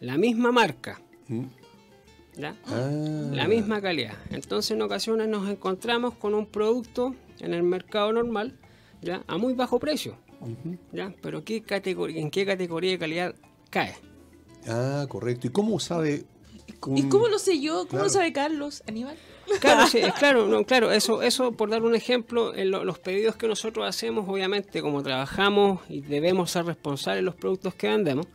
La 0.00 0.16
misma 0.16 0.52
marca. 0.52 1.00
¿Mm? 1.28 1.44
¿Ya? 2.36 2.56
Ah. 2.66 2.90
La 3.32 3.46
misma 3.48 3.80
calidad. 3.80 4.14
Entonces 4.30 4.70
en 4.72 4.82
ocasiones 4.82 5.28
nos 5.28 5.48
encontramos 5.48 6.14
con 6.14 6.34
un 6.34 6.46
producto 6.46 7.14
en 7.40 7.54
el 7.54 7.62
mercado 7.62 8.12
normal 8.12 8.58
¿ya? 9.00 9.22
a 9.26 9.38
muy 9.38 9.54
bajo 9.54 9.78
precio. 9.78 10.16
¿ya? 10.92 11.14
Pero 11.22 11.44
¿qué 11.44 11.62
categoría, 11.62 12.20
¿en 12.20 12.30
qué 12.30 12.44
categoría 12.44 12.90
de 12.92 12.98
calidad 12.98 13.34
cae? 13.70 13.94
Ah, 14.66 15.06
correcto. 15.08 15.46
¿Y 15.46 15.50
cómo 15.50 15.78
sabe? 15.80 16.24
¿Y 16.96 17.02
cómo 17.04 17.28
lo 17.28 17.38
sé 17.38 17.60
yo? 17.60 17.78
¿Cómo 17.80 17.88
Claro. 17.90 18.04
lo 18.04 18.10
sabe 18.10 18.32
Carlos? 18.32 18.82
¿Aníbal? 18.88 19.16
Claro, 19.60 19.86
sí, 19.88 19.98
es 19.98 20.12
claro, 20.18 20.46
no, 20.48 20.64
claro, 20.64 20.90
eso, 20.92 21.22
eso 21.22 21.52
por 21.52 21.68
dar 21.70 21.82
un 21.82 21.94
ejemplo, 21.94 22.54
en 22.54 22.70
lo- 22.70 22.84
los 22.84 22.98
pedidos 22.98 23.36
que 23.36 23.46
nosotros 23.48 23.86
hacemos, 23.88 24.28
obviamente, 24.28 24.80
como 24.82 25.02
trabajamos 25.02 25.80
y 25.88 26.00
debemos 26.00 26.50
ser 26.50 26.64
responsables 26.64 27.18
de 27.20 27.22
los 27.24 27.34
productos 27.34 27.74
que 27.74 27.88
vendemos, 27.88 28.26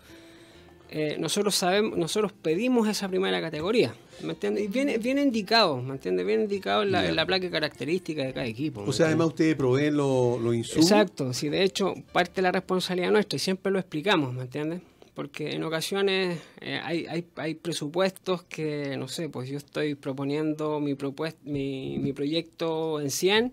eh, 0.90 1.18
nosotros 1.20 1.56
sabemos, 1.56 1.98
nosotros 1.98 2.32
pedimos 2.34 2.88
esa 2.88 3.10
primera 3.10 3.42
categoría, 3.42 3.94
¿me 4.24 4.32
entiendes? 4.32 4.66
Y 4.66 4.68
viene, 4.68 4.98
viene 4.98 5.22
indicado, 5.22 5.82
¿me 5.82 5.94
entiendes? 5.94 6.26
Viene 6.26 6.44
indicado 6.44 6.84
en 6.84 6.92
la, 6.92 7.08
en 7.08 7.16
la 7.16 7.26
placa 7.26 7.50
característica 7.50 8.24
de 8.24 8.34
cada 8.34 8.46
equipo. 8.46 8.84
¿me 8.84 8.90
O 8.90 8.94
sea, 8.94 9.08
además 9.08 9.28
ustedes 9.28 9.56
proveen 9.56 9.98
los 9.98 10.40
lo 10.42 10.54
insumos. 10.54 10.90
Exacto, 10.90 11.34
sí, 11.34 11.50
de 11.50 11.64
hecho, 11.64 11.94
parte 12.14 12.36
de 12.36 12.42
la 12.44 12.52
responsabilidad 12.52 13.12
nuestra 13.12 13.36
y 13.36 13.40
siempre 13.40 13.72
lo 13.72 13.80
explicamos, 13.80 14.34
¿me 14.34 14.44
entiendes? 14.44 14.82
Porque 15.14 15.56
en 15.56 15.64
ocasiones 15.64 16.40
eh, 16.62 16.80
hay, 16.84 17.06
hay, 17.08 17.26
hay 17.36 17.56
presupuestos 17.56 18.44
que, 18.44 18.96
no 18.98 19.08
sé, 19.08 19.30
pues 19.30 19.50
yo 19.50 19.58
estoy 19.58 19.96
proponiendo 19.96 20.80
mi, 20.80 20.96
propuest 20.96 21.38
mi, 21.44 21.98
mi 21.98 22.14
proyecto 22.14 23.02
en 23.02 23.10
100 23.10 23.52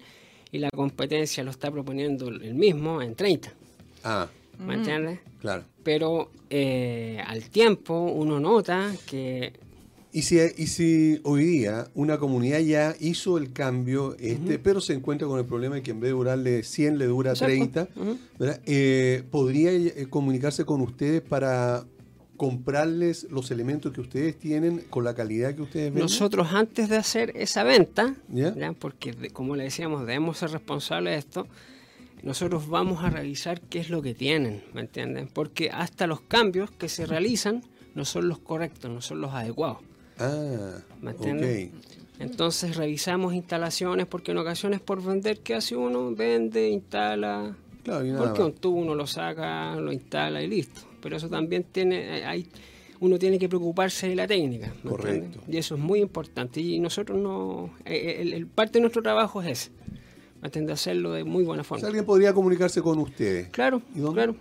y 0.52 0.58
la 0.58 0.70
competencia 0.70 1.42
lo 1.42 1.50
está 1.50 1.70
proponiendo 1.70 2.28
el 2.28 2.54
mismo 2.54 3.02
en 3.02 3.16
30, 3.16 3.52
Ah, 4.04 4.28
¿me 4.58 4.74
entiendes? 4.74 5.20
claro. 5.40 5.64
Pero 5.82 6.30
eh, 6.50 7.20
al 7.26 7.50
tiempo 7.50 8.00
uno 8.04 8.40
nota 8.40 8.92
que 9.06 9.52
Y 10.12 10.22
si, 10.22 10.38
y 10.56 10.66
si 10.68 11.20
hoy 11.24 11.44
día 11.44 11.88
una 11.94 12.18
comunidad 12.18 12.60
ya 12.60 12.94
hizo 13.00 13.36
el 13.36 13.52
cambio, 13.52 14.16
este, 14.18 14.58
pero 14.58 14.80
se 14.80 14.94
encuentra 14.94 15.26
con 15.28 15.38
el 15.38 15.44
problema 15.44 15.74
de 15.74 15.82
que 15.82 15.90
en 15.90 16.00
vez 16.00 16.08
de 16.10 16.16
durarle 16.16 16.62
100 16.62 16.98
le 16.98 17.06
dura 17.06 17.32
Exacto. 17.32 17.52
30, 17.54 17.88
Ujú. 17.96 18.18
¿verdad? 18.38 18.60
Eh, 18.64 19.24
¿podría 19.30 19.72
eh, 19.72 20.06
comunicarse 20.08 20.64
con 20.64 20.80
ustedes 20.80 21.20
para 21.20 21.84
comprarles 22.36 23.26
los 23.30 23.50
elementos 23.50 23.92
que 23.92 24.00
ustedes 24.00 24.36
tienen 24.38 24.78
con 24.90 25.04
la 25.04 25.14
calidad 25.14 25.54
que 25.54 25.62
ustedes 25.62 25.92
ven? 25.92 26.02
Nosotros 26.02 26.48
antes 26.52 26.88
de 26.88 26.96
hacer 26.96 27.32
esa 27.36 27.62
venta, 27.64 28.14
¿Ya? 28.28 28.54
¿ya? 28.54 28.72
porque 28.72 29.12
de- 29.12 29.30
como 29.30 29.54
le 29.56 29.64
decíamos, 29.64 30.00
debemos 30.06 30.38
ser 30.38 30.50
responsables 30.50 31.12
de 31.12 31.18
esto, 31.18 31.46
nosotros 32.24 32.68
vamos 32.68 33.04
a 33.04 33.10
revisar 33.10 33.60
qué 33.60 33.78
es 33.80 33.90
lo 33.90 34.02
que 34.02 34.14
tienen, 34.14 34.62
¿me 34.72 34.80
entienden? 34.80 35.28
Porque 35.32 35.70
hasta 35.70 36.06
los 36.06 36.20
cambios 36.22 36.70
que 36.70 36.88
se 36.88 37.06
realizan 37.06 37.62
no 37.94 38.04
son 38.04 38.28
los 38.28 38.38
correctos, 38.38 38.90
no 38.90 39.00
son 39.00 39.20
los 39.20 39.32
adecuados. 39.32 39.78
Ah, 40.18 40.78
¿Me 41.00 41.10
ok. 41.12 41.16
entiendes? 41.16 41.70
Entonces 42.18 42.76
revisamos 42.76 43.34
instalaciones 43.34 44.06
porque 44.06 44.32
en 44.32 44.38
ocasiones 44.38 44.80
por 44.80 45.02
vender, 45.02 45.40
¿qué 45.40 45.54
hace 45.54 45.76
uno? 45.76 46.14
Vende, 46.14 46.68
instala, 46.68 47.56
Claro, 47.82 48.06
y 48.06 48.10
nada 48.12 48.24
porque 48.24 48.42
un 48.42 48.52
tubo 48.54 48.78
uno 48.80 48.94
lo 48.94 49.06
saca, 49.06 49.76
lo 49.76 49.92
instala 49.92 50.40
y 50.42 50.46
listo. 50.46 50.80
Pero 51.02 51.16
eso 51.16 51.28
también 51.28 51.64
tiene, 51.64 52.24
hay, 52.24 52.46
uno 53.00 53.18
tiene 53.18 53.38
que 53.38 53.48
preocuparse 53.48 54.08
de 54.08 54.14
la 54.14 54.26
técnica. 54.26 54.72
¿me 54.82 54.90
Correcto. 54.90 55.24
entiendes? 55.24 55.54
Y 55.54 55.58
eso 55.58 55.74
es 55.74 55.80
muy 55.80 56.00
importante. 56.00 56.60
Y 56.60 56.78
nosotros 56.80 57.18
no, 57.18 57.74
eh, 57.84 58.18
el, 58.20 58.32
el- 58.32 58.46
parte 58.46 58.74
de 58.74 58.80
nuestro 58.82 59.02
trabajo 59.02 59.42
es 59.42 59.48
ese, 59.48 59.70
¿me 60.44 60.48
entiendes? 60.48 60.74
hacerlo 60.74 61.12
de 61.12 61.24
muy 61.24 61.42
buena 61.42 61.62
O 61.62 61.64
forma. 61.64 61.80
sea, 61.80 61.86
alguien 61.88 62.04
podría 62.04 62.34
comunicarse 62.34 62.82
con 62.82 62.98
ustedes. 62.98 63.48
Claro, 63.48 63.80
¿Y 63.94 64.00
dónde? 64.00 64.14
claro. 64.22 64.36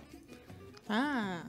Ah, 0.86 1.44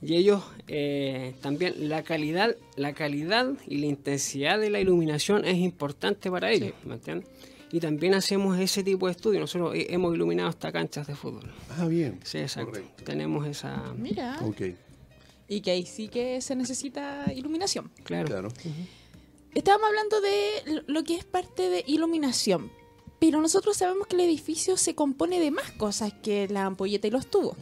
Y 0.00 0.14
ellos 0.16 0.44
eh, 0.68 1.34
también, 1.40 1.88
la 1.88 2.02
calidad, 2.04 2.54
la 2.76 2.92
calidad 2.92 3.52
y 3.66 3.78
la 3.78 3.86
intensidad 3.86 4.58
de 4.60 4.70
la 4.70 4.80
iluminación 4.80 5.44
es 5.44 5.56
importante 5.56 6.30
para 6.30 6.52
ellos, 6.52 6.72
¿me 6.84 6.94
entiendes? 6.94 7.28
Y 7.72 7.80
también 7.80 8.14
hacemos 8.14 8.58
ese 8.58 8.82
tipo 8.82 9.06
de 9.06 9.12
estudios. 9.12 9.40
Nosotros 9.42 9.74
he- 9.74 9.92
hemos 9.92 10.14
iluminado 10.14 10.48
hasta 10.48 10.72
canchas 10.72 11.06
de 11.06 11.14
fútbol. 11.14 11.52
Ah, 11.76 11.86
bien. 11.86 12.18
Sí, 12.24 12.38
exacto. 12.38 12.70
Correcto. 12.70 13.04
Tenemos 13.04 13.46
esa... 13.46 13.92
Mira. 13.94 14.38
Ok, 14.42 14.62
Y 15.48 15.60
que 15.60 15.72
ahí 15.72 15.84
sí 15.84 16.08
que 16.08 16.40
se 16.40 16.54
necesita 16.56 17.30
iluminación. 17.34 17.90
Claro. 18.04 18.26
claro. 18.26 18.48
Estábamos 19.54 19.88
hablando 19.88 20.20
de 20.20 20.82
lo 20.86 21.02
que 21.04 21.16
es 21.16 21.24
parte 21.24 21.68
de 21.68 21.84
iluminación, 21.86 22.70
pero 23.18 23.40
nosotros 23.40 23.76
sabemos 23.76 24.06
que 24.06 24.16
el 24.16 24.22
edificio 24.22 24.76
se 24.76 24.94
compone 24.94 25.40
de 25.40 25.50
más 25.50 25.72
cosas 25.72 26.12
que 26.22 26.48
la 26.48 26.64
ampolleta 26.64 27.08
y 27.08 27.10
los 27.10 27.28
tubos. 27.28 27.56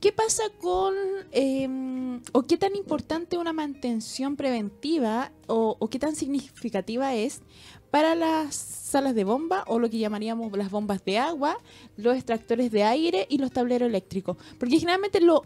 ¿Qué 0.00 0.12
pasa 0.12 0.44
con, 0.60 0.94
eh, 1.32 2.20
o 2.32 2.42
qué 2.42 2.56
tan 2.56 2.76
importante 2.76 3.38
una 3.38 3.52
mantención 3.52 4.36
preventiva 4.36 5.32
o, 5.46 5.76
o 5.78 5.88
qué 5.88 5.98
tan 5.98 6.14
significativa 6.14 7.14
es 7.14 7.40
para 7.90 8.14
las 8.14 8.54
salas 8.54 9.14
de 9.14 9.24
bomba 9.24 9.64
o 9.66 9.78
lo 9.78 9.88
que 9.90 9.98
llamaríamos 9.98 10.56
las 10.56 10.70
bombas 10.70 11.04
de 11.04 11.18
agua, 11.18 11.58
los 11.96 12.14
extractores 12.14 12.70
de 12.70 12.84
aire 12.84 13.26
y 13.28 13.38
los 13.38 13.50
tableros 13.50 13.88
eléctricos? 13.88 14.36
Porque 14.58 14.78
generalmente 14.78 15.20
lo, 15.20 15.42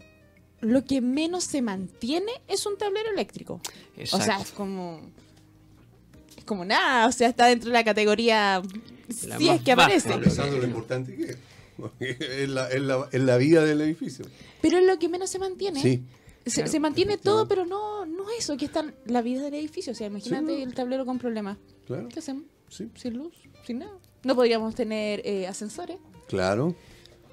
lo 0.61 0.85
que 0.85 1.01
menos 1.01 1.43
se 1.43 1.61
mantiene 1.61 2.31
es 2.47 2.65
un 2.65 2.77
tablero 2.77 3.09
eléctrico. 3.11 3.53
O 3.53 4.05
sea, 4.05 4.19
Exacto. 4.19 4.43
es 4.43 4.51
como. 4.51 5.01
Es 6.37 6.45
como 6.45 6.63
nada, 6.65 7.07
o 7.07 7.11
sea, 7.11 7.29
está 7.29 7.47
dentro 7.47 7.69
de 7.69 7.73
la 7.73 7.83
categoría. 7.83 8.61
La 9.27 9.37
si 9.37 9.45
más 9.45 9.55
es 9.57 9.61
que 9.63 9.71
aparece. 9.71 10.09
¿no? 10.09 10.19
Pensando 10.21 10.57
lo 10.57 10.63
importante 10.65 11.15
que 11.15 11.23
es. 11.31 11.37
Es 11.99 12.49
la, 12.49 12.69
es 12.69 12.81
la- 12.81 13.09
es 13.11 13.21
la 13.21 13.37
vida 13.37 13.63
del 13.65 13.81
edificio. 13.81 14.25
Pero 14.61 14.77
es 14.77 14.85
lo 14.85 14.99
que 14.99 15.09
menos 15.09 15.29
se 15.29 15.39
mantiene. 15.39 15.81
Sí, 15.81 16.03
Se, 16.45 16.55
Claro. 16.55 16.71
se 16.71 16.79
mantiene 16.79 17.17
todo, 17.17 17.47
pero 17.47 17.65
no, 17.65 18.05
no 18.05 18.25
eso, 18.37 18.57
que 18.57 18.65
está 18.65 18.85
la 19.05 19.21
vida 19.21 19.43
del 19.43 19.53
edificio. 19.55 19.93
O 19.93 19.95
sea, 19.95 20.07
imagínate 20.07 20.55
Sí. 20.57 20.61
el 20.63 20.73
tablero 20.73 21.05
con 21.05 21.17
problemas. 21.19 21.57
claro. 21.87 22.07
¿Qué 22.09 22.19
hacemos? 22.19 22.43
Sí, 22.69 22.89
Sin 22.95 23.13
luz, 23.17 23.33
sin 23.65 23.79
nada. 23.79 23.93
No 24.23 24.35
podríamos 24.35 24.73
tener 24.75 25.21
eh, 25.25 25.47
ascensores. 25.47 25.97
claro. 26.27 26.75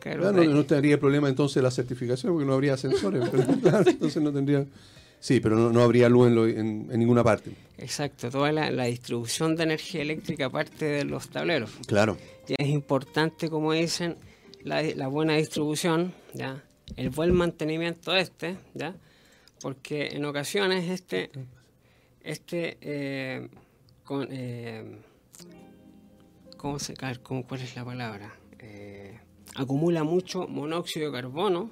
Claro, 0.01 0.31
no, 0.33 0.45
no 0.45 0.65
tendría 0.65 0.99
problema 1.01 1.29
entonces 1.29 1.61
la 1.61 1.73
certificación 1.73 2.33
porque 2.33 2.47
no 2.47 2.55
habría 2.55 2.75
ascensores. 2.75 3.29
pero, 3.33 3.45
claro, 3.61 3.91
entonces 3.91 4.23
no 4.23 4.33
tendría. 4.33 4.65
Sí, 5.21 5.41
pero 5.41 5.57
no, 5.57 5.71
no 5.73 5.83
habría 5.83 6.09
luz 6.09 6.29
en, 6.29 6.35
lo- 6.35 6.47
en- 6.47 6.89
en 6.91 6.99
ninguna 6.99 7.25
parte. 7.25 7.51
Exacto, 7.79 8.31
toda 8.31 8.51
la, 8.53 8.71
la 8.71 8.85
distribución 8.85 9.55
de 9.57 9.65
energía 9.65 10.03
eléctrica 10.03 10.51
parte 10.51 10.85
de 10.85 11.05
los 11.05 11.29
tableros. 11.29 11.71
Claro. 11.87 12.17
Y 12.49 12.55
es 12.61 12.69
importante, 12.69 13.49
como 13.51 13.73
dicen, 13.73 14.17
la, 14.63 14.83
la 14.83 15.09
buena 15.09 15.35
distribución, 15.37 16.13
¿ya? 16.35 16.63
el 16.97 17.11
buen 17.11 17.33
mantenimiento 17.35 18.13
de 18.13 18.21
este, 18.21 18.57
¿ya? 18.75 18.95
porque 19.61 20.09
en 20.09 20.25
ocasiones 20.25 20.89
este, 20.91 21.31
este 22.21 22.79
eh, 22.81 23.49
con, 24.05 24.27
eh, 24.31 24.99
¿cómo 26.57 26.79
se, 26.79 26.95
¿cuál 26.97 27.61
es 27.61 27.77
la 27.77 27.85
palabra? 27.85 28.35
Eh, 28.59 29.19
acumula 29.55 30.03
mucho 30.05 30.47
monóxido 30.49 31.07
de 31.07 31.13
carbono, 31.21 31.71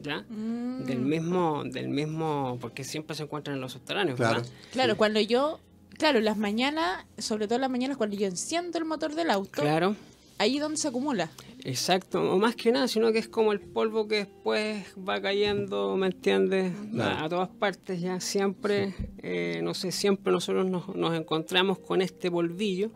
¿ya? 0.00 0.24
Mm. 0.28 0.84
Del 0.84 1.00
mismo, 1.00 1.62
del 1.64 1.88
mismo, 1.88 2.58
porque 2.60 2.84
siempre 2.84 3.14
se 3.16 3.24
encuentran 3.24 3.56
en 3.56 3.60
los 3.60 3.72
subterráneos, 3.72 4.16
Claro. 4.16 4.36
¿verdad? 4.40 4.52
Claro, 4.72 4.96
cuando 4.96 5.20
yo. 5.20 5.60
Claro, 5.98 6.20
las 6.20 6.36
mañanas, 6.36 7.04
sobre 7.18 7.48
todo 7.48 7.58
las 7.58 7.70
mañanas, 7.70 7.96
cuando 7.96 8.14
yo 8.16 8.26
enciendo 8.28 8.78
el 8.78 8.84
motor 8.84 9.16
del 9.16 9.30
auto, 9.30 9.62
Claro. 9.62 9.96
ahí 10.38 10.54
es 10.56 10.62
donde 10.62 10.78
se 10.78 10.86
acumula. 10.86 11.28
Exacto, 11.64 12.22
o 12.32 12.38
más 12.38 12.54
que 12.54 12.70
nada, 12.70 12.86
sino 12.86 13.10
que 13.10 13.18
es 13.18 13.28
como 13.28 13.52
el 13.52 13.58
polvo 13.60 14.06
que 14.06 14.18
después 14.18 14.86
va 14.96 15.20
cayendo, 15.20 15.96
¿me 15.96 16.06
entiendes? 16.06 16.72
Claro. 16.92 17.16
A, 17.16 17.24
a 17.24 17.28
todas 17.28 17.48
partes 17.48 18.00
ya 18.00 18.20
siempre, 18.20 18.94
eh, 19.24 19.60
no 19.64 19.74
sé, 19.74 19.90
siempre 19.90 20.32
nosotros 20.32 20.66
nos, 20.70 20.94
nos 20.94 21.16
encontramos 21.16 21.80
con 21.80 22.00
este 22.00 22.30
polvillo, 22.30 22.92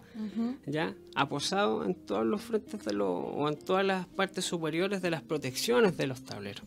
ya 0.64 0.94
aposado 1.16 1.84
en 1.84 1.96
todos 1.96 2.24
los 2.24 2.40
frentes 2.40 2.84
de 2.84 2.92
los, 2.92 3.08
o 3.10 3.48
en 3.48 3.56
todas 3.58 3.84
las 3.84 4.06
partes 4.06 4.44
superiores 4.44 5.02
de 5.02 5.10
las 5.10 5.22
protecciones 5.22 5.96
de 5.96 6.06
los 6.06 6.24
tableros. 6.24 6.62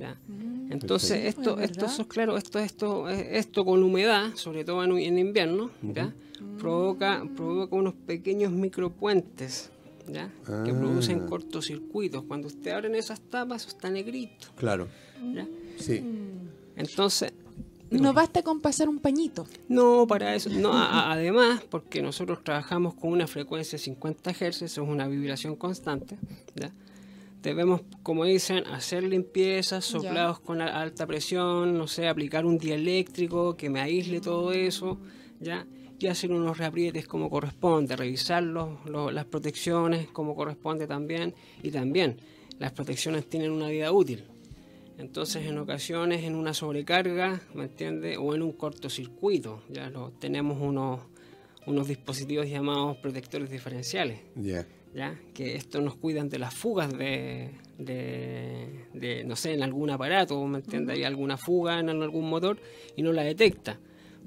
¿Ya? 0.00 0.16
Entonces 0.70 1.10
Perfecto. 1.10 1.40
esto, 1.40 1.56
Mm. 1.56 1.60
Es 1.60 1.70
esto, 1.70 1.86
eso 1.86 2.02
es 2.02 2.08
claro, 2.08 2.36
esto, 2.36 2.58
esto, 2.58 3.08
esto 3.08 3.64
con 3.64 3.82
humedad, 3.82 4.34
sobre 4.34 4.64
todo 4.64 4.82
en, 4.82 4.92
en 4.98 5.18
invierno, 5.18 5.70
¿ya? 5.82 6.12
provoca, 6.58 7.24
provoca 7.36 7.76
unos 7.76 7.94
pequeños 8.06 8.50
micropuentes, 8.52 9.70
¿ya? 10.08 10.28
que 10.64 10.70
Ah. 10.70 10.76
producen 10.78 11.26
cortocircuitos. 11.26 12.24
Cuando 12.24 12.46
usted 12.48 12.70
abren 12.72 12.94
esas 12.94 13.20
tapas, 13.20 13.62
eso 13.62 13.68
está 13.76 13.90
negrito. 13.90 14.48
Claro. 14.56 14.88
¿ya? 15.34 15.46
Sí. 15.78 16.02
Entonces, 16.76 17.32
No 17.90 18.12
basta 18.12 18.42
con 18.42 18.60
pasar 18.60 18.88
un 18.88 19.00
pañito. 19.00 19.46
no, 19.68 20.06
para 20.06 20.34
eso, 20.36 20.48
no, 20.48 20.72
a- 20.72 21.12
además, 21.12 21.60
porque 21.68 22.00
nosotros 22.00 22.42
trabajamos 22.44 22.94
con 22.94 23.10
una 23.12 23.26
frecuencia 23.26 23.76
de 23.76 23.82
50 23.82 24.30
Hz, 24.32 24.62
eso 24.62 24.82
es 24.84 24.88
una 24.88 25.08
vibración 25.08 25.56
constante, 25.56 26.16
¿ya? 26.54 26.70
Debemos, 27.42 27.82
como 28.02 28.24
dicen, 28.24 28.64
hacer 28.66 29.02
limpiezas, 29.02 29.84
soplados 29.84 30.40
con 30.40 30.60
a- 30.60 30.80
alta 30.80 31.06
presión, 31.06 31.76
no 31.78 31.86
sé, 31.86 32.06
aplicar 32.08 32.44
un 32.44 32.58
dieléctrico 32.58 33.56
que 33.56 33.70
me 33.70 33.80
aísle 33.80 34.20
todo 34.20 34.52
eso, 34.52 34.98
¿ya? 35.40 35.66
Y 35.98 36.06
hacer 36.06 36.32
unos 36.32 36.58
reaprietes 36.58 37.06
como 37.06 37.30
corresponde, 37.30 37.96
revisar 37.96 38.42
los- 38.42 38.84
los- 38.86 39.12
las 39.12 39.24
protecciones 39.26 40.08
como 40.08 40.34
corresponde 40.34 40.86
también, 40.86 41.34
y 41.62 41.70
también 41.70 42.20
las 42.58 42.72
protecciones 42.72 43.26
tienen 43.28 43.50
una 43.52 43.68
vida 43.68 43.90
útil. 43.92 44.24
Entonces, 44.98 45.46
en 45.46 45.56
ocasiones, 45.56 46.24
en 46.24 46.34
una 46.34 46.52
sobrecarga, 46.52 47.40
¿me 47.54 47.64
entiende? 47.64 48.18
O 48.18 48.34
en 48.34 48.42
un 48.42 48.52
cortocircuito, 48.52 49.62
ya 49.70 49.88
lo, 49.88 50.10
tenemos 50.12 50.60
unos, 50.60 51.00
unos 51.66 51.88
dispositivos 51.88 52.46
llamados 52.50 52.98
protectores 52.98 53.48
diferenciales, 53.50 54.20
Ya. 54.36 54.66
¿Ya? 54.94 55.18
Que 55.34 55.56
estos 55.56 55.82
nos 55.82 55.96
cuidan 55.96 56.28
de 56.28 56.38
las 56.38 56.54
fugas 56.54 56.92
de, 56.96 57.50
de, 57.78 58.86
de, 58.92 59.24
no 59.24 59.36
sé, 59.36 59.52
en 59.54 59.62
algún 59.62 59.90
aparato, 59.90 60.44
¿me 60.46 60.58
entiende? 60.58 60.92
Hay 60.94 61.04
alguna 61.04 61.36
fuga 61.36 61.78
en 61.80 61.88
algún 61.88 62.28
motor 62.28 62.58
y 62.96 63.02
no 63.02 63.12
la 63.12 63.22
detecta. 63.22 63.78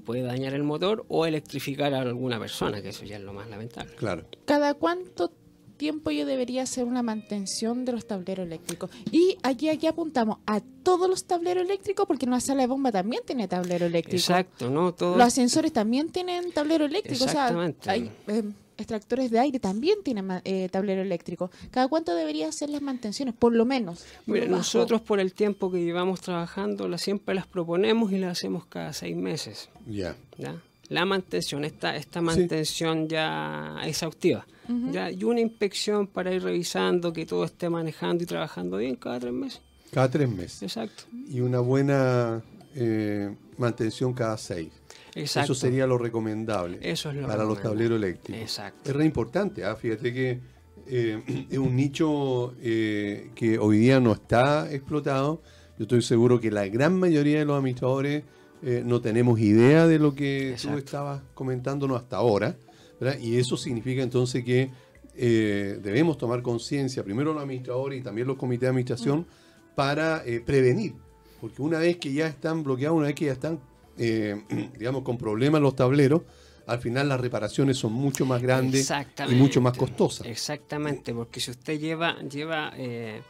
Puede 0.05 0.22
dañar 0.22 0.53
el 0.53 0.64
motor 0.64 1.05
o 1.07 1.26
electrificar 1.26 1.93
a 1.93 2.01
alguna 2.01 2.39
persona, 2.39 2.82
que 2.82 2.89
eso 2.89 3.05
ya 3.05 3.16
es 3.18 3.22
lo 3.24 3.32
más 3.34 3.49
lamentable. 3.49 3.93
Claro. 3.95 4.26
¿Cada 4.45 4.74
cuánto 4.74 5.32
tiempo 5.78 6.11
yo 6.11 6.26
debería 6.26 6.64
hacer 6.64 6.86
una 6.86 7.03
mantención 7.03 7.86
de 7.86 7.93
los 7.93 8.05
tableros 8.05 8.45
eléctricos? 8.45 8.89
Y 9.11 9.38
aquí, 9.43 9.70
aquí 9.70 9.88
apuntamos 9.88 10.39
a 10.45 10.61
todos 10.84 11.09
los 11.09 11.26
tableros 11.26 11.64
eléctricos, 11.64 12.05
porque 12.05 12.26
una 12.26 12.41
sala 12.41 12.61
de 12.61 12.68
bomba 12.68 12.91
también 12.91 13.24
tiene 13.26 13.47
tablero 13.47 13.86
eléctrico. 13.86 14.18
Exacto, 14.18 14.70
¿no? 14.70 14.93
Todo, 14.93 15.16
Los 15.18 15.28
ascensores 15.28 15.72
también 15.72 16.09
tienen 16.09 16.51
tablero 16.51 16.84
eléctrico. 16.86 17.24
O 17.24 17.28
sea, 17.28 17.47
Exactamente. 17.47 17.89
hay 17.89 18.11
eh, 18.28 18.43
extractores 18.78 19.32
de 19.32 19.39
aire 19.39 19.59
también 19.59 19.97
tienen 20.03 20.26
ma- 20.26 20.41
eh, 20.45 20.69
tablero 20.71 21.01
eléctrico. 21.01 21.51
¿Cada 21.71 21.88
cuánto 21.88 22.15
debería 22.15 22.47
hacer 22.47 22.69
las 22.69 22.82
mantenciones? 22.82 23.34
Por 23.34 23.53
lo 23.53 23.65
menos. 23.65 24.05
por 24.26 24.34
Mira, 24.36 24.45
lo 24.47 24.57
nosotros 24.57 25.01
por 25.01 25.19
el 25.19 25.34
tiempo 25.34 25.71
que 25.71 25.84
llevamos 25.84 26.21
trabajando, 26.21 26.88
la, 26.88 26.97
siempre 26.97 27.36
las 27.36 27.47
proponemos 27.47 28.11
y 28.11 28.17
las 28.17 28.32
hacemos 28.38 28.65
cada 28.65 28.93
seis 28.93 29.15
meses. 29.15 29.69
Ya. 29.88 30.15
¿ya? 30.38 30.55
La 30.89 31.05
mantención, 31.05 31.63
esta, 31.65 31.95
esta 31.95 32.21
mantención 32.21 33.07
ya 33.07 33.78
exhaustiva. 33.86 34.45
¿ya? 34.91 35.11
Y 35.11 35.24
una 35.24 35.39
inspección 35.41 36.07
para 36.07 36.34
ir 36.34 36.43
revisando 36.43 37.12
que 37.13 37.25
todo 37.25 37.43
esté 37.45 37.70
manejando 37.70 38.24
y 38.24 38.28
trabajando 38.28 38.78
bien 38.78 38.95
cada 38.95 39.20
tres 39.20 39.33
meses. 39.33 39.62
Cada 39.91 40.09
tres 40.09 40.29
meses. 40.29 40.62
Exacto. 40.63 41.04
Y 41.29 41.39
una 41.41 41.59
buena 41.59 42.41
eh, 42.75 43.36
mantención 43.58 44.13
cada 44.13 44.37
seis. 44.37 44.70
Exacto. 45.16 45.54
Eso 45.54 45.62
sería 45.62 45.86
lo 45.86 45.98
recomendable 45.98 46.80
Eso 46.82 47.12
es 47.12 47.18
lo 47.18 47.28
para 47.28 47.44
los 47.44 47.62
tableros 47.62 47.98
eléctricos. 47.98 48.42
Exacto. 48.42 48.90
Es 48.90 48.96
re 48.96 49.06
importante, 49.06 49.64
¿ah? 49.64 49.76
fíjate 49.76 50.14
que 50.14 50.40
eh, 50.88 51.48
es 51.52 51.58
un 51.58 51.76
nicho 51.76 52.54
eh, 52.62 53.32
que 53.36 53.60
hoy 53.60 53.78
día 53.78 54.00
no 54.00 54.14
está 54.14 54.72
explotado. 54.72 55.42
Yo 55.78 55.84
estoy 55.84 56.02
seguro 56.02 56.40
que 56.40 56.52
la 56.52 56.68
gran 56.68 57.00
mayoría 57.00 57.40
de 57.40 57.46
los 57.46 57.58
administradores 57.58 58.24
eh, 58.64 58.82
no 58.86 59.02
tenemos 59.02 59.40
idea 59.40 59.88
de 59.88 60.00
lo 60.00 60.16
que 60.16 60.56
tú 60.62 60.78
estabas 60.78 61.22
comentándonos 61.34 62.02
hasta 62.02 62.18
ahora. 62.18 62.56
¿verdad? 63.00 63.20
Y 63.20 63.38
eso 63.38 63.58
significa 63.58 64.02
entonces 64.02 64.44
que 64.44 64.70
debemos 65.16 66.18
tomar 66.18 66.42
conciencia, 66.42 67.04
primero 67.04 67.34
los 67.34 67.44
administradores 67.44 68.00
y 68.00 68.04
también 68.04 68.26
los 68.26 68.38
comités 68.38 68.62
de 68.62 68.68
administración, 68.70 69.28
para 69.76 70.24
eh, 70.26 70.40
prevenir. 70.40 70.94
Porque 71.42 71.62
una 71.62 71.80
vez 71.80 71.98
que 71.98 72.14
ya 72.14 72.28
están 72.28 72.64
bloqueados, 72.64 72.98
una 72.98 73.08
vez 73.08 73.16
que 73.16 73.26
ya 73.26 73.34
están, 73.34 73.60
eh, 73.97 74.41
digamos, 74.78 75.03
con 75.03 75.17
problemas 75.17 75.61
los 75.61 75.75
tableros, 75.75 76.21
al 76.65 76.79
final 76.79 77.09
las 77.09 77.20
reparaciones 77.20 77.78
son 77.78 77.93
mucho 77.93 78.25
más 78.25 78.41
grandes 78.41 78.86
y 79.32 79.36
mucho 79.36 79.59
más 79.61 79.78
costosas. 79.78 80.28
Exactamente, 80.28 81.13
porque 81.13 81.39
si 81.39 81.51
usted 81.51 81.78
lleva, 81.79 82.17
lleva 82.21 82.71
eh, 82.78 83.21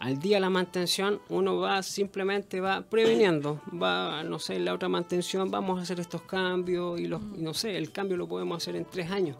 al 0.00 0.18
día 0.18 0.40
la 0.40 0.50
mantención, 0.50 1.20
uno 1.28 1.58
va 1.58 1.82
simplemente 1.84 2.60
va 2.60 2.82
preveniendo, 2.82 3.60
va, 3.80 4.24
no 4.24 4.38
sé, 4.40 4.58
la 4.58 4.74
otra 4.74 4.88
mantención 4.88 5.50
vamos 5.50 5.78
a 5.78 5.82
hacer 5.82 6.00
estos 6.00 6.22
cambios 6.22 6.98
y 6.98 7.06
los, 7.06 7.20
y 7.36 7.42
no 7.42 7.54
sé, 7.54 7.76
el 7.76 7.92
cambio 7.92 8.16
lo 8.16 8.26
podemos 8.26 8.56
hacer 8.56 8.74
en 8.76 8.86
tres 8.86 9.10
años, 9.10 9.36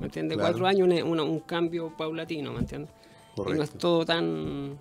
¿me 0.00 0.06
entiende? 0.06 0.34
Claro. 0.36 0.50
Cuatro 0.52 0.66
años 0.66 0.88
un, 0.88 1.18
un- 1.18 1.20
un 1.20 1.40
cambio 1.40 1.92
paulatino, 1.96 2.52
¿me 2.52 2.60
entiende? 2.60 2.88
Y 3.36 3.52
no 3.54 3.62
es 3.64 3.70
todo 3.72 4.04
tan, 4.06 4.78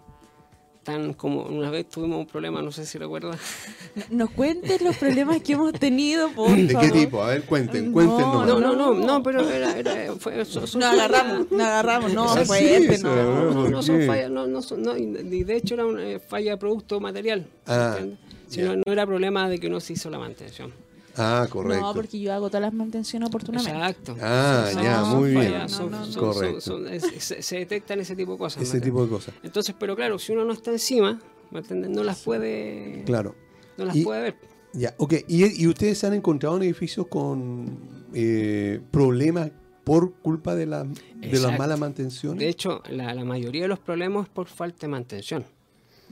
tan 0.83 1.13
como 1.13 1.43
una 1.43 1.69
vez 1.69 1.87
tuvimos 1.89 2.17
un 2.19 2.25
problema, 2.25 2.61
no 2.61 2.71
sé 2.71 2.85
si 2.85 2.97
recuerda. 2.97 3.37
Nos 4.09 4.29
cuentes 4.31 4.81
los 4.81 4.97
problemas 4.97 5.41
que 5.41 5.53
hemos 5.53 5.73
tenido, 5.73 6.29
por 6.31 6.55
¿De 6.55 6.75
qué 6.75 6.89
tipo? 6.89 7.21
A 7.23 7.27
ver, 7.27 7.43
cuenten, 7.43 7.87
No, 7.87 7.93
cuéntenos. 7.93 8.47
No, 8.47 8.59
no, 8.59 8.75
no, 8.75 8.93
no, 8.93 9.23
pero 9.23 9.47
era, 9.47 9.77
era 9.77 10.13
fue, 10.17 10.43
son- 10.45 10.67
son 10.67 10.81
Nos 10.81 10.89
fallas- 10.89 11.05
agarramos, 11.05 11.51
nos 11.51 11.61
agarramos, 11.61 12.13
no, 12.13 12.23
Ah, 12.31 12.45
fuerte, 12.45 12.97
sí, 12.97 13.03
no. 13.03 13.09
se- 13.09 13.23
No, 13.23 13.25
no, 13.53 13.53
no 13.69 13.71
¿Por 13.71 13.83
son 13.83 14.01
fallas, 14.07 14.31
no, 14.31 14.47
no 14.47 14.61
son, 14.61 14.81
no, 14.81 14.97
y 14.97 15.43
de 15.43 15.55
hecho 15.55 15.75
era 15.75 15.85
una 15.85 16.03
eh, 16.09 16.19
falla 16.19 16.51
de 16.51 16.57
producto 16.57 16.99
material. 16.99 17.45
Ah, 17.67 17.95
¿entiendes? 17.99 18.19
Si 18.47 18.57
ya. 18.57 18.65
no, 18.65 18.75
no 18.85 18.91
era 18.91 19.05
problema 19.05 19.47
de 19.49 19.59
que 19.59 19.69
no 19.69 19.79
se 19.79 19.93
hizo 19.93 20.09
la 20.09 20.17
mantención. 20.19 20.73
Ah, 21.23 21.47
correcto. 21.49 21.85
No, 21.85 21.93
porque 21.93 22.19
yo 22.19 22.33
hago 22.33 22.47
todas 22.49 22.61
las 22.61 22.73
mantenciones 22.73 23.27
oportunamente. 23.29 23.71
Exacto. 23.77 24.15
Ah, 24.21 24.69
ya, 24.81 25.03
muy 25.03 25.31
bien. 25.31 25.69
son- 25.69 25.91
No, 25.91 26.05
son- 26.05 26.21
Correcto. 26.33 26.61
son- 26.61 26.87
es- 26.87 27.03
se, 27.39 27.57
detectan 27.59 27.99
ese 27.99 28.15
tipo 28.15 28.31
de 28.33 28.37
cosas. 28.39 28.57
¿me 28.57 28.63
Ese 28.63 28.81
tipo 28.81 29.03
de 29.03 29.09
cosas. 29.09 29.35
Entonces, 29.43 29.75
pero 29.79 29.95
claro, 29.95 30.17
si 30.19 30.31
uno 30.31 30.45
no 30.45 30.53
está 30.53 30.71
encima, 30.71 31.19
¿me 31.51 31.59
entiendes? 31.59 31.89
no 31.91 32.03
las 32.03 32.21
puede, 32.23 33.03
Claro. 33.05 33.35
no 33.77 33.85
las 33.85 33.95
Y- 33.95 34.03
puede 34.03 34.21
ver. 34.21 34.35
Ya, 34.73 34.93
ok. 34.97 35.13
¿Y, 35.27 35.63
y 35.63 35.67
ustedes 35.67 35.97
se 35.97 36.07
han 36.07 36.13
encontrado 36.13 36.55
en 36.57 36.63
edificios 36.63 37.05
con 37.07 37.77
eh, 38.13 38.79
problemas 38.91 39.51
por 39.83 40.13
culpa 40.13 40.55
de, 40.55 40.65
la, 40.65 40.83
de 40.83 40.93
las 41.27 41.33
Exacto. 41.33 41.57
malas 41.57 41.79
mantenciones? 41.79 42.39
De 42.39 42.47
hecho, 42.49 42.81
la, 42.89 43.13
la 43.13 43.25
mayoría 43.25 43.63
de 43.63 43.67
los 43.67 43.79
problemas 43.79 44.23
es 44.27 44.29
por 44.29 44.47
falta 44.47 44.79
de 44.81 44.87
mantención. 44.87 45.45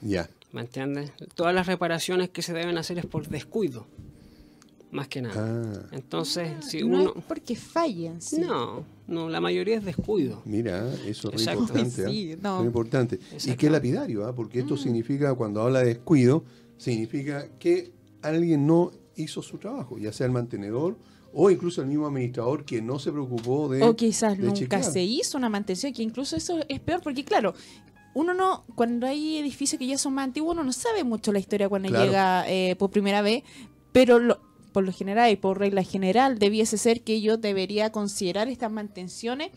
Ya. 0.02 0.30
¿Me 0.52 0.62
entiendes? 0.62 1.12
Todas 1.36 1.54
las 1.54 1.68
reparaciones 1.68 2.30
que 2.30 2.42
se 2.42 2.54
deben 2.54 2.78
hacer 2.78 2.98
es 3.00 3.06
por 3.06 3.28
descuido. 3.30 3.86
Más 4.92 5.08
que 5.08 5.22
nada. 5.22 5.36
Ah, 5.84 5.88
Entonces, 5.92 6.52
si 6.66 6.82
no 6.82 6.88
uno. 7.02 7.14
es 7.16 7.24
porque 7.26 7.56
fallen, 7.56 8.20
sí. 8.22 8.40
No, 8.42 8.84
no, 9.08 9.30
la 9.30 9.40
mayoría 9.40 9.78
es 9.78 9.86
descuido. 9.86 10.42
mira, 10.46 10.92
eso 11.06 11.32
es 11.32 11.46
importante. 11.46 12.06
¿ah? 12.06 12.10
Sí, 12.10 12.36
no. 12.42 12.58
Muy 12.58 12.68
importante. 12.68 13.20
Y 13.46 13.54
qué 13.54 13.70
lapidario, 13.70 14.26
¿ah? 14.26 14.34
porque 14.34 14.60
esto 14.60 14.76
significa, 14.78 15.34
cuando 15.36 15.62
habla 15.62 15.80
de 15.82 15.86
descuido, 15.94 16.44
significa 16.78 17.48
que 17.60 17.92
alguien 18.24 18.66
no 18.66 18.92
hizo 19.16 19.42
su 19.44 19.58
trabajo, 19.58 19.98
ya 20.00 20.12
sea 20.12 20.26
el 20.26 20.32
mantenedor 20.32 20.98
o 21.34 21.52
incluso 21.52 21.82
el 21.82 21.88
mismo 21.88 22.08
administrador 22.08 22.66
que 22.66 22.82
no 22.82 22.98
se 22.98 23.12
preocupó 23.12 23.70
de. 23.70 23.84
O 23.84 23.96
quizás 23.96 24.38
de 24.38 24.46
nunca 24.46 24.58
chequear. 24.60 24.84
se 24.84 25.04
hizo 25.04 25.38
una 25.38 25.50
mantención, 25.50 25.94
que 25.94 26.02
incluso 26.02 26.36
eso 26.36 26.60
es 26.68 26.80
peor, 26.80 27.02
porque 27.04 27.24
claro, 27.24 27.54
uno 28.16 28.34
no, 28.34 28.64
cuando 28.74 29.06
hay 29.06 29.38
edificios 29.38 29.78
que 29.78 29.86
ya 29.86 30.00
son 30.00 30.16
más 30.16 30.24
antiguos, 30.26 30.54
uno 30.54 30.64
no 30.64 30.74
sabe 30.74 31.04
mucho 31.04 31.32
la 31.32 31.38
historia 31.38 31.70
cuando 31.70 31.90
Claro. 31.90 32.06
llega 32.06 32.50
eh, 32.50 32.76
por 32.78 32.90
primera 32.90 33.22
vez, 33.22 33.44
pero 33.92 34.18
lo- 34.18 34.40
por 34.72 34.84
lo 34.86 34.92
general 34.94 35.32
y 35.32 35.36
por 35.36 35.60
regla 35.60 35.84
general 35.84 36.40
debiese 36.40 36.78
ser 36.78 37.02
que 37.02 37.22
yo 37.22 37.38
debería 37.38 37.92
considerar 37.92 38.48
estas 38.48 38.72
mantenciones. 38.72 39.52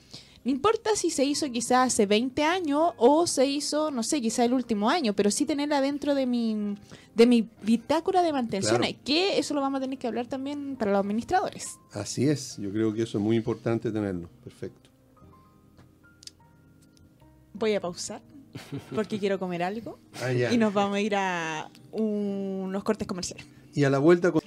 No 0.44 0.50
importa 0.50 0.90
si 0.96 1.10
se 1.10 1.24
hizo 1.24 1.48
quizás 1.52 1.86
hace 1.92 2.04
20 2.04 2.42
años 2.42 2.94
o 2.96 3.28
se 3.28 3.46
hizo, 3.46 3.92
no 3.92 4.02
sé, 4.02 4.20
quizás 4.20 4.44
el 4.46 4.52
último 4.54 4.90
año, 4.90 5.12
pero 5.12 5.30
sí 5.30 5.46
tenerla 5.46 5.80
dentro 5.80 6.16
de 6.16 6.26
mi, 6.26 6.74
de 7.14 7.26
mi 7.26 7.48
bitácora 7.62 8.22
de 8.22 8.32
mantenciones, 8.32 8.88
Claro. 8.94 9.02
que 9.04 9.38
eso 9.38 9.54
lo 9.54 9.60
vamos 9.60 9.78
a 9.78 9.82
tener 9.82 9.98
que 10.00 10.08
hablar 10.08 10.26
también 10.26 10.74
para 10.76 10.90
los 10.90 10.98
administradores. 11.00 11.78
Así 11.92 12.28
es, 12.28 12.56
yo 12.58 12.72
creo 12.72 12.92
que 12.92 13.02
eso 13.02 13.18
es 13.18 13.24
muy 13.24 13.36
importante 13.36 13.92
tenerlo. 13.92 14.28
Perfecto. 14.42 14.90
Voy 17.54 17.74
a 17.74 17.80
pausar 17.80 18.20
porque 18.94 19.18
quiero 19.18 19.38
comer 19.38 19.62
algo 19.62 19.98
Ah, 20.20 20.32
y 20.32 20.56
nos 20.58 20.74
vamos 20.74 20.96
a 20.96 21.00
ir 21.00 21.14
a 21.14 21.70
unos 21.92 22.82
cortes 22.82 23.06
comerciales. 23.06 23.46
Y 23.74 23.84
a 23.84 23.90
la 23.90 23.98
vuelta 23.98 24.32
con, 24.32 24.42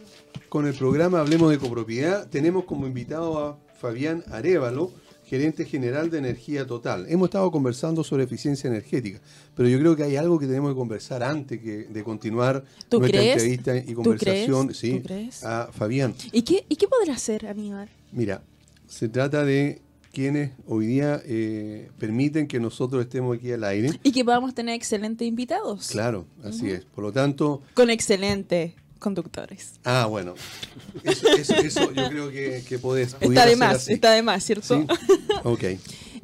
con 0.50 0.68
el 0.68 0.74
programa 0.74 1.20
Hablemos 1.20 1.50
de 1.52 1.58
Copropiedad, 1.58 2.28
tenemos 2.30 2.66
como 2.66 2.88
invitado 2.88 3.38
a 3.40 3.60
Fabián 3.80 4.24
Arevalo, 4.32 4.92
gerente 5.26 5.66
general 5.66 6.10
de 6.10 6.20
Energía 6.20 6.66
Total. 6.68 7.06
Hemos 7.10 7.28
estado 7.28 7.50
conversando 7.52 8.04
sobre 8.04 8.24
eficiencia 8.24 8.68
energética, 8.70 9.20
pero 9.56 9.68
yo 9.68 9.80
creo 9.80 9.96
que 9.96 10.04
hay 10.04 10.16
algo 10.16 10.38
que 10.40 10.46
tenemos 10.46 10.72
que 10.72 10.76
conversar 10.78 11.24
antes 11.24 11.60
que, 11.60 11.86
de 11.86 12.04
continuar 12.04 12.64
¿Tú 12.90 13.00
nuestra 13.00 13.20
crees? 13.20 13.34
entrevista 13.44 13.78
y 13.78 13.94
¿Tú 13.94 14.04
conversación 14.04 14.68
crees? 14.68 15.36
sí, 15.36 15.46
a 15.46 15.70
Fabián. 15.72 16.14
¿Y 16.32 16.44
qué, 16.44 16.66
¿Y 16.70 16.76
qué 16.76 16.88
podrá 16.88 17.14
hacer, 17.14 17.48
Aníbal? 17.48 17.90
Mira, 18.12 18.44
se 18.88 19.10
trata 19.10 19.44
de 19.44 19.82
quienes 20.14 20.52
hoy 20.66 20.86
día 20.86 21.22
eh, 21.26 21.90
permiten 21.98 22.48
que 22.48 22.60
nosotros 22.60 23.04
estemos 23.04 23.36
aquí 23.36 23.52
al 23.52 23.64
aire. 23.66 24.00
Y 24.04 24.12
que 24.14 24.24
podamos 24.24 24.54
tener 24.56 24.76
excelentes 24.76 25.28
invitados. 25.28 25.90
Claro, 25.90 26.26
así 26.44 26.70
es. 26.70 26.86
Por 26.86 27.04
lo 27.04 27.12
tanto, 27.12 27.62
Con 27.74 27.90
excelentes 27.90 28.74
conductores. 29.00 29.74
ah, 29.84 30.06
bueno, 30.08 30.34
eso, 31.04 31.28
eso- 31.30 31.56
eso 31.56 31.92
yo 31.92 32.10
creo 32.10 32.30
que, 32.32 32.64
que 32.68 32.80
podés, 32.80 33.16
Está 33.20 33.46
de 33.46 33.56
más, 33.56 33.76
así. 33.76 33.94
está 33.94 34.12
de 34.12 34.22
más, 34.24 34.44
¿cierto? 34.44 34.76
¿Sí? 34.80 34.86
Ok. 35.44 35.64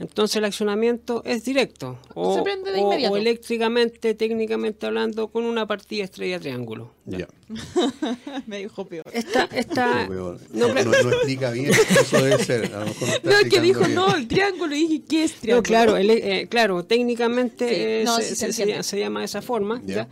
Entonces 0.00 0.36
el 0.36 0.44
accionamiento 0.44 1.22
es 1.24 1.44
directo 1.44 1.98
o, 2.14 2.36
Se 2.36 2.42
prende 2.42 2.70
de 2.70 2.78
o- 2.78 2.86
inmediato. 2.86 3.14
o 3.14 3.16
eléctricamente, 3.16 4.14
técnicamente 4.14 4.86
hablando, 4.86 5.26
con 5.28 5.44
una 5.44 5.66
partida 5.66 6.04
estrella 6.04 6.38
triángulo. 6.38 6.92
Ya. 7.04 7.26
Me 8.46 8.58
dijo 8.58 8.86
peor. 8.86 9.06
Esta, 9.12 9.48
esta, 9.52 10.06
no, 10.06 10.32
no, 10.52 10.68
pero- 10.74 10.90
no 11.02 11.10
explica 11.10 11.50
bien, 11.50 11.70
eso 11.72 12.22
debe 12.22 12.44
ser. 12.44 12.66
A 12.74 12.80
lo 12.80 12.86
mejor 12.86 13.08
no, 13.08 13.14
está 13.14 13.30
No, 13.30 13.36
es 13.38 13.48
que 13.50 13.60
dijo 13.60 13.80
bien. 13.80 13.94
no, 13.94 14.14
el 14.14 14.28
triángulo 14.28 14.74
y 14.76 14.78
dije, 14.86 15.02
¿qué 15.08 15.24
es 15.24 15.32
No, 15.34 15.40
triángulo? 15.40 15.62
claro, 15.64 15.96
el- 15.96 16.10
eh, 16.10 16.46
claro, 16.48 16.84
técnicamente 16.84 17.68
Sí, 17.68 17.74
eh, 17.76 18.02
no, 18.04 18.16
se, 18.16 18.22
sí 18.22 18.28
se 18.28 18.34
se- 18.46 18.52
se- 18.52 18.62
entiende. 18.62 18.82
se 18.84 18.98
llama 19.00 19.20
de 19.20 19.26
esa 19.26 19.42
forma, 19.42 19.80
Ya. 19.84 19.94
¿ya? 19.94 20.08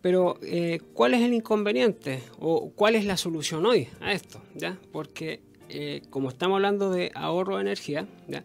Pero, 0.00 0.38
eh, 0.42 0.80
¿cuál 0.94 1.14
es 1.14 1.22
el 1.22 1.34
inconveniente? 1.34 2.22
¿O 2.38 2.70
cuál 2.70 2.94
es 2.94 3.04
la 3.04 3.16
solución 3.16 3.66
hoy 3.66 3.88
a 4.00 4.12
esto? 4.12 4.40
¿ya? 4.54 4.78
Porque, 4.92 5.40
eh, 5.68 6.02
como 6.10 6.28
estamos 6.28 6.56
hablando 6.56 6.90
de 6.90 7.10
ahorro 7.14 7.56
de 7.56 7.62
energía, 7.62 8.06
¿ya? 8.28 8.44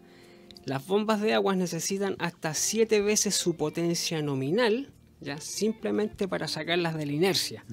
Las 0.66 0.86
bombas 0.86 1.20
de 1.20 1.34
aguas 1.34 1.56
necesitan 1.56 2.16
hasta 2.18 2.54
siete 2.54 3.00
veces 3.00 3.34
su 3.34 3.56
potencia 3.56 4.22
nominal, 4.22 4.90
¿ya? 5.20 5.40
simplemente 5.40 6.28
para 6.28 6.48
sacarlas 6.48 6.96
de 6.96 7.06
la 7.06 7.12
inercia, 7.12 7.64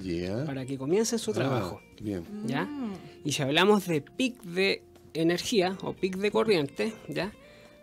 para 0.46 0.66
que 0.66 0.78
comiencen 0.78 1.20
su 1.20 1.32
Ah, 1.32 1.36
trabajo. 1.36 1.82
bien. 2.02 2.24
¿ya? 2.46 2.68
Y 3.24 3.32
si 3.34 3.42
hablamos 3.44 3.88
de 3.88 4.02
pic 4.02 4.42
de 4.44 4.84
energía 5.14 5.78
o 5.84 5.94
pic 5.94 6.18
de 6.18 6.32
corriente, 6.32 6.94
¿ya? 7.08 7.32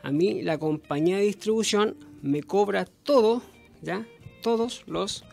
A 0.03 0.11
mí 0.11 0.43
la 0.43 0.59
compañía 0.59 1.17
de 1.19 1.25
distribución 1.25 1.97
me 2.23 2.43
cobra 2.43 2.85
todo, 2.85 3.43
¿ya? 3.83 4.07
Todos 4.43 4.83
los 4.87 5.25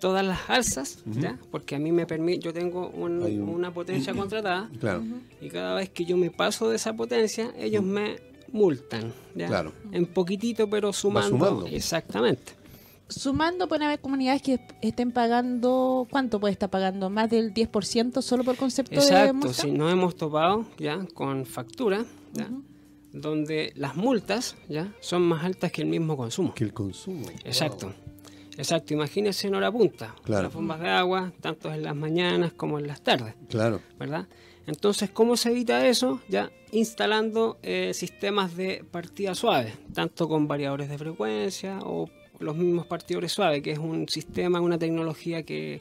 todas 0.00 0.26
las 0.26 0.50
alzas, 0.50 0.98
¿ya? 1.06 1.38
Porque 1.52 1.76
a 1.76 1.78
mí 1.78 1.92
me 1.92 2.06
permite, 2.06 2.40
yo 2.40 2.52
tengo 2.52 2.88
un- 2.88 3.22
Hay 3.22 3.38
un- 3.38 3.48
una 3.48 3.72
potencia 3.72 4.12
contratada 4.12 4.68
Claro, 4.80 5.04
y 5.40 5.48
cada 5.48 5.76
vez 5.76 5.90
que 5.90 6.04
yo 6.04 6.16
me 6.16 6.30
paso 6.30 6.68
de 6.68 6.74
esa 6.76 6.92
potencia, 6.94 7.52
ellos 7.56 7.84
me 7.84 8.16
multan, 8.52 9.12
¿ya? 9.34 9.48
Claro. 9.48 9.72
En 9.92 10.06
poquitito, 10.06 10.68
pero 10.70 10.92
sumando. 10.92 11.30
sumando. 11.30 11.66
Exactamente. 11.66 12.52
Sumando, 13.08 13.68
pueden 13.68 13.82
haber 13.82 14.00
comunidades 14.00 14.40
que 14.40 14.58
estén 14.80 15.12
pagando, 15.12 16.06
¿cuánto 16.10 16.40
puede 16.40 16.52
estar 16.52 16.70
pagando? 16.70 17.10
¿Más 17.10 17.28
del 17.28 17.52
10% 17.52 18.22
solo 18.22 18.42
por 18.42 18.56
concepto 18.56 18.94
de 18.94 19.06
Exacto, 19.06 19.34
multa? 19.34 19.52
si 19.52 19.70
nos 19.70 19.92
hemos 19.92 20.16
topado 20.16 20.64
ya 20.78 21.04
con 21.12 21.44
factura, 21.44 22.04
¿ya? 22.32 22.48
donde 23.12 23.72
las 23.76 23.96
multas 23.96 24.56
ya 24.68 24.92
son 25.00 25.22
más 25.22 25.44
altas 25.44 25.70
que 25.72 25.82
el 25.82 25.88
mismo 25.88 26.16
consumo. 26.16 26.54
que 26.54 26.64
el 26.64 26.72
consumo. 26.72 27.26
Exacto. 27.44 27.86
Wow. 27.86 27.94
Exacto, 28.56 28.94
imagínense 28.94 29.46
en 29.48 29.54
hora 29.54 29.70
punta, 29.72 30.14
Claro. 30.24 30.44
las 30.44 30.52
bombas 30.54 30.80
de 30.80 30.88
agua, 30.88 31.32
tanto 31.40 31.72
en 31.72 31.82
las 31.82 31.96
mañanas 31.96 32.52
como 32.52 32.78
en 32.78 32.86
las 32.86 33.02
tardes, 33.02 33.34
Claro, 33.48 33.80
¿verdad? 33.98 34.26
Entonces, 34.66 35.10
¿cómo 35.10 35.36
se 35.36 35.50
evita 35.50 35.86
eso? 35.86 36.20
Ya 36.28 36.50
instalando 36.72 37.58
eh, 37.62 37.92
sistemas 37.94 38.56
de 38.56 38.82
partida 38.90 39.34
suave, 39.34 39.74
tanto 39.92 40.26
con 40.26 40.48
variadores 40.48 40.88
de 40.88 40.98
frecuencia 40.98 41.78
o 41.82 42.08
los 42.40 42.56
mismos 42.56 42.86
partidores 42.86 43.30
suaves, 43.30 43.62
que 43.62 43.72
es 43.72 43.78
un 43.78 44.08
sistema, 44.08 44.60
una 44.60 44.78
tecnología 44.78 45.42
que 45.42 45.80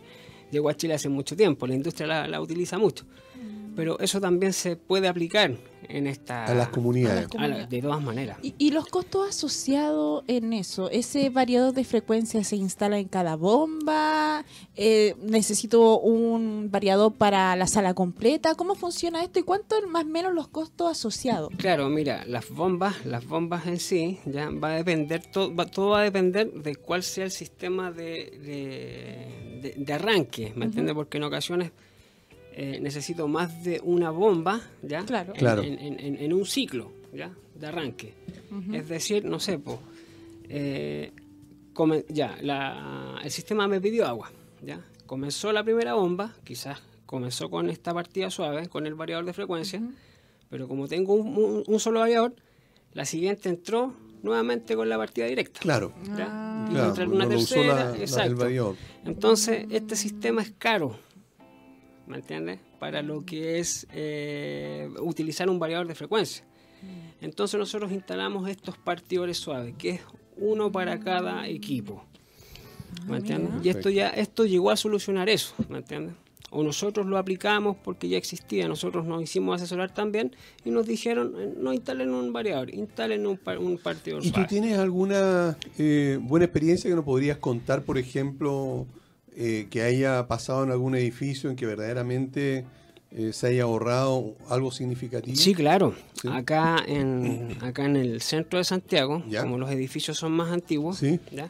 llegó 0.51 0.69
a 0.69 0.75
Chile 0.75 0.93
hace 0.93 1.09
mucho 1.09 1.35
tiempo, 1.35 1.65
la 1.65 1.75
industria 1.75 2.07
la, 2.07 2.27
la 2.27 2.41
utiliza 2.41 2.77
mucho. 2.77 3.05
Pero 3.75 3.97
eso 3.99 4.19
también 4.19 4.53
se 4.53 4.75
puede 4.75 5.07
aplicar 5.07 5.55
en 5.87 6.07
esta... 6.07 6.45
a 6.45 6.53
las 6.53 6.69
comunidades. 6.69 7.27
A 7.37 7.41
las 7.41 7.43
a 7.43 7.47
la- 7.59 7.65
de 7.67 7.81
todas 7.81 8.01
maneras. 8.01 8.37
¿Y, 8.43 8.53
y 8.57 8.71
los 8.71 8.85
costos 8.85 9.29
asociados 9.29 10.23
en 10.27 10.53
eso? 10.53 10.89
¿Ese 10.89 11.29
variador 11.29 11.73
de 11.73 11.83
frecuencia 11.83 12.43
se 12.43 12.55
instala 12.57 12.99
en 12.99 13.07
cada 13.07 13.35
bomba? 13.35 14.43
Eh, 14.75 15.15
¿Necesito 15.21 15.99
un 15.99 16.69
variador 16.71 17.13
para 17.13 17.55
la 17.55 17.67
sala 17.67 17.93
completa? 17.93 18.55
¿Cómo 18.55 18.75
funciona 18.75 19.23
esto 19.23 19.39
y 19.39 19.43
cuánto 19.43 19.75
más 19.87 20.03
o 20.03 20.07
menos 20.07 20.33
los 20.33 20.47
costos 20.49 20.91
asociados? 20.91 21.49
Claro, 21.57 21.87
mira, 21.89 22.23
las 22.27 22.49
bombas, 22.49 23.05
las 23.05 23.25
bombas 23.25 23.65
en 23.67 23.79
sí, 23.79 24.19
ya 24.25 24.49
va 24.49 24.73
a 24.73 24.75
depender, 24.75 25.23
todo 25.31 25.55
va, 25.55 25.65
todo 25.65 25.89
va 25.91 26.01
a 26.01 26.03
depender 26.03 26.51
de 26.51 26.75
cuál 26.75 27.03
sea 27.03 27.25
el 27.25 27.31
sistema 27.31 27.91
de, 27.91 28.01
de, 28.43 29.61
de- 29.61 29.75
de 29.77 29.93
arranque, 29.93 30.51
¿me 30.55 30.65
entiendes? 30.65 30.93
Porque 30.95 31.17
en 31.17 31.23
ocasiones 31.23 31.71
eh, 32.53 32.79
necesito 32.81 33.27
más 33.27 33.63
de 33.63 33.79
una 33.83 34.11
bomba, 34.11 34.61
¿ya? 34.81 35.03
Claro. 35.05 35.33
En, 35.33 35.39
Claro. 35.39 35.63
en- 35.63 35.79
en- 35.79 35.99
en- 35.99 36.15
en 36.17 36.33
un 36.33 36.45
ciclo, 36.45 36.91
¿ya? 37.13 37.31
De 37.55 37.67
arranque. 37.67 38.13
Es 38.73 38.87
decir, 38.89 39.23
no 39.25 39.39
sé, 39.39 39.57
po, 39.59 39.79
eh, 40.49 41.11
come- 41.73 42.05
ya, 42.09 42.37
la- 42.41 43.19
el 43.23 43.31
sistema 43.31 43.67
me 43.67 43.79
pidió 43.79 44.05
agua, 44.05 44.31
¿ya? 44.61 44.81
Comenzó 45.05 45.51
la 45.51 45.63
primera 45.63 45.93
bomba, 45.93 46.33
quizás 46.43 46.79
comenzó 47.05 47.49
con 47.49 47.69
esta 47.69 47.93
partida 47.93 48.29
suave, 48.29 48.67
con 48.67 48.85
el 48.87 48.95
variador 48.95 49.25
de 49.25 49.33
frecuencia, 49.33 49.81
pero 50.49 50.67
como 50.67 50.87
tengo 50.87 51.13
un, 51.13 51.37
un- 51.37 51.63
un 51.67 51.79
solo 51.79 51.99
variador, 51.99 52.33
la 52.93 53.05
siguiente 53.05 53.49
entró 53.49 53.93
nuevamente 54.23 54.75
con 54.75 54.87
la 54.89 54.97
partida 54.97 55.25
directa. 55.25 55.59
Claro, 55.61 55.93
¿ya? 56.17 56.27
Ah. 56.29 56.67
Y 56.69 56.73
claro. 56.73 57.05
No 57.07 57.15
una 57.15 57.27
tercera, 57.27 57.91
la- 57.91 57.97
exacto. 57.97 58.75
Entonces, 59.05 59.65
este 59.71 59.95
sistema 59.95 60.41
es 60.41 60.51
caro, 60.57 60.95
¿me 62.11 62.17
entiendes? 62.17 62.59
Para 62.77 63.01
lo 63.01 63.25
que 63.25 63.59
es 63.59 63.87
eh, 63.93 64.89
utilizar 64.99 65.49
un 65.49 65.57
variador 65.59 65.87
de 65.87 65.95
frecuencia. 65.95 66.43
Entonces 67.21 67.57
nosotros 67.59 67.91
instalamos 67.91 68.49
estos 68.49 68.77
partidores 68.77 69.37
suaves, 69.37 69.75
que 69.77 69.89
es 69.91 70.01
uno 70.37 70.71
para 70.71 70.99
cada 70.99 71.47
equipo. 71.47 72.03
¿Me 73.07 73.17
entiendes? 73.17 73.53
Y 73.63 73.69
esto 73.69 73.89
ya 73.89 74.09
esto 74.09 74.45
llegó 74.45 74.71
a 74.71 74.75
solucionar 74.75 75.29
eso, 75.29 75.53
¿me 75.69 75.77
entiendes? 75.77 76.15
O 76.53 76.63
nosotros 76.63 77.05
lo 77.05 77.17
aplicamos 77.17 77.77
porque 77.81 78.09
ya 78.09 78.17
existía, 78.17 78.67
nosotros 78.67 79.05
nos 79.05 79.23
hicimos 79.23 79.55
asesorar 79.55 79.93
también 79.93 80.35
y 80.65 80.71
nos 80.71 80.85
dijeron, 80.85 81.33
eh, 81.37 81.53
no 81.57 81.71
instalen 81.71 82.13
un 82.13 82.33
variador, 82.33 82.73
instalen 82.73 83.25
un, 83.25 83.37
par- 83.37 83.59
un 83.59 83.77
partidor 83.77 84.19
¿Y 84.21 84.27
tú 84.31 84.33
suave. 84.33 84.49
tienes 84.49 84.77
alguna 84.77 85.57
eh, 85.77 86.19
buena 86.21 86.45
experiencia 86.45 86.89
que 86.89 86.95
nos 86.95 87.05
podrías 87.05 87.37
contar, 87.37 87.83
por 87.83 87.97
ejemplo, 87.97 88.85
eh, 89.35 89.67
que 89.69 89.81
haya 89.83 90.27
pasado 90.27 90.63
en 90.63 90.71
algún 90.71 90.95
edificio 90.95 91.49
en 91.49 91.55
que 91.55 91.65
verdaderamente 91.65 92.65
eh, 93.11 93.33
se 93.33 93.47
haya 93.47 93.63
ahorrado 93.63 94.35
algo 94.49 94.71
significativo? 94.71 95.35
Sí, 95.35 95.53
claro. 95.53 95.93
Sí. 96.21 96.27
Acá 96.31 96.83
en 96.87 97.57
acá 97.61 97.85
en 97.85 97.95
el 97.97 98.21
centro 98.21 98.57
de 98.59 98.63
Santiago, 98.65 99.23
Ya. 99.27 99.41
como 99.41 99.57
los 99.57 99.69
edificios 99.71 100.17
son 100.17 100.31
más 100.33 100.51
antiguos, 100.51 100.97
Sí. 100.97 101.19
¿ya? 101.31 101.49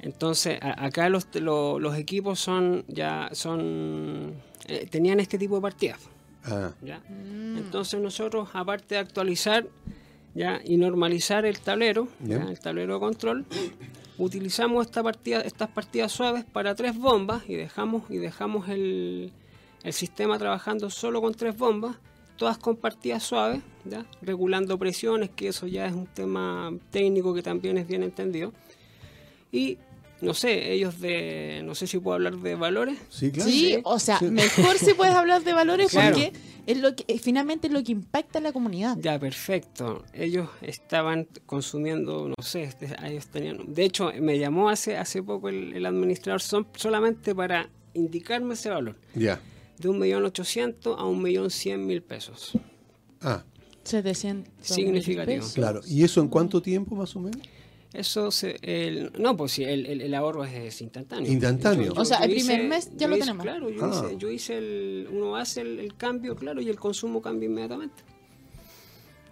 entonces 0.00 0.58
a- 0.60 0.84
acá 0.84 1.08
los, 1.08 1.26
lo- 1.34 1.78
los 1.80 1.96
equipos 1.96 2.38
son 2.38 2.84
ya 2.86 3.30
son 3.32 4.34
eh, 4.68 4.86
tenían 4.90 5.20
este 5.20 5.38
tipo 5.38 5.56
de 5.56 5.62
partidas, 5.62 5.98
Ah, 6.44 6.70
¿ya? 6.82 7.00
Entonces 7.56 8.00
nosotros 8.00 8.48
aparte 8.52 8.94
de 8.96 9.00
actualizar 9.00 9.66
ya 10.34 10.60
y 10.64 10.76
normalizar 10.76 11.44
el 11.46 11.58
tablero, 11.60 12.08
el 12.28 12.60
tablero 12.60 12.94
de 12.94 13.00
control, 13.00 13.46
utilizamos 14.18 14.86
esta 14.86 15.02
partida, 15.02 15.40
estas 15.40 15.68
partidas 15.68 16.12
suaves 16.12 16.44
para 16.44 16.74
tres 16.74 16.96
bombas 16.96 17.42
y 17.48 17.54
dejamos 17.54 18.10
y 18.10 18.16
dejamos 18.16 18.68
el, 18.68 19.32
el 19.82 19.92
sistema 19.92 20.38
trabajando 20.38 20.90
solo 20.90 21.20
con 21.20 21.34
tres 21.34 21.56
bombas, 21.56 21.96
todas 22.36 22.58
con 22.58 22.76
partidas 22.76 23.22
suaves, 23.22 23.62
¿ya? 23.84 24.04
regulando 24.22 24.78
presiones, 24.78 25.30
que 25.30 25.48
eso 25.48 25.66
ya 25.66 25.86
es 25.86 25.92
un 25.92 26.06
tema 26.06 26.72
técnico 26.90 27.34
que 27.34 27.42
también 27.42 27.78
es 27.78 27.86
bien 27.86 28.02
entendido. 28.02 28.52
Y 29.52 29.78
no 30.20 30.34
sé, 30.34 30.72
ellos 30.72 31.00
de, 31.00 31.60
no 31.64 31.74
sé 31.74 31.86
si 31.86 31.98
puedo 31.98 32.14
hablar 32.14 32.36
de 32.38 32.54
valores. 32.54 32.98
sí, 33.10 33.30
claro. 33.30 33.50
Sí, 33.50 33.78
o 33.84 33.98
sea, 33.98 34.18
Sí. 34.18 34.26
mejor 34.26 34.78
si 34.78 34.94
puedes 34.94 35.14
hablar 35.14 35.42
de 35.44 35.52
valores 35.52 35.90
Claro. 35.90 36.16
porque 36.16 36.32
es 36.66 36.78
lo 36.80 36.96
que 36.96 37.18
finalmente 37.18 37.66
es 37.68 37.72
lo 37.72 37.82
que 37.84 37.92
impacta 37.92 38.38
a 38.38 38.42
la 38.42 38.52
comunidad. 38.52 38.96
Ya, 39.00 39.18
perfecto. 39.18 40.04
Ellos 40.12 40.48
estaban 40.62 41.28
consumiendo, 41.44 42.28
no 42.28 42.42
sé, 42.42 42.64
este- 42.64 42.94
ellos 43.04 43.26
tenían... 43.28 43.72
De 43.72 43.84
hecho, 43.84 44.10
me 44.20 44.38
llamó 44.38 44.68
hace, 44.70 44.96
hace 44.96 45.22
poco 45.22 45.48
el, 45.48 45.74
el 45.74 45.86
administrador 45.86 46.40
son, 46.40 46.66
solamente 46.76 47.34
para 47.34 47.68
indicarme 47.94 48.54
ese 48.54 48.70
valor. 48.70 48.96
Ya. 49.14 49.40
De 49.78 49.88
1.800.000 49.90 50.96
a 50.98 51.02
1.100.000 51.04 52.02
pesos. 52.02 52.52
Ah, 53.20 53.44
700 53.84 54.52
Significativo. 54.60 55.38
pesos. 55.38 55.52
claro. 55.54 55.80
¿Y 55.86 56.02
eso 56.02 56.20
en 56.20 56.28
cuánto 56.28 56.60
tiempo 56.60 56.94
más 56.96 57.14
o 57.14 57.20
menos? 57.20 57.40
Eso, 57.96 58.30
se, 58.30 58.56
el, 58.62 59.10
no, 59.18 59.36
pues 59.36 59.52
sí, 59.52 59.64
el, 59.64 59.86
el- 59.86 60.00
el 60.02 60.14
ahorro 60.14 60.44
es, 60.44 60.52
es 60.54 60.82
instantáneo. 60.82 61.30
Instantáneo. 61.32 61.92
O 61.96 62.04
sea, 62.04 62.18
el 62.18 62.30
primer 62.34 62.58
hice- 62.60 62.68
mes 62.68 62.90
ya 62.96 63.08
lo 63.08 63.16
hice- 63.16 63.24
tenemos. 63.24 63.42
Claro, 63.44 63.70
yo, 63.70 63.84
Ah. 63.84 64.02
hice, 64.06 64.16
yo 64.18 64.30
hice 64.30 64.58
el, 64.58 65.08
uno 65.10 65.36
hace 65.36 65.62
el, 65.62 65.78
el 65.80 65.94
cambio, 65.96 66.36
claro, 66.36 66.60
y 66.60 66.68
el 66.68 66.76
consumo 66.78 67.22
cambia 67.22 67.46
inmediatamente. 67.46 68.02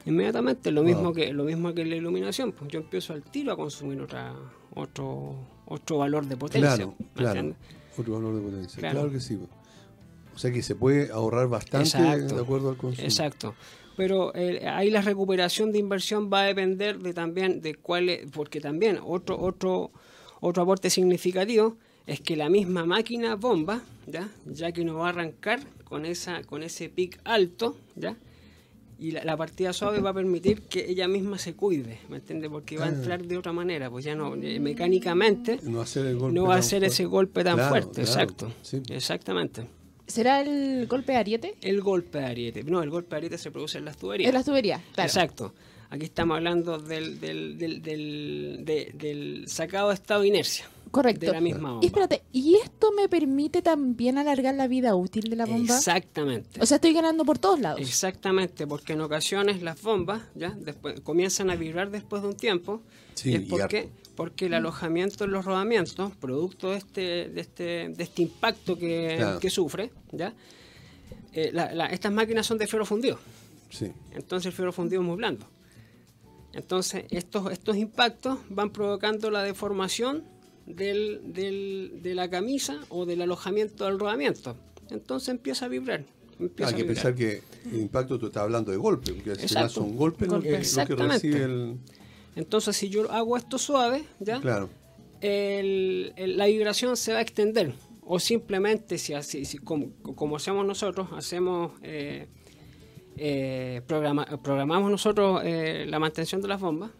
Inmediatamente, 0.07 0.71
lo 0.71 0.83
Wow. 0.83 0.89
mismo 0.91 1.13
que 1.15 1.33
lo 1.33 1.45
mismo 1.45 1.73
que 1.73 1.85
la 1.85 1.97
iluminación, 1.97 2.53
pues 2.53 2.71
yo 2.71 2.81
empiezo 2.81 3.15
al 3.15 3.23
tiro 3.23 3.53
a 3.53 3.57
consumir 3.57 4.01
otra 4.01 4.35
otro 4.75 5.35
otro 5.67 5.99
valor 5.99 6.27
de 6.27 6.37
potencia. 6.37 6.75
Claro, 6.77 6.95
¿me 6.99 7.07
claro. 7.15 7.55
Otro 7.97 8.15
valor 8.15 8.35
de 8.35 8.41
potencia. 8.43 8.81
Claro, 8.81 8.95
Claro. 9.01 9.13
que 9.13 9.21
sí. 9.21 9.39
O 10.35 10.39
sea 10.39 10.51
que 10.53 10.63
se 10.63 10.75
puede 10.75 11.11
ahorrar 11.11 11.49
bastante 11.49 11.89
Exacto. 11.89 12.35
de 12.35 12.41
acuerdo 12.43 12.69
al 12.71 12.77
consumo. 12.77 13.07
Exacto. 13.07 13.55
Pero 13.97 14.35
eh, 14.35 14.67
ahí 14.67 14.91
la 14.91 15.03
recuperación 15.03 15.71
de 15.73 15.79
inversión 15.79 16.31
va 16.33 16.43
a 16.43 16.47
depender 16.47 16.99
de 16.99 17.13
también 17.15 17.61
de 17.61 17.75
cuál 17.77 18.09
es, 18.09 18.31
porque 18.33 18.61
también 18.61 18.99
otro 19.05 19.39
otro 19.41 19.93
otro 20.41 20.63
aporte 20.63 20.91
significativo 20.91 21.77
es 22.07 22.21
que 22.21 22.37
la 22.37 22.49
misma 22.51 22.85
máquina 22.85 23.35
bomba, 23.37 23.83
ya, 24.07 24.29
ya 24.47 24.73
que 24.73 24.85
nos 24.85 24.97
va 24.97 25.07
a 25.07 25.09
arrancar 25.11 25.61
con 25.85 26.05
esa 26.07 26.43
con 26.43 26.63
ese 26.63 26.89
pic 26.89 27.19
alto, 27.25 27.77
ya, 27.97 28.17
Y 28.97 29.11
la, 29.11 29.25
la 29.25 29.37
partida 29.37 29.73
suave 29.73 30.01
va 30.01 30.11
a 30.11 30.15
permitir 30.15 30.63
que 30.63 30.89
ella 30.89 31.09
misma 31.09 31.37
se 31.39 31.55
cuide, 31.55 31.99
¿me 32.09 32.17
entiendes? 32.19 32.49
Porque 32.51 32.79
va 32.79 32.85
a 32.85 32.89
Ah. 32.89 32.93
entrar 32.93 33.25
de 33.25 33.37
otra 33.37 33.53
manera, 33.53 33.91
pues 33.91 34.05
ya 34.05 34.15
no, 34.15 34.35
eh, 34.37 34.61
mecánicamente 34.61 35.59
No 35.63 35.81
hacer 35.81 36.07
el 36.07 36.17
golpe 36.17 36.35
no 36.35 36.45
va 36.45 36.57
a 36.57 36.63
fuerte. 36.63 36.87
ese 36.87 37.05
golpe 37.05 37.43
tan 37.43 37.55
Claro, 37.57 37.71
fuerte, 37.71 38.03
claro, 38.03 38.11
exacto. 38.11 38.53
sí. 38.63 38.83
Exactamente. 38.91 39.67
¿Será 40.07 40.41
el 40.43 40.87
golpe 40.87 41.13
de 41.13 41.19
ariete? 41.19 41.55
El 41.63 41.81
golpe 41.81 42.19
de 42.19 42.27
ariete. 42.27 42.63
No, 42.65 42.83
el 42.83 42.91
golpe 42.91 43.11
de 43.11 43.17
ariete 43.17 43.39
se 43.39 43.51
produce 43.51 43.79
en 43.79 43.85
las 43.87 43.97
tuberías. 43.97 44.29
En 44.29 44.35
las 44.35 44.45
tuberías, 44.45 44.81
claro. 44.95 45.09
Exacto. 45.09 45.55
Aquí 45.91 46.05
estamos 46.07 46.37
hablando 46.37 46.79
del, 46.79 47.21
del, 47.21 47.57
del, 47.57 47.81
del, 47.83 48.61
de- 48.65 48.93
del 48.95 49.45
sacado 49.49 49.89
de 49.89 49.95
estado 49.95 50.23
de 50.23 50.29
inercia. 50.29 50.69
Correcto. 50.91 51.27
De 51.27 51.33
la 51.33 51.41
misma 51.41 51.71
bomba. 51.71 51.85
Y 51.85 51.87
espérate, 51.87 52.23
¿y 52.33 52.55
esto 52.57 52.93
me 52.93 53.09
permite 53.09 53.63
también 53.63 54.17
alargar 54.19 54.55
la 54.55 54.69
vida 54.69 54.95
útil 54.95 55.25
de 55.31 55.37
la 55.37 55.45
bomba? 55.47 55.75
Exactamente. 55.77 56.61
O 56.61 56.67
sea, 56.67 56.77
estoy 56.77 56.93
ganando 56.93 57.25
por 57.25 57.39
todos 57.39 57.59
lados. 57.61 57.81
Exactamente, 57.81 58.67
porque 58.67 58.93
en 58.93 59.01
ocasiones 59.01 59.63
las 59.63 59.81
bombas 59.83 60.23
ya 60.35 60.51
después 60.51 61.01
comienzan 61.01 61.51
a 61.51 61.57
vibrar 61.57 61.91
después 61.91 62.23
de 62.23 62.29
un 62.29 62.37
tiempo. 62.37 62.83
Sí, 63.15 63.31
y 63.33 63.35
es 63.37 63.41
porque. 63.43 63.89
Porque 64.17 64.47
el 64.47 64.55
alojamiento 64.55 65.25
en 65.25 65.33
los 65.33 65.45
rodamientos, 65.45 66.13
producto 66.17 66.71
de 66.71 66.77
este, 66.77 67.29
de 67.31 67.41
este, 67.41 67.63
de 67.89 68.03
este 68.05 68.23
impacto 68.23 68.79
que, 68.79 69.15
Claro. 69.19 69.41
que 69.41 69.51
sufre, 69.51 69.91
¿ya? 70.13 70.33
Eh, 71.33 71.51
la- 71.53 71.73
la- 71.75 71.87
estas 71.87 72.13
máquinas 72.13 72.47
son 72.47 72.59
de 72.59 72.67
ferro 72.67 72.87
fundido. 72.87 73.19
Sí. 73.71 73.91
Entonces 74.13 74.47
el 74.47 74.53
ferro 74.53 74.73
fundido 74.73 75.03
es 75.03 75.07
muy 75.09 75.17
blando. 75.17 75.47
Entonces 76.53 77.05
estos, 77.11 77.51
estos 77.53 77.77
impactos 77.77 78.39
van 78.49 78.71
provocando 78.71 79.31
la 79.31 79.43
deformación 79.43 80.23
del, 80.67 81.21
del- 81.33 81.99
de 82.03 82.15
la 82.15 82.31
camisa 82.31 82.81
o 82.89 83.07
del 83.07 83.23
alojamiento 83.23 83.85
del 83.87 83.99
rodamiento. 83.99 84.57
Entonces 84.91 85.31
empieza 85.31 85.65
a 85.67 85.69
vibrar. 85.69 86.05
empieza 86.39 86.71
Hay 86.71 86.77
que 86.77 86.83
vibrar. 86.83 86.95
pensar 86.95 87.15
que 87.17 87.43
el 87.73 87.81
impacto 87.81 88.19
tú 88.19 88.27
estás 88.27 88.43
hablando 88.45 88.71
de 88.71 88.77
golpe, 88.77 89.13
porque 89.13 89.35
si 89.37 89.49
son 89.69 89.97
golpes 89.97 90.29
lo 90.29 90.41
que, 90.41 90.51
lo 90.53 90.87
que 90.87 90.95
recibe 90.97 91.43
el. 91.45 91.77
Entonces 92.37 92.77
si 92.77 92.89
yo 92.89 93.11
hago 93.13 93.37
esto 93.37 93.59
suave, 93.59 94.05
¿ya? 94.21 94.41
Claro. 94.41 94.69
el- 95.21 96.13
el- 96.17 96.37
la 96.37 96.47
vibración 96.47 96.97
se 96.97 97.13
va 97.13 97.19
a 97.19 97.23
extender. 97.23 97.73
O 98.07 98.19
simplemente, 98.19 98.99
si, 98.99 99.15
así, 99.15 99.45
si 99.47 99.57
como, 99.59 99.93
como 100.17 100.37
hacemos 100.37 100.67
nosotros, 100.67 101.09
hacemos 101.17 101.73
eh, 101.83 102.27
eh, 103.17 103.81
programa- 103.87 104.27
programamos 104.43 104.91
nosotros 104.91 105.41
eh, 105.45 105.87
la 105.89 105.99
mantención 105.99 106.43
de 106.43 106.49
las 106.49 106.61
bombas, 106.61 106.91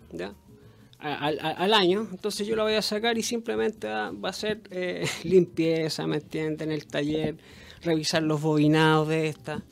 Al, 1.01 1.75
año, 1.75 2.09
entonces 2.13 2.47
yo 2.47 2.57
la 2.57 2.63
voy 2.63 2.73
a 2.75 2.81
sacar 2.81 3.19
y 3.19 3.23
simplemente 3.23 3.89
va, 3.89 4.11
va 4.13 4.31
a 4.31 4.33
ser 4.33 4.63
eh, 4.71 5.07
limpieza, 5.25 6.07
¿me 6.07 6.17
entienden? 6.17 6.71
En 6.71 6.75
el 6.75 6.87
taller, 6.87 7.37
revisar 7.83 8.23
los 8.23 8.41
bobinados 8.41 9.09
de 9.09 9.29
esta, 9.29 9.63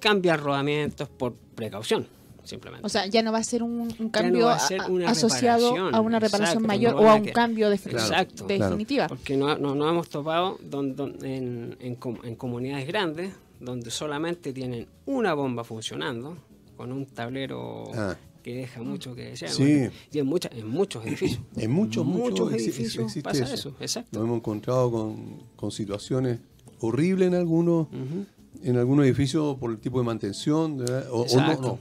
cambiar 0.00 0.40
rodamientos 0.42 1.08
por 1.08 1.34
precaución, 1.54 2.08
simplemente. 2.44 2.84
O 2.86 2.88
sea, 2.88 3.06
ya 3.06 3.22
no 3.22 3.32
va 3.32 3.38
a 3.38 3.44
ser 3.44 3.62
un, 3.62 3.80
un 3.80 3.88
Ya 3.88 3.96
no 4.04 4.10
cambio 4.10 4.46
va 4.46 4.54
a 4.54 4.58
ser 4.58 4.80
a- 4.80 4.86
una 4.86 5.10
asociado 5.10 5.76
a 5.94 6.00
una 6.00 6.18
reparación 6.20 6.64
exacto, 6.64 6.66
mayor 6.68 6.94
o 6.96 7.08
a 7.10 7.14
un 7.16 7.22
que- 7.24 7.32
cambio 7.32 7.70
de, 7.70 7.78
Claro, 7.78 7.98
Exacto. 7.98 8.46
de 8.46 8.56
claro. 8.56 8.70
definitiva. 8.70 9.08
Porque 9.08 9.36
no, 9.36 9.56
no, 9.58 9.74
no 9.74 9.88
hemos 9.88 10.08
topado 10.08 10.58
don- 10.62 10.94
don- 10.96 11.16
en, 11.24 11.76
en 11.80 11.94
com- 11.96 12.18
en 12.24 12.34
comunidades 12.36 12.86
grandes 12.86 13.32
donde 13.60 13.90
solamente 13.90 14.52
tienen 14.52 14.86
una 15.06 15.34
bomba 15.34 15.62
funcionando 15.64 16.36
con 16.76 16.90
un 16.92 17.06
tablero 17.06 17.90
Ah. 17.94 18.16
que 18.42 18.54
deja 18.56 18.82
mucho 18.82 19.14
que 19.14 19.26
desear. 19.26 19.52
Sí. 19.52 19.88
Y 20.10 20.18
en, 20.18 20.26
muchas 20.26 20.50
en 20.52 20.66
muchos 20.68 21.06
edificios. 21.06 21.40
En 21.56 21.70
muchos, 21.70 22.04
muchos 22.04 22.52
edificios 22.52 23.04
existe 23.04 23.22
pasa 23.22 23.44
eso. 23.44 23.54
eso. 23.54 23.74
Exacto. 23.78 24.18
Nos 24.18 24.26
hemos 24.26 24.38
encontrado 24.38 24.90
con, 24.90 25.42
con 25.54 25.70
situaciones 25.70 26.40
horribles 26.80 27.28
en 27.28 27.34
algunos, 27.36 27.86
en 28.64 28.76
algunos 28.76 29.04
edificios 29.04 29.56
por 29.58 29.70
el 29.70 29.78
tipo 29.78 30.00
de 30.00 30.04
mantención, 30.06 30.78
¿verdad? 30.78 31.06
o, 31.12 31.22
o 31.22 31.40
no. 31.60 31.78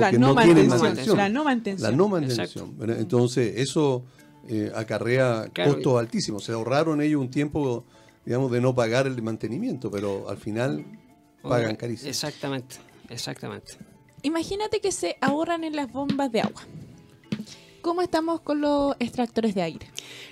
La 0.00 0.12
no 0.12 0.34
tienen 0.36 0.68
mantención. 0.68 1.16
La 1.16 1.28
no 1.28 1.44
mantención. 1.44 1.90
La 1.90 1.96
no 1.96 2.08
mantención. 2.08 2.76
Entonces, 2.98 3.54
eso 3.56 4.04
eh, 4.48 4.72
acarrea 4.74 5.48
Claro. 5.52 5.74
costos 5.74 5.98
altísimos. 6.00 6.44
Se 6.44 6.52
ahorraron 6.52 7.00
ellos 7.02 7.20
un 7.20 7.30
tiempo, 7.30 7.84
digamos, 8.24 8.50
de 8.50 8.60
no 8.60 8.74
pagar 8.74 9.06
el 9.06 9.20
mantenimiento, 9.22 9.90
pero 9.90 10.28
al 10.28 10.38
final 10.38 10.84
pagan 11.42 11.68
Oye, 11.70 11.76
carísimo. 11.76 12.08
Exactamente. 12.10 12.76
Exactamente. 13.08 13.72
Imagínate 14.22 14.80
que 14.80 14.92
se 14.92 15.16
ahorran 15.20 15.64
en 15.64 15.74
las 15.76 15.90
bombas 15.92 16.30
de 16.32 16.40
agua. 16.42 16.62
¿Cómo 17.82 18.02
estamos 18.02 18.42
con 18.42 18.60
los 18.60 18.94
extractores 18.98 19.54
de 19.54 19.62
aire? 19.62 19.86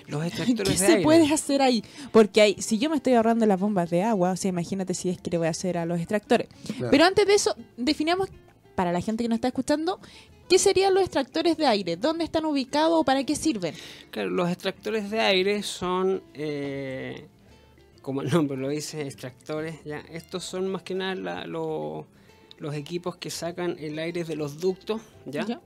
Los 0.07 0.21
¿Qué 0.21 0.27
extractores 0.27 0.79
de 0.79 0.85
se 0.85 0.91
aire. 0.93 1.03
puede 1.03 1.33
hacer 1.33 1.61
ahí? 1.63 1.83
Porque 2.11 2.41
hay, 2.41 2.55
si 2.61 2.77
yo 2.77 2.89
me 2.91 2.95
estoy 2.97 3.13
ahorrando 3.13 3.45
las 3.47 3.59
bombas 3.59 3.89
de 3.89 4.03
agua, 4.03 4.31
o 4.31 4.35
sea, 4.35 4.49
imagínate 4.49 4.93
si 4.93 5.09
es 5.09 5.19
que 5.19 5.31
le 5.31 5.39
voy 5.39 5.47
a 5.47 5.49
hacer 5.49 5.77
a 5.79 5.85
los 5.87 5.97
extractores. 5.99 6.47
Claro. 6.77 6.91
Pero 6.91 7.05
antes 7.05 7.25
de 7.25 7.33
eso, 7.33 7.55
definamos, 7.75 8.29
para 8.79 8.93
la 8.93 9.01
gente 9.01 9.25
que 9.25 9.27
nos 9.27 9.35
está 9.35 9.49
escuchando, 9.49 9.99
¿qué 10.47 10.57
serían 10.57 10.93
los 10.93 11.03
extractores 11.03 11.57
de 11.57 11.65
aire? 11.65 11.97
¿Dónde 11.97 12.23
están 12.23 12.45
ubicados 12.45 12.93
o 12.93 13.03
para 13.03 13.25
qué 13.25 13.35
sirven? 13.35 13.75
Claro, 14.09 14.29
los 14.29 14.47
extractores 14.49 15.11
de 15.11 15.19
aire 15.19 15.63
son, 15.63 16.23
eh, 16.33 17.27
como 18.01 18.21
el 18.21 18.29
nombre 18.29 18.55
lo 18.55 18.69
dice, 18.69 19.01
extractores. 19.01 19.83
¿ya? 19.83 19.99
Estos 20.09 20.45
son 20.45 20.69
más 20.69 20.83
que 20.83 20.95
nada 20.95 21.13
la- 21.15 21.45
lo- 21.45 22.07
los 22.57 22.73
equipos 22.73 23.17
que 23.17 23.29
sacan 23.29 23.75
el 23.79 23.99
aire 23.99 24.23
de 24.23 24.37
los 24.37 24.61
ductos, 24.61 25.01
¿ya? 25.25 25.45
¿Ya? 25.45 25.59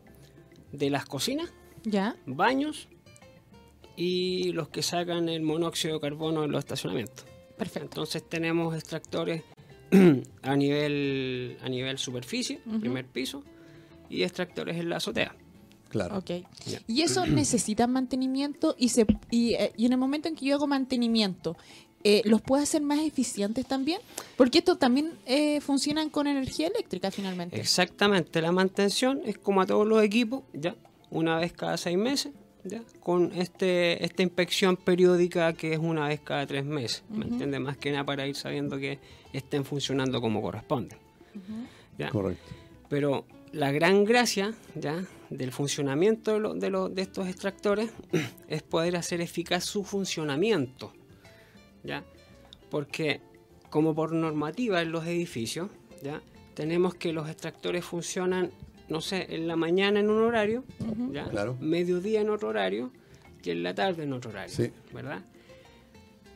de 0.72 0.90
las 0.90 1.06
cocinas, 1.06 1.54
¿Ya? 1.84 2.16
baños 2.26 2.88
y 3.96 4.54
los 4.54 4.70
que 4.70 4.82
sacan 4.82 5.30
el 5.30 5.44
monóxido 5.44 5.94
de 5.94 6.00
carbono 6.00 6.44
en 6.46 6.52
los 6.52 6.58
estacionamientos. 6.64 7.26
Perfecto. 7.60 7.90
Entonces 7.90 8.28
tenemos 8.28 8.74
extractores 8.74 9.44
a 10.42 10.56
nivel, 10.56 11.58
a 11.62 11.70
nivel 11.70 11.98
superficie, 11.98 12.60
primer 12.80 13.06
piso, 13.06 13.44
y 14.10 14.24
extractores 14.24 14.78
en 14.78 14.90
la 14.90 14.98
azotea. 14.98 15.36
Claro. 15.90 16.18
Ok. 16.18 16.32
Ya. 16.66 16.82
Y 16.88 17.02
eso 17.02 17.26
necesita 17.28 17.88
mantenimiento 17.88 18.76
y, 18.78 18.90
se, 18.90 19.06
y, 19.30 19.54
eh, 19.54 19.74
y 19.78 19.86
en 19.86 19.94
el 19.94 20.00
momento 20.00 20.28
en 20.28 20.36
que 20.36 20.46
yo 20.46 20.56
hago 20.56 20.68
mantenimiento, 20.68 21.56
eh, 22.04 22.22
¿los 22.26 22.42
puedo 22.42 22.62
hacer 22.62 22.82
más 22.82 23.00
eficientes 23.00 23.66
también? 23.66 24.00
Porque 24.36 24.58
estos 24.58 24.78
también 24.78 25.14
eh, 25.26 25.62
funcionan 25.62 26.10
con 26.10 26.28
energía 26.28 26.68
eléctrica 26.68 27.12
finalmente. 27.12 27.60
Exactamente, 27.60 28.42
la 28.42 28.52
mantención 28.52 29.22
es 29.26 29.38
como 29.38 29.62
a 29.62 29.66
todos 29.66 29.88
los 29.88 30.04
equipos, 30.04 30.44
ya, 30.54 30.76
una 31.10 31.38
vez 31.38 31.54
cada 31.54 31.78
seis 31.78 31.98
meses, 31.98 32.34
ya, 32.64 32.82
con 33.00 33.32
este 33.34 34.04
esta 34.06 34.24
inspección 34.24 34.78
periódica 34.78 35.54
que 35.54 35.74
es 35.74 35.80
una 35.80 36.08
vez 36.08 36.22
cada 36.22 36.46
tres 36.48 36.64
meses, 36.66 37.04
¿me 37.10 37.26
Ujú. 37.26 37.34
entiendes? 37.34 37.60
Más 37.60 37.78
que 37.78 37.92
nada 37.92 38.06
para 38.06 38.26
ir 38.28 38.36
sabiendo 38.36 38.78
que 38.78 39.00
estén 39.34 39.66
funcionando 39.66 40.22
como 40.22 40.42
corresponde. 40.42 40.96
¿ya? 41.98 42.10
Correcto. 42.10 42.52
Pero 42.90 43.26
la 43.52 43.72
gran 43.72 44.04
gracia 44.06 44.54
ya 44.76 45.04
del 45.30 45.52
funcionamiento 45.52 46.34
de, 46.34 46.40
lo- 46.40 46.54
de, 46.54 46.70
lo- 46.70 46.90
de 46.90 47.02
estos 47.02 47.28
extractores 47.28 47.90
es 48.48 48.62
poder 48.64 48.96
hacer 48.96 49.20
eficaz 49.22 49.64
su 49.66 49.84
funcionamiento. 49.84 50.94
¿ya? 51.84 52.04
Porque 52.70 53.20
como 53.70 53.94
por 53.96 54.14
normativa 54.14 54.82
en 54.82 54.92
los 54.92 55.06
edificios, 55.08 55.70
¿ya? 56.04 56.22
tenemos 56.54 56.94
que 56.96 57.12
los 57.14 57.28
extractores 57.28 57.84
funcionan, 57.84 58.52
no 58.94 59.02
sé, 59.02 59.26
en 59.36 59.48
la 59.48 59.56
mañana 59.58 60.00
en 60.00 60.10
un 60.10 60.24
horario, 60.24 60.64
Ujú. 60.80 61.12
¿ya? 61.12 61.26
Claro. 61.30 61.58
mediodía 61.60 62.22
en 62.22 62.30
otro 62.30 62.48
horario 62.50 62.92
y 63.44 63.50
en 63.50 63.62
la 63.64 63.74
tarde 63.76 64.04
en 64.04 64.14
otro 64.14 64.30
horario. 64.32 64.56
Sí. 64.56 64.72
¿Verdad? 64.94 65.20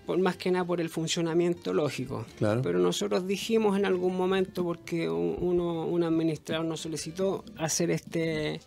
Por 0.06 0.18
más 0.20 0.36
que 0.38 0.52
nada 0.52 0.66
por 0.66 0.82
el 0.82 0.90
funcionamiento 0.90 1.74
lógico. 1.74 2.26
Claro. 2.38 2.62
Pero 2.62 2.80
nosotros 2.80 3.28
dijimos 3.28 3.78
en 3.78 3.86
algún 3.86 4.16
momento, 4.18 4.64
porque 4.64 5.10
un, 5.10 5.36
uno, 5.40 5.86
un 5.86 6.04
administrador 6.04 6.66
nos 6.66 6.80
solicitó 6.82 7.44
hacer 7.58 7.92
este, 7.92 8.62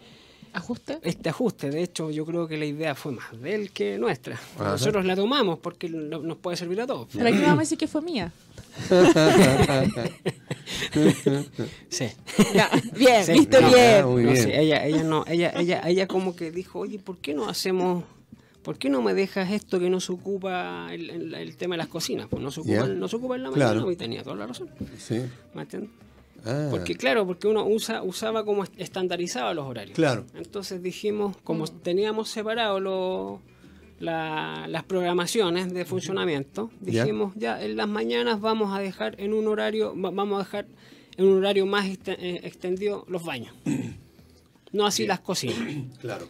¿Ajuste? 0.52 0.98
este 1.02 1.30
ajuste. 1.30 1.70
De 1.70 1.82
hecho, 1.82 2.10
yo 2.10 2.26
creo 2.26 2.46
que 2.46 2.58
la 2.58 2.66
idea 2.66 2.94
fue 2.94 3.12
más 3.12 3.40
de 3.40 3.54
él 3.54 3.70
que 3.72 3.96
nuestra. 3.98 4.34
Ajá. 4.58 4.72
Nosotros 4.72 5.04
la 5.06 5.16
tomamos 5.16 5.58
porque 5.58 5.88
no- 5.88 6.18
nos 6.20 6.36
puede 6.36 6.56
servir 6.58 6.80
a 6.82 6.86
todos. 6.86 7.08
¿Pero 7.12 7.26
aquí 7.28 7.38
vamos 7.38 7.56
a 7.58 7.60
decir 7.60 7.78
que 7.78 7.88
fue 7.88 8.02
mía? 8.02 8.32
Sí. 11.88 12.06
Bien, 12.96 13.24
Sí, 13.24 13.32
viste 13.32 13.60
no, 13.60 13.68
bien. 13.70 14.06
muy 14.06 14.24
No, 14.24 14.32
bien. 14.32 14.44
sí, 14.44 14.50
ella, 14.52 14.84
ella 14.86 15.02
no, 15.02 15.24
ella, 15.26 15.52
ella, 15.56 15.82
ella 15.86 16.06
como 16.06 16.34
que 16.36 16.50
dijo, 16.50 16.80
oye, 16.80 16.98
¿por 16.98 17.18
qué 17.18 17.34
no 17.34 17.48
hacemos, 17.48 18.04
por 18.62 18.78
qué 18.78 18.88
no 18.90 19.02
me 19.02 19.14
dejas 19.14 19.50
esto 19.50 19.78
que 19.80 19.90
no 19.90 20.00
se 20.00 20.12
ocupa 20.12 20.88
el, 20.92 21.10
el- 21.10 21.34
el 21.34 21.56
tema 21.56 21.74
de 21.74 21.78
las 21.78 21.88
cocinas? 21.88 22.26
Pues 22.28 22.42
no 22.42 22.50
se 22.50 22.60
ocupa, 22.60 22.74
Ya. 22.74 22.86
no 22.86 23.08
se 23.08 23.16
ocupa 23.16 23.36
en 23.36 23.42
la 23.44 23.50
Claro. 23.50 23.74
mañana 23.80 23.92
y 23.92 23.96
tenía 23.96 24.22
toda 24.22 24.36
la 24.36 24.46
razón. 24.46 24.68
Sí. 24.98 25.20
¿Me 25.54 25.62
entiendes? 25.62 25.90
Ah, 26.46 26.68
Porque 26.70 26.94
claro, 26.94 27.26
porque 27.26 27.48
uno 27.48 27.66
usa, 27.66 28.02
usaba 28.02 28.44
como 28.46 28.64
est- 28.64 28.72
estandarizaba 28.80 29.52
los 29.52 29.66
horarios. 29.66 29.94
Claro. 29.94 30.24
Entonces 30.34 30.82
dijimos, 30.82 31.36
como 31.44 31.66
teníamos 31.68 32.30
separado 32.30 32.80
los- 32.80 33.40
la- 34.00 34.66
las 34.68 34.82
programaciones 34.82 35.72
de 35.72 35.84
funcionamiento, 35.84 36.70
dijimos 36.80 37.32
ya 37.36 37.62
en 37.62 37.76
las 37.76 37.86
mañanas 37.88 38.40
vamos 38.40 38.76
a 38.76 38.80
dejar 38.80 39.14
en 39.20 39.32
un 39.32 39.46
horario, 39.46 39.94
va- 39.98 40.10
vamos 40.10 40.36
a 40.40 40.44
dejar 40.44 40.66
en 41.16 41.26
un 41.26 41.38
horario 41.38 41.66
más 41.66 41.86
eh, 41.86 42.40
extendido 42.42 43.04
los 43.08 43.24
baños. 43.24 43.54
No 44.72 44.86
así 44.86 45.04
las 45.06 45.18
cocinas. 45.20 45.58
Claro. 46.00 46.26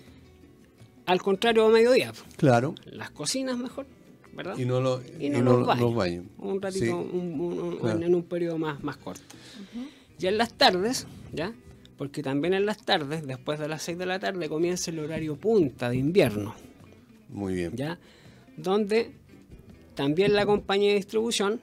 Al 1.06 1.20
contrario, 1.22 1.66
a 1.66 1.70
mediodía. 1.70 2.12
Claro. 2.36 2.74
Las 2.86 3.10
cocinas 3.10 3.58
mejor, 3.58 3.86
¿verdad? 4.34 4.56
Y 4.56 4.64
no, 4.64 4.80
lo, 4.80 5.02
y 5.18 5.26
y 5.26 5.30
no, 5.30 5.42
no 5.42 5.58
los, 5.58 5.66
baños. 5.66 5.82
los 5.82 5.94
baños. 5.94 6.24
Un 6.38 6.62
ratito, 6.62 6.84
Sí. 6.86 6.90
un- 6.90 7.40
un- 7.40 7.58
un- 7.60 7.76
Claro. 7.78 8.00
en 8.02 8.14
un 8.14 8.22
periodo 8.22 8.56
más, 8.58 8.82
más 8.82 8.96
corto. 8.96 9.22
Ya 10.18 10.28
en 10.30 10.38
las 10.38 10.52
tardes, 10.54 11.06
¿ya? 11.32 11.52
Porque 11.98 12.22
también 12.22 12.54
en 12.54 12.64
las 12.64 12.78
tardes, 12.84 13.26
después 13.26 13.58
de 13.58 13.68
las 13.68 13.82
6 13.82 13.98
de 13.98 14.06
la 14.06 14.18
tarde, 14.20 14.48
comienza 14.48 14.90
el 14.90 15.00
horario 15.00 15.36
punta 15.36 15.90
de 15.90 15.96
invierno, 15.98 16.54
Muy 17.30 17.54
bien. 17.54 17.76
¿ya? 17.76 17.98
Donde 18.56 19.12
también 19.94 20.34
la 20.34 20.46
compañía 20.46 20.90
de 20.90 20.96
distribución 20.96 21.60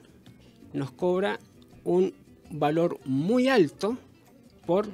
nos 0.72 0.90
cobra 0.90 1.38
un 1.84 2.12
valor 2.50 2.98
muy 3.04 3.48
alto 3.48 3.96
por 4.66 4.88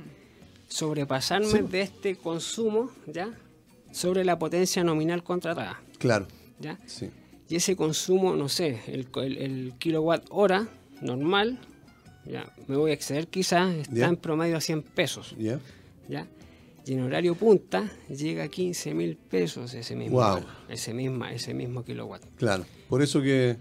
sobrepasarme 0.69 1.47
Sí. 1.49 1.59
de 1.71 1.83
este 1.83 2.17
consumo, 2.17 2.91
¿ya? 3.07 3.31
Sobre 3.93 4.25
la 4.25 4.39
potencia 4.39 4.83
nominal 4.83 5.23
contratada, 5.23 5.81
Claro. 5.99 6.27
¿ya? 6.61 6.79
Sí. 6.87 7.11
Y 7.49 7.57
ese 7.57 7.77
consumo, 7.77 8.35
no 8.35 8.49
sé, 8.49 8.81
el, 8.89 9.07
el- 9.17 9.39
el 9.39 9.73
kilowatt 9.79 10.25
hora 10.31 10.67
normal, 11.01 11.59
ya, 12.25 12.53
me 12.67 12.77
voy 12.77 12.91
a 12.91 12.95
exceder 12.95 13.29
quizás, 13.29 13.75
está 13.75 14.07
en 14.09 14.17
promedio 14.17 14.57
a 14.57 14.61
100 14.61 14.83
pesos, 14.83 15.35
¿Ya? 15.39 15.61
¿ya? 16.09 16.27
Y 16.87 16.93
en 16.93 17.01
horario 17.03 17.35
punta 17.35 17.91
llega 18.09 18.45
a 18.45 18.49
15 18.49 18.93
mil 18.95 19.17
pesos 19.17 19.73
ese 19.75 19.97
mismo, 19.97 20.19
Wow. 20.19 20.41
ese, 20.69 20.93
misma, 20.93 21.33
ese 21.33 21.55
mismo 21.55 21.83
kilowatt. 21.85 22.23
Claro. 22.37 22.65
Por 22.89 23.01
eso 23.03 23.23
que. 23.23 23.57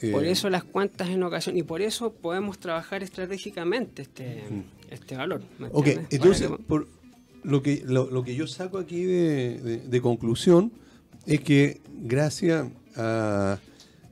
eh, 0.00 0.10
Por 0.12 0.24
eso 0.24 0.48
las 0.50 0.64
cuentas 0.64 1.08
en 1.10 1.22
ocasión, 1.22 1.56
y 1.58 1.62
por 1.62 1.82
eso 1.82 2.12
podemos 2.12 2.58
trabajar 2.58 3.02
estratégicamente 3.02 4.02
este, 4.02 4.42
este 4.90 5.16
valor. 5.16 5.42
¿me 5.58 5.66
Ok, 5.68 5.86
entiendes? 5.88 6.06
entonces, 6.10 6.48
que- 6.48 6.56
por 6.62 6.88
lo, 7.42 7.62
que, 7.62 7.82
lo, 7.86 8.10
lo 8.10 8.24
que 8.24 8.34
yo 8.34 8.46
saco 8.46 8.78
aquí 8.78 9.02
de, 9.04 9.58
de- 9.60 9.78
de 9.78 10.00
conclusión 10.00 10.72
es 11.26 11.40
que 11.40 11.80
gracias 12.02 12.66
a, 12.96 13.58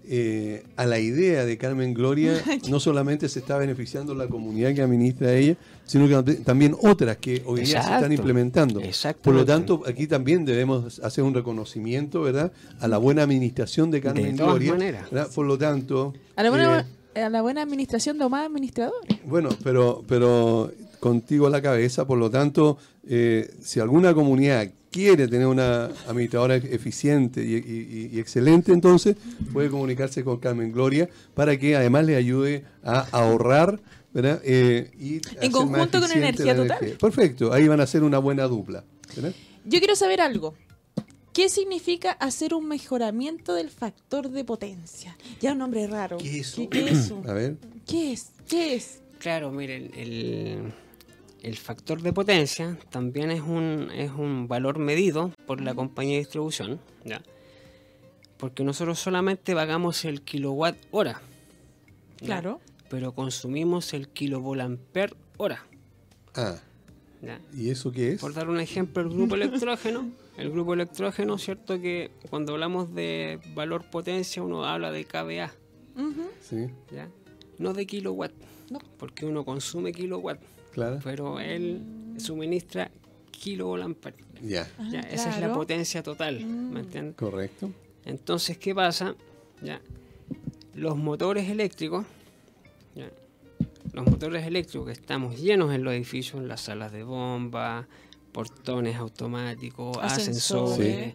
eh, 0.08 0.64
a 0.76 0.84
la 0.86 0.98
idea 0.98 1.44
de 1.44 1.56
Carmen 1.58 1.94
Gloria, 1.94 2.34
no 2.68 2.80
solamente 2.80 3.28
se 3.28 3.38
está 3.38 3.56
beneficiando 3.58 4.14
la 4.14 4.26
comunidad 4.28 4.74
que 4.74 4.82
administra 4.82 5.32
ella, 5.34 5.56
sino 5.84 6.08
que 6.08 6.14
tam- 6.14 6.44
también 6.44 6.76
otras 6.82 7.16
que 7.18 7.42
hoy 7.46 7.60
día 7.62 7.82
se 7.82 7.92
están 7.94 8.12
implementando. 8.12 8.80
Por 9.22 9.34
lo 9.34 9.44
tanto, 9.44 9.82
aquí 9.86 10.06
también 10.06 10.44
debemos 10.44 10.98
hacer 11.00 11.24
un 11.24 11.34
reconocimiento, 11.34 12.22
¿verdad?, 12.22 12.52
a 12.80 12.88
la 12.88 12.98
buena 12.98 13.22
administración 13.22 13.90
de 13.90 14.00
Carmen 14.00 14.36
todas 14.36 14.52
Gloria. 14.54 14.72
maneras. 14.72 15.10
¿verdad? 15.10 15.30
Por 15.34 15.46
lo 15.46 15.56
tanto, 15.58 16.12
A 16.36 16.42
la 16.42 16.50
buena, 16.50 16.86
eh, 17.14 17.22
a 17.22 17.30
la 17.30 17.42
buena 17.42 17.62
administración 17.62 18.18
de 18.18 18.28
más 18.28 18.46
administradores. 18.46 19.18
bueno, 19.24 19.50
pero, 19.62 20.02
pero 20.08 20.70
contigo 21.00 21.46
a 21.46 21.50
la 21.50 21.60
cabeza, 21.62 22.06
por 22.06 22.18
lo 22.18 22.30
tanto, 22.30 22.78
eh, 23.08 23.50
si 23.60 23.80
alguna 23.80 24.14
comunidad 24.14 24.68
quiere 24.92 25.26
tener 25.26 25.46
una 25.46 25.86
administradora 26.06 26.54
eficiente 26.56 27.42
y, 27.44 27.54
y- 27.56 28.10
y 28.12 28.20
excelente, 28.20 28.72
entonces 28.72 29.16
puede 29.52 29.68
comunicarse 29.70 30.22
con 30.22 30.38
Carmen 30.38 30.70
Gloria 30.70 31.08
para 31.34 31.58
que 31.58 31.74
además 31.74 32.04
le 32.04 32.14
ayude 32.16 32.64
a 32.84 33.00
ahorrar. 33.10 33.80
¿verdad? 34.14 34.42
Eh, 34.44 34.90
y 35.00 35.22
más 35.40 35.50
conjunto 35.50 35.98
con 36.00 36.12
Energía 36.12 36.54
Total. 36.54 36.78
Perfecto, 37.00 37.50
ahí 37.52 37.66
van 37.66 37.80
a 37.80 37.86
ser 37.86 38.02
una 38.02 38.18
buena 38.18 38.44
dupla. 38.44 38.84
¿verdad? 39.16 39.32
Yo 39.64 39.78
quiero 39.78 39.96
saber 39.96 40.20
algo. 40.20 40.54
¿Qué 41.32 41.48
significa 41.48 42.12
hacer 42.12 42.52
un 42.52 42.68
mejoramiento 42.68 43.54
del 43.54 43.70
factor 43.70 44.28
de 44.28 44.44
potencia? 44.44 45.16
Ya 45.40 45.52
un 45.52 45.58
nombre 45.60 45.86
raro. 45.86 46.18
¿Qué 46.18 46.40
es 46.40 46.48
eso? 46.48 46.68
¿Qué, 46.68 46.68
qué 46.68 46.90
es 46.90 46.98
eso? 46.98 47.22
A 47.26 47.32
ver, 47.32 47.56
¿Qué 47.86 48.12
es? 48.12 48.32
¿Qué 48.46 48.74
es? 48.74 49.00
Claro, 49.18 49.50
miren, 49.50 49.90
el, 49.96 50.72
el 51.42 51.56
factor 51.56 52.00
de 52.02 52.12
potencia 52.12 52.78
también 52.90 53.30
es 53.30 53.40
un, 53.40 53.90
es 53.94 54.10
un 54.12 54.48
valor 54.48 54.78
medido 54.78 55.32
por 55.46 55.60
la 55.60 55.74
compañía 55.74 56.14
de 56.14 56.18
distribución, 56.20 56.80
¿ya? 57.04 57.22
Porque 58.36 58.64
nosotros 58.64 58.98
solamente 58.98 59.54
pagamos 59.54 60.04
el 60.04 60.22
kilowatt 60.22 60.76
hora, 60.90 61.20
¿ya? 62.20 62.26
Claro. 62.26 62.60
pero 62.88 63.12
consumimos 63.12 63.92
el 63.94 64.08
kilovolamper 64.08 65.14
hora. 65.36 65.64
ah, 66.34 66.56
¿ya? 67.22 67.40
¿y 67.54 67.70
eso 67.70 67.90
qué 67.92 68.12
es? 68.12 68.20
Por 68.20 68.34
dar 68.34 68.48
un 68.48 68.60
ejemplo, 68.60 69.02
el 69.02 69.08
grupo 69.10 69.34
electrógeno, 69.40 70.10
el 70.36 70.50
grupo 70.50 70.74
electrógeno, 70.74 71.38
cierto 71.38 71.80
que 71.80 72.10
cuando 72.30 72.52
hablamos 72.52 72.94
de 72.94 73.38
valor 73.54 73.84
potencia 73.90 74.42
uno 74.42 74.64
habla 74.64 74.90
de 74.90 75.04
kVA. 75.04 75.52
Sí, 76.40 76.68
¿ya? 76.90 77.08
no 77.58 77.74
de 77.74 77.86
kilowatt, 77.86 78.32
No. 78.70 78.78
porque 78.98 79.26
uno 79.26 79.44
consume 79.44 79.92
kilowatt, 79.92 80.40
claro. 80.72 80.98
pero 81.04 81.38
él 81.40 81.80
suministra 82.18 82.90
kilovolamper. 83.30 84.14
Ya, 84.42 84.68
Ya, 84.90 85.00
Ah, 85.00 85.08
esa 85.10 85.30
es 85.30 85.40
la 85.40 85.52
potencia 85.52 86.02
total, 86.02 86.44
Mm. 86.44 86.72
¿me 86.72 86.80
entiendes? 86.80 87.14
correcto. 87.16 87.70
Entonces, 88.04 88.58
¿qué 88.58 88.74
pasa? 88.74 89.14
Ya, 89.62 89.80
los 90.74 90.96
motores 90.96 91.48
eléctricos, 91.48 92.04
ya, 92.96 93.08
los 93.92 94.04
motores 94.06 94.44
eléctricos 94.46 94.86
que 94.86 94.92
estamos 94.92 95.40
llenos 95.40 95.72
en 95.72 95.84
los 95.84 95.94
edificios, 95.94 96.40
en 96.42 96.48
las 96.48 96.62
salas 96.62 96.90
de 96.92 97.04
bomba, 97.04 97.86
portones 98.32 98.96
automáticos, 98.96 99.96
Ascensores. 99.98 100.80
ascensores, 100.80 101.14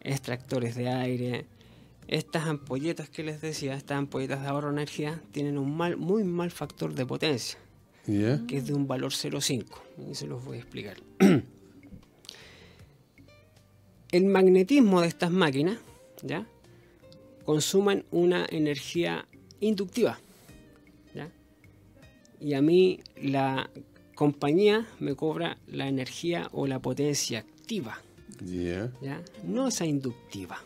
extractores 0.00 0.74
de 0.76 0.88
aire, 0.88 1.44
estas 2.08 2.46
ampolletas 2.46 3.08
que 3.10 3.22
les 3.24 3.40
decía, 3.40 3.74
estas 3.74 3.98
ampolletas 3.98 4.40
de 4.42 4.48
ahorro 4.48 4.68
de 4.68 4.74
energía, 4.74 5.20
tienen 5.32 5.58
un 5.58 5.76
mal, 5.76 5.96
muy 5.96 6.24
mal 6.24 6.50
factor 6.50 6.94
de 6.94 7.04
potencia 7.06 7.58
Que 8.06 8.58
es 8.58 8.66
de 8.66 8.74
un 8.74 8.86
valor 8.86 9.12
0,5. 9.12 9.64
Y 10.10 10.14
se 10.14 10.26
los 10.26 10.44
voy 10.44 10.58
a 10.58 10.60
explicar. 10.60 10.96
El 14.12 14.26
magnetismo 14.26 15.00
de 15.00 15.08
estas 15.08 15.30
máquinas, 15.30 15.78
¿ya? 16.22 16.46
Consumen 17.44 18.04
una 18.10 18.46
energía 18.48 19.26
inductiva, 19.60 20.20
¿ya? 21.14 21.30
Y 22.40 22.54
a 22.54 22.62
mí 22.62 23.00
la 23.20 23.70
compañía 24.14 24.86
me 25.00 25.16
cobra 25.16 25.58
la 25.66 25.88
energía 25.88 26.48
o 26.52 26.66
la 26.66 26.78
potencia 26.78 27.40
activa, 27.40 28.00
¿ya? 28.40 29.20
No 29.42 29.66
esa 29.66 29.84
inductiva. 29.84 30.62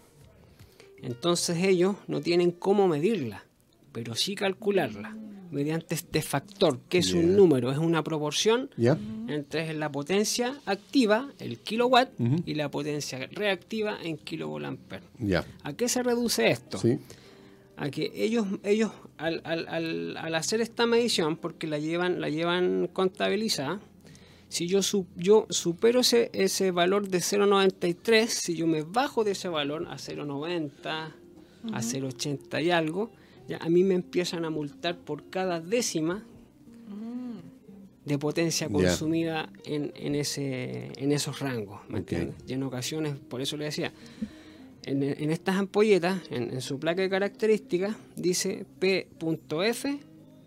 Entonces 1.01 1.57
ellos 1.63 1.97
no 2.07 2.21
tienen 2.21 2.51
cómo 2.51 2.87
medirla, 2.87 3.45
pero 3.93 4.15
sí 4.15 4.35
calcularla 4.35 5.17
mediante 5.51 5.95
este 5.95 6.23
factor, 6.23 6.81
que 6.89 6.99
es 6.99 7.13
un 7.13 7.37
número, 7.37 7.71
es 7.73 7.79
una 7.79 8.03
proporción 8.05 8.71
entre 9.29 9.73
la 9.75 9.91
potencia 9.91 10.61
activa, 10.67 11.31
el 11.39 11.59
kilowatt, 11.59 12.11
y 12.47 12.55
la 12.55 12.71
potencia 12.71 13.29
reactiva 13.33 13.99
en 14.03 14.17
kilovolamper. 14.19 15.03
¿A 15.63 15.73
qué 15.75 15.89
se 15.89 16.03
reduce 16.03 16.51
esto? 16.51 16.79
Sí, 16.79 16.99
A 17.77 17.91
que 17.91 18.11
ellos, 18.15 18.47
ellos 18.65 18.91
al, 19.19 19.41
al- 19.45 19.69
al- 19.69 20.17
al 20.17 20.35
hacer 20.35 20.61
esta 20.61 20.85
medición, 20.87 21.37
porque 21.37 21.67
la 21.67 21.79
llevan, 21.79 22.21
la 22.21 22.29
llevan 22.29 22.89
contabilizada, 22.93 23.81
si 24.49 24.67
yo, 24.67 24.83
su- 24.83 25.07
yo 25.17 25.47
supero 25.51 26.01
ese, 26.01 26.31
ese 26.33 26.71
valor 26.71 27.09
de 27.09 27.19
0,93, 27.19 28.27
si 28.27 28.57
yo 28.57 28.67
me 28.67 28.83
bajo 28.83 29.23
de 29.23 29.33
ese 29.33 29.49
valor 29.49 29.87
a 29.91 29.97
0,90, 29.97 31.13
a 31.73 31.81
0,80 31.83 32.65
y 32.65 32.71
algo, 32.71 33.11
ya 33.49 33.57
a 33.59 33.69
mí 33.69 33.83
me 33.83 33.95
empiezan 33.95 34.45
a 34.45 34.51
multar 34.51 34.97
por 34.97 35.29
cada 35.31 35.61
décima 35.61 36.23
de 38.05 38.19
potencia 38.19 38.69
consumida 38.69 39.51
en, 39.65 39.93
en 39.95 40.15
ese, 40.15 40.93
en 40.97 41.13
esos 41.13 41.41
rangos. 41.41 41.81
¿me 41.89 41.99
entiendes? 41.99 42.37
Y 42.47 42.55
en 42.55 42.63
ocasiones, 42.63 43.17
por 43.17 43.43
eso 43.43 43.57
le 43.57 43.67
decía, 43.67 43.93
en, 44.85 45.03
en 45.03 45.31
estas 45.31 45.57
ampolletas, 45.57 46.23
en, 46.31 46.53
en 46.53 46.61
su 46.63 46.79
placa 46.79 47.03
de 47.03 47.11
características, 47.11 47.97
dice 48.17 48.65
P.F 48.79 49.99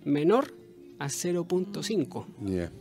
menor 0.04 0.54
a 0.98 1.08
0.5. 1.08 2.26
ya. 2.46 2.72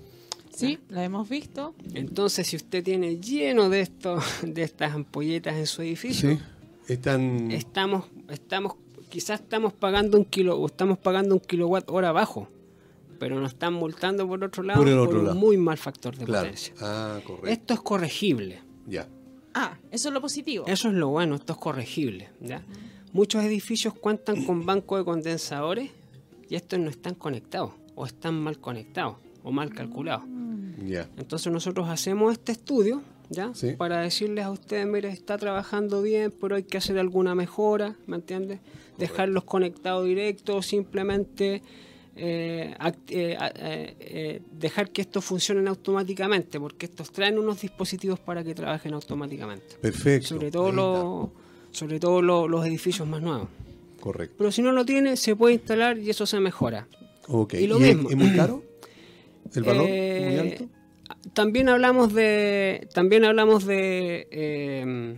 Sí, 0.55 0.79
la 0.89 1.05
hemos 1.05 1.29
visto. 1.29 1.75
Entonces, 1.95 2.47
si 2.49 2.57
usted 2.57 2.83
tiene 2.83 3.19
lleno 3.19 3.69
de 3.71 3.81
esto, 3.81 4.19
de 4.43 4.63
estas 4.63 4.93
ampolletas 4.95 5.57
en 5.57 5.67
su 5.67 5.83
edificio, 5.83 6.31
Sí, 6.31 6.39
están... 6.89 7.51
estamos, 7.51 8.07
estamos, 8.29 8.75
quizás 9.11 9.41
estamos 9.41 9.73
pagando 9.73 10.17
un 10.17 10.25
kilo, 10.25 10.59
o 10.59 10.67
estamos 10.67 10.97
pagando 10.99 11.35
un 11.35 11.41
kilowatt 11.41 11.91
hora 11.91 12.13
bajo, 12.13 12.49
pero 13.19 13.39
nos 13.41 13.53
están 13.53 13.75
multando 13.75 14.27
por 14.27 14.43
otro 14.43 14.63
lado 14.63 14.79
Por 14.81 14.89
el 14.89 14.99
otro 14.99 15.19
un 15.21 15.25
lado. 15.27 15.37
muy 15.39 15.57
mal 15.59 15.77
factor 15.77 16.17
de 16.17 16.25
Claro. 16.25 16.45
potencia. 16.47 16.75
Ah, 16.81 17.19
correcto. 17.27 17.49
Esto 17.49 17.75
es 17.75 17.81
corregible. 17.81 18.61
Ya. 18.87 19.07
Ah, 19.53 19.77
eso 19.91 20.09
es 20.09 20.15
lo 20.15 20.21
positivo. 20.21 20.65
Eso 20.67 20.89
es 20.89 20.95
lo 20.95 21.09
bueno, 21.09 21.35
esto 21.35 21.53
es 21.53 21.59
corregible. 21.59 22.31
¿ya? 22.41 22.63
Muchos 23.13 23.43
edificios 23.45 23.93
cuentan 23.95 24.45
con 24.45 24.65
bancos 24.67 25.01
de 25.01 25.05
condensadores 25.05 25.91
y 26.49 26.55
estos 26.55 26.79
no 26.79 26.89
están 26.89 27.15
conectados 27.15 27.73
o 27.95 28.07
están 28.07 28.41
mal 28.41 28.59
conectados 28.59 29.17
o 29.43 29.51
mal 29.53 29.71
calculados. 29.75 30.25
Entonces 31.19 31.53
nosotros 31.53 31.89
hacemos 31.89 32.33
este 32.33 32.53
estudio 32.53 33.03
¿ya? 33.31 33.53
Sí. 33.55 33.73
para 33.79 34.01
decirles 34.03 34.45
a 34.45 34.51
ustedes, 34.51 34.87
mire, 34.87 35.09
está 35.09 35.39
trabajando 35.39 36.03
bien, 36.03 36.33
pero 36.41 36.57
hay 36.57 36.65
que 36.65 36.77
hacer 36.79 36.99
alguna 36.99 37.35
mejora, 37.35 37.97
¿me 38.07 38.17
entiendes? 38.17 38.61
Dejarlos 38.99 39.45
conectados 39.45 40.05
directos 40.05 40.67
simplemente 40.67 41.63
eh, 42.17 42.75
act- 42.79 43.09
eh, 43.11 43.39
eh, 43.41 43.95
eh, 44.01 44.43
dejar 44.53 44.91
que 44.91 45.01
estos 45.01 45.25
funcionen 45.25 45.69
automáticamente, 45.69 46.61
porque 46.61 46.85
estos 46.87 47.11
traen 47.13 47.39
unos 47.39 47.61
dispositivos 47.63 48.19
para 48.19 48.45
que 48.45 48.55
trabajen 48.55 48.93
automáticamente 48.93 49.77
Perfecto. 49.81 50.29
sobre 50.29 50.51
todo 50.51 50.71
los 50.73 51.29
sobre 51.71 52.01
todo 52.01 52.21
lo- 52.21 52.49
los 52.49 52.67
edificios 52.67 53.07
más 53.09 53.23
nuevos. 53.23 53.49
Correcto. 54.01 54.35
Pero 54.39 54.51
si 54.51 54.61
no 54.61 54.73
lo 54.73 54.85
tiene, 54.85 55.17
se 55.17 55.37
puede 55.37 55.55
instalar 55.55 55.99
y 55.99 56.11
eso 56.11 56.27
se 56.27 56.41
mejora. 56.41 56.89
Y 57.53 57.67
lo 57.69 57.79
mismo. 57.79 58.11
¿Es 58.11 58.17
muy 58.17 58.35
caro? 58.35 58.63
¿El 59.55 59.63
valor? 59.63 59.87
Eh, 59.89 60.27
¿Muy 60.29 60.39
alto? 60.51 60.65
También 61.33 61.69
hablamos 61.69 62.13
de 62.15 62.89
también 62.95 63.25
hablamos 63.25 63.65
de 63.67 64.27
eh, 64.31 65.17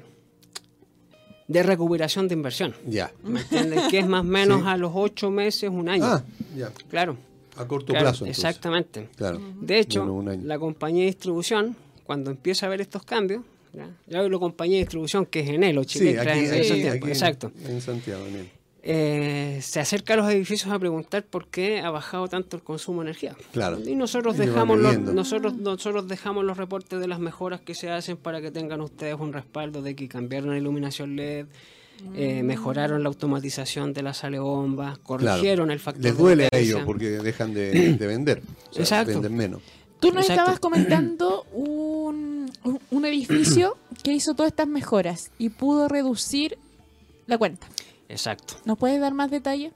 de 1.49 1.63
recuperación 1.63 2.29
de 2.29 2.35
inversión. 2.35 2.75
Ya. 2.87 3.13
¿Me 3.23 3.41
entiendes? 3.41 3.83
Que 3.91 3.99
es 3.99 4.07
más 4.07 4.21
o 4.23 4.25
menos 4.39 4.61
Sí. 4.63 4.67
a 4.69 4.77
los 4.77 4.93
ocho 4.95 5.31
meses, 5.31 5.69
un 5.71 5.89
año. 5.89 6.05
Ah, 6.05 6.23
ya. 6.57 6.71
Claro. 6.89 7.17
A 7.57 7.67
corto 7.67 7.89
claro, 7.93 8.07
plazo. 8.07 8.25
entonces. 8.25 8.45
exactamente. 8.45 9.09
Claro. 9.17 9.39
De 9.61 9.79
hecho, 9.79 10.25
la 10.43 10.59
compañía 10.59 11.01
de 11.03 11.07
distribución, 11.09 11.77
cuando 12.05 12.31
empieza 12.31 12.65
a 12.67 12.69
ver 12.71 12.81
estos 12.81 13.03
cambios, 13.05 13.43
ya, 13.75 13.89
ya 14.07 14.21
hablo 14.21 14.41
compañía 14.41 14.77
de 14.79 14.85
distribución 14.85 15.27
que 15.27 15.41
es 15.41 15.49
Enel 15.51 15.77
o 15.79 15.83
Sí, 15.83 15.99
Chile, 15.99 16.19
aquí, 16.19 16.39
en 16.41 16.55
aquí- 16.55 16.87
en- 16.87 17.09
exacto. 17.09 17.53
En, 17.67 17.81
Santiago, 17.83 18.27
en 18.27 18.37
él. 18.37 18.51
Eh, 18.85 19.61
se 19.63 19.79
acerca 19.79 20.15
a 20.15 20.17
los 20.17 20.29
edificios 20.29 20.73
a 20.73 20.79
preguntar 20.79 21.23
por 21.23 21.47
qué 21.47 21.81
ha 21.81 21.91
bajado 21.91 22.27
tanto 22.27 22.57
el 22.57 22.63
consumo 22.65 23.03
de 23.03 23.11
energía. 23.11 23.37
Claro. 23.53 23.79
Y 23.87 23.95
nosotros 23.95 24.37
dejamos 24.37 24.79
los, 24.81 24.99
nosotros, 24.99 25.55
nosotros 25.55 26.09
dejamos 26.09 26.45
los 26.45 26.57
reportes 26.57 26.99
de 26.99 27.07
las 27.07 27.21
mejoras 27.21 27.61
que 27.61 27.75
se 27.77 27.91
hacen 27.91 28.17
para 28.17 28.41
que 28.41 28.51
tengan 28.51 28.81
ustedes 28.81 29.15
un 29.21 29.33
respaldo 29.33 29.83
de 29.83 29.95
que 29.95 30.09
cambiaron 30.09 30.51
la 30.51 30.59
iluminación 30.59 31.15
LED, 31.15 31.47
eh, 32.17 32.43
mejoraron 32.43 33.05
la 33.05 33.09
automatización 33.09 33.93
de 33.93 34.03
la 34.03 34.15
sale 34.15 34.41
bomba, 34.41 34.99
corrigieron 35.05 35.71
el 35.71 35.79
factor 35.79 36.03
Les 36.03 36.17
de 36.17 36.19
duele 36.21 36.49
a 36.53 36.57
ellos 36.59 36.81
porque 36.85 37.11
dejan 37.11 37.55
de, 37.55 37.93
de 37.95 38.07
vender. 38.09 38.43
O 38.71 38.73
sea, 38.75 38.83
Exacto. 38.83 39.13
Venden 39.13 39.37
menos. 39.37 39.63
Tú 40.01 40.09
nos 40.09 40.23
Exacto. 40.25 40.41
estabas 40.43 40.59
comentando 40.59 41.45
un- 41.53 42.51
un 42.91 43.05
edificio 43.05 43.77
que 44.03 44.13
hizo 44.13 44.35
todas 44.35 44.51
estas 44.51 44.67
mejoras 44.67 45.31
y 45.39 45.51
pudo 45.51 45.87
reducir 45.87 46.59
la 47.29 47.39
cuenta. 47.39 47.69
Exacto. 48.13 48.55
¿Nos 48.67 48.79
puedes 48.79 49.01
dar 49.01 49.15
más 49.15 49.31
detalle? 49.31 49.73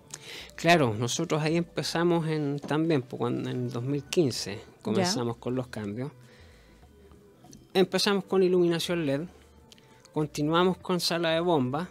Claro, 0.57 0.95
nosotros 0.95 1.43
ahí 1.43 1.57
empezamos 1.57 2.29
en 2.29 2.59
también, 2.59 3.01
pues, 3.01 3.19
cuando 3.19 3.49
en 3.49 3.71
2015 3.71 4.61
comenzamos 4.83 5.37
con 5.39 5.55
los 5.55 5.69
cambios. 5.69 6.13
Empezamos 7.73 8.25
con 8.25 8.43
iluminación 8.43 9.07
LED, 9.07 9.23
continuamos 10.13 10.77
con 10.77 11.01
sala 11.01 11.31
de 11.31 11.41
bomba, 11.41 11.89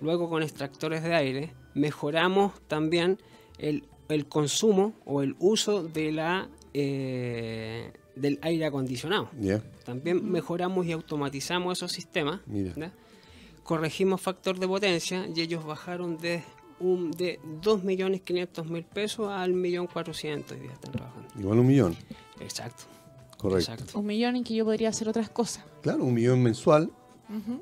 luego 0.00 0.28
con 0.28 0.42
extractores 0.42 1.02
de 1.02 1.14
aire, 1.14 1.52
mejoramos 1.74 2.52
también 2.68 3.18
el, 3.58 3.84
el 4.08 4.26
consumo 4.26 4.94
o 5.04 5.22
el 5.22 5.34
uso 5.40 5.82
de 5.82 6.12
la 6.12 6.48
eh, 6.74 7.92
del 8.14 8.38
aire 8.42 8.66
acondicionado. 8.66 9.30
Ya. 9.40 9.62
También 9.84 10.30
mejoramos 10.30 10.86
y 10.86 10.92
automatizamos 10.92 11.78
esos 11.78 11.92
sistemas. 11.92 12.40
Mira. 12.46 12.92
¿Ya? 13.66 13.76
Corregimos 13.76 14.20
factor 14.20 14.58
de 14.58 14.66
potencia 14.68 15.26
y 15.34 15.40
ellos 15.40 15.64
bajaron 15.64 16.16
de 16.18 16.42
un 16.78 17.10
de 17.10 17.40
2.500.000 17.62 18.84
pesos 18.84 19.28
al 19.30 19.54
1.400.000 19.54 20.52
hoy 20.52 20.60
día 20.60 20.72
están 20.72 20.92
trabajando. 20.92 21.28
Igual 21.38 21.58
un 21.60 21.66
millón. 21.66 21.96
Exacto. 22.40 22.84
Correcto. 23.38 23.72
Exacto. 23.72 23.98
Un 23.98 24.06
millón 24.06 24.36
en 24.36 24.44
que 24.44 24.54
yo 24.54 24.64
podría 24.64 24.88
hacer 24.90 25.08
otras 25.08 25.28
cosas. 25.30 25.64
Claro, 25.82 26.04
un 26.04 26.14
millón 26.14 26.42
mensual 26.42 26.90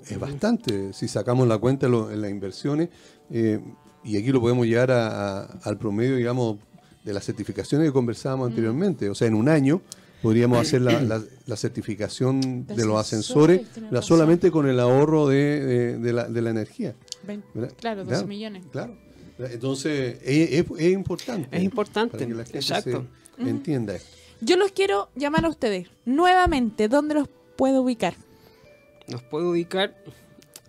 es 0.07 0.19
bastante. 0.21 0.93
Si 0.93 1.09
sacamos 1.09 1.49
la 1.49 1.57
cuenta 1.59 1.89
lo- 1.89 2.11
en 2.11 2.21
las 2.21 2.31
inversiones, 2.31 2.91
eh, 3.31 3.61
y 4.05 4.17
aquí 4.19 4.31
lo 4.31 4.41
podemos 4.41 4.67
llevar 4.67 4.91
a- 4.91 5.41
a- 5.41 5.45
al 5.65 5.79
promedio, 5.79 6.17
digamos, 6.17 6.59
de 7.03 7.13
las 7.13 7.25
certificaciones 7.25 7.89
que 7.89 7.93
conversábamos 7.93 8.49
anteriormente. 8.49 9.09
O 9.09 9.15
sea, 9.15 9.27
en 9.29 9.35
un 9.35 9.49
año 9.49 9.81
podríamos 10.25 10.59
hacer 10.59 10.81
la, 10.83 11.01
la- 11.01 11.23
la 11.47 11.57
certificación 11.57 12.67
De 12.67 12.75
de 12.75 12.85
los 12.85 12.99
ascensores, 12.99 13.63
la- 13.91 14.03
solamente 14.03 14.51
con 14.51 14.69
el 14.69 14.81
ahorro 14.81 15.29
de, 15.29 15.61
de- 15.65 15.99
de 15.99 16.13
la, 16.13 16.25
de 16.29 16.43
la 16.43 16.51
energía. 16.51 16.95
Claro, 17.79 18.05
12 18.05 18.25
millones. 18.27 18.65
Claro. 18.73 18.97
Entonces, 19.39 20.19
es, 20.25 20.51
es- 20.53 20.67
es 20.79 20.93
importante. 20.93 21.57
Es 21.57 21.63
importante, 21.63 22.13
Para 22.19 22.27
que 22.27 22.35
la 22.35 22.43
gente 22.45 22.59
exacto. 22.59 23.07
se 23.37 23.49
entienda 23.49 23.95
esto. 23.97 24.09
Yo 24.41 24.57
los 24.57 24.73
quiero 24.73 25.09
llamar 25.15 25.45
a 25.45 25.49
ustedes 25.49 25.89
nuevamente. 26.05 26.89
¿Dónde 26.89 27.15
los 27.15 27.29
puedo 27.57 27.83
ubicar? 27.83 28.15
Nos 29.09 29.23
puede 29.23 29.47
ubicar 29.47 29.95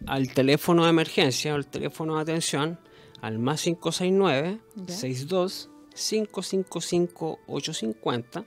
al 0.08 0.32
teléfono 0.34 0.84
de 0.84 0.90
emergencia 0.92 1.54
o 1.54 1.56
al 1.56 1.66
teléfono 1.68 2.16
de 2.16 2.22
atención 2.22 2.80
al 3.22 3.40
más 3.40 3.62
569 3.64 4.60
Ya. 4.76 4.94
62 4.94 5.70
555 5.96 7.40
850 7.48 8.46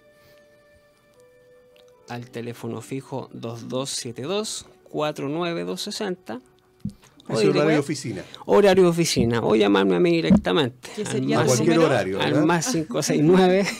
al 2.08 2.30
teléfono 2.30 2.80
fijo 2.80 3.28
2272 3.32 4.66
49260 4.90 6.40
o 7.28 7.32
Ese 7.34 7.48
horario 7.48 7.68
de 7.70 7.78
oficina. 7.78 8.24
horario 8.46 8.84
de 8.84 8.90
oficina 8.90 9.40
o 9.42 9.54
llamarme 9.54 9.96
a 9.96 10.00
mí 10.00 10.10
directamente 10.12 10.88
¿Qué 10.96 11.02
al 11.02 11.08
sería 11.08 11.38
A 11.38 11.42
el 11.42 11.46
más, 11.46 11.56
cualquier 11.56 11.76
número? 11.76 11.94
horario. 11.94 12.20
al 12.20 12.32
¿verdad? 12.32 12.44
más 12.46 12.66
569 12.72 13.66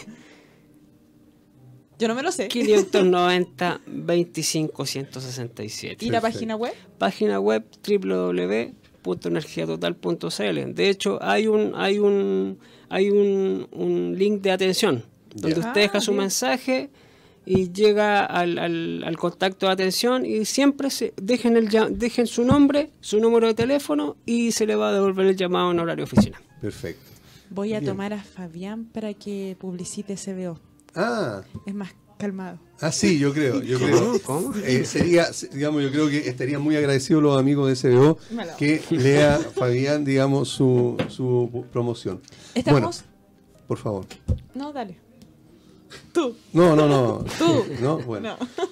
Yo 2.00 2.06
no 2.06 2.14
me 2.14 2.22
lo 2.22 2.30
sé. 2.30 2.46
590 2.46 3.80
25 3.86 4.86
167 4.86 6.04
¿Y 6.04 6.10
la 6.10 6.20
página 6.20 6.54
web? 6.54 6.72
página 6.96 7.40
web 7.40 7.64
www.energiatotal.cl. 7.84 10.74
De 10.74 10.88
hecho, 10.90 11.18
hay 11.22 11.48
un 11.48 11.72
hay 11.74 11.98
un 11.98 12.58
hay 12.88 13.10
un, 13.10 13.66
un 13.72 14.14
link 14.16 14.42
de 14.42 14.52
atención 14.52 15.02
donde 15.34 15.56
Ya. 15.60 15.66
usted 15.66 15.80
deja 15.82 15.98
Ah, 15.98 16.00
su 16.00 16.12
bien. 16.12 16.20
mensaje 16.22 16.90
y 17.50 17.72
llega 17.72 18.24
al, 18.26 18.58
al- 18.58 19.02
al 19.06 19.16
contacto 19.16 19.66
de 19.66 19.72
atención 19.72 20.26
y 20.26 20.44
siempre 20.44 20.90
se 20.90 21.14
dejen 21.20 21.56
el 21.56 21.68
llam- 21.70 21.90
dejen 21.96 22.26
su 22.26 22.44
nombre, 22.44 22.90
su 23.00 23.20
número 23.20 23.46
de 23.46 23.54
teléfono 23.54 24.16
y 24.26 24.52
se 24.52 24.66
le 24.66 24.76
va 24.76 24.90
a 24.90 24.92
devolver 24.92 25.26
el 25.26 25.36
llamado 25.36 25.70
en 25.70 25.80
horario 25.80 26.04
oficina. 26.04 26.40
Perfecto. 26.60 27.02
Voy 27.50 27.72
a 27.72 27.80
Bien. 27.80 27.90
tomar 27.92 28.12
a 28.12 28.22
Fabián 28.22 28.84
para 28.84 29.14
que 29.14 29.56
publicite 29.58 30.16
SBO. 30.18 30.60
Ah, 30.94 31.40
Es 31.64 31.74
más 31.74 31.94
calmado. 32.18 32.58
ah, 32.80 32.92
sí, 32.92 33.18
yo 33.18 33.32
creo, 33.32 33.62
yo 33.62 33.78
creo. 33.78 34.20
¿Cómo? 34.24 34.52
Eh, 34.64 34.84
sería, 34.84 35.32
se- 35.32 35.48
digamos, 35.48 35.82
yo 35.82 35.90
creo 35.90 36.08
que 36.10 36.28
estarían 36.28 36.60
muy 36.60 36.76
agradecidos 36.76 37.22
los 37.22 37.38
amigos 37.38 37.80
de 37.82 37.90
Malo. 38.30 38.52
que 38.58 38.82
lea 38.90 39.38
Fabián, 39.54 40.04
digamos, 40.04 40.48
su, 40.50 40.96
su 41.08 41.64
promoción. 41.72 42.20
¿Estamos? 42.54 42.80
Bueno, 42.80 42.96
por 43.66 43.78
favor. 43.78 44.04
No, 44.54 44.72
dale. 44.72 44.98
Tú. 46.12 46.36
No, 46.52 46.76
no, 46.76 46.88
no. 46.88 47.24
Tú. 47.38 47.64
No, 47.80 47.98
bueno. 47.98 48.36
No. 48.38 48.68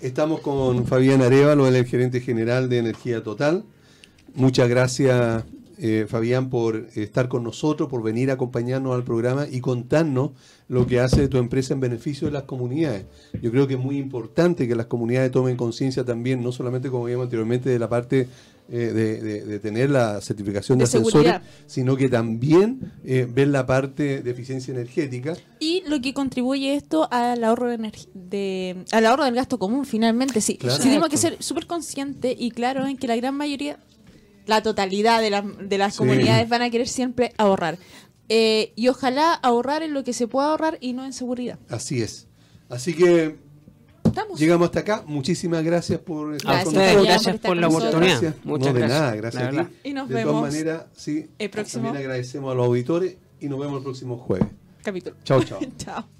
Estamos 0.00 0.40
con 0.40 0.86
Fabián 0.86 1.20
Arevalo, 1.20 1.68
el 1.68 1.84
gerente 1.84 2.20
general 2.20 2.68
de 2.68 2.78
Energía 2.78 3.22
Total. 3.22 3.64
Muchas 4.34 4.68
gracias, 4.68 5.44
eh, 5.82 6.04
Fabián, 6.08 6.50
por 6.50 6.88
estar 6.94 7.28
con 7.28 7.42
nosotros, 7.42 7.88
por 7.88 8.02
venir 8.02 8.30
a 8.30 8.34
acompañarnos 8.34 8.94
al 8.94 9.02
programa 9.02 9.46
y 9.50 9.60
contarnos 9.60 10.32
lo 10.68 10.86
que 10.86 11.00
hace 11.00 11.26
tu 11.28 11.38
empresa 11.38 11.72
en 11.74 11.80
beneficio 11.80 12.26
de 12.28 12.32
las 12.32 12.42
comunidades. 12.44 13.06
Yo 13.40 13.50
creo 13.50 13.66
que 13.66 13.74
es 13.74 13.80
muy 13.80 13.96
importante 13.96 14.68
que 14.68 14.74
las 14.76 14.86
comunidades 14.86 15.32
tomen 15.32 15.56
conciencia 15.56 16.04
también, 16.04 16.42
no 16.42 16.52
solamente, 16.52 16.90
como 16.90 17.04
vimos 17.06 17.24
anteriormente, 17.24 17.70
de 17.70 17.78
la 17.78 17.88
parte 17.88 18.28
eh, 18.72 18.76
de, 18.94 19.20
de- 19.20 19.44
de 19.46 19.58
tener 19.58 19.90
la 19.90 20.20
certificación 20.20 20.78
de, 20.78 20.82
De 20.84 20.88
ascensores, 20.88 21.34
sino 21.66 21.96
que 21.96 22.08
también 22.08 22.92
eh, 23.04 23.26
ver 23.28 23.48
la 23.48 23.66
parte 23.66 24.22
de 24.22 24.30
eficiencia 24.30 24.70
energética. 24.72 25.34
Y 25.58 25.82
lo 25.88 26.00
que 26.00 26.14
contribuye 26.14 26.76
esto 26.76 27.08
al 27.10 27.42
ahorro 27.42 27.68
de, 27.68 27.90
de 28.14 28.84
al 28.92 29.06
ahorro 29.06 29.24
del 29.24 29.34
gasto 29.34 29.58
común, 29.58 29.84
finalmente, 29.86 30.40
sí. 30.40 30.56
Claro. 30.56 30.76
Sí, 30.76 30.84
tenemos 30.88 31.08
que 31.08 31.16
ser 31.16 31.42
súper 31.42 31.66
conscientes 31.66 32.36
y 32.38 32.52
claro 32.52 32.86
en 32.86 32.96
que 32.96 33.08
la 33.08 33.16
gran 33.16 33.34
mayoría, 33.34 33.80
la 34.50 34.62
totalidad 34.62 35.20
de, 35.22 35.30
la- 35.30 35.40
de 35.42 35.78
las 35.78 35.94
Sí. 35.94 35.98
comunidades 35.98 36.48
van 36.48 36.60
a 36.62 36.68
querer 36.70 36.88
siempre 36.88 37.32
ahorrar. 37.38 37.78
Eh, 38.28 38.72
y 38.76 38.88
ojalá 38.88 39.32
ahorrar 39.34 39.82
en 39.82 39.94
lo 39.94 40.04
que 40.04 40.12
se 40.12 40.28
pueda 40.28 40.48
ahorrar 40.50 40.76
y 40.80 40.92
no 40.92 41.04
en 41.04 41.12
seguridad. 41.12 41.58
Así 41.70 42.02
es. 42.02 42.26
Así 42.68 42.92
que 42.94 43.36
Estamos. 44.04 44.40
Llegamos 44.40 44.66
hasta 44.66 44.80
acá. 44.80 45.04
Muchísimas 45.06 45.62
gracias 45.62 46.00
por 46.00 46.34
estar 46.34 46.64
Gracias, 46.64 46.74
con 46.74 46.96
por 46.96 47.04
gracias 47.06 47.38
por 47.38 47.56
la 47.56 47.68
oportunidad. 47.68 48.20
Gracias. 48.20 48.34
Muchas 48.44 48.66
no, 48.68 48.72
de 48.74 48.80
gracias. 48.80 49.00
nada, 49.00 49.14
gracias 49.14 49.54
la 49.54 49.60
a 49.62 49.64
ti. 49.68 49.74
Y 49.84 49.92
nos 49.92 50.08
de 50.08 50.14
vemos 50.16 50.32
todas 50.32 50.52
maneras, 50.52 50.84
sí, 50.96 51.30
el 51.38 51.50
próximo- 51.50 51.84
también 51.84 52.02
agradecemos 52.04 52.50
a 52.50 52.54
los 52.56 52.66
auditores 52.66 53.16
y 53.38 53.48
nos 53.48 53.60
vemos 53.60 53.76
el 53.78 53.82
próximo 53.84 54.16
jueves. 54.16 54.48
Capítulo. 54.82 55.16
Chao, 55.24 55.44
chao. 55.44 55.60
Chao. 55.76 56.19